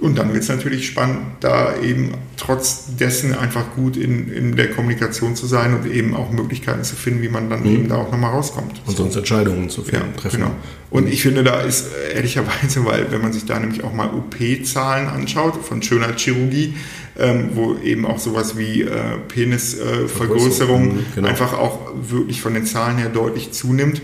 Und 0.00 0.16
dann 0.16 0.32
wird 0.32 0.42
es 0.42 0.48
natürlich 0.48 0.86
spannend, 0.86 1.18
da 1.40 1.76
eben 1.76 2.12
trotz 2.38 2.96
dessen 2.98 3.34
einfach 3.34 3.74
gut 3.74 3.98
in, 3.98 4.32
in 4.32 4.56
der 4.56 4.70
Kommunikation 4.70 5.36
zu 5.36 5.46
sein 5.46 5.74
und 5.74 5.90
eben 5.90 6.16
auch 6.16 6.30
Möglichkeiten 6.30 6.84
zu 6.84 6.96
finden, 6.96 7.20
wie 7.20 7.28
man 7.28 7.50
dann 7.50 7.60
mhm. 7.60 7.74
eben 7.74 7.88
da 7.88 7.96
auch 7.96 8.10
nochmal 8.10 8.30
rauskommt. 8.30 8.80
Und 8.86 8.96
sonst 8.96 9.16
Entscheidungen 9.16 9.68
zu 9.68 9.82
finden, 9.82 10.06
ja, 10.14 10.20
treffen. 10.20 10.40
Genau. 10.40 10.52
Und 10.88 11.06
ich 11.06 11.20
finde, 11.20 11.44
da 11.44 11.60
ist 11.60 11.88
ehrlicherweise, 12.14 12.84
weil 12.86 13.12
wenn 13.12 13.20
man 13.20 13.34
sich 13.34 13.44
da 13.44 13.58
nämlich 13.58 13.84
auch 13.84 13.92
mal 13.92 14.08
OP-Zahlen 14.08 15.06
anschaut 15.06 15.62
von 15.62 15.82
Schönheitschirurgie, 15.82 16.74
ähm, 17.18 17.50
wo 17.52 17.76
eben 17.84 18.06
auch 18.06 18.18
sowas 18.18 18.56
wie 18.56 18.82
äh, 18.82 19.18
Penisvergrößerung 19.28 20.98
äh, 20.98 21.02
genau. 21.14 21.28
einfach 21.28 21.52
auch 21.52 21.92
wirklich 22.08 22.40
von 22.40 22.54
den 22.54 22.64
Zahlen 22.64 22.96
her 22.96 23.10
deutlich 23.10 23.52
zunimmt, 23.52 24.00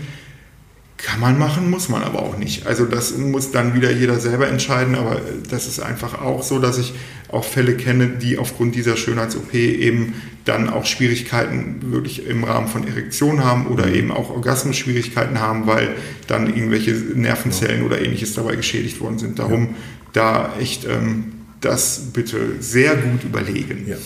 kann 0.97 1.19
man 1.19 1.37
machen, 1.37 1.69
muss 1.69 1.89
man 1.89 2.03
aber 2.03 2.23
auch 2.23 2.37
nicht. 2.37 2.65
Also 2.65 2.85
das 2.85 3.15
muss 3.15 3.51
dann 3.51 3.75
wieder 3.75 3.91
jeder 3.91 4.19
selber 4.19 4.47
entscheiden, 4.47 4.95
aber 4.95 5.21
das 5.49 5.67
ist 5.67 5.79
einfach 5.79 6.21
auch 6.21 6.41
so, 6.41 6.57
dass 6.59 6.79
ich 6.79 6.93
auch 7.29 7.43
Fälle 7.43 7.75
kenne, 7.75 8.07
die 8.07 8.37
aufgrund 8.37 8.75
dieser 8.75 8.97
Schönheits-OP 8.97 9.53
eben 9.53 10.15
dann 10.45 10.69
auch 10.69 10.85
Schwierigkeiten 10.85 11.91
wirklich 11.91 12.25
im 12.25 12.43
Rahmen 12.43 12.67
von 12.67 12.87
Erektion 12.87 13.43
haben 13.43 13.67
oder 13.67 13.87
mhm. 13.87 13.95
eben 13.95 14.11
auch 14.11 14.31
Orgasmus-Schwierigkeiten 14.31 15.39
haben, 15.39 15.67
weil 15.67 15.95
dann 16.27 16.47
irgendwelche 16.47 16.91
Nervenzellen 16.91 17.83
oder 17.83 18.01
ähnliches 18.01 18.33
dabei 18.33 18.55
geschädigt 18.55 18.99
worden 18.99 19.19
sind. 19.19 19.39
Darum 19.39 19.63
ja. 19.63 19.75
da 20.13 20.53
echt 20.59 20.85
ähm, 20.85 21.33
das 21.61 22.07
bitte 22.13 22.55
sehr 22.59 22.95
gut 22.95 23.23
überlegen. 23.23 23.85
Ja. 23.87 23.97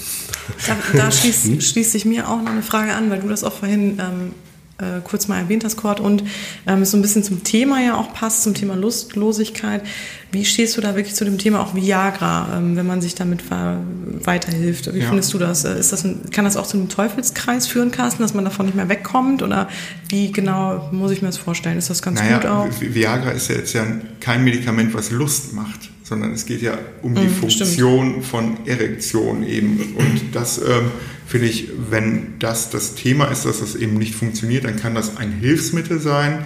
Da, 0.68 0.78
da 0.98 1.12
schließt, 1.12 1.62
schließt, 1.64 1.92
sich 1.92 2.06
mir 2.06 2.28
auch 2.28 2.42
noch 2.42 2.52
eine 2.52 2.64
Frage 2.64 2.94
an, 2.94 3.10
weil 3.10 3.20
du 3.20 3.30
das 3.30 3.44
auch 3.44 3.54
vorhin 3.54 4.00
ähm, 4.00 4.34
äh, 4.82 5.02
kurz 5.04 5.28
mal 5.28 5.40
erwähnt 5.40 5.64
hast, 5.64 5.78
Kurt, 5.78 6.00
und 6.00 6.24
ähm, 6.68 6.86
so 6.86 6.98
ein 6.98 7.02
bisschen 7.02 7.24
zum 7.24 7.44
Thema 7.44 7.82
ja 7.82 7.96
auch 7.96 8.14
passt, 8.14 8.44
zum 8.44 8.54
Thema 8.54 8.76
Lustlosigkeit. 8.76 9.84
Wie 10.32 10.46
stehst 10.46 10.78
du 10.78 10.82
da 10.82 10.96
wirklich 10.96 11.16
zu 11.16 11.26
dem 11.26 11.38
Thema 11.38 11.62
auch 11.62 11.76
Viagra, 11.76 12.58
ähm, 12.58 12.76
wenn 12.76 12.88
man 12.88 13.02
sich 13.02 13.16
damit 13.16 13.44
weiterhilft? 13.50 14.94
Wie 14.94 15.00
ja. 15.00 15.08
findest 15.08 15.34
du 15.34 15.38
das? 15.38 15.66
Äh, 15.66 15.80
ist 15.80 15.92
das 15.92 16.04
ein, 16.04 16.30
kann 16.32 16.46
das 16.46 16.58
auch 16.58 16.68
zu 16.68 16.78
einem 16.78 16.90
Teufelskreis 16.90 17.68
führen, 17.68 17.92
Carsten, 17.92 18.22
dass 18.24 18.34
man 18.34 18.46
davon 18.46 18.66
nicht 18.66 18.76
mehr 18.76 18.90
wegkommt? 18.90 19.44
Oder 19.44 19.70
wie 20.10 20.32
genau 20.32 20.90
muss 20.92 21.12
ich 21.12 21.22
mir 21.22 21.28
das 21.28 21.38
vorstellen? 21.38 21.78
Ist 21.78 21.90
das 21.90 22.02
ganz 22.02 22.20
naja, 22.20 22.38
gut 22.38 22.46
auch? 22.48 22.68
Viagra 22.80 23.32
ist 23.32 23.50
ja 23.50 23.56
jetzt 23.56 23.74
ja 23.74 23.86
kein 24.20 24.44
Medikament, 24.44 24.94
was 24.94 25.12
Lust 25.12 25.54
macht 25.54 25.90
sondern 26.12 26.34
es 26.34 26.46
geht 26.46 26.62
ja 26.62 26.78
um 27.02 27.16
die 27.16 27.22
mm, 27.22 27.30
Funktion 27.30 28.10
stimmt. 28.10 28.26
von 28.26 28.68
Erektion 28.68 29.48
eben. 29.48 29.96
Und 29.96 30.36
das 30.36 30.58
ähm, 30.58 30.92
finde 31.26 31.48
ich, 31.48 31.70
wenn 31.90 32.34
das 32.38 32.70
das 32.70 32.96
Thema 32.96 33.28
ist, 33.28 33.46
dass 33.46 33.62
das 33.62 33.76
eben 33.76 33.94
nicht 33.94 34.14
funktioniert, 34.14 34.66
dann 34.66 34.76
kann 34.76 34.94
das 34.94 35.16
ein 35.16 35.32
Hilfsmittel 35.32 36.02
sein. 36.02 36.44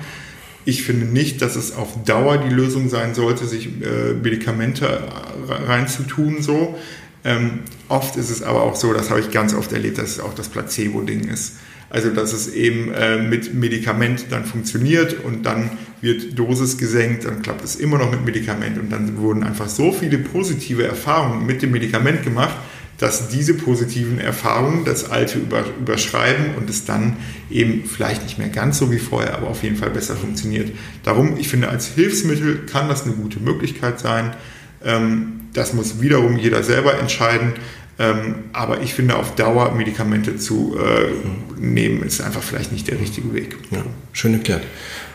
Ich 0.65 0.83
finde 0.83 1.07
nicht, 1.07 1.41
dass 1.41 1.55
es 1.55 1.75
auf 1.75 2.03
Dauer 2.03 2.37
die 2.37 2.53
Lösung 2.53 2.89
sein 2.89 3.15
sollte, 3.15 3.47
sich 3.47 3.65
äh, 3.81 4.13
Medikamente 4.13 5.01
reinzutun 5.49 6.43
so. 6.43 6.77
Ähm, 7.23 7.61
oft 7.89 8.17
ist 8.17 8.29
es 8.29 8.43
aber 8.43 8.61
auch 8.61 8.75
so, 8.75 8.93
das 8.93 9.09
habe 9.09 9.19
ich 9.19 9.31
ganz 9.31 9.55
oft 9.55 9.73
erlebt, 9.73 9.97
dass 9.97 10.11
es 10.11 10.19
auch 10.19 10.35
das 10.35 10.47
Placebo-Ding 10.49 11.21
ist. 11.21 11.53
Also 11.89 12.09
dass 12.09 12.33
es 12.33 12.53
eben 12.53 12.91
äh, 12.93 13.17
mit 13.17 13.53
Medikament 13.53 14.25
dann 14.29 14.45
funktioniert 14.45 15.23
und 15.23 15.45
dann 15.45 15.71
wird 16.01 16.37
Dosis 16.37 16.77
gesenkt, 16.77 17.25
dann 17.25 17.41
klappt 17.41 17.63
es 17.63 17.75
immer 17.75 17.97
noch 17.97 18.11
mit 18.11 18.25
Medikament 18.25 18.77
und 18.77 18.91
dann 18.91 19.17
wurden 19.17 19.43
einfach 19.43 19.69
so 19.69 19.91
viele 19.91 20.17
positive 20.17 20.85
Erfahrungen 20.85 21.45
mit 21.45 21.61
dem 21.61 21.71
Medikament 21.71 22.23
gemacht, 22.23 22.55
dass 22.97 23.27
diese 23.27 23.55
positiven 23.55 24.19
Erfahrungen 24.19 24.85
das 24.85 25.09
Alte 25.09 25.39
über, 25.39 25.65
überschreiben 25.79 26.55
und 26.55 26.69
es 26.69 26.85
dann 26.85 27.17
eben 27.49 27.83
vielleicht 27.85 28.23
nicht 28.23 28.37
mehr 28.37 28.49
ganz 28.49 28.77
so 28.77 28.91
wie 28.91 28.99
vorher, 28.99 29.35
aber 29.35 29.47
auf 29.47 29.63
jeden 29.63 29.75
Fall 29.75 29.89
besser 29.89 30.15
funktioniert. 30.15 30.71
Darum, 31.03 31.37
ich 31.37 31.49
finde, 31.49 31.69
als 31.69 31.87
Hilfsmittel 31.87 32.65
kann 32.65 32.87
das 32.87 33.03
eine 33.03 33.13
gute 33.13 33.39
Möglichkeit 33.39 33.99
sein. 33.99 34.33
Ähm, 34.83 35.41
das 35.53 35.73
muss 35.73 36.01
wiederum 36.01 36.37
jeder 36.37 36.63
selber 36.63 36.97
entscheiden. 36.99 37.53
Ähm, 37.97 38.35
aber 38.51 38.81
ich 38.81 38.93
finde, 38.93 39.15
auf 39.15 39.35
Dauer 39.35 39.73
Medikamente 39.73 40.35
zu 40.35 40.77
äh, 40.77 41.11
nehmen, 41.59 42.03
ist 42.03 42.21
einfach 42.21 42.43
vielleicht 42.43 42.71
nicht 42.71 42.87
der 42.89 42.99
richtige 42.99 43.33
Weg. 43.33 43.55
Ja, 43.71 43.83
schön 44.11 44.33
erklärt. 44.33 44.63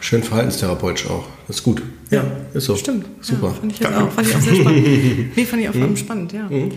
Schön 0.00 0.22
verhaltenstherapeutisch 0.22 1.06
auch. 1.06 1.26
Das 1.46 1.56
ist 1.56 1.62
gut. 1.62 1.82
Ja, 2.10 2.24
ist 2.54 2.64
so. 2.64 2.76
Stimmt. 2.76 3.06
Super. 3.20 3.48
Ja, 3.48 3.52
fand, 3.54 3.72
ich 3.72 3.86
auch, 3.86 4.10
fand 4.10 4.28
ich 4.28 4.34
auch 4.36 4.40
sehr 4.40 4.54
spannend. 4.54 4.86
nee, 5.36 5.44
fand 5.44 5.62
ich 5.62 5.68
auch 5.68 5.74
mhm. 5.74 5.96
spannend, 5.96 6.32
ja. 6.32 6.48
Mhm. 6.48 6.72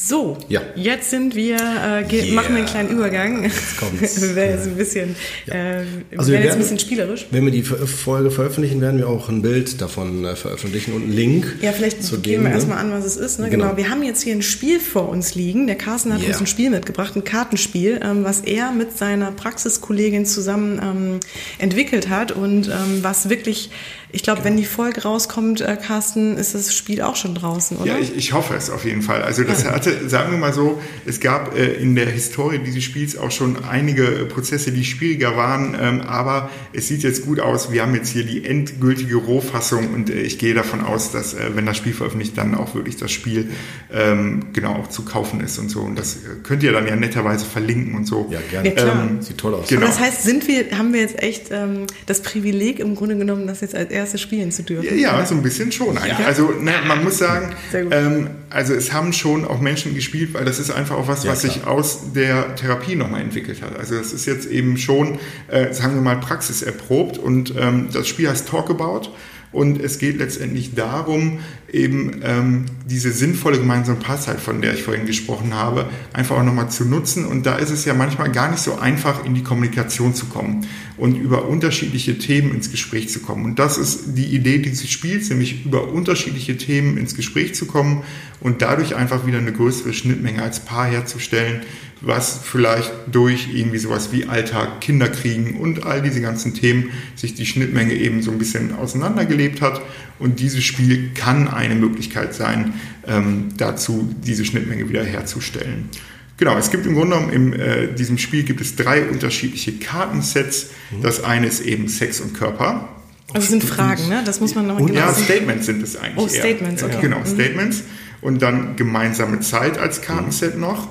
So, 0.00 0.38
ja. 0.48 0.60
jetzt 0.76 1.10
sind 1.10 1.34
wir, 1.34 1.56
äh, 1.56 1.58
yeah. 1.58 2.32
machen 2.32 2.50
wir 2.50 2.58
einen 2.58 2.66
kleinen 2.66 2.88
Übergang. 2.90 3.42
Jetzt 3.42 3.78
kommt's. 3.78 4.20
werden 4.36 4.54
jetzt 4.56 4.68
ein 4.68 4.76
bisschen, 4.76 5.16
ja. 5.46 5.54
äh, 5.54 5.84
also 6.16 6.30
wir 6.30 6.34
werden 6.34 6.44
jetzt 6.44 6.52
ein 6.52 6.58
bisschen 6.60 6.78
spielerisch. 6.78 7.26
Wenn 7.32 7.44
wir 7.44 7.50
die 7.50 7.64
Folge 7.64 8.30
veröffentlichen, 8.30 8.80
werden 8.80 8.98
wir 8.98 9.08
auch 9.08 9.28
ein 9.28 9.42
Bild 9.42 9.80
davon 9.80 10.24
äh, 10.24 10.36
veröffentlichen 10.36 10.92
und 10.92 11.02
einen 11.02 11.12
Link. 11.12 11.56
Ja, 11.62 11.72
vielleicht 11.72 12.04
zu 12.04 12.20
gehen 12.20 12.42
wir 12.42 12.50
ne? 12.50 12.54
erstmal 12.54 12.78
an, 12.78 12.92
was 12.92 13.04
es 13.04 13.16
ist. 13.16 13.40
Ne? 13.40 13.50
Genau. 13.50 13.64
genau. 13.64 13.76
Wir 13.76 13.90
haben 13.90 14.04
jetzt 14.04 14.22
hier 14.22 14.34
ein 14.34 14.42
Spiel 14.42 14.78
vor 14.78 15.08
uns 15.08 15.34
liegen. 15.34 15.66
Der 15.66 15.76
Carsten 15.76 16.14
hat 16.14 16.20
yeah. 16.20 16.28
uns 16.28 16.40
ein 16.40 16.46
Spiel 16.46 16.70
mitgebracht, 16.70 17.16
ein 17.16 17.24
Kartenspiel, 17.24 17.98
ähm, 18.00 18.22
was 18.22 18.42
er 18.42 18.70
mit 18.70 18.96
seiner 18.96 19.32
Praxiskollegin 19.32 20.26
zusammen 20.26 20.80
ähm, 20.80 21.20
entwickelt 21.58 22.08
hat 22.08 22.30
und 22.30 22.68
ähm, 22.68 23.02
was 23.02 23.30
wirklich 23.30 23.70
ich 24.10 24.22
glaube, 24.22 24.42
wenn 24.44 24.56
die 24.56 24.64
Folge 24.64 25.02
rauskommt, 25.02 25.60
äh, 25.60 25.76
Carsten, 25.76 26.38
ist 26.38 26.54
das 26.54 26.74
Spiel 26.74 27.02
auch 27.02 27.16
schon 27.16 27.34
draußen, 27.34 27.76
oder? 27.76 27.92
Ja, 27.92 27.98
ich, 27.98 28.16
ich 28.16 28.32
hoffe 28.32 28.54
es 28.54 28.70
auf 28.70 28.86
jeden 28.86 29.02
Fall. 29.02 29.22
Also 29.22 29.44
das 29.44 29.64
ja. 29.64 29.72
Hatte, 29.88 30.08
sagen 30.08 30.30
wir 30.32 30.38
mal 30.38 30.52
so, 30.52 30.80
es 31.06 31.20
gab 31.20 31.56
äh, 31.56 31.72
in 31.74 31.94
der 31.94 32.06
Historie 32.06 32.58
dieses 32.58 32.84
Spiels 32.84 33.16
auch 33.16 33.30
schon 33.30 33.64
einige 33.64 34.26
Prozesse, 34.26 34.72
die 34.72 34.84
schwieriger 34.84 35.36
waren, 35.36 35.76
ähm, 35.80 36.00
aber 36.02 36.50
es 36.72 36.88
sieht 36.88 37.02
jetzt 37.02 37.24
gut 37.24 37.40
aus. 37.40 37.72
Wir 37.72 37.82
haben 37.82 37.94
jetzt 37.94 38.10
hier 38.10 38.24
die 38.24 38.44
endgültige 38.44 39.16
Rohfassung 39.16 39.94
und 39.94 40.10
äh, 40.10 40.20
ich 40.20 40.38
gehe 40.38 40.54
davon 40.54 40.80
aus, 40.80 41.12
dass 41.12 41.34
äh, 41.34 41.50
wenn 41.54 41.66
das 41.66 41.76
Spiel 41.76 41.92
veröffentlicht, 41.92 42.36
dann 42.36 42.54
auch 42.54 42.74
wirklich 42.74 42.96
das 42.96 43.12
Spiel 43.12 43.48
ähm, 43.92 44.46
genau 44.52 44.74
auch 44.74 44.88
zu 44.88 45.02
kaufen 45.04 45.40
ist 45.40 45.58
und 45.58 45.70
so. 45.70 45.80
Und 45.80 45.98
das 45.98 46.16
äh, 46.16 46.18
könnt 46.42 46.62
ihr 46.62 46.72
dann 46.72 46.86
ja 46.86 46.96
netterweise 46.96 47.44
verlinken 47.44 47.94
und 47.94 48.06
so. 48.06 48.28
Ja, 48.30 48.40
gerne. 48.50 48.68
Ja, 48.68 48.74
klar. 48.74 49.08
Ähm, 49.08 49.22
sieht 49.22 49.38
toll 49.38 49.54
aus. 49.54 49.68
Genau. 49.68 49.86
das 49.86 50.00
heißt, 50.00 50.22
sind 50.22 50.46
wir, 50.48 50.76
haben 50.76 50.92
wir 50.92 51.00
jetzt 51.00 51.22
echt 51.22 51.46
ähm, 51.50 51.86
das 52.06 52.22
Privileg 52.22 52.80
im 52.80 52.94
Grunde 52.94 53.16
genommen, 53.16 53.46
das 53.46 53.60
jetzt 53.60 53.74
als 53.74 53.90
erste 53.90 54.18
spielen 54.18 54.52
zu 54.52 54.62
dürfen. 54.62 54.98
Ja, 54.98 55.18
ja 55.18 55.26
so 55.26 55.34
ein 55.34 55.42
bisschen 55.42 55.72
schon 55.72 55.96
eigentlich. 55.96 56.18
Ja. 56.18 56.26
Also 56.26 56.50
ne, 56.50 56.72
man 56.86 57.04
muss 57.04 57.18
sagen, 57.18 57.54
ähm, 57.72 58.30
also 58.50 58.74
es 58.74 58.92
haben 58.92 59.12
schon 59.12 59.44
auch 59.44 59.60
Menschen 59.60 59.67
gespielt, 59.76 60.34
weil 60.34 60.44
das 60.44 60.58
ist 60.58 60.70
einfach 60.70 60.96
auch 60.96 61.08
was, 61.08 61.24
ja, 61.24 61.32
was 61.32 61.40
klar. 61.40 61.52
sich 61.52 61.66
aus 61.66 62.12
der 62.14 62.54
Therapie 62.56 62.96
nochmal 62.96 63.20
entwickelt 63.20 63.62
hat. 63.62 63.78
Also 63.78 63.96
das 63.96 64.12
ist 64.12 64.26
jetzt 64.26 64.46
eben 64.46 64.76
schon, 64.78 65.18
äh, 65.48 65.72
sagen 65.72 65.94
wir 65.94 66.02
mal, 66.02 66.16
praxiserprobt 66.16 67.18
und 67.18 67.54
ähm, 67.56 67.88
das 67.92 68.08
Spiel 68.08 68.28
heißt 68.28 68.48
Talk 68.48 68.70
About. 68.70 69.10
Und 69.50 69.80
es 69.80 69.98
geht 69.98 70.18
letztendlich 70.18 70.74
darum, 70.74 71.38
eben 71.72 72.20
ähm, 72.22 72.66
diese 72.86 73.12
sinnvolle 73.12 73.58
gemeinsame 73.58 73.98
Passzeit, 73.98 74.40
von 74.40 74.60
der 74.60 74.74
ich 74.74 74.82
vorhin 74.82 75.06
gesprochen 75.06 75.54
habe, 75.54 75.86
einfach 76.12 76.36
auch 76.36 76.42
nochmal 76.42 76.70
zu 76.70 76.84
nutzen. 76.84 77.24
Und 77.24 77.46
da 77.46 77.56
ist 77.56 77.70
es 77.70 77.84
ja 77.84 77.94
manchmal 77.94 78.30
gar 78.30 78.50
nicht 78.50 78.62
so 78.62 78.78
einfach, 78.78 79.24
in 79.24 79.34
die 79.34 79.42
Kommunikation 79.42 80.14
zu 80.14 80.26
kommen 80.26 80.66
und 80.98 81.16
über 81.16 81.48
unterschiedliche 81.48 82.18
Themen 82.18 82.54
ins 82.54 82.70
Gespräch 82.70 83.08
zu 83.08 83.20
kommen. 83.20 83.44
Und 83.44 83.58
das 83.58 83.78
ist 83.78 84.16
die 84.16 84.26
Idee 84.26 84.58
dieses 84.58 84.90
Spiels, 84.90 85.30
nämlich 85.30 85.64
über 85.64 85.88
unterschiedliche 85.88 86.56
Themen 86.56 86.98
ins 86.98 87.14
Gespräch 87.14 87.54
zu 87.54 87.66
kommen 87.66 88.02
und 88.40 88.60
dadurch 88.62 88.96
einfach 88.96 89.26
wieder 89.26 89.38
eine 89.38 89.52
größere 89.52 89.92
Schnittmenge 89.92 90.42
als 90.42 90.60
Paar 90.60 90.86
herzustellen, 90.86 91.60
was 92.00 92.40
vielleicht 92.42 92.92
durch 93.10 93.48
irgendwie 93.52 93.78
sowas 93.78 94.12
wie 94.12 94.26
Alltag, 94.26 94.80
Kinderkriegen 94.80 95.56
und 95.56 95.84
all 95.84 96.00
diese 96.00 96.20
ganzen 96.20 96.54
Themen 96.54 96.90
sich 97.16 97.34
die 97.34 97.46
Schnittmenge 97.46 97.94
eben 97.94 98.22
so 98.22 98.30
ein 98.30 98.38
bisschen 98.38 98.74
auseinandergelebt 98.74 99.60
hat. 99.60 99.82
Und 100.18 100.40
dieses 100.40 100.64
Spiel 100.64 101.10
kann 101.14 101.48
eine 101.48 101.74
Möglichkeit 101.74 102.34
sein, 102.34 102.74
ähm, 103.06 103.48
dazu 103.56 104.14
diese 104.24 104.44
Schnittmenge 104.44 104.88
wieder 104.88 105.04
herzustellen. 105.04 105.88
Genau, 106.36 106.56
es 106.56 106.70
gibt 106.70 106.86
im 106.86 106.94
Grunde 106.94 107.16
genommen 107.16 107.32
in 107.32 107.52
äh, 107.52 107.92
diesem 107.92 108.16
Spiel 108.16 108.44
gibt 108.44 108.60
es 108.60 108.76
drei 108.76 109.04
unterschiedliche 109.08 109.72
Kartensets. 109.72 110.70
Mhm. 110.90 111.02
Das 111.02 111.24
eine 111.24 111.48
ist 111.48 111.60
eben 111.60 111.88
Sex 111.88 112.20
und 112.20 112.34
Körper. 112.34 112.88
Also 113.34 113.48
sind 113.48 113.64
Fragen, 113.64 114.08
ne? 114.08 114.22
Das 114.24 114.40
muss 114.40 114.54
man 114.54 114.68
noch 114.68 114.78
genau 114.78 114.92
Ja, 114.92 115.12
Statements 115.12 115.66
sind 115.66 115.82
es 115.82 115.96
eigentlich. 115.96 116.16
Oh, 116.24 116.28
Statements, 116.28 116.82
eher. 116.82 116.88
okay. 116.88 116.98
Genau, 117.02 117.18
mhm. 117.18 117.26
Statements. 117.26 117.82
Und 118.20 118.40
dann 118.40 118.76
gemeinsame 118.76 119.40
Zeit 119.40 119.78
als 119.78 120.00
Kartenset 120.00 120.54
mhm. 120.54 120.62
noch 120.62 120.88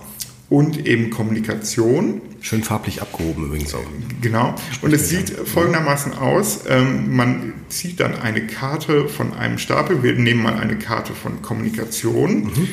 und 0.50 0.86
eben 0.86 1.10
Kommunikation. 1.10 2.22
Schön 2.40 2.64
farblich 2.64 3.02
abgehoben 3.02 3.46
übrigens 3.46 3.74
auch. 3.74 3.84
Genau. 4.22 4.56
Und 4.82 4.94
es 4.94 5.10
sieht 5.10 5.30
folgendermaßen 5.32 6.14
aus. 6.14 6.62
Ähm, 6.70 7.16
man 7.16 7.54
zieht 7.70 8.00
dann 8.00 8.16
eine 8.16 8.48
Karte 8.48 9.10
von 9.10 9.34
einem 9.34 9.58
Stapel. 9.58 10.04
Wir 10.04 10.14
nehmen 10.14 10.44
mal 10.44 10.56
eine 10.56 10.78
Karte 10.78 11.14
von 11.14 11.42
Kommunikation. 11.42 12.46
Mhm. 12.46 12.68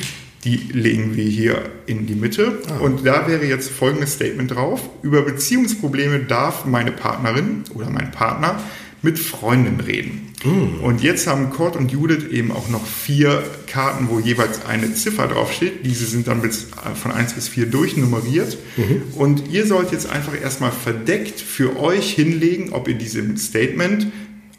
Die 0.45 0.57
legen 0.57 1.15
wir 1.15 1.25
hier 1.25 1.69
in 1.87 2.05
die 2.05 2.13
Mitte. 2.13 2.61
Ah. 2.69 2.77
Und 2.77 3.05
da 3.05 3.27
wäre 3.27 3.45
jetzt 3.45 3.71
folgendes 3.71 4.13
Statement 4.13 4.51
drauf. 4.51 4.81
Über 5.01 5.23
Beziehungsprobleme 5.23 6.19
darf 6.19 6.65
meine 6.65 6.91
Partnerin 6.91 7.63
oder 7.73 7.89
mein 7.89 8.11
Partner 8.11 8.61
mit 9.01 9.19
Freunden 9.19 9.79
reden. 9.79 10.24
Mm. 10.43 10.83
Und 10.83 11.01
jetzt 11.01 11.27
haben 11.27 11.49
Kurt 11.49 11.75
und 11.75 11.91
Judith 11.91 12.25
eben 12.31 12.51
auch 12.51 12.69
noch 12.69 12.85
vier 12.85 13.43
Karten, 13.67 14.09
wo 14.09 14.19
jeweils 14.19 14.65
eine 14.65 14.93
Ziffer 14.93 15.27
draufsteht. 15.27 15.85
Diese 15.85 16.05
sind 16.05 16.27
dann 16.27 16.41
bis, 16.41 16.65
äh, 16.65 16.95
von 16.95 17.11
1 17.11 17.33
bis 17.33 17.47
4 17.47 17.67
durchnummeriert. 17.67 18.57
Mhm. 18.77 19.03
Und 19.15 19.51
ihr 19.51 19.65
sollt 19.65 19.91
jetzt 19.91 20.09
einfach 20.09 20.39
erstmal 20.39 20.71
verdeckt 20.71 21.39
für 21.39 21.79
euch 21.79 22.11
hinlegen, 22.11 22.73
ob 22.73 22.87
ihr 22.87 22.95
diesem 22.95 23.37
Statement 23.37 24.07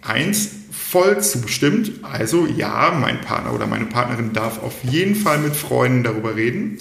1 0.02 0.50
voll 0.70 1.20
zustimmt. 1.20 1.92
Also 2.02 2.46
ja, 2.46 2.96
mein 2.98 3.20
Partner 3.20 3.52
oder 3.52 3.66
meine 3.66 3.86
Partnerin 3.86 4.32
darf 4.32 4.62
auf 4.62 4.74
jeden 4.82 5.14
Fall 5.14 5.38
mit 5.38 5.56
Freunden 5.56 6.04
darüber 6.04 6.36
reden. 6.36 6.78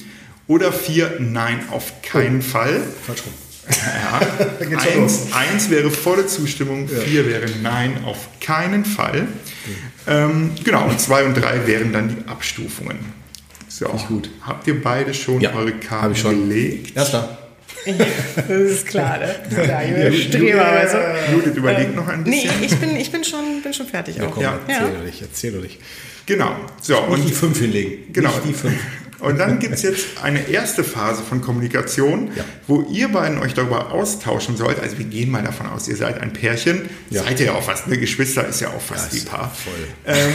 Oder 0.47 0.71
4, 0.71 1.17
nein, 1.19 1.59
auf 1.71 2.01
keinen 2.03 2.39
oh. 2.39 2.43
Fall. 2.43 2.81
Falsch 3.05 3.23
rum. 3.25 3.33
Ja, 3.67 4.21
eins, 4.77 5.27
eins, 5.33 5.69
wäre 5.69 5.89
volle 5.89 6.27
Zustimmung, 6.27 6.87
ja. 6.87 6.99
vier 6.99 7.27
wäre 7.27 7.45
Nein, 7.61 8.03
auf 8.05 8.27
keinen 8.39 8.85
Fall. 8.85 9.27
Ähm, 10.07 10.51
genau, 10.63 10.87
und 10.87 10.99
zwei 10.99 11.23
und 11.23 11.33
drei 11.33 11.65
wären 11.65 11.91
dann 11.91 12.09
die 12.09 12.27
Abstufungen. 12.27 12.97
So, 13.67 13.87
gut. 14.07 14.29
habt 14.41 14.67
ihr 14.67 14.81
beide 14.81 15.13
schon 15.13 15.41
ja, 15.41 15.53
eure 15.53 15.73
Karten 15.73 16.15
schon. 16.15 16.47
gelegt? 16.47 16.95
Erster. 16.95 17.39
das 18.35 18.49
ist 18.49 18.87
klar, 18.87 19.19
ne? 19.19 19.35
Ja, 19.51 19.81
ja, 19.81 20.11
Streber, 20.11 20.65
also. 20.65 20.97
Judith, 21.31 21.55
überlegt 21.55 21.89
ähm, 21.89 21.95
noch 21.95 22.07
ein 22.07 22.23
bisschen. 22.23 22.59
Nee, 22.59 22.65
ich 22.65 22.75
bin, 22.77 22.95
ich 22.95 23.11
bin, 23.11 23.23
schon, 23.23 23.61
bin 23.61 23.73
schon 23.73 23.87
fertig 23.87 24.15
ja, 24.17 24.27
auch. 24.27 24.31
Komm, 24.31 24.43
ja. 24.43 24.59
Erzähl 24.67 24.91
doch 24.91 25.03
nicht, 25.03 25.21
erzähl 25.21 25.51
doch 25.51 25.61
nicht. 25.61 25.79
Genau. 26.25 26.55
So, 26.81 26.93
Nicht 26.93 27.09
und 27.09 27.29
die 27.29 27.33
fünf 27.33 27.59
hinlegen. 27.59 28.13
Genau. 28.13 28.29
Nicht 28.29 28.45
die 28.45 28.53
fünf. 28.53 28.75
Und 29.25 29.39
dann 29.39 29.59
gibt 29.59 29.73
es 29.73 29.81
jetzt 29.81 30.05
eine 30.21 30.49
erste 30.49 30.83
Phase 30.83 31.23
von 31.23 31.41
Kommunikation, 31.41 32.29
ja. 32.35 32.43
wo 32.67 32.81
ihr 32.91 33.07
beiden 33.07 33.39
euch 33.39 33.55
darüber 33.55 33.91
austauschen 33.91 34.55
sollt. 34.55 34.79
Also 34.79 34.99
wir 34.99 35.05
gehen 35.05 35.31
mal 35.31 35.43
davon 35.43 35.65
aus, 35.65 35.87
ihr 35.87 35.95
seid 35.95 36.21
ein 36.21 36.31
Pärchen. 36.31 36.89
Ja. 37.09 37.23
Seid 37.23 37.39
ihr 37.39 37.47
ja 37.47 37.53
auch 37.53 37.63
fast, 37.63 37.87
eine 37.87 37.97
Geschwister 37.97 38.47
ist 38.47 38.61
ja 38.61 38.69
auch 38.69 38.81
fast 38.81 39.13
ja, 39.13 39.21
wie 39.21 39.25
Paar. 39.25 39.51
Voll. 39.51 39.73
Ähm, 40.05 40.31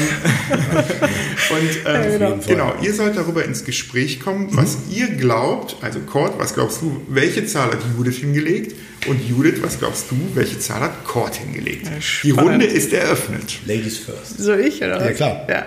und 1.51 1.71
ähm, 1.87 2.19
genau. 2.19 2.39
genau, 2.47 2.75
ihr 2.83 2.93
sollt 2.93 3.17
darüber 3.17 3.45
ins 3.45 3.65
Gespräch 3.65 4.19
kommen, 4.19 4.49
was 4.51 4.77
mhm. 4.77 4.93
ihr 4.93 5.07
glaubt, 5.09 5.77
also 5.83 6.01
Kurt, 6.01 6.39
was 6.39 6.55
glaubst 6.55 6.83
du, 6.83 7.01
welche 7.09 7.47
Zahl 7.47 7.71
hat 7.71 7.81
Judith 7.97 8.17
hingelegt? 8.17 8.75
Und 9.07 9.21
Judith, 9.29 9.63
was 9.63 9.79
glaubst 9.79 10.11
du, 10.11 10.17
welche 10.35 10.59
Zahl 10.59 10.81
hat 10.81 11.05
Cord 11.05 11.37
hingelegt? 11.37 11.87
Ja, 11.87 11.93
Die. 12.23 12.31
Runde 12.33 12.67
ist 12.67 12.93
eröffnet. 12.93 13.61
Ladies 13.67 13.99
first. 13.99 14.39
So 14.39 14.55
ich, 14.55 14.79
oder? 14.79 15.01
Ja, 15.01 15.11
was? 15.11 15.17
klar. 15.17 15.47
Ja. 15.49 15.67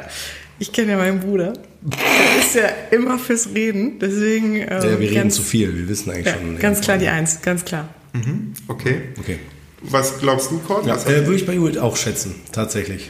Ich 0.59 0.71
kenne 0.71 0.91
ja 0.91 0.97
meinen 0.97 1.19
Bruder. 1.19 1.53
Der 1.85 2.39
ist 2.39 2.55
ja 2.55 2.69
immer 2.97 3.19
fürs 3.19 3.49
Reden. 3.53 3.99
Deswegen. 3.99 4.55
Ähm, 4.55 4.67
Ja, 4.69 4.83
wir 4.83 4.99
reden 4.99 5.15
ganz, 5.15 5.35
zu 5.35 5.41
viel, 5.41 5.75
wir 5.75 5.87
wissen 5.89 6.11
eigentlich 6.11 6.27
Ja, 6.27 6.33
schon. 6.33 6.57
ganz 6.59 6.81
klar 6.81 6.97
die 6.97 7.07
Eins, 7.09 7.41
ganz 7.41 7.65
klar. 7.65 7.89
Okay. 8.67 9.01
Okay. 9.19 9.39
Was 9.81 10.19
glaubst 10.19 10.49
du, 10.51 10.59
Cord? 10.59 10.85
Ja, 10.85 10.95
äh, 10.95 11.25
würde 11.25 11.35
ich 11.35 11.45
bei 11.45 11.53
Judith 11.53 11.77
auch 11.77 11.97
schätzen, 11.97 12.35
tatsächlich. 12.51 13.09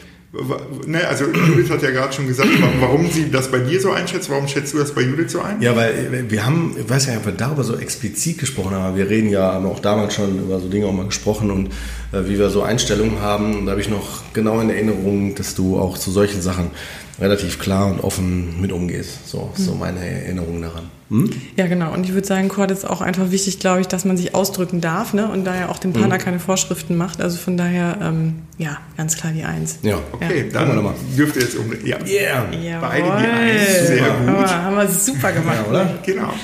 Ne, 0.86 1.06
also 1.06 1.26
Judith 1.26 1.70
hat 1.70 1.80
ja 1.82 1.90
gerade 1.90 2.12
schon 2.12 2.26
gesagt, 2.26 2.48
wa- 2.60 2.68
warum 2.80 3.08
sie 3.08 3.30
das 3.30 3.52
bei 3.52 3.58
dir 3.60 3.80
so 3.80 3.92
einschätzt. 3.92 4.28
Warum 4.30 4.48
schätzt 4.48 4.74
du 4.74 4.78
das 4.78 4.92
bei 4.92 5.02
Judith 5.02 5.30
so 5.30 5.40
ein? 5.40 5.62
Ja, 5.62 5.76
weil 5.76 5.92
äh, 5.92 6.28
wir 6.28 6.44
haben, 6.44 6.74
ich 6.76 6.90
weiß 6.90 7.06
ja 7.06 7.12
nicht, 7.12 7.20
ob 7.20 7.26
wir 7.26 7.32
darüber 7.34 7.62
so 7.62 7.76
explizit 7.76 8.38
gesprochen 8.38 8.72
haben, 8.72 8.82
aber 8.82 8.96
wir 8.96 9.08
reden 9.08 9.28
ja, 9.28 9.52
haben 9.52 9.66
auch 9.66 9.78
damals 9.78 10.14
schon 10.14 10.40
über 10.40 10.58
so 10.58 10.66
Dinge 10.68 10.86
auch 10.86 10.92
mal 10.92 11.06
gesprochen 11.06 11.52
und 11.52 11.68
äh, 12.12 12.26
wie 12.28 12.36
wir 12.36 12.50
so 12.50 12.62
Einstellungen 12.62 13.20
haben. 13.20 13.56
Und 13.58 13.66
da 13.66 13.72
habe 13.72 13.80
ich 13.80 13.88
noch 13.88 14.24
genau 14.32 14.58
in 14.60 14.70
Erinnerung, 14.70 15.36
dass 15.36 15.54
du 15.54 15.78
auch 15.78 15.96
zu 15.98 16.10
solchen 16.10 16.42
Sachen 16.42 16.72
relativ 17.20 17.58
klar 17.58 17.86
und 17.86 18.00
offen 18.00 18.60
mit 18.60 18.72
umgehst. 18.72 19.28
So, 19.28 19.52
ist 19.56 19.66
so 19.66 19.74
meine 19.74 20.00
Erinnerung 20.00 20.60
daran. 20.60 20.90
Hm? 21.14 21.30
Ja, 21.56 21.66
genau. 21.66 21.92
Und 21.92 22.04
ich 22.04 22.12
würde 22.14 22.26
sagen, 22.26 22.48
Cord 22.48 22.70
ist 22.70 22.84
auch 22.88 23.00
einfach 23.00 23.30
wichtig, 23.30 23.60
glaube 23.60 23.80
ich, 23.80 23.88
dass 23.88 24.04
man 24.04 24.16
sich 24.16 24.34
ausdrücken 24.34 24.80
darf 24.80 25.14
ne? 25.14 25.28
und 25.30 25.44
daher 25.44 25.70
auch 25.70 25.78
dem 25.78 25.90
Mhm. 25.90 25.94
Partner 25.94 26.18
keine 26.18 26.40
Vorschriften 26.40 26.96
macht. 26.96 27.20
Also 27.20 27.38
von 27.38 27.56
daher, 27.56 27.98
ähm, 28.02 28.34
ja, 28.58 28.78
ganz 28.96 29.16
klar 29.16 29.32
die 29.32 29.44
Eins. 29.44 29.78
Ja. 29.82 29.98
Okay, 30.12 30.44
mal. 30.52 30.66
dann 30.66 30.94
dürft 31.16 31.36
ihr 31.36 31.42
jetzt 31.42 31.56
um. 31.56 31.72
Ja, 31.84 31.98
Yeah. 32.04 32.78
beide 32.80 33.04
die 33.04 33.26
Eins. 33.26 33.86
Sehr 33.88 33.98
gut. 34.10 34.28
Aber 34.28 34.62
haben 34.64 34.76
wir 34.76 34.88
super 34.88 35.32
gemacht. 35.32 35.56
Ja, 35.64 35.70
oder? 35.70 35.84
ne? 35.84 35.98
Genau. 36.04 36.34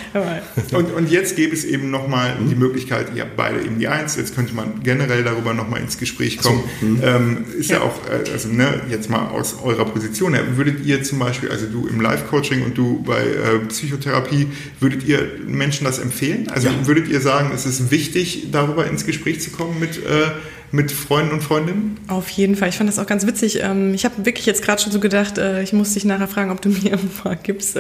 Und, 0.72 0.94
und 0.94 1.10
jetzt 1.10 1.36
gäbe 1.36 1.54
es 1.54 1.64
eben 1.64 1.90
nochmal 1.90 2.36
die 2.48 2.54
Möglichkeit, 2.54 3.08
ihr 3.14 3.22
habt 3.22 3.36
beide 3.36 3.60
eben 3.62 3.78
die 3.78 3.88
Eins, 3.88 4.16
jetzt 4.16 4.34
könnte 4.34 4.54
man 4.54 4.82
generell 4.82 5.24
darüber 5.24 5.52
nochmal 5.54 5.80
ins 5.80 5.98
Gespräch 5.98 6.38
kommen. 6.38 6.62
Ähm, 7.02 7.44
ist 7.58 7.70
ja. 7.70 7.78
Ja. 7.78 7.82
auch, 7.82 7.94
äh, 8.08 8.30
also 8.30 8.48
ne, 8.48 8.80
jetzt 8.88 9.08
mal 9.10 9.28
aus 9.28 9.56
eurer 9.62 9.84
Position 9.84 10.34
her, 10.34 10.42
würdet 10.56 10.84
ihr 10.84 11.02
zum 11.02 11.18
Beispiel, 11.18 11.50
also 11.50 11.66
du 11.66 11.86
im 11.86 12.00
Live-Coaching 12.00 12.62
und 12.64 12.76
du 12.76 13.02
bei 13.02 13.20
äh, 13.20 13.58
Psychotherapie, 13.68 14.48
würdet 14.80 15.04
ihr 15.04 15.20
Menschen 15.46 15.84
das 15.84 15.98
empfehlen? 15.98 16.48
Also 16.48 16.68
Ja. 16.68 16.86
würdet 16.86 17.08
ihr 17.08 17.20
sagen, 17.20 17.50
es 17.54 17.66
ist 17.66 17.90
wichtig, 17.90 18.48
darüber 18.52 18.86
ins 18.86 19.04
Gespräch 19.06 19.40
zu 19.40 19.50
kommen 19.50 19.78
mit, 19.80 19.96
äh, 19.98 20.30
mit 20.72 20.92
Freunden 20.92 21.32
und 21.32 21.42
Freundinnen? 21.42 21.98
Auf 22.08 22.28
jeden 22.30 22.54
Fall. 22.54 22.68
Ich 22.68 22.76
fand 22.76 22.88
das 22.88 22.98
auch 22.98 23.06
ganz 23.06 23.26
witzig. 23.26 23.60
Ähm, 23.62 23.94
Ich 23.94 24.04
habe 24.04 24.24
wirklich 24.24 24.46
jetzt 24.46 24.62
gerade 24.62 24.80
schon 24.80 24.92
so 24.92 25.00
gedacht, 25.00 25.38
äh, 25.38 25.62
ich 25.62 25.72
muss 25.72 25.94
dich 25.94 26.04
nachher 26.04 26.28
fragen, 26.28 26.50
ob 26.50 26.62
du 26.62 26.68
mir 26.82 26.92
ein 26.92 27.10
paar 27.22 27.36
gibst. 27.36 27.78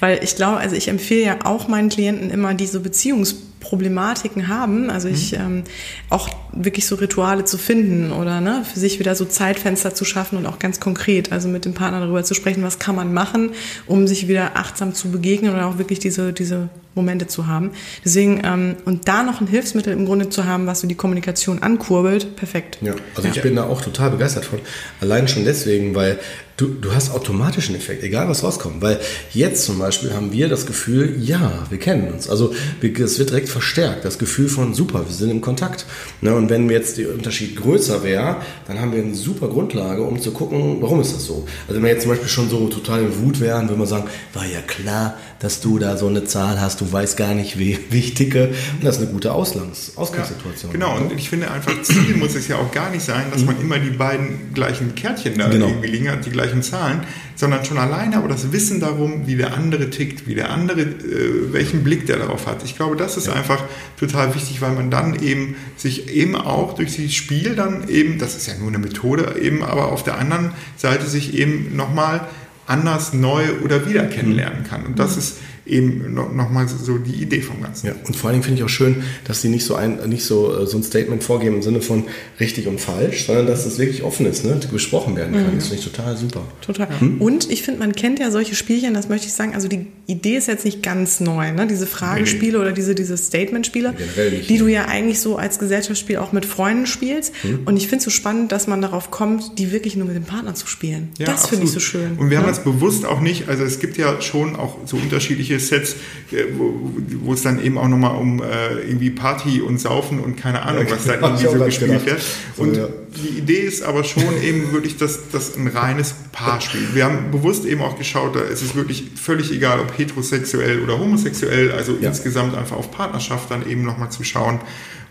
Weil 0.00 0.20
ich 0.22 0.36
glaube, 0.36 0.56
also 0.58 0.74
ich 0.74 0.88
empfehle 0.88 1.24
ja 1.24 1.36
auch 1.44 1.68
meinen 1.68 1.88
Klienten 1.90 2.30
immer, 2.30 2.54
die 2.54 2.66
so 2.66 2.80
Beziehungsproblematiken 2.80 4.48
haben. 4.48 4.88
Also 4.90 5.08
ich 5.08 5.34
ähm, 5.34 5.64
auch 6.08 6.30
wirklich 6.52 6.86
so 6.86 6.96
Rituale 6.96 7.44
zu 7.44 7.58
finden 7.58 8.12
oder 8.12 8.40
ne, 8.40 8.64
für 8.64 8.80
sich 8.80 8.98
wieder 8.98 9.14
so 9.14 9.24
Zeitfenster 9.24 9.94
zu 9.94 10.04
schaffen 10.04 10.38
und 10.38 10.46
auch 10.46 10.58
ganz 10.58 10.80
konkret, 10.80 11.32
also 11.32 11.48
mit 11.48 11.64
dem 11.64 11.74
Partner 11.74 12.00
darüber 12.00 12.24
zu 12.24 12.34
sprechen, 12.34 12.62
was 12.62 12.78
kann 12.78 12.96
man 12.96 13.12
machen, 13.12 13.50
um 13.86 14.06
sich 14.06 14.28
wieder 14.28 14.56
achtsam 14.56 14.94
zu 14.94 15.10
begegnen 15.10 15.52
oder 15.52 15.66
auch 15.66 15.78
wirklich 15.78 15.98
diese, 15.98 16.32
diese 16.32 16.70
Momente 16.94 17.26
zu 17.26 17.46
haben. 17.46 17.72
Deswegen, 18.04 18.42
ähm, 18.44 18.76
und 18.84 19.06
da 19.08 19.22
noch 19.22 19.40
ein 19.40 19.46
Hilfsmittel 19.46 19.92
im 19.92 20.06
Grunde 20.06 20.28
zu 20.28 20.44
haben, 20.44 20.66
was 20.66 20.80
so 20.80 20.88
die 20.88 20.94
Kommunikation 20.94 21.62
ankurbelt, 21.62 22.36
perfekt. 22.36 22.78
Ja, 22.80 22.94
also 23.14 23.28
ich 23.28 23.40
bin 23.42 23.56
da 23.56 23.64
auch 23.64 23.80
total 23.80 24.10
begeistert 24.10 24.44
von. 24.44 24.60
Allein 25.00 25.28
schon 25.28 25.44
deswegen, 25.44 25.94
weil 25.94 26.18
du, 26.60 26.68
du 26.68 26.94
hast 26.94 27.12
automatisch 27.12 27.68
einen 27.68 27.76
Effekt, 27.78 28.02
egal 28.02 28.28
was 28.28 28.42
rauskommt. 28.42 28.82
Weil 28.82 29.00
jetzt 29.32 29.64
zum 29.64 29.78
Beispiel 29.78 30.12
haben 30.12 30.32
wir 30.32 30.48
das 30.48 30.66
Gefühl, 30.66 31.16
ja, 31.20 31.66
wir 31.70 31.78
kennen 31.78 32.12
uns. 32.12 32.28
Also 32.28 32.52
es 32.82 33.18
wird 33.18 33.30
direkt 33.30 33.48
verstärkt, 33.48 34.04
das 34.04 34.18
Gefühl 34.18 34.48
von 34.48 34.74
super, 34.74 35.04
wir 35.06 35.14
sind 35.14 35.30
im 35.30 35.40
Kontakt. 35.40 35.86
Ne, 36.20 36.34
und 36.34 36.50
wenn 36.50 36.68
jetzt 36.68 36.98
der 36.98 37.12
Unterschied 37.12 37.56
größer 37.56 38.02
wäre, 38.02 38.36
dann 38.66 38.80
haben 38.80 38.92
wir 38.92 39.02
eine 39.02 39.14
super 39.14 39.48
Grundlage, 39.48 40.02
um 40.02 40.20
zu 40.20 40.32
gucken, 40.32 40.78
warum 40.80 41.00
ist 41.00 41.14
das 41.14 41.24
so. 41.24 41.46
Also 41.66 41.76
wenn 41.76 41.82
wir 41.82 41.90
jetzt 41.90 42.02
zum 42.02 42.10
Beispiel 42.10 42.28
schon 42.28 42.48
so 42.50 42.68
total 42.68 43.00
in 43.02 43.18
Wut 43.22 43.40
wären, 43.40 43.68
würde 43.68 43.78
man 43.78 43.88
sagen, 43.88 44.04
war 44.34 44.44
ja 44.46 44.60
klar, 44.60 45.16
dass 45.38 45.60
du 45.60 45.78
da 45.78 45.96
so 45.96 46.06
eine 46.06 46.24
Zahl 46.24 46.60
hast, 46.60 46.80
du 46.80 46.92
weißt 46.92 47.16
gar 47.16 47.34
nicht, 47.34 47.58
wie, 47.58 47.78
wie 47.90 47.98
ich 47.98 48.14
ticke. 48.14 48.48
Und 48.74 48.84
das 48.84 48.96
ist 48.96 49.02
eine 49.02 49.12
gute 49.12 49.32
Ausgangs 49.32 49.92
Ausgangssituation. 49.96 50.72
Genau, 50.72 50.96
und 50.96 51.12
ich 51.12 51.28
finde 51.30 51.50
einfach, 51.50 51.72
Ziel 51.82 52.16
muss 52.16 52.34
es 52.34 52.48
ja 52.48 52.56
auch 52.56 52.70
gar 52.72 52.90
nicht 52.90 53.04
sein, 53.04 53.24
dass 53.32 53.44
man 53.44 53.58
immer 53.60 53.78
die 53.78 53.90
beiden 53.90 54.52
gleichen 54.52 54.94
Kärtchen 54.94 55.38
da 55.38 55.48
Genau. 55.48 55.68
irgendwie 55.68 55.88
liegen 55.88 56.10
hat, 56.10 56.24
die 56.26 56.30
gleichen 56.30 56.49
Zahlen, 56.62 57.00
sondern 57.36 57.64
schon 57.64 57.78
alleine 57.78 58.16
aber 58.16 58.28
das 58.28 58.52
Wissen 58.52 58.80
darum, 58.80 59.26
wie 59.26 59.36
der 59.36 59.54
andere 59.54 59.88
tickt, 59.90 60.26
wie 60.26 60.34
der 60.34 60.50
andere, 60.50 60.80
äh, 60.80 61.52
welchen 61.52 61.84
Blick 61.84 62.06
der 62.06 62.18
darauf 62.18 62.46
hat. 62.46 62.64
Ich 62.64 62.76
glaube, 62.76 62.96
das 62.96 63.16
ist 63.16 63.28
einfach 63.28 63.62
total 63.98 64.34
wichtig, 64.34 64.60
weil 64.60 64.72
man 64.72 64.90
dann 64.90 65.14
eben 65.14 65.54
sich 65.76 66.10
eben 66.10 66.34
auch 66.34 66.74
durch 66.74 66.96
dieses 66.96 67.14
Spiel 67.14 67.54
dann 67.54 67.88
eben, 67.88 68.18
das 68.18 68.36
ist 68.36 68.46
ja 68.46 68.54
nur 68.58 68.68
eine 68.68 68.78
Methode, 68.78 69.36
eben 69.40 69.62
aber 69.62 69.92
auf 69.92 70.02
der 70.02 70.18
anderen 70.18 70.52
Seite 70.76 71.06
sich 71.06 71.34
eben 71.34 71.76
nochmal 71.76 72.26
anders, 72.66 73.12
neu 73.12 73.44
oder 73.64 73.88
wieder 73.88 74.04
kennenlernen 74.04 74.64
kann. 74.64 74.86
Und 74.86 74.98
das 74.98 75.16
ist 75.16 75.38
eben 75.66 76.14
no, 76.14 76.28
nochmal 76.28 76.66
so 76.68 76.98
die 76.98 77.22
Idee 77.22 77.40
vom 77.40 77.62
Ganzen. 77.62 77.88
Ja, 77.88 77.94
und 78.06 78.16
vor 78.16 78.28
allen 78.28 78.34
Dingen 78.34 78.44
finde 78.44 78.58
ich 78.58 78.64
auch 78.64 78.68
schön, 78.68 79.02
dass 79.24 79.42
sie 79.42 79.48
nicht 79.48 79.64
so 79.64 79.74
ein, 79.74 79.98
nicht 80.08 80.24
so, 80.24 80.62
äh, 80.62 80.66
so 80.66 80.76
ein 80.76 80.82
Statement 80.82 81.22
vorgeben 81.22 81.56
im 81.56 81.62
Sinne 81.62 81.80
von 81.80 82.04
richtig 82.38 82.66
und 82.66 82.80
falsch, 82.80 83.26
sondern 83.26 83.46
dass 83.46 83.64
das 83.64 83.78
wirklich 83.78 84.02
offen 84.02 84.26
ist, 84.26 84.44
ne, 84.44 84.58
besprochen 84.70 85.16
werden 85.16 85.34
kann. 85.34 85.54
Das 85.54 85.68
finde 85.68 85.82
ich 85.82 85.90
total 85.90 86.16
super. 86.16 86.42
Total. 86.60 86.88
Und 87.18 87.50
ich 87.50 87.62
finde, 87.62 87.80
man 87.80 87.92
kennt 87.92 88.18
ja 88.18 88.30
solche 88.30 88.54
Spielchen, 88.54 88.94
das 88.94 89.08
möchte 89.08 89.26
ich 89.26 89.32
sagen, 89.32 89.54
also 89.54 89.68
die 89.68 89.86
Idee 90.06 90.36
ist 90.36 90.48
jetzt 90.48 90.64
nicht 90.64 90.82
ganz 90.82 91.20
neu, 91.20 91.52
ne? 91.52 91.66
Diese 91.66 91.86
Fragespiele 91.86 92.60
oder 92.60 92.72
diese, 92.72 92.94
diese 92.94 93.16
Statement-Spiele, 93.16 93.94
nicht, 94.30 94.50
die 94.50 94.58
du 94.58 94.64
ne? 94.66 94.72
ja 94.72 94.84
eigentlich 94.86 95.20
so 95.20 95.36
als 95.36 95.58
Gesellschaftsspiel 95.58 96.16
auch 96.16 96.32
mit 96.32 96.46
Freunden 96.46 96.86
spielst. 96.86 97.32
Und 97.64 97.76
ich 97.76 97.84
finde 97.84 97.98
es 97.98 98.04
so 98.04 98.10
spannend, 98.10 98.52
dass 98.52 98.66
man 98.66 98.80
darauf 98.80 99.10
kommt, 99.10 99.58
die 99.58 99.72
wirklich 99.72 99.96
nur 99.96 100.06
mit 100.06 100.16
dem 100.16 100.24
Partner 100.24 100.54
zu 100.54 100.66
spielen. 100.66 101.10
Ja, 101.18 101.26
das 101.26 101.46
finde 101.46 101.64
ich 101.64 101.70
so 101.70 101.76
absolut. 101.76 102.06
schön. 102.06 102.18
Und 102.18 102.30
wir 102.30 102.38
haben 102.38 102.46
ne? 102.46 102.50
das 102.50 102.64
bewusst 102.64 103.04
auch 103.04 103.20
nicht, 103.20 103.48
also 103.48 103.64
es 103.64 103.78
gibt 103.78 103.96
ja 103.96 104.20
schon 104.20 104.56
auch 104.56 104.78
so 104.86 104.96
unterschiedliche 104.96 105.49
Sets, 105.58 105.96
äh, 106.30 106.44
wo, 106.56 107.32
es 107.32 107.42
dann 107.42 107.62
eben 107.62 107.78
auch 107.78 107.88
nochmal 107.88 108.16
um 108.16 108.42
äh, 108.42 108.74
irgendwie 108.86 109.10
Party 109.10 109.60
und 109.60 109.80
Saufen 109.80 110.20
und 110.20 110.36
keine 110.36 110.62
Ahnung, 110.62 110.86
was 110.88 111.04
da 111.04 111.16
genau. 111.16 111.28
Irgendwie 111.28 111.58
so 111.58 111.64
gespielt 111.64 112.06
wird. 112.06 112.22
So, 112.56 112.62
Und 112.62 112.76
ja. 112.76 112.88
die 113.16 113.38
Idee 113.38 113.60
ist 113.60 113.82
aber 113.82 114.04
schon 114.04 114.22
eben 114.42 114.72
wirklich, 114.72 114.96
dass 114.96 115.30
das 115.32 115.56
ein 115.56 115.66
reines 115.66 116.14
Paarspiel. 116.32 116.88
Wir 116.94 117.04
haben 117.04 117.30
bewusst 117.30 117.64
eben 117.64 117.82
auch 117.82 117.98
geschaut, 117.98 118.36
da 118.36 118.40
ist 118.40 118.62
es 118.62 118.74
wirklich 118.74 119.10
völlig 119.20 119.50
egal, 119.52 119.80
ob 119.80 119.96
heterosexuell 119.98 120.80
oder 120.82 120.98
homosexuell, 120.98 121.72
also 121.72 121.96
Ja. 122.00 122.08
insgesamt 122.08 122.56
einfach 122.56 122.76
auf 122.76 122.90
Partnerschaft 122.90 123.50
dann 123.50 123.68
eben 123.68 123.82
nochmal 123.82 124.10
zu 124.10 124.22
schauen. 124.24 124.60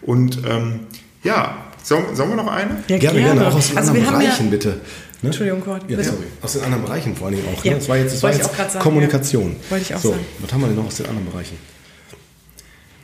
Und 0.01 0.41
ähm, 0.47 0.81
ja, 1.23 1.68
sollen, 1.84 2.15
sollen 2.15 2.30
wir 2.30 2.36
noch 2.38 2.51
eine? 2.51 2.84
Ja, 2.88 2.97
Gerne, 2.97 3.19
gerne, 3.19 3.47
auch 3.47 3.55
aus 3.55 3.67
den 3.69 3.77
also 3.77 3.91
anderen 3.91 4.09
Bereichen, 4.09 4.45
ja, 4.45 4.49
bitte. 4.51 4.69
Ne? 4.69 5.27
Entschuldigung, 5.30 5.61
Cord, 5.61 5.89
Ja, 5.89 6.01
sorry. 6.03 6.17
Aus 6.41 6.53
den 6.53 6.63
anderen 6.63 6.84
Bereichen 6.86 7.15
vor 7.15 7.27
allen 7.27 7.36
Dingen 7.38 7.47
auch. 7.53 7.63
Ja, 7.65 7.71
Ne? 7.73 7.77
Das 7.80 7.89
war 7.89 7.97
jetzt, 7.97 8.13
das 8.13 8.23
war 8.23 8.30
wollte 8.32 8.45
ich 8.45 8.57
jetzt 8.57 8.71
sagen, 8.73 8.84
Kommunikation. 8.84 9.55
ja. 9.63 9.71
Wollte 9.71 9.84
ich 9.86 9.95
auch 9.95 9.99
so, 9.99 10.09
sagen. 10.11 10.25
Was 10.39 10.53
haben 10.53 10.61
wir 10.61 10.67
denn 10.67 10.75
noch 10.77 10.86
aus 10.88 10.95
den 10.95 11.05
anderen 11.07 11.30
Bereichen? 11.30 11.57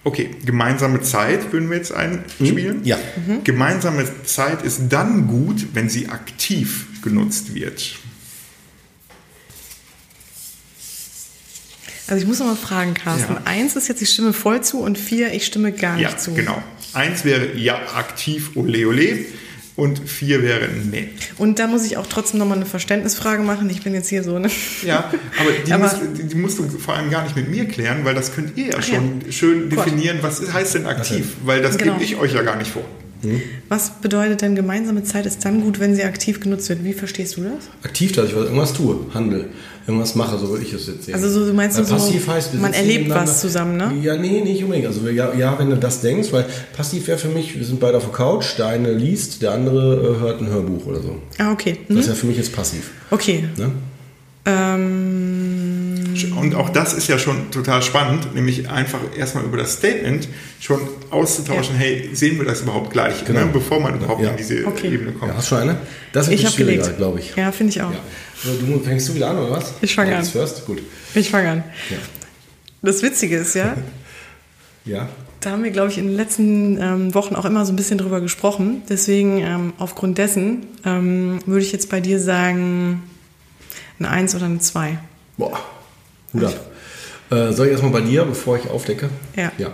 Okay, 0.04 0.30
gemeinsame 0.46 1.02
Zeit 1.02 1.52
würden 1.52 1.70
wir 1.72 1.78
jetzt 1.78 1.92
einspielen. 1.92 2.82
Ja. 2.86 2.98
Gemeinsame 3.44 4.06
Zeit 4.24 4.62
ist 4.62 4.82
dann 4.90 5.26
gut, 5.28 5.68
wenn 5.74 5.90
sie 5.90 6.10
aktiv 6.10 7.02
genutzt 7.02 7.56
wird. 7.56 7.96
Also 12.08 12.22
ich 12.22 12.28
muss 12.28 12.40
noch 12.40 12.46
mal 12.48 12.56
fragen, 12.56 12.94
Carsten. 12.94 13.34
Ja. 13.34 13.42
Eins 13.46 13.76
ist 13.76 13.88
jetzt, 13.88 14.02
ich 14.02 14.10
stimme 14.10 14.34
voll 14.34 14.62
zu 14.62 14.80
und 14.80 14.98
vier, 14.98 15.34
ich 15.34 15.46
stimme 15.46 15.72
gar 15.72 15.98
Ja, 16.00 16.10
nicht 16.10 16.22
zu. 16.22 16.34
genau. 16.34 16.62
Eins 16.94 17.26
wäre 17.26 17.56
ja 17.58 17.76
aktiv 17.96 18.52
ole 18.56 18.88
ole 18.88 19.26
und 19.76 20.08
vier 20.08 20.42
wäre 20.44 20.70
nee. 20.90 21.10
Und 21.38 21.60
da 21.60 21.68
muss 21.68 21.84
ich 21.86 21.98
auch 21.98 22.08
trotzdem 22.08 22.40
noch 22.40 22.46
mal 22.48 22.56
eine 22.56 22.66
Verständnisfrage 22.66 23.44
machen. 23.44 23.70
Ich 23.70 23.82
bin 23.82 23.94
jetzt 23.94 24.08
hier 24.08 24.24
so, 24.24 24.40
ne? 24.40 24.50
Ja, 24.86 25.12
aber 25.40 25.52
die, 25.66 25.74
Aber- 25.74 25.84
musst, 25.84 25.98
die- 26.18 26.24
die 26.28 26.36
musst 26.36 26.60
du 26.60 26.70
vor 26.70 26.96
allem 26.96 27.10
gar 27.10 27.24
nicht 27.24 27.36
mit 27.36 27.50
mir 27.50 27.66
klären, 27.68 28.06
weil 28.06 28.16
das 28.16 28.34
könnt 28.34 28.56
ihr 28.58 28.68
ja 28.68 28.76
Ach 28.80 28.84
schon 28.84 29.22
schön 29.32 29.70
Gut. 29.70 29.80
definieren, 29.80 30.20
was 30.22 30.54
heißt 30.54 30.76
denn 30.76 30.86
aktiv, 30.86 31.26
weil 31.44 31.62
das 31.62 31.78
Genau. 31.78 31.94
gebe 31.94 32.04
ich 32.06 32.16
euch 32.18 32.34
ja 32.34 32.44
gar 32.44 32.56
nicht 32.56 32.72
vor. 32.72 32.86
Was 33.70 34.02
bedeutet 34.02 34.42
denn 34.42 34.56
gemeinsame 34.56 35.04
Zeit 35.04 35.26
ist 35.26 35.44
dann 35.46 35.62
gut, 35.62 35.80
wenn 35.80 35.96
sie 35.96 36.04
aktiv 36.04 36.40
genutzt 36.40 36.70
wird? 36.70 36.84
Wie 36.84 36.94
verstehst 36.94 37.38
du 37.38 37.42
das? 37.44 37.70
Aktiv, 37.84 38.12
dass 38.14 38.26
ich 38.30 38.36
was- 38.36 38.44
irgendwas 38.46 38.74
tue, 38.74 38.98
handle, 39.14 39.46
irgendwas 39.88 40.16
mache, 40.16 40.38
so 40.38 40.50
würde 40.50 40.64
ich 40.64 40.74
es 40.74 40.88
jetzt 40.88 41.04
sehen. 41.06 41.14
Also 41.16 41.30
so, 41.30 41.46
du 41.46 41.54
meinst 41.54 41.78
Weil 41.78 41.86
so, 41.86 41.94
passiv 41.96 42.28
heißt, 42.28 42.54
man 42.56 42.74
erlebt 42.74 43.10
was 43.10 43.42
zusammen, 43.42 43.78
ne? 43.78 43.94
Ja, 44.02 44.16
nee, 44.18 44.42
nicht 44.42 44.64
unbedingt. 44.64 44.88
Also 44.88 45.08
ja, 45.10 45.34
ja, 45.34 45.58
wenn 45.60 45.70
du 45.70 45.78
das 45.78 46.02
denkst, 46.02 46.30
weil 46.32 46.46
passiv 46.76 47.08
wäre 47.08 47.18
für 47.18 47.30
mich, 47.30 47.58
wir 47.58 47.66
sind 47.66 47.80
beide 47.80 47.98
auf 47.98 48.04
der 48.06 48.14
Couch, 48.14 48.58
der 48.58 48.68
eine 48.68 48.92
liest, 48.94 49.42
der 49.42 49.52
andere 49.52 50.16
äh, 50.18 50.22
hört 50.22 50.42
ein 50.42 50.48
Hörbuch 50.48 50.86
oder 50.86 51.02
so. 51.02 51.18
Ah, 51.38 51.52
okay. 51.52 51.78
Das 51.88 51.96
Mhm. 51.96 52.00
ist 52.02 52.08
ja 52.08 52.14
für 52.16 52.28
mich 52.28 52.38
jetzt 52.38 52.54
passiv. 52.54 52.92
Okay. 53.12 53.46
Ne? 53.58 53.72
Ähm, 54.48 55.75
Und 56.38 56.56
auch 56.56 56.70
das 56.70 56.94
ist 56.94 57.08
ja 57.08 57.18
schon 57.20 57.52
total 57.52 57.82
spannend, 57.82 58.34
nämlich 58.36 58.70
einfach 58.70 59.00
erstmal 59.18 59.44
über 59.46 59.58
das 59.58 59.74
Statement 59.74 60.28
schon 60.60 60.80
auszutauschen, 61.12 61.76
Ja. 61.76 61.82
hey, 61.82 62.10
sehen 62.14 62.38
wir 62.38 62.46
das 62.46 62.62
überhaupt 62.62 62.92
gleich, 62.92 63.24
Genau. 63.26 63.42
ne, 63.42 63.46
bevor 63.52 63.80
man 63.80 63.96
überhaupt 63.96 64.22
Ja. 64.24 64.32
in 64.32 64.38
diese 64.38 64.66
Okay. 64.66 64.94
Ebene 64.94 65.12
kommt. 65.14 65.32
Ja, 65.32 65.38
hast 65.38 65.52
du 65.52 65.56
schon 65.56 65.70
eine? 65.70 65.78
Das 66.14 66.28
ist 66.28 66.34
ich 66.34 66.46
habe 66.46 66.56
gelegt. 66.56 66.98
glaube 66.98 67.20
ich. 67.20 67.36
Ja, 67.36 67.52
finde 67.52 67.72
ich 67.72 67.82
auch. 67.82 67.92
Ja. 67.92 68.00
So, 68.44 68.52
du 68.54 68.80
fängst 68.80 69.10
du 69.10 69.16
wieder 69.16 69.30
an, 69.30 69.38
oder 69.40 69.52
was? 69.52 69.74
Ich 69.82 69.94
fang 69.96 70.10
Ladies 70.10 70.28
an. 70.28 70.32
First? 70.34 70.66
Gut. 70.66 70.82
Ich 71.14 71.30
fange 71.30 71.50
an. 71.50 71.64
Ja. 71.90 71.98
Das 72.82 73.02
Witzige 73.02 73.38
ist 73.38 73.54
ja, 73.56 73.76
Ja. 74.86 75.10
Da 75.42 75.52
haben 75.52 75.64
wir, 75.64 75.72
glaube 75.72 75.92
ich, 75.92 75.98
in 76.00 76.08
den 76.08 76.16
letzten 76.16 76.82
ähm, 76.82 77.14
Wochen 77.14 77.36
auch 77.36 77.46
immer 77.46 77.66
so 77.66 77.74
ein 77.74 77.76
bisschen 77.76 77.98
drüber 78.00 78.20
gesprochen. 78.22 78.82
Deswegen, 78.90 79.38
ähm, 79.40 79.74
aufgrund 79.78 80.18
dessen, 80.18 80.66
ähm, 80.86 81.40
würde 81.46 81.62
ich 81.64 81.72
jetzt 81.72 81.90
bei 81.90 82.00
dir 82.02 82.20
sagen, 82.20 83.04
eine 84.00 84.10
Eins 84.10 84.34
oder 84.36 84.46
eine 84.46 84.60
Zwei. 84.60 84.98
Boah, 85.38 85.60
Hut 86.36 86.44
ab. 86.46 86.72
Äh, 87.32 87.54
soll 87.54 87.66
ich 87.68 87.72
erstmal 87.72 87.92
bei 87.92 88.02
dir, 88.02 88.24
bevor 88.24 88.58
ich 88.58 88.70
aufdecke? 88.70 89.10
Ja. 89.36 89.52
ja. 89.58 89.72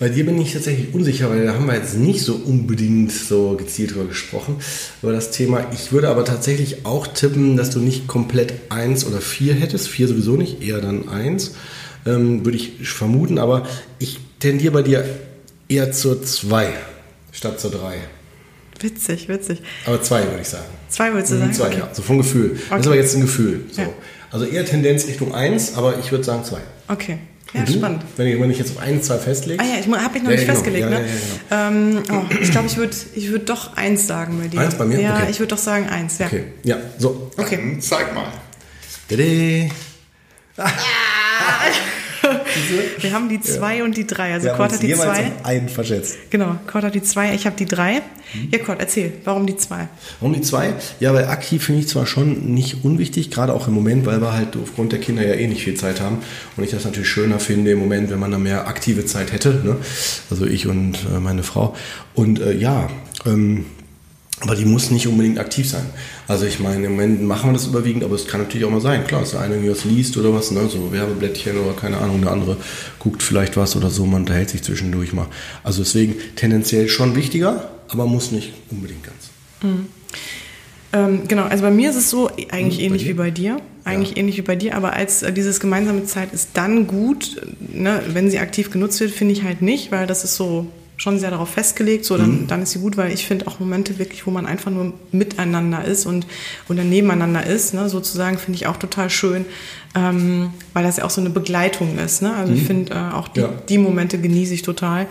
Bei 0.00 0.08
dir 0.08 0.26
bin 0.26 0.38
ich 0.40 0.52
tatsächlich 0.52 0.92
unsicher, 0.92 1.30
weil 1.30 1.46
da 1.46 1.54
haben 1.54 1.66
wir 1.66 1.74
jetzt 1.76 1.96
nicht 1.96 2.20
so 2.22 2.34
unbedingt 2.34 3.12
so 3.12 3.54
gezielt 3.56 3.94
drüber 3.94 4.06
gesprochen, 4.06 4.56
über 5.02 5.12
das 5.12 5.30
Thema. 5.30 5.66
Ich 5.72 5.92
würde 5.92 6.08
aber 6.08 6.24
tatsächlich 6.24 6.84
auch 6.84 7.06
tippen, 7.06 7.56
dass 7.56 7.70
du 7.70 7.78
nicht 7.78 8.06
komplett 8.08 8.52
eins 8.70 9.06
oder 9.06 9.20
vier 9.20 9.54
hättest. 9.54 9.88
Vier 9.88 10.08
sowieso 10.08 10.32
nicht, 10.36 10.62
eher 10.62 10.80
dann 10.80 11.08
eins. 11.08 11.54
Ähm, 12.06 12.44
würde 12.44 12.58
ich 12.58 12.72
vermuten, 12.88 13.38
aber 13.38 13.66
ich 13.98 14.18
tendiere 14.40 14.72
bei 14.72 14.82
dir 14.82 15.04
eher 15.68 15.90
zur 15.92 16.22
zwei 16.24 16.68
statt 17.32 17.58
zur 17.60 17.70
drei. 17.70 17.94
Witzig, 18.80 19.28
witzig. 19.28 19.62
Aber 19.86 20.02
zwei 20.02 20.24
würde 20.24 20.40
ich 20.42 20.48
sagen. 20.48 20.64
Zwei 20.88 21.12
würdest 21.14 21.32
du 21.32 21.36
Mhm, 21.36 21.40
sagen? 21.40 21.52
Zwei, 21.54 21.66
Okay. 21.68 21.78
ja. 21.78 21.88
So 21.94 22.02
vom 22.02 22.18
Gefühl. 22.18 22.50
Das 22.54 22.70
Okay. 22.70 22.80
ist 22.80 22.86
aber 22.88 22.96
jetzt 22.96 23.14
ein 23.14 23.20
Gefühl. 23.22 23.60
So. 23.70 23.82
Ja. 23.82 23.88
Also 24.34 24.46
eher 24.46 24.64
Tendenz 24.66 25.06
Richtung 25.06 25.32
eins, 25.32 25.76
aber 25.76 26.00
ich 26.00 26.10
würde 26.10 26.24
sagen 26.24 26.42
zwei. 26.42 26.58
Okay. 26.88 27.18
Ja, 27.52 27.60
Und 27.60 27.68
du? 27.68 27.72
spannend. 27.74 28.02
Wenn 28.16 28.26
ich, 28.26 28.40
wenn 28.40 28.50
ich 28.50 28.58
jetzt 28.58 28.72
auf 28.76 28.82
eins, 28.82 29.06
zwei 29.06 29.16
festlege. 29.18 29.62
Ah 29.62 29.64
ja, 29.64 29.74
ich 29.78 29.86
habe 29.86 30.12
mich 30.12 30.22
noch 30.24 30.30
Ja, 30.30 30.36
nicht 30.36 30.40
genau. 30.40 30.52
festgelegt. 30.54 30.90
Ja, 30.90 30.90
ne? 30.90 31.04
ja, 31.52 31.68
ähm, 31.68 32.02
oh, 32.10 32.22
ich 32.42 32.50
glaube, 32.50 32.66
ich 32.66 32.76
würde 32.76 32.96
ich 33.14 33.30
würd 33.30 33.48
doch 33.48 33.76
eins 33.76 34.08
sagen 34.08 34.40
bei 34.42 34.48
dir. 34.48 34.58
Eins 34.58 34.74
bei 34.74 34.86
mir? 34.86 35.00
Ja, 35.00 35.14
Okay. 35.18 35.26
ich 35.30 35.38
würde 35.38 35.54
doch 35.54 35.62
sagen 35.62 35.88
eins, 35.88 36.18
ja. 36.18 36.26
Okay, 36.26 36.46
ja, 36.64 36.78
so. 36.98 37.30
Okay. 37.36 37.56
Dann 37.58 37.80
zeig 37.80 38.12
mal. 38.12 38.26
Wir 43.00 43.12
haben 43.12 43.28
die 43.28 43.40
zwei 43.40 43.82
und 43.82 43.96
die 43.96 44.06
drei. 44.06 44.32
Also 44.34 44.50
uns 44.50 44.58
hat 44.58 44.82
die 44.82 44.94
zwei. 44.94 45.32
einen 45.42 45.68
verschätzt. 45.68 46.16
Genau, 46.30 46.56
Kurt 46.66 46.84
hat 46.84 46.94
die 46.94 47.02
zwei, 47.02 47.34
ich 47.34 47.46
habe 47.46 47.56
die 47.56 47.66
drei. 47.66 48.02
Mhm. 48.34 48.48
Ja, 48.50 48.58
Kurt, 48.58 48.80
erzähl, 48.80 49.12
warum 49.24 49.46
die 49.46 49.56
zwei? 49.56 49.88
Warum 50.20 50.34
die 50.34 50.40
zwei? 50.40 50.74
Ja, 51.00 51.14
weil 51.14 51.26
aktiv 51.26 51.64
finde 51.64 51.80
ich 51.80 51.88
zwar 51.88 52.06
schon 52.06 52.54
nicht 52.54 52.84
unwichtig, 52.84 53.30
gerade 53.30 53.52
auch 53.52 53.68
im 53.68 53.74
Moment, 53.74 54.06
weil 54.06 54.20
wir 54.20 54.32
halt 54.32 54.56
aufgrund 54.62 54.92
der 54.92 55.00
Kinder 55.00 55.26
ja 55.26 55.34
eh 55.34 55.46
nicht 55.46 55.62
viel 55.62 55.74
Zeit 55.74 56.00
haben. 56.00 56.18
Und 56.56 56.64
ich 56.64 56.70
das 56.70 56.84
natürlich 56.84 57.08
schöner 57.08 57.38
finde 57.38 57.72
im 57.72 57.78
Moment, 57.78 58.10
wenn 58.10 58.18
man 58.18 58.30
da 58.30 58.38
mehr 58.38 58.66
aktive 58.66 59.04
Zeit 59.04 59.32
hätte. 59.32 59.60
Ne? 59.64 59.76
Also 60.30 60.46
ich 60.46 60.66
und 60.66 60.98
äh, 61.14 61.20
meine 61.20 61.42
Frau. 61.42 61.76
Und 62.14 62.40
äh, 62.40 62.52
ja, 62.52 62.88
ähm, 63.26 63.66
aber 64.40 64.56
die 64.56 64.64
muss 64.64 64.90
nicht 64.90 65.06
unbedingt 65.06 65.38
aktiv 65.38 65.68
sein. 65.68 65.86
Also 66.28 66.44
ich 66.44 66.58
meine, 66.60 66.86
im 66.86 66.92
Moment 66.92 67.22
machen 67.22 67.50
wir 67.50 67.52
das 67.54 67.66
überwiegend, 67.66 68.02
aber 68.04 68.14
es 68.16 68.26
kann 68.26 68.40
natürlich 68.42 68.66
auch 68.66 68.70
mal 68.70 68.80
sein. 68.80 69.06
Klar, 69.06 69.20
dass 69.20 69.30
der 69.30 69.40
eine 69.40 69.70
was 69.70 69.84
liest 69.84 70.16
oder 70.16 70.34
was, 70.34 70.50
ne? 70.50 70.68
so 70.68 70.92
Werbeblättchen 70.92 71.56
oder 71.58 71.72
keine 71.74 71.98
Ahnung, 71.98 72.20
der 72.20 72.32
andere 72.32 72.56
guckt 72.98 73.22
vielleicht 73.22 73.56
was 73.56 73.76
oder 73.76 73.90
so, 73.90 74.04
man 74.06 74.22
unterhält 74.22 74.50
sich 74.50 74.62
zwischendurch 74.62 75.12
mal. 75.12 75.26
Also 75.62 75.82
deswegen 75.82 76.16
tendenziell 76.36 76.88
schon 76.88 77.14
wichtiger, 77.16 77.70
aber 77.88 78.06
muss 78.06 78.32
nicht 78.32 78.52
unbedingt 78.70 79.04
ganz. 79.04 79.30
Ähm, 80.92 81.22
genau, 81.26 81.44
also 81.44 81.62
bei 81.62 81.70
mir 81.70 81.90
ist 81.90 81.96
es 81.96 82.10
so, 82.10 82.28
eigentlich 82.50 82.50
Hm, 82.50 82.78
bei 82.78 82.82
ähnlich 82.84 83.02
dir? 83.02 83.08
wie 83.08 83.14
bei 83.14 83.30
dir. 83.30 83.56
Eigentlich 83.84 84.10
Ja. 84.10 84.16
ähnlich 84.18 84.36
wie 84.38 84.42
bei 84.42 84.56
dir, 84.56 84.76
aber 84.76 84.94
als 84.94 85.22
äh, 85.22 85.32
dieses 85.32 85.60
gemeinsame 85.60 86.04
Zeit 86.06 86.32
ist 86.32 86.50
dann 86.54 86.86
gut, 86.86 87.40
ne, 87.72 88.00
wenn 88.08 88.30
sie 88.30 88.38
aktiv 88.38 88.70
genutzt 88.70 89.00
wird, 89.00 89.10
finde 89.10 89.32
ich 89.34 89.42
halt 89.42 89.60
nicht, 89.62 89.92
weil 89.92 90.06
das 90.06 90.24
ist 90.24 90.36
so 90.36 90.66
schon 90.96 91.18
sehr 91.18 91.30
darauf 91.30 91.50
festgelegt, 91.50 92.04
so 92.04 92.16
dann, 92.16 92.42
Mhm. 92.42 92.46
dann 92.46 92.62
ist 92.62 92.70
sie 92.70 92.78
gut, 92.78 92.96
weil 92.96 93.12
ich 93.12 93.26
finde 93.26 93.48
auch 93.48 93.58
Momente 93.58 93.98
wirklich, 93.98 94.26
wo 94.26 94.30
man 94.30 94.46
einfach 94.46 94.70
nur 94.70 94.92
miteinander 95.10 95.84
ist 95.84 96.06
und 96.06 96.26
oder 96.68 96.84
nebeneinander 96.84 97.44
ist, 97.44 97.74
ne, 97.74 97.88
sozusagen, 97.88 98.38
finde 98.38 98.56
ich 98.58 98.66
auch 98.68 98.76
total 98.76 99.10
schön, 99.10 99.44
ähm, 99.96 100.50
weil 100.72 100.84
das 100.84 100.98
ja 100.98 101.04
auch 101.04 101.10
so 101.10 101.20
eine 101.20 101.30
Begleitung 101.30 101.98
ist. 101.98 102.22
Ne? 102.22 102.32
Also 102.34 102.52
ich 102.52 102.62
finde 102.62 102.94
äh, 102.94 103.14
auch 103.14 103.26
die, 103.28 103.40
Mhm. 103.40 103.46
Ja. 103.46 103.52
die 103.68 103.78
Momente 103.78 104.18
genieße 104.18 104.54
ich 104.54 104.62
total 104.62 105.06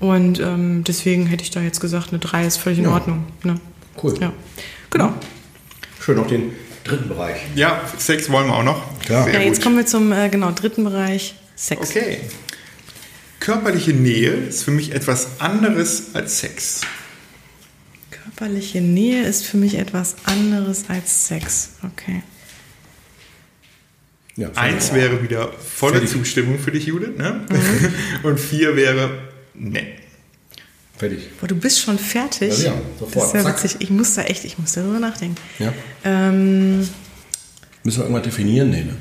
und 0.00 0.38
ähm, 0.40 0.84
deswegen 0.86 1.26
hätte 1.26 1.42
ich 1.42 1.50
da 1.50 1.60
jetzt 1.60 1.80
gesagt, 1.80 2.10
eine 2.10 2.20
3 2.20 2.46
ist 2.46 2.56
völlig 2.58 2.78
in 2.78 2.84
Ja. 2.84 2.92
Ordnung. 2.92 3.24
Ne? 3.42 3.56
Cool. 4.02 4.14
Ja, 4.20 4.32
genau. 4.90 5.12
Schön, 6.00 6.16
noch 6.16 6.26
den 6.28 6.52
dritten 6.84 7.08
Bereich. 7.08 7.38
Ja, 7.56 7.80
Sex 7.98 8.30
wollen 8.30 8.46
wir 8.48 8.54
auch 8.56 8.62
noch. 8.62 8.82
Klar. 9.00 9.28
Ja, 9.32 9.40
jetzt 9.40 9.62
kommen 9.62 9.76
wir 9.76 9.86
zum 9.86 10.12
äh, 10.12 10.28
genau 10.28 10.50
dritten 10.52 10.84
Bereich 10.84 11.34
Sex. 11.56 11.90
Okay. 11.90 12.18
Körperliche 13.44 13.92
Nähe 13.92 14.30
ist 14.30 14.62
für 14.62 14.70
mich 14.70 14.92
etwas 14.92 15.38
anderes 15.38 16.14
als 16.14 16.40
Sex. 16.40 16.80
Körperliche 18.10 18.80
Nähe 18.80 19.22
ist 19.24 19.44
für 19.44 19.58
mich 19.58 19.74
etwas 19.74 20.16
anderes 20.24 20.86
als 20.88 21.28
Sex. 21.28 21.72
Okay. 21.82 22.22
Ja, 24.36 24.50
Eins 24.54 24.94
wäre 24.94 25.22
wieder 25.22 25.52
volle 25.52 25.96
Fertig. 25.96 26.10
Zustimmung 26.12 26.58
für 26.58 26.72
dich, 26.72 26.86
Judith. 26.86 27.18
Ne? 27.18 27.46
Mhm. 27.50 27.94
Und 28.22 28.40
vier 28.40 28.76
wäre 28.76 29.28
ne. 29.52 29.88
Fertig. 30.96 31.38
Boah, 31.38 31.46
du 31.46 31.56
bist 31.56 31.80
schon 31.80 31.98
fertig. 31.98 32.60
Ja, 32.60 32.72
ja, 32.72 32.80
Das 32.98 33.12
sofort. 33.12 33.26
ist 33.26 33.34
ja 33.34 33.42
Zack. 33.42 33.62
witzig. 33.62 33.76
Ich 33.80 33.90
muss 33.90 34.14
da 34.14 34.22
echt, 34.22 34.46
ich 34.46 34.58
muss 34.58 34.72
darüber 34.72 34.98
nachdenken. 34.98 35.36
Ja. 35.58 35.74
Ähm, 36.02 36.88
Müssen 37.82 37.98
wir 37.98 38.04
irgendwas 38.04 38.22
definieren? 38.22 38.70
Nee, 38.70 38.84
ne? 38.84 38.96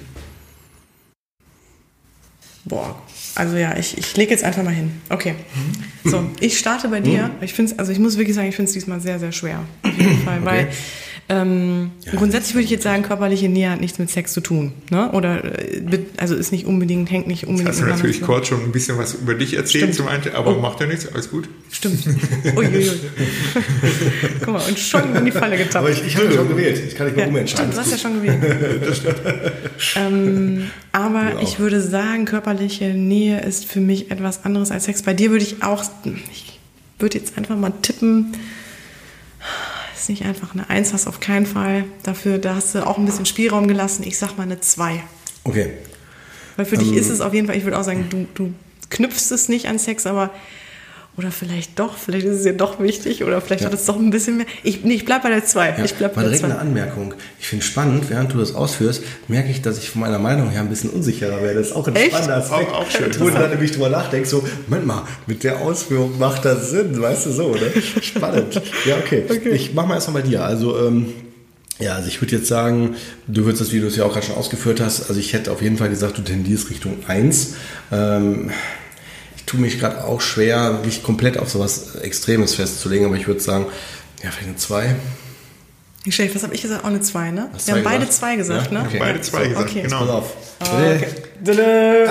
boah, 2.66 3.02
also 3.36 3.58
ja, 3.58 3.76
ich, 3.78 3.98
ich 3.98 4.16
lege 4.16 4.32
jetzt 4.32 4.44
einfach 4.44 4.64
mal 4.64 4.74
hin. 4.74 4.92
Okay. 5.10 5.36
So, 6.04 6.30
ich 6.40 6.60
starte 6.60 6.90
bei 6.90 7.00
dir. 7.00 7.32
Ich 7.42 7.54
finde 7.54 7.74
also 7.78 7.92
ich 7.92 8.00
muss 8.00 8.18
wirklich 8.18 8.36
sagen, 8.36 8.50
ich 8.50 8.56
finde 8.56 8.68
es 8.68 8.74
diesmal 8.74 9.00
sehr, 9.00 9.20
sehr 9.20 9.32
schwer. 9.32 9.60
Auf 9.84 9.98
jeden 9.98 10.18
Fall. 10.26 10.44
Weil 10.46 10.68
ähm, 11.30 11.92
Ja, 12.06 12.14
grundsätzlich 12.16 12.54
würde 12.56 12.66
ich 12.66 12.72
jetzt 12.72 12.84
sagen, 12.84 13.02
körperliche 13.04 13.48
Nähe 13.50 13.70
hat 13.70 13.80
nichts 13.82 13.98
mit 13.98 14.10
Sex 14.10 14.34
zu 14.34 14.42
tun. 14.42 14.74
Ne? 14.92 15.10
Oder 15.14 15.44
äh, 15.60 16.00
also 16.18 16.36
ist 16.36 16.52
nicht 16.52 16.66
unbedingt, 16.66 17.10
hängt 17.12 17.28
nicht 17.28 17.46
unbedingt 17.48 17.70
Hast 17.70 17.80
du 17.82 17.86
natürlich 17.86 18.18
zusammen. 18.20 18.34
kurz 18.36 18.48
schon 18.48 18.62
ein 18.64 18.72
bisschen 18.72 18.98
was 18.98 19.14
über 19.16 19.34
dich 19.34 19.54
erzählt 19.56 19.84
Stimmt. 19.84 19.96
zum 19.96 20.08
Einstieg, 20.08 20.36
aber 20.36 20.58
Oh. 20.58 20.60
macht 20.62 20.80
ja 20.82 20.86
nichts, 20.88 21.08
alles 21.14 21.30
gut. 21.32 21.48
Stimmt. 21.72 22.06
Uiuiui. 22.56 22.92
Guck 24.44 24.54
mal, 24.54 24.62
und 24.68 24.78
schon 24.78 25.16
in 25.16 25.26
die 25.26 25.32
Falle 25.32 25.58
getappt. 25.58 25.76
Aber 25.78 25.90
ich, 25.90 26.06
ich 26.06 26.16
habe 26.18 26.32
schon 26.32 26.50
gewählt. 26.50 26.82
Ich 26.88 26.96
kann 26.96 27.08
nicht 27.08 27.16
mehr 27.16 27.26
Ja, 27.26 27.30
umentscheiden. 27.32 27.72
stimmt, 27.72 27.88
du 27.88 27.92
hast 27.92 27.92
ja 27.92 27.98
schon 28.10 28.22
gewählt. 28.22 29.02
ähm, 29.96 30.70
aber 30.92 31.42
ich 31.42 31.60
würde 31.60 31.82
sagen, 31.82 32.26
körperliche 32.26 32.90
Nähe 32.94 33.40
ist 33.42 33.66
für 33.66 33.80
mich 33.80 34.12
etwas 34.12 34.44
anderes 34.46 34.72
als 34.72 34.86
Sex. 34.86 35.02
Bei 35.02 35.14
dir 35.14 35.32
würde 35.32 35.44
ich 35.46 35.64
auch, 35.64 35.84
ich 36.32 36.60
würde 37.00 37.18
jetzt 37.18 37.38
einfach 37.38 37.56
mal 37.56 37.72
tippen, 37.82 38.34
ist 40.04 40.10
nicht 40.10 40.26
einfach 40.26 40.54
eine 40.54 40.70
Eins, 40.70 40.92
hast 40.92 41.08
auf 41.08 41.20
keinen 41.22 41.46
Fall. 41.46 41.86
Dafür, 42.04 42.38
da 42.38 42.56
hast 42.56 42.76
du 42.76 42.86
auch 42.86 42.98
ein 42.98 43.06
bisschen 43.06 43.26
Spielraum 43.26 43.68
gelassen. 43.68 44.04
Ich 44.06 44.18
sag 44.18 44.38
mal 44.38 44.44
eine 44.44 44.60
Zwei. 44.60 45.02
Okay. 45.46 45.72
Weil 46.58 46.66
für 46.66 46.76
Ähm. 46.76 46.82
dich 46.82 46.94
ist 46.94 47.10
es 47.10 47.22
auf 47.22 47.34
jeden 47.34 47.48
Fall, 47.48 47.56
ich 47.56 47.64
würde 47.64 47.80
auch 47.80 47.84
sagen, 47.84 48.08
du, 48.10 48.28
du 48.34 48.54
knüpfst 48.90 49.32
es 49.32 49.48
nicht 49.48 49.68
an 49.68 49.80
Sex, 49.80 50.06
aber 50.06 50.30
oder 51.16 51.32
vielleicht 51.32 51.78
doch, 51.78 51.96
vielleicht 51.96 52.26
ist 52.26 52.38
es 52.38 52.44
dir 52.44 52.54
doch 52.54 52.80
wichtig 52.80 53.24
oder 53.24 53.40
vielleicht 53.40 53.62
Ja. 53.62 53.68
hat 53.68 53.74
es 53.76 53.86
doch 53.86 53.98
ein 54.00 54.10
bisschen 54.10 54.38
mehr. 54.38 54.46
Ich, 54.64 54.84
nee, 54.84 54.96
ich 54.96 55.06
bleib 55.06 55.22
bei 55.24 55.30
der 55.30 55.46
Zwei. 55.46 55.70
Ja, 55.78 55.84
ich 55.86 55.94
bleib 55.94 56.16
mal 56.16 56.24
bei 56.24 56.30
der 56.30 56.38
direkt 56.40 56.44
eine. 56.52 56.60
Anmerkung. 56.60 57.14
Ich 57.40 57.48
finde 57.48 57.64
spannend, 57.64 58.10
während 58.10 58.34
du 58.34 58.40
das 58.40 58.56
ausführst, 58.56 59.04
merke 59.28 59.52
ich, 59.52 59.62
dass 59.62 59.78
ich 59.78 59.90
von 59.92 60.02
meiner 60.02 60.18
Meinung 60.18 60.50
her 60.50 60.62
ein 60.62 60.70
bisschen 60.70 60.90
unsicherer 60.90 61.42
werde. 61.44 61.60
Das 61.60 61.68
ist 61.68 61.76
auch 61.76 61.88
ein 61.88 61.96
Echt? 61.96 62.08
spannender 62.08 62.38
Aspekt. 62.38 62.72
Auch- 62.72 62.82
auch 62.82 62.90
schön. 62.90 63.12
Wo 63.20 63.26
du 63.26 63.32
dann 63.34 63.50
nämlich 63.52 63.72
drüber 63.72 63.90
nachdenkst, 63.90 64.30
so, 64.30 64.44
Moment 64.68 64.88
mal, 64.88 65.04
mit 65.28 65.44
der 65.44 65.60
Ausführung 65.62 66.18
macht 66.18 66.46
das 66.46 66.72
Sinn, 66.72 67.00
weißt 67.00 67.28
du 67.28 67.32
so, 67.32 67.52
ne? 67.54 67.72
Spannend. 68.02 68.60
Ja, 68.86 68.96
okay. 68.98 69.24
Ich 69.52 69.74
mach 69.74 69.86
mal 69.86 69.96
erstmal 69.96 70.22
bei 70.24 70.28
dir. 70.28 70.44
Also, 70.44 70.78
ähm, 70.88 71.14
ja, 71.80 71.94
also 71.96 72.08
ich 72.08 72.22
würde 72.22 72.36
jetzt 72.38 72.48
sagen, 72.48 72.96
du 73.28 73.46
würdest 73.46 73.62
das, 73.62 73.70
du 73.70 73.86
es 73.86 73.96
ja 73.96 74.06
auch 74.06 74.14
gerade 74.14 74.26
schon 74.26 74.36
ausgeführt 74.36 74.80
hast, 74.82 75.10
also 75.10 75.20
ich 75.20 75.34
hätte 75.34 75.52
auf 75.52 75.62
jeden 75.62 75.78
Fall 75.78 75.90
gesagt, 75.90 76.18
du 76.18 76.22
tendierst 76.22 76.70
Richtung 76.70 76.98
1. 77.08 77.56
Ähm, 77.92 78.52
tue 79.54 79.62
mich 79.62 79.80
gerade 79.80 80.04
auch 80.04 80.20
schwer, 80.22 80.80
mich 80.84 81.04
komplett 81.04 81.38
auf 81.38 81.50
sowas 81.50 81.96
Extremes 82.02 82.56
festzulegen, 82.56 83.06
aber 83.06 83.16
ich 83.16 83.28
würde 83.28 83.40
sagen, 83.40 83.66
ja, 84.24 84.32
vielleicht 84.32 84.48
eine 84.50 84.58
2. 84.58 84.96
Nicht 86.06 86.16
schlecht, 86.16 86.36
was 86.36 86.44
habe 86.44 86.54
ich 86.54 86.62
gesagt? 86.62 86.84
Auch 86.84 86.88
eine 86.90 87.00
2, 87.00 87.32
ne? 87.32 87.50
Hast 87.54 87.68
Wir 87.68 87.76
haben 87.76 87.84
beide 87.84 88.00
gesagt? 88.00 88.14
2 88.20 88.36
gesagt, 88.36 88.72
Ja, 88.72 88.80
ne? 88.80 88.86
okay. 88.88 89.00
Beide 89.00 89.22
zwei 89.22 89.48
gesagt, 89.48 89.70
okay. 89.70 89.82
genau. 89.84 90.00
Pass 90.00 90.10
auf. 90.10 90.34
Ah, 90.60 90.66
okay. 90.96 91.08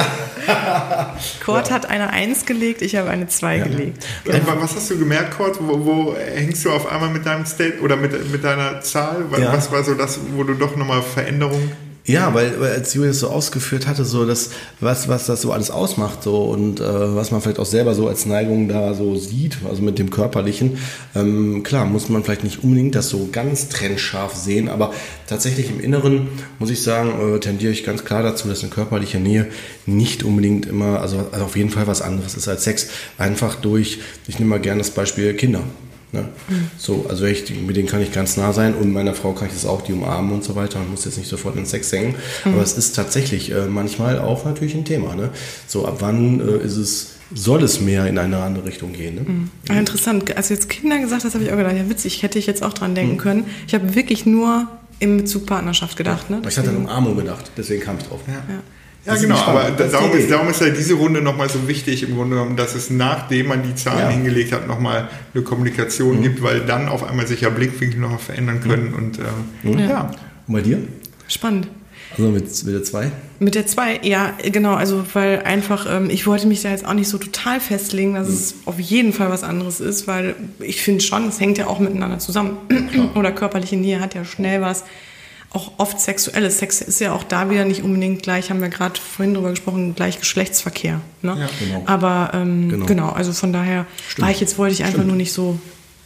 Kurt 1.45 1.71
hat 1.71 1.89
eine 1.91 2.11
1 2.11 2.47
gelegt, 2.47 2.83
ich 2.83 2.97
habe 2.97 3.11
eine 3.11 3.27
2 3.29 3.59
gelegt. 3.61 4.05
Und 4.27 4.47
wa- 4.47 4.57
was 4.59 4.75
hast 4.77 4.91
du 4.91 4.99
gemerkt, 4.99 5.37
Kurt? 5.37 5.59
Wo, 5.61 5.85
wo 5.85 6.17
hängst 6.17 6.65
du 6.65 6.71
auf 6.71 6.91
einmal 6.91 7.11
mit 7.11 7.27
deinem 7.27 7.45
State 7.47 7.81
oder 7.81 7.97
mit, 7.97 8.31
mit 8.31 8.45
deiner 8.45 8.81
Zahl? 8.81 9.25
Wa- 9.31 9.39
Ja. 9.39 9.53
Was 9.53 9.71
war 9.73 9.83
so 9.85 9.95
das, 9.95 10.19
wo 10.35 10.45
du 10.45 10.55
doch 10.55 10.77
nochmal 10.77 11.03
Veränderungen 11.03 11.73
Ja, 12.05 12.35
weil, 12.35 12.61
weil 12.61 12.73
als 12.73 12.95
Julius 12.95 13.21
so 13.21 13.29
ausgeführt 13.29 13.87
hatte, 13.87 14.05
so 14.05 14.27
das, 14.27 14.51
was, 14.81 15.07
was 15.07 15.27
das 15.27 15.41
so 15.41 15.53
alles 15.53 15.71
ausmacht, 15.71 16.25
so 16.25 16.47
und 16.47 16.81
äh, 16.81 17.15
was 17.15 17.31
man 17.31 17.41
vielleicht 17.41 17.61
auch 17.61 17.67
selber 17.67 17.95
so 17.95 18.09
als 18.09 18.27
Neigung 18.27 18.69
da 18.69 18.95
so 18.95 19.15
sieht, 19.15 19.59
also 19.69 19.83
mit 19.83 20.01
dem 20.01 20.11
Körperlichen, 20.11 20.79
ähm, 21.15 21.63
klar, 21.63 21.87
muss 21.87 22.09
man 22.09 22.25
vielleicht 22.25 22.43
nicht 22.43 22.65
unbedingt 22.65 22.97
das 22.97 23.09
so 23.09 23.29
ganz 23.31 23.69
trennscharf 23.69 24.35
sehen, 24.35 24.69
aber 24.69 24.93
tatsächlich 25.29 25.71
im 25.71 25.79
Inneren 25.79 26.27
muss 26.59 26.71
ich 26.71 26.83
sagen, 26.83 27.37
äh, 27.37 27.39
tendiere 27.39 27.71
ich 27.71 27.85
ganz 27.85 28.05
klar 28.05 28.25
dazu, 28.25 28.49
dass 28.49 28.63
eine 28.63 28.71
körperliche 28.71 29.21
Nähe 29.21 29.47
nicht 29.87 30.25
unbedingt 30.25 30.67
immer, 30.67 30.99
also, 31.01 31.29
also 31.31 31.45
auf 31.45 31.57
jeden 31.57 31.71
Fall 31.71 31.87
was 31.87 32.03
anderes 32.03 32.35
ist 32.35 32.49
als 32.49 32.65
Sex. 32.65 32.89
Einfach 33.17 33.55
durch, 33.55 34.01
ich 34.27 34.41
nehme 34.41 34.51
mal 34.51 34.61
gerne 34.61 34.79
das 34.79 34.91
Beispiel 34.91 35.35
Kinder. 35.35 35.63
Ne? 36.13 36.29
So, 36.77 37.07
also 37.09 37.25
ich, 37.25 37.49
mit 37.67 37.77
denen 37.77 37.89
kann 37.89 38.03
ich 38.03 38.13
ganz 38.13 38.37
nah 38.37 38.53
sein 38.53 38.75
und 38.75 38.93
meiner 38.93 39.15
Frau 39.15 39.33
kann 39.33 39.49
ich 39.49 39.55
das 39.55 39.65
auch, 39.65 39.83
die 39.83 39.93
umarmen 39.93 40.33
und 40.33 40.45
so 40.45 40.55
weiter 40.55 40.79
und 40.79 40.91
muss 40.91 41.05
jetzt 41.07 41.17
nicht 41.17 41.29
sofort 41.29 41.57
in 41.57 41.65
Sex 41.65 41.91
hängen. 41.91 42.15
Aber 42.45 42.63
es 42.63 42.77
ist 42.77 42.95
tatsächlich 42.95 43.51
äh, 43.51 43.67
manchmal 43.67 44.19
auch 44.19 44.45
natürlich 44.45 44.75
ein 44.75 44.85
Thema. 44.85 45.15
Ne? 45.15 45.31
So, 45.67 45.87
ab 45.87 45.97
wann 46.01 46.41
äh, 46.41 46.65
ist 46.65 46.77
es 46.77 47.09
soll 47.35 47.63
es 47.63 47.81
mehr 47.81 48.07
in 48.07 48.19
eine 48.19 48.37
andere 48.39 48.67
Richtung 48.67 48.93
gehen. 48.93 49.15
Ne? 49.15 49.21
Mhm. 49.23 49.51
Ah, 49.71 49.79
interessant. 49.79 50.37
Als 50.37 50.49
du 50.49 50.55
jetzt 50.55 50.69
Kinder 50.69 50.99
gesagt 50.99 51.25
hast, 51.25 51.33
habe 51.33 51.45
ich 51.45 51.51
auch 51.51 51.57
gedacht, 51.57 51.77
ja 51.77 51.89
witzig, 51.89 52.23
hätte 52.23 52.39
ich 52.39 52.47
jetzt 52.47 52.63
auch 52.63 52.75
dran 52.75 52.95
denken 52.95 53.15
mhm. 53.15 53.19
können. 53.19 53.45
Ich 53.67 53.75
habe 53.75 53.95
wirklich 53.95 54.27
nur 54.27 54.69
im 54.99 55.17
Bezug 55.17 55.47
Partnerschaft 55.47 55.97
gedacht. 55.97 56.31
Ne? 56.31 56.43
Ich 56.47 56.59
hatte 56.59 56.71
an 56.71 56.77
Umarmung 56.77 57.17
gedacht, 57.17 57.51
deswegen 57.57 57.83
kam 57.83 57.97
ich 57.99 58.05
drauf. 58.05 58.21
Ja. 58.29 58.43
Ja. 59.05 59.17
Genau, 59.17 59.37
aber 59.37 59.71
darum 59.71 60.13
ist, 60.13 60.31
darum 60.31 60.49
ist 60.49 60.61
ja 60.61 60.69
diese 60.69 60.95
Runde 60.95 61.23
nochmal 61.23 61.49
so 61.49 61.67
wichtig 61.67 62.03
im 62.03 62.17
Grunde 62.17 62.37
genommen, 62.37 62.57
dass 62.57 62.75
es 62.75 62.91
nachdem 62.91 63.49
man 63.49 63.63
die 63.63 63.75
Zahlen 63.75 64.01
ja. 64.01 64.09
hingelegt 64.09 64.53
hat, 64.53 64.69
nochmal 64.69 65.09
eine 65.35 65.43
Kommunikation 65.43 66.19
mhm. 66.19 66.23
gibt, 66.23 66.43
weil 66.43 66.61
dann 66.61 66.89
auf 66.89 67.03
einmal 67.03 67.27
sich 67.27 67.41
ja 67.41 67.51
Blickwinkel 67.51 68.01
noch 68.01 68.21
verändern 68.21 68.61
können. 68.61 68.91
Mhm. 68.91 68.95
Und 68.95 69.19
ähm, 69.19 69.79
ja. 69.79 69.89
ja. 69.89 70.11
Und 70.47 70.55
bei 70.55 70.61
dir? 70.61 70.79
Spannend. 71.29 71.69
Also 72.17 72.31
mit, 72.31 72.65
mit 72.65 72.75
der 72.75 72.85
2? 72.85 73.11
Mit 73.39 73.55
der 73.55 73.67
2, 73.67 74.01
ja, 74.03 74.35
genau. 74.43 74.75
Also, 74.75 75.05
weil 75.15 75.41
einfach, 75.43 75.87
ähm, 75.89 76.11
ich 76.11 76.27
wollte 76.27 76.47
mich 76.47 76.63
da 76.63 76.71
jetzt 76.71 76.85
auch 76.85 76.93
nicht 76.93 77.09
so 77.09 77.19
total 77.19 77.61
festlegen, 77.61 78.15
dass 78.15 78.29
mhm. 78.29 78.35
es 78.35 78.55
auf 78.67 78.79
jeden 78.79 79.13
Fall 79.13 79.31
was 79.31 79.43
anderes 79.43 79.81
ist, 79.81 80.07
weil 80.07 80.35
ich 80.61 80.83
finde 80.83 81.03
schon, 81.03 81.29
es 81.29 81.41
hängt 81.41 81.59
ja 81.59 81.67
auch 81.67 81.79
miteinander 81.79 82.19
zusammen. 82.19 82.59
Oder 83.15 83.33
körperliche 83.33 83.77
Nähe 83.77 84.01
hat 84.01 84.15
ja 84.15 84.25
schnell 84.25 84.61
was. 84.61 84.85
Auch 85.53 85.73
oft 85.77 86.01
sexuelles. 86.01 86.59
Sex 86.59 86.81
ist 86.81 87.01
ja 87.01 87.13
auch 87.13 87.25
da 87.25 87.51
wieder 87.51 87.65
nicht 87.65 87.83
unbedingt 87.83 88.23
gleich, 88.23 88.51
haben 88.51 88.63
wir 88.63 88.71
gerade 88.71 88.99
vorhin 88.99 89.35
drüber 89.35 89.51
gesprochen, 89.51 89.95
gleich 89.95 90.19
Geschlechtsverkehr. 90.19 91.01
Ne? 91.21 91.37
Ja, 91.39 91.49
genau. 91.61 91.83
Aber 91.87 92.31
ähm, 92.33 92.69
genau. 92.71 92.87
genau. 92.87 93.09
also 93.11 93.33
von 93.33 93.53
daher 93.53 93.87
Stimmt. 94.09 94.27
war 94.27 94.33
ich 94.33 94.41
jetzt, 94.41 94.57
wollte 94.57 94.73
ich 94.75 94.81
einfach 94.81 94.95
Stimmt. 94.95 95.09
nur 95.09 95.17
nicht 95.17 95.33
so 95.33 95.59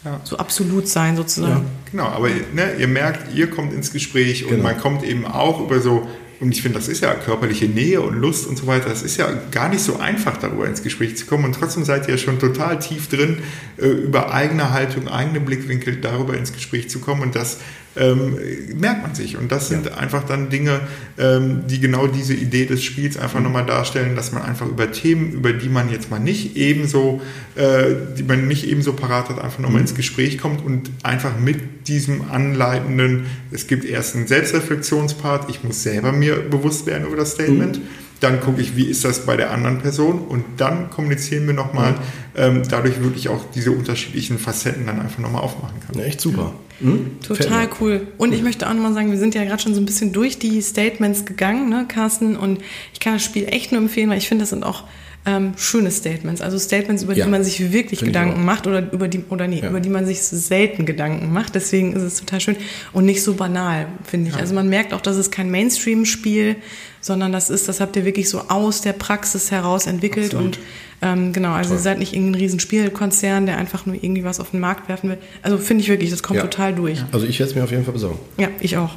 ja. 0.06 0.20
so 0.24 0.39
absolut 0.39 0.89
sein 0.89 1.16
sozusagen. 1.16 1.64
Ja. 1.64 1.90
Genau, 1.90 2.05
aber 2.05 2.28
ne, 2.28 2.74
ihr 2.78 2.89
merkt, 2.89 3.35
ihr 3.35 3.51
kommt 3.51 3.73
ins 3.73 3.93
Gespräch 3.93 4.44
und 4.44 4.51
genau. 4.51 4.62
man 4.62 4.78
kommt 4.78 5.02
eben 5.02 5.27
auch 5.27 5.60
über 5.60 5.81
so, 5.81 6.06
und 6.40 6.52
ich 6.52 6.62
finde, 6.62 6.78
das 6.78 6.88
ist 6.88 7.02
ja 7.02 7.14
körperliche 7.14 7.66
Nähe 7.66 8.00
und 8.00 8.16
Lust 8.16 8.46
und 8.46 8.58
so 8.58 8.66
weiter, 8.66 8.88
das 8.88 9.02
ist 9.02 9.16
ja 9.16 9.28
gar 9.50 9.68
nicht 9.68 9.82
so 9.82 9.98
einfach, 9.98 10.36
darüber 10.36 10.66
ins 10.66 10.82
Gespräch 10.82 11.16
zu 11.16 11.26
kommen 11.26 11.44
und 11.44 11.54
trotzdem 11.54 11.84
seid 11.84 12.08
ihr 12.08 12.18
schon 12.18 12.38
total 12.38 12.78
tief 12.78 13.08
drin, 13.08 13.38
äh, 13.78 13.86
über 13.86 14.32
eigene 14.32 14.72
Haltung, 14.72 15.08
eigene 15.08 15.40
Blickwinkel 15.40 15.96
darüber 15.96 16.36
ins 16.36 16.52
Gespräch 16.52 16.90
zu 16.90 16.98
kommen 17.00 17.22
und 17.22 17.34
das 17.34 17.58
ähm, 17.96 18.38
merkt 18.74 19.02
man 19.02 19.14
sich. 19.14 19.36
Und 19.36 19.50
das 19.50 19.68
sind 19.68 19.86
ja. 19.86 19.94
einfach 19.94 20.24
dann 20.24 20.50
Dinge, 20.50 20.80
ähm, 21.18 21.62
die 21.66 21.80
genau 21.80 22.06
diese 22.06 22.34
Idee 22.34 22.66
des 22.66 22.84
Spiels 22.84 23.16
einfach 23.16 23.38
mhm. 23.38 23.46
nochmal 23.46 23.66
darstellen, 23.66 24.14
dass 24.16 24.32
man 24.32 24.42
einfach 24.42 24.66
über 24.66 24.92
Themen, 24.92 25.32
über 25.32 25.52
die 25.52 25.68
man 25.68 25.90
jetzt 25.90 26.10
mal 26.10 26.18
nicht 26.18 26.56
ebenso, 26.56 27.20
äh, 27.54 27.94
die 28.16 28.22
man 28.22 28.46
nicht 28.46 28.66
ebenso 28.68 28.92
parat 28.92 29.30
hat, 29.30 29.42
einfach 29.42 29.58
nochmal 29.58 29.80
mhm. 29.80 29.88
ins 29.88 29.94
Gespräch 29.94 30.38
kommt 30.38 30.64
und 30.64 30.90
einfach 31.02 31.38
mit 31.38 31.88
diesem 31.88 32.30
anleitenden, 32.30 33.26
es 33.50 33.66
gibt 33.66 33.84
erst 33.84 34.16
einen 34.16 34.26
Selbstreflexionspart, 34.26 35.48
ich 35.48 35.64
muss 35.64 35.82
selber 35.82 36.12
mir 36.12 36.26
bewusst 36.35 36.86
werden 36.86 37.07
über 37.07 37.16
das 37.16 37.32
Statement. 37.32 37.78
Mhm 37.78 38.07
dann 38.20 38.40
gucke 38.40 38.62
ich, 38.62 38.77
wie 38.77 38.86
ist 38.86 39.05
das 39.05 39.27
bei 39.27 39.36
der 39.36 39.51
anderen 39.51 39.78
Person 39.78 40.20
und 40.20 40.44
dann 40.57 40.90
kommunizieren 40.90 41.47
wir 41.47 41.55
nochmal, 41.55 41.93
mhm. 41.93 41.97
ähm, 42.35 42.62
dadurch 42.69 43.03
wirklich 43.03 43.28
auch 43.28 43.44
diese 43.55 43.73
unterschiedlichen 43.73 44.39
Facetten 44.39 44.86
dann 44.86 45.01
einfach 45.01 45.19
nochmal 45.19 45.43
aufmachen 45.43 45.81
kann. 45.86 45.98
Ja, 45.98 46.07
echt 46.07 46.20
super. 46.20 46.55
Mhm. 46.81 47.20
Total 47.27 47.69
cool. 47.81 48.09
Und 48.16 48.32
ich 48.32 48.43
möchte 48.43 48.69
auch 48.69 48.74
nochmal 48.74 48.94
sagen, 48.94 49.11
wir 49.11 49.19
sind 49.19 49.35
ja 49.35 49.44
gerade 49.44 49.62
schon 49.62 49.74
so 49.74 49.81
ein 49.81 49.86
bisschen 49.86 50.12
durch 50.12 50.39
die 50.39 50.61
Statements 50.62 51.24
gegangen, 51.24 51.69
ne, 51.69 51.86
Carsten, 51.89 52.36
und 52.36 52.61
ich 52.93 53.01
kann 53.01 53.15
das 53.15 53.24
Spiel 53.24 53.47
echt 53.48 53.73
nur 53.73 53.81
empfehlen, 53.82 54.09
weil 54.09 54.19
ich 54.19 54.28
finde, 54.28 54.43
das 54.43 54.51
sind 54.51 54.65
auch 54.65 54.85
ähm, 55.27 55.55
schöne 55.57 55.90
Statements, 55.90 56.40
also 56.40 56.57
Statements, 56.59 57.03
über 57.03 57.15
ja. 57.15 57.24
die 57.24 57.31
man 57.31 57.43
sich 57.43 57.73
wirklich 57.73 57.98
Find 57.98 58.12
Gedanken 58.12 58.44
macht 58.44 58.69
oder 58.69 58.93
über 58.93 59.09
die 59.09 59.24
oder 59.28 59.48
nee, 59.48 59.61
ja. 59.61 59.69
über 59.69 59.81
die 59.81 59.89
man 59.89 60.07
sich 60.07 60.23
selten 60.23 60.86
Gedanken 60.86 61.32
macht. 61.32 61.57
Deswegen 61.57 61.94
ist 61.94 62.03
es 62.03 62.20
total 62.20 62.40
schön 62.40 62.57
und 62.93 63.05
nicht 63.05 63.23
so 63.23 63.35
banal, 63.35 63.89
finde 64.05 64.28
ich. 64.28 64.35
Ja. 64.35 64.40
Also 64.40 64.55
man 64.55 64.69
merkt 64.69 64.94
auch, 64.94 65.01
dass 65.01 65.16
es 65.16 65.32
kein 65.32 65.51
Mainstream-Spiel, 65.51 66.57
sondern 67.01 67.32
das 67.32 67.51
ist, 67.51 67.69
das 67.69 67.81
habt 67.81 67.97
ihr 67.97 68.05
wirklich 68.05 68.28
so 68.28 68.43
aus 68.48 68.82
der 68.82 68.93
Praxis 68.93 69.51
heraus 69.51 69.86
entwickelt 69.86 70.27
Absolut. 70.27 70.59
und 70.59 70.59
ähm, 71.03 71.32
genau, 71.32 71.53
also 71.53 71.70
Toll. 71.70 71.78
ihr 71.78 71.82
seid 71.82 71.98
nicht 71.98 72.15
irgendein 72.15 72.40
Riesenspielkonzern, 72.40 73.47
der 73.47 73.59
einfach 73.59 73.85
nur 73.85 73.97
irgendwie 73.97 74.24
was 74.24 74.40
auf 74.40 74.53
den 74.53 74.61
Markt 74.61 74.89
werfen 74.89 75.11
will. 75.11 75.19
Also 75.43 75.59
finde 75.59 75.82
ich 75.82 75.90
wirklich, 75.90 76.11
das 76.11 76.23
kommt 76.23 76.40
total 76.40 76.74
durch. 76.74 77.05
Also 77.12 77.27
ich 77.27 77.39
werde 77.39 77.51
es 77.51 77.57
mir 77.57 77.65
auf 77.65 77.70
jeden 77.70 77.85
Fall 77.85 77.93
besorgen. 77.93 78.19
Ja, 78.39 78.48
ich 78.61 78.77
auch. 78.77 78.94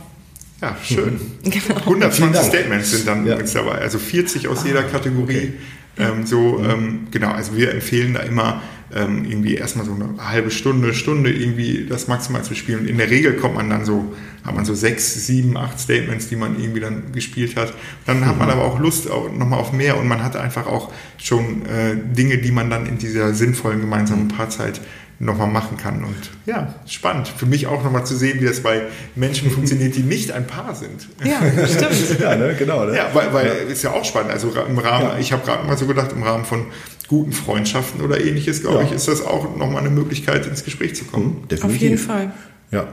Ja, 0.62 0.78
schön. 0.84 1.20
Genau. 1.44 1.80
120 1.80 2.42
Statements 2.42 2.92
sind 2.92 3.08
dann 3.08 3.26
ja. 3.26 3.34
übrigens 3.34 3.54
dabei, 3.54 3.80
also 3.80 3.98
40 3.98 4.48
aus 4.48 4.60
ah, 4.64 4.68
jeder 4.68 4.84
Kategorie. 4.84 5.38
Okay. 5.38 5.54
Ähm, 6.00 6.26
so, 6.26 6.64
ähm, 6.64 7.08
genau, 7.12 7.32
also 7.32 7.56
wir 7.56 7.74
empfehlen 7.74 8.14
da 8.14 8.22
immer 8.22 8.62
ähm, 8.96 9.26
irgendwie 9.26 9.56
erstmal 9.56 9.86
so 9.86 9.94
eine 9.94 10.30
halbe 10.30 10.50
Stunde, 10.50 10.94
Stunde 10.94 11.32
irgendwie 11.32 11.86
das 11.88 12.08
maximal 12.08 12.44
zu 12.44 12.56
spielen. 12.56 12.80
Und 12.80 12.88
in 12.88 12.98
der 12.98 13.10
Regel 13.10 13.36
kommt 13.36 13.56
man 13.56 13.70
dann 13.70 13.86
so, 13.86 14.14
hat 14.44 14.56
man 14.56 14.66
so 14.66 14.74
sechs, 14.74 15.26
sieben, 15.28 15.58
acht 15.58 15.80
Statements, 15.80 16.30
die 16.30 16.36
man 16.36 16.60
irgendwie 16.60 16.80
dann 16.80 17.12
gespielt 17.12 17.56
hat. 17.56 17.74
Dann 18.06 18.26
hat 18.26 18.38
man 18.38 18.48
mhm. 18.48 18.54
aber 18.54 18.64
auch 18.64 18.80
Lust 18.80 19.12
auch 19.12 19.32
nochmal 19.32 19.60
auf 19.60 19.74
mehr 19.74 19.98
und 19.98 20.08
man 20.08 20.24
hat 20.24 20.36
einfach 20.36 20.66
auch 20.66 20.92
schon 21.18 21.66
äh, 21.66 21.96
Dinge, 21.96 22.38
die 22.38 22.52
man 22.52 22.70
dann 22.70 22.86
in 22.86 22.98
dieser 22.98 23.34
sinnvollen 23.34 23.82
gemeinsamen 23.82 24.24
mhm. 24.24 24.30
Paarzeit 24.30 24.82
nochmal 25.20 25.48
machen 25.48 25.78
kann. 25.78 26.04
Und 26.04 26.16
ja, 26.46 26.74
spannend. 26.88 27.28
Für 27.28 27.46
mich 27.46 27.68
auch 27.68 27.84
nochmal 27.84 28.06
zu 28.06 28.16
sehen, 28.16 28.40
wie 28.42 28.46
das 28.46 28.62
bei 28.62 28.84
Menschen 29.16 29.52
funktioniert, 29.52 29.96
die 29.96 30.04
nicht 30.04 30.32
ein 30.32 30.48
Paar 30.48 30.74
sind. 30.74 31.08
Ja, 31.24 31.42
stimmt. 31.68 32.20
ja, 32.20 32.36
ne? 32.36 32.56
genau. 32.58 32.86
Ne? 32.86 32.96
Ja, 32.96 33.10
weil, 33.14 33.34
weil 33.34 33.48
ja. 33.48 33.54
ist 33.54 33.84
ja 33.84 33.92
auch 33.92 34.06
spannend. 34.06 34.32
Also 34.32 34.52
im 34.68 34.78
Rahmen, 34.78 35.10
ja. 35.10 35.20
ich 35.20 35.32
habe 35.32 35.46
gerade 35.46 35.68
mal 35.68 35.78
so 35.78 35.86
gedacht, 35.86 36.12
im 36.14 36.24
Rahmen 36.24 36.46
von 36.46 36.66
guten 37.08 37.34
Freundschaften 37.34 38.02
oder 38.02 38.22
ähnliches, 38.22 38.62
glaube 38.62 38.80
ja. 38.80 38.86
ich, 38.86 38.92
ist 38.92 39.08
das 39.08 39.26
auch 39.26 39.56
nochmal 39.58 39.82
eine 39.82 39.90
Möglichkeit, 39.90 40.46
ins 40.46 40.64
Gespräch 40.64 40.96
zu 40.96 41.06
kommen. 41.06 41.42
Mhm, 41.42 41.48
definitiv. 41.48 41.64
Auf 41.76 41.82
jeden 41.82 41.98
Fall. 41.98 42.32
Ja. 42.72 42.88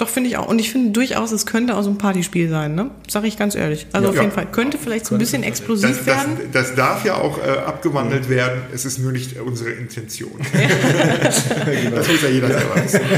Doch, 0.00 0.08
finde 0.08 0.30
ich 0.30 0.38
auch. 0.38 0.48
Und 0.48 0.58
ich 0.58 0.72
finde 0.72 0.92
durchaus, 0.92 1.30
es 1.30 1.44
könnte 1.44 1.76
auch 1.76 1.82
so 1.82 1.90
ein 1.90 1.98
Partyspiel 1.98 2.48
sein, 2.48 2.74
ne? 2.74 2.90
Sag 3.06 3.24
ich 3.24 3.36
ganz 3.36 3.54
ehrlich. 3.54 3.86
Also 3.92 4.06
ja. 4.06 4.12
auf 4.12 4.18
jeden 4.18 4.32
Fall. 4.32 4.46
Könnte 4.46 4.78
vielleicht 4.78 5.04
so 5.04 5.14
ein 5.14 5.18
bisschen 5.18 5.42
explosiv 5.42 5.90
das, 5.90 5.98
das, 5.98 6.06
werden. 6.06 6.38
Das, 6.52 6.74
darf 6.74 7.04
ja 7.04 7.16
auch 7.16 7.36
äh, 7.36 7.58
abgewandelt 7.66 8.26
mhm. 8.26 8.32
werden. 8.32 8.62
Es 8.72 8.86
ist 8.86 8.98
nur 8.98 9.12
nicht 9.12 9.38
unsere 9.38 9.72
Intention. 9.72 10.30
genau. 10.52 11.96
Das 11.96 12.08
muss 12.08 12.22
ja 12.22 12.30
jeder 12.30 12.48
selber 12.48 12.82
wissen. 12.82 13.00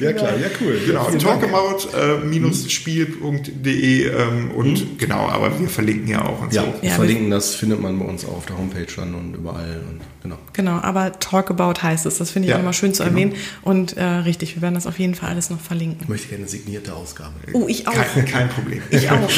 Ja, 0.00 0.12
klar. 0.12 0.36
Ja, 0.36 0.48
cool. 0.60 0.80
Genau. 0.84 1.08
Talkabout-spiel.de 1.10 4.02
äh, 4.02 4.08
ähm, 4.08 4.50
und 4.50 4.80
mhm. 4.80 4.98
genau, 4.98 5.28
aber 5.28 5.60
wir 5.60 5.68
verlinken 5.68 6.08
ja 6.08 6.24
auch 6.24 6.42
und 6.42 6.52
ja, 6.52 6.62
so. 6.62 6.74
Ja, 6.82 6.90
verlinken, 6.90 7.30
das 7.30 7.54
findet 7.54 7.80
man 7.80 7.96
bei 8.00 8.04
uns 8.04 8.24
auch 8.24 8.38
auf 8.38 8.46
der 8.46 8.58
Homepage 8.58 8.88
dann 8.96 9.14
und 9.14 9.34
überall 9.34 9.80
und 9.88 10.00
genau. 10.24 10.38
Genau, 10.54 10.80
aber 10.80 11.20
Talkabout 11.20 11.82
heißt 11.82 12.04
es. 12.06 12.18
Das 12.18 12.32
finde 12.32 12.46
ich 12.46 12.50
ja, 12.50 12.56
auch 12.56 12.60
immer 12.60 12.72
schön 12.72 12.94
zu 12.94 13.04
genau. 13.04 13.14
erwähnen. 13.14 13.36
Und 13.62 13.96
äh, 13.96 14.02
richtig, 14.02 14.56
wir 14.56 14.62
werden 14.62 14.74
das 14.74 14.88
auf 14.88 14.98
jeden 14.98 15.14
Fall 15.14 15.30
alles 15.30 15.50
noch 15.50 15.60
verlinken 15.60 16.15
möchte 16.16 16.28
gerne 16.28 16.44
eine 16.44 16.50
signierte 16.50 16.94
Ausgabe. 16.94 17.34
Oh, 17.52 17.66
ich 17.68 17.86
auch. 17.86 17.92
Kein, 17.92 18.24
kein 18.24 18.48
Problem. 18.48 18.82
Ich 18.90 19.10
auch. 19.10 19.18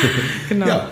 genau. 0.48 0.66
Ja. 0.66 0.90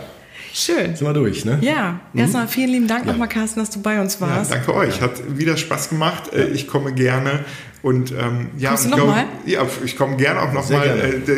Schön. 0.54 0.96
Sind 0.96 1.06
wir 1.06 1.12
durch, 1.12 1.44
ne? 1.44 1.58
Ja. 1.60 2.00
Mhm. 2.12 2.20
Erstmal 2.20 2.48
vielen 2.48 2.70
lieben 2.70 2.88
Dank 2.88 3.04
ja. 3.04 3.12
nochmal, 3.12 3.28
Carsten, 3.28 3.60
dass 3.60 3.70
du 3.70 3.82
bei 3.82 4.00
uns 4.00 4.20
warst. 4.20 4.50
Ja, 4.50 4.56
danke 4.56 4.74
euch. 4.74 5.00
Hat 5.02 5.38
wieder 5.38 5.56
Spaß 5.58 5.90
gemacht. 5.90 6.32
Äh, 6.32 6.48
ich 6.48 6.66
komme 6.66 6.94
gerne. 6.94 7.44
Und 7.80 8.10
ähm, 8.10 8.48
ja, 8.58 8.72
noch 8.88 9.06
mal? 9.06 9.26
ja, 9.46 9.64
ich 9.84 9.96
komme 9.96 10.16
gerne 10.16 10.42
auch 10.42 10.52
nochmal. 10.52 10.86
Äh, 10.86 11.32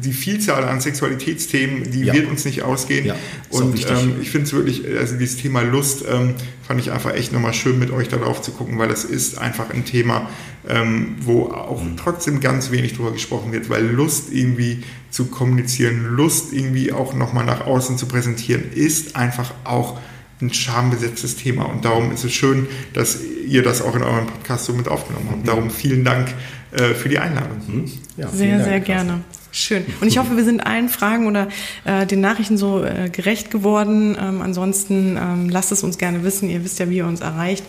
die 0.00 0.12
Vielzahl 0.12 0.64
an 0.64 0.80
Sexualitätsthemen, 0.80 1.90
die 1.90 2.04
ja. 2.04 2.14
wird 2.14 2.28
uns 2.28 2.44
nicht 2.44 2.62
ausgehen. 2.62 3.06
Ja, 3.06 3.16
und 3.50 3.78
ähm, 3.88 4.16
ich 4.20 4.30
finde 4.30 4.46
es 4.46 4.52
wirklich, 4.52 4.82
also 4.98 5.16
dieses 5.16 5.36
Thema 5.36 5.62
Lust 5.62 6.04
ähm, 6.08 6.34
fand 6.66 6.80
ich 6.80 6.90
einfach 6.90 7.14
echt 7.14 7.32
nochmal 7.32 7.54
schön 7.54 7.78
mit 7.78 7.90
euch 7.90 8.08
darauf 8.08 8.42
zu 8.42 8.52
gucken, 8.52 8.78
weil 8.78 8.90
es 8.90 9.04
ist 9.04 9.38
einfach 9.38 9.70
ein 9.70 9.84
Thema, 9.84 10.28
ähm, 10.68 11.16
wo 11.20 11.46
auch 11.46 11.82
mhm. 11.82 11.96
trotzdem 11.96 12.40
ganz 12.40 12.70
wenig 12.70 12.94
drüber 12.94 13.12
gesprochen 13.12 13.52
wird, 13.52 13.68
weil 13.70 13.86
Lust 13.86 14.32
irgendwie 14.32 14.82
zu 15.10 15.26
kommunizieren, 15.26 16.14
Lust 16.14 16.52
irgendwie 16.52 16.92
auch 16.92 17.14
nochmal 17.14 17.44
nach 17.44 17.66
außen 17.66 17.98
zu 17.98 18.06
präsentieren, 18.06 18.72
ist 18.74 19.16
einfach 19.16 19.52
auch 19.64 19.98
ein 20.42 20.52
schambesetztes 20.52 21.36
Thema. 21.36 21.64
Und 21.64 21.84
darum 21.84 22.12
ist 22.12 22.24
es 22.24 22.32
schön, 22.32 22.66
dass 22.92 23.20
ihr 23.46 23.62
das 23.62 23.82
auch 23.82 23.94
in 23.94 24.02
eurem 24.02 24.26
Podcast 24.26 24.66
so 24.66 24.72
mit 24.72 24.88
aufgenommen 24.88 25.28
habt. 25.30 25.42
Mhm. 25.42 25.46
Darum 25.46 25.70
vielen 25.70 26.04
Dank 26.04 26.34
äh, 26.72 26.94
für 26.94 27.08
die 27.08 27.18
Einladung. 27.18 27.60
Mhm. 27.66 27.92
Ja, 28.16 28.28
sehr, 28.28 28.56
Dank, 28.56 28.64
sehr 28.64 28.80
gerne. 28.80 29.20
Schön. 29.52 29.84
Und 30.00 30.06
ich 30.06 30.18
hoffe, 30.18 30.36
wir 30.36 30.44
sind 30.44 30.64
allen 30.64 30.88
Fragen 30.88 31.26
oder 31.26 31.48
äh, 31.84 32.06
den 32.06 32.20
Nachrichten 32.20 32.56
so 32.56 32.84
äh, 32.84 33.08
gerecht 33.10 33.50
geworden. 33.50 34.16
Ähm, 34.20 34.42
ansonsten 34.42 35.18
ähm, 35.20 35.48
lasst 35.48 35.72
es 35.72 35.82
uns 35.82 35.98
gerne 35.98 36.22
wissen. 36.22 36.48
Ihr 36.48 36.64
wisst 36.64 36.78
ja, 36.78 36.88
wie 36.88 36.98
ihr 36.98 37.06
uns 37.06 37.20
erreicht. 37.20 37.64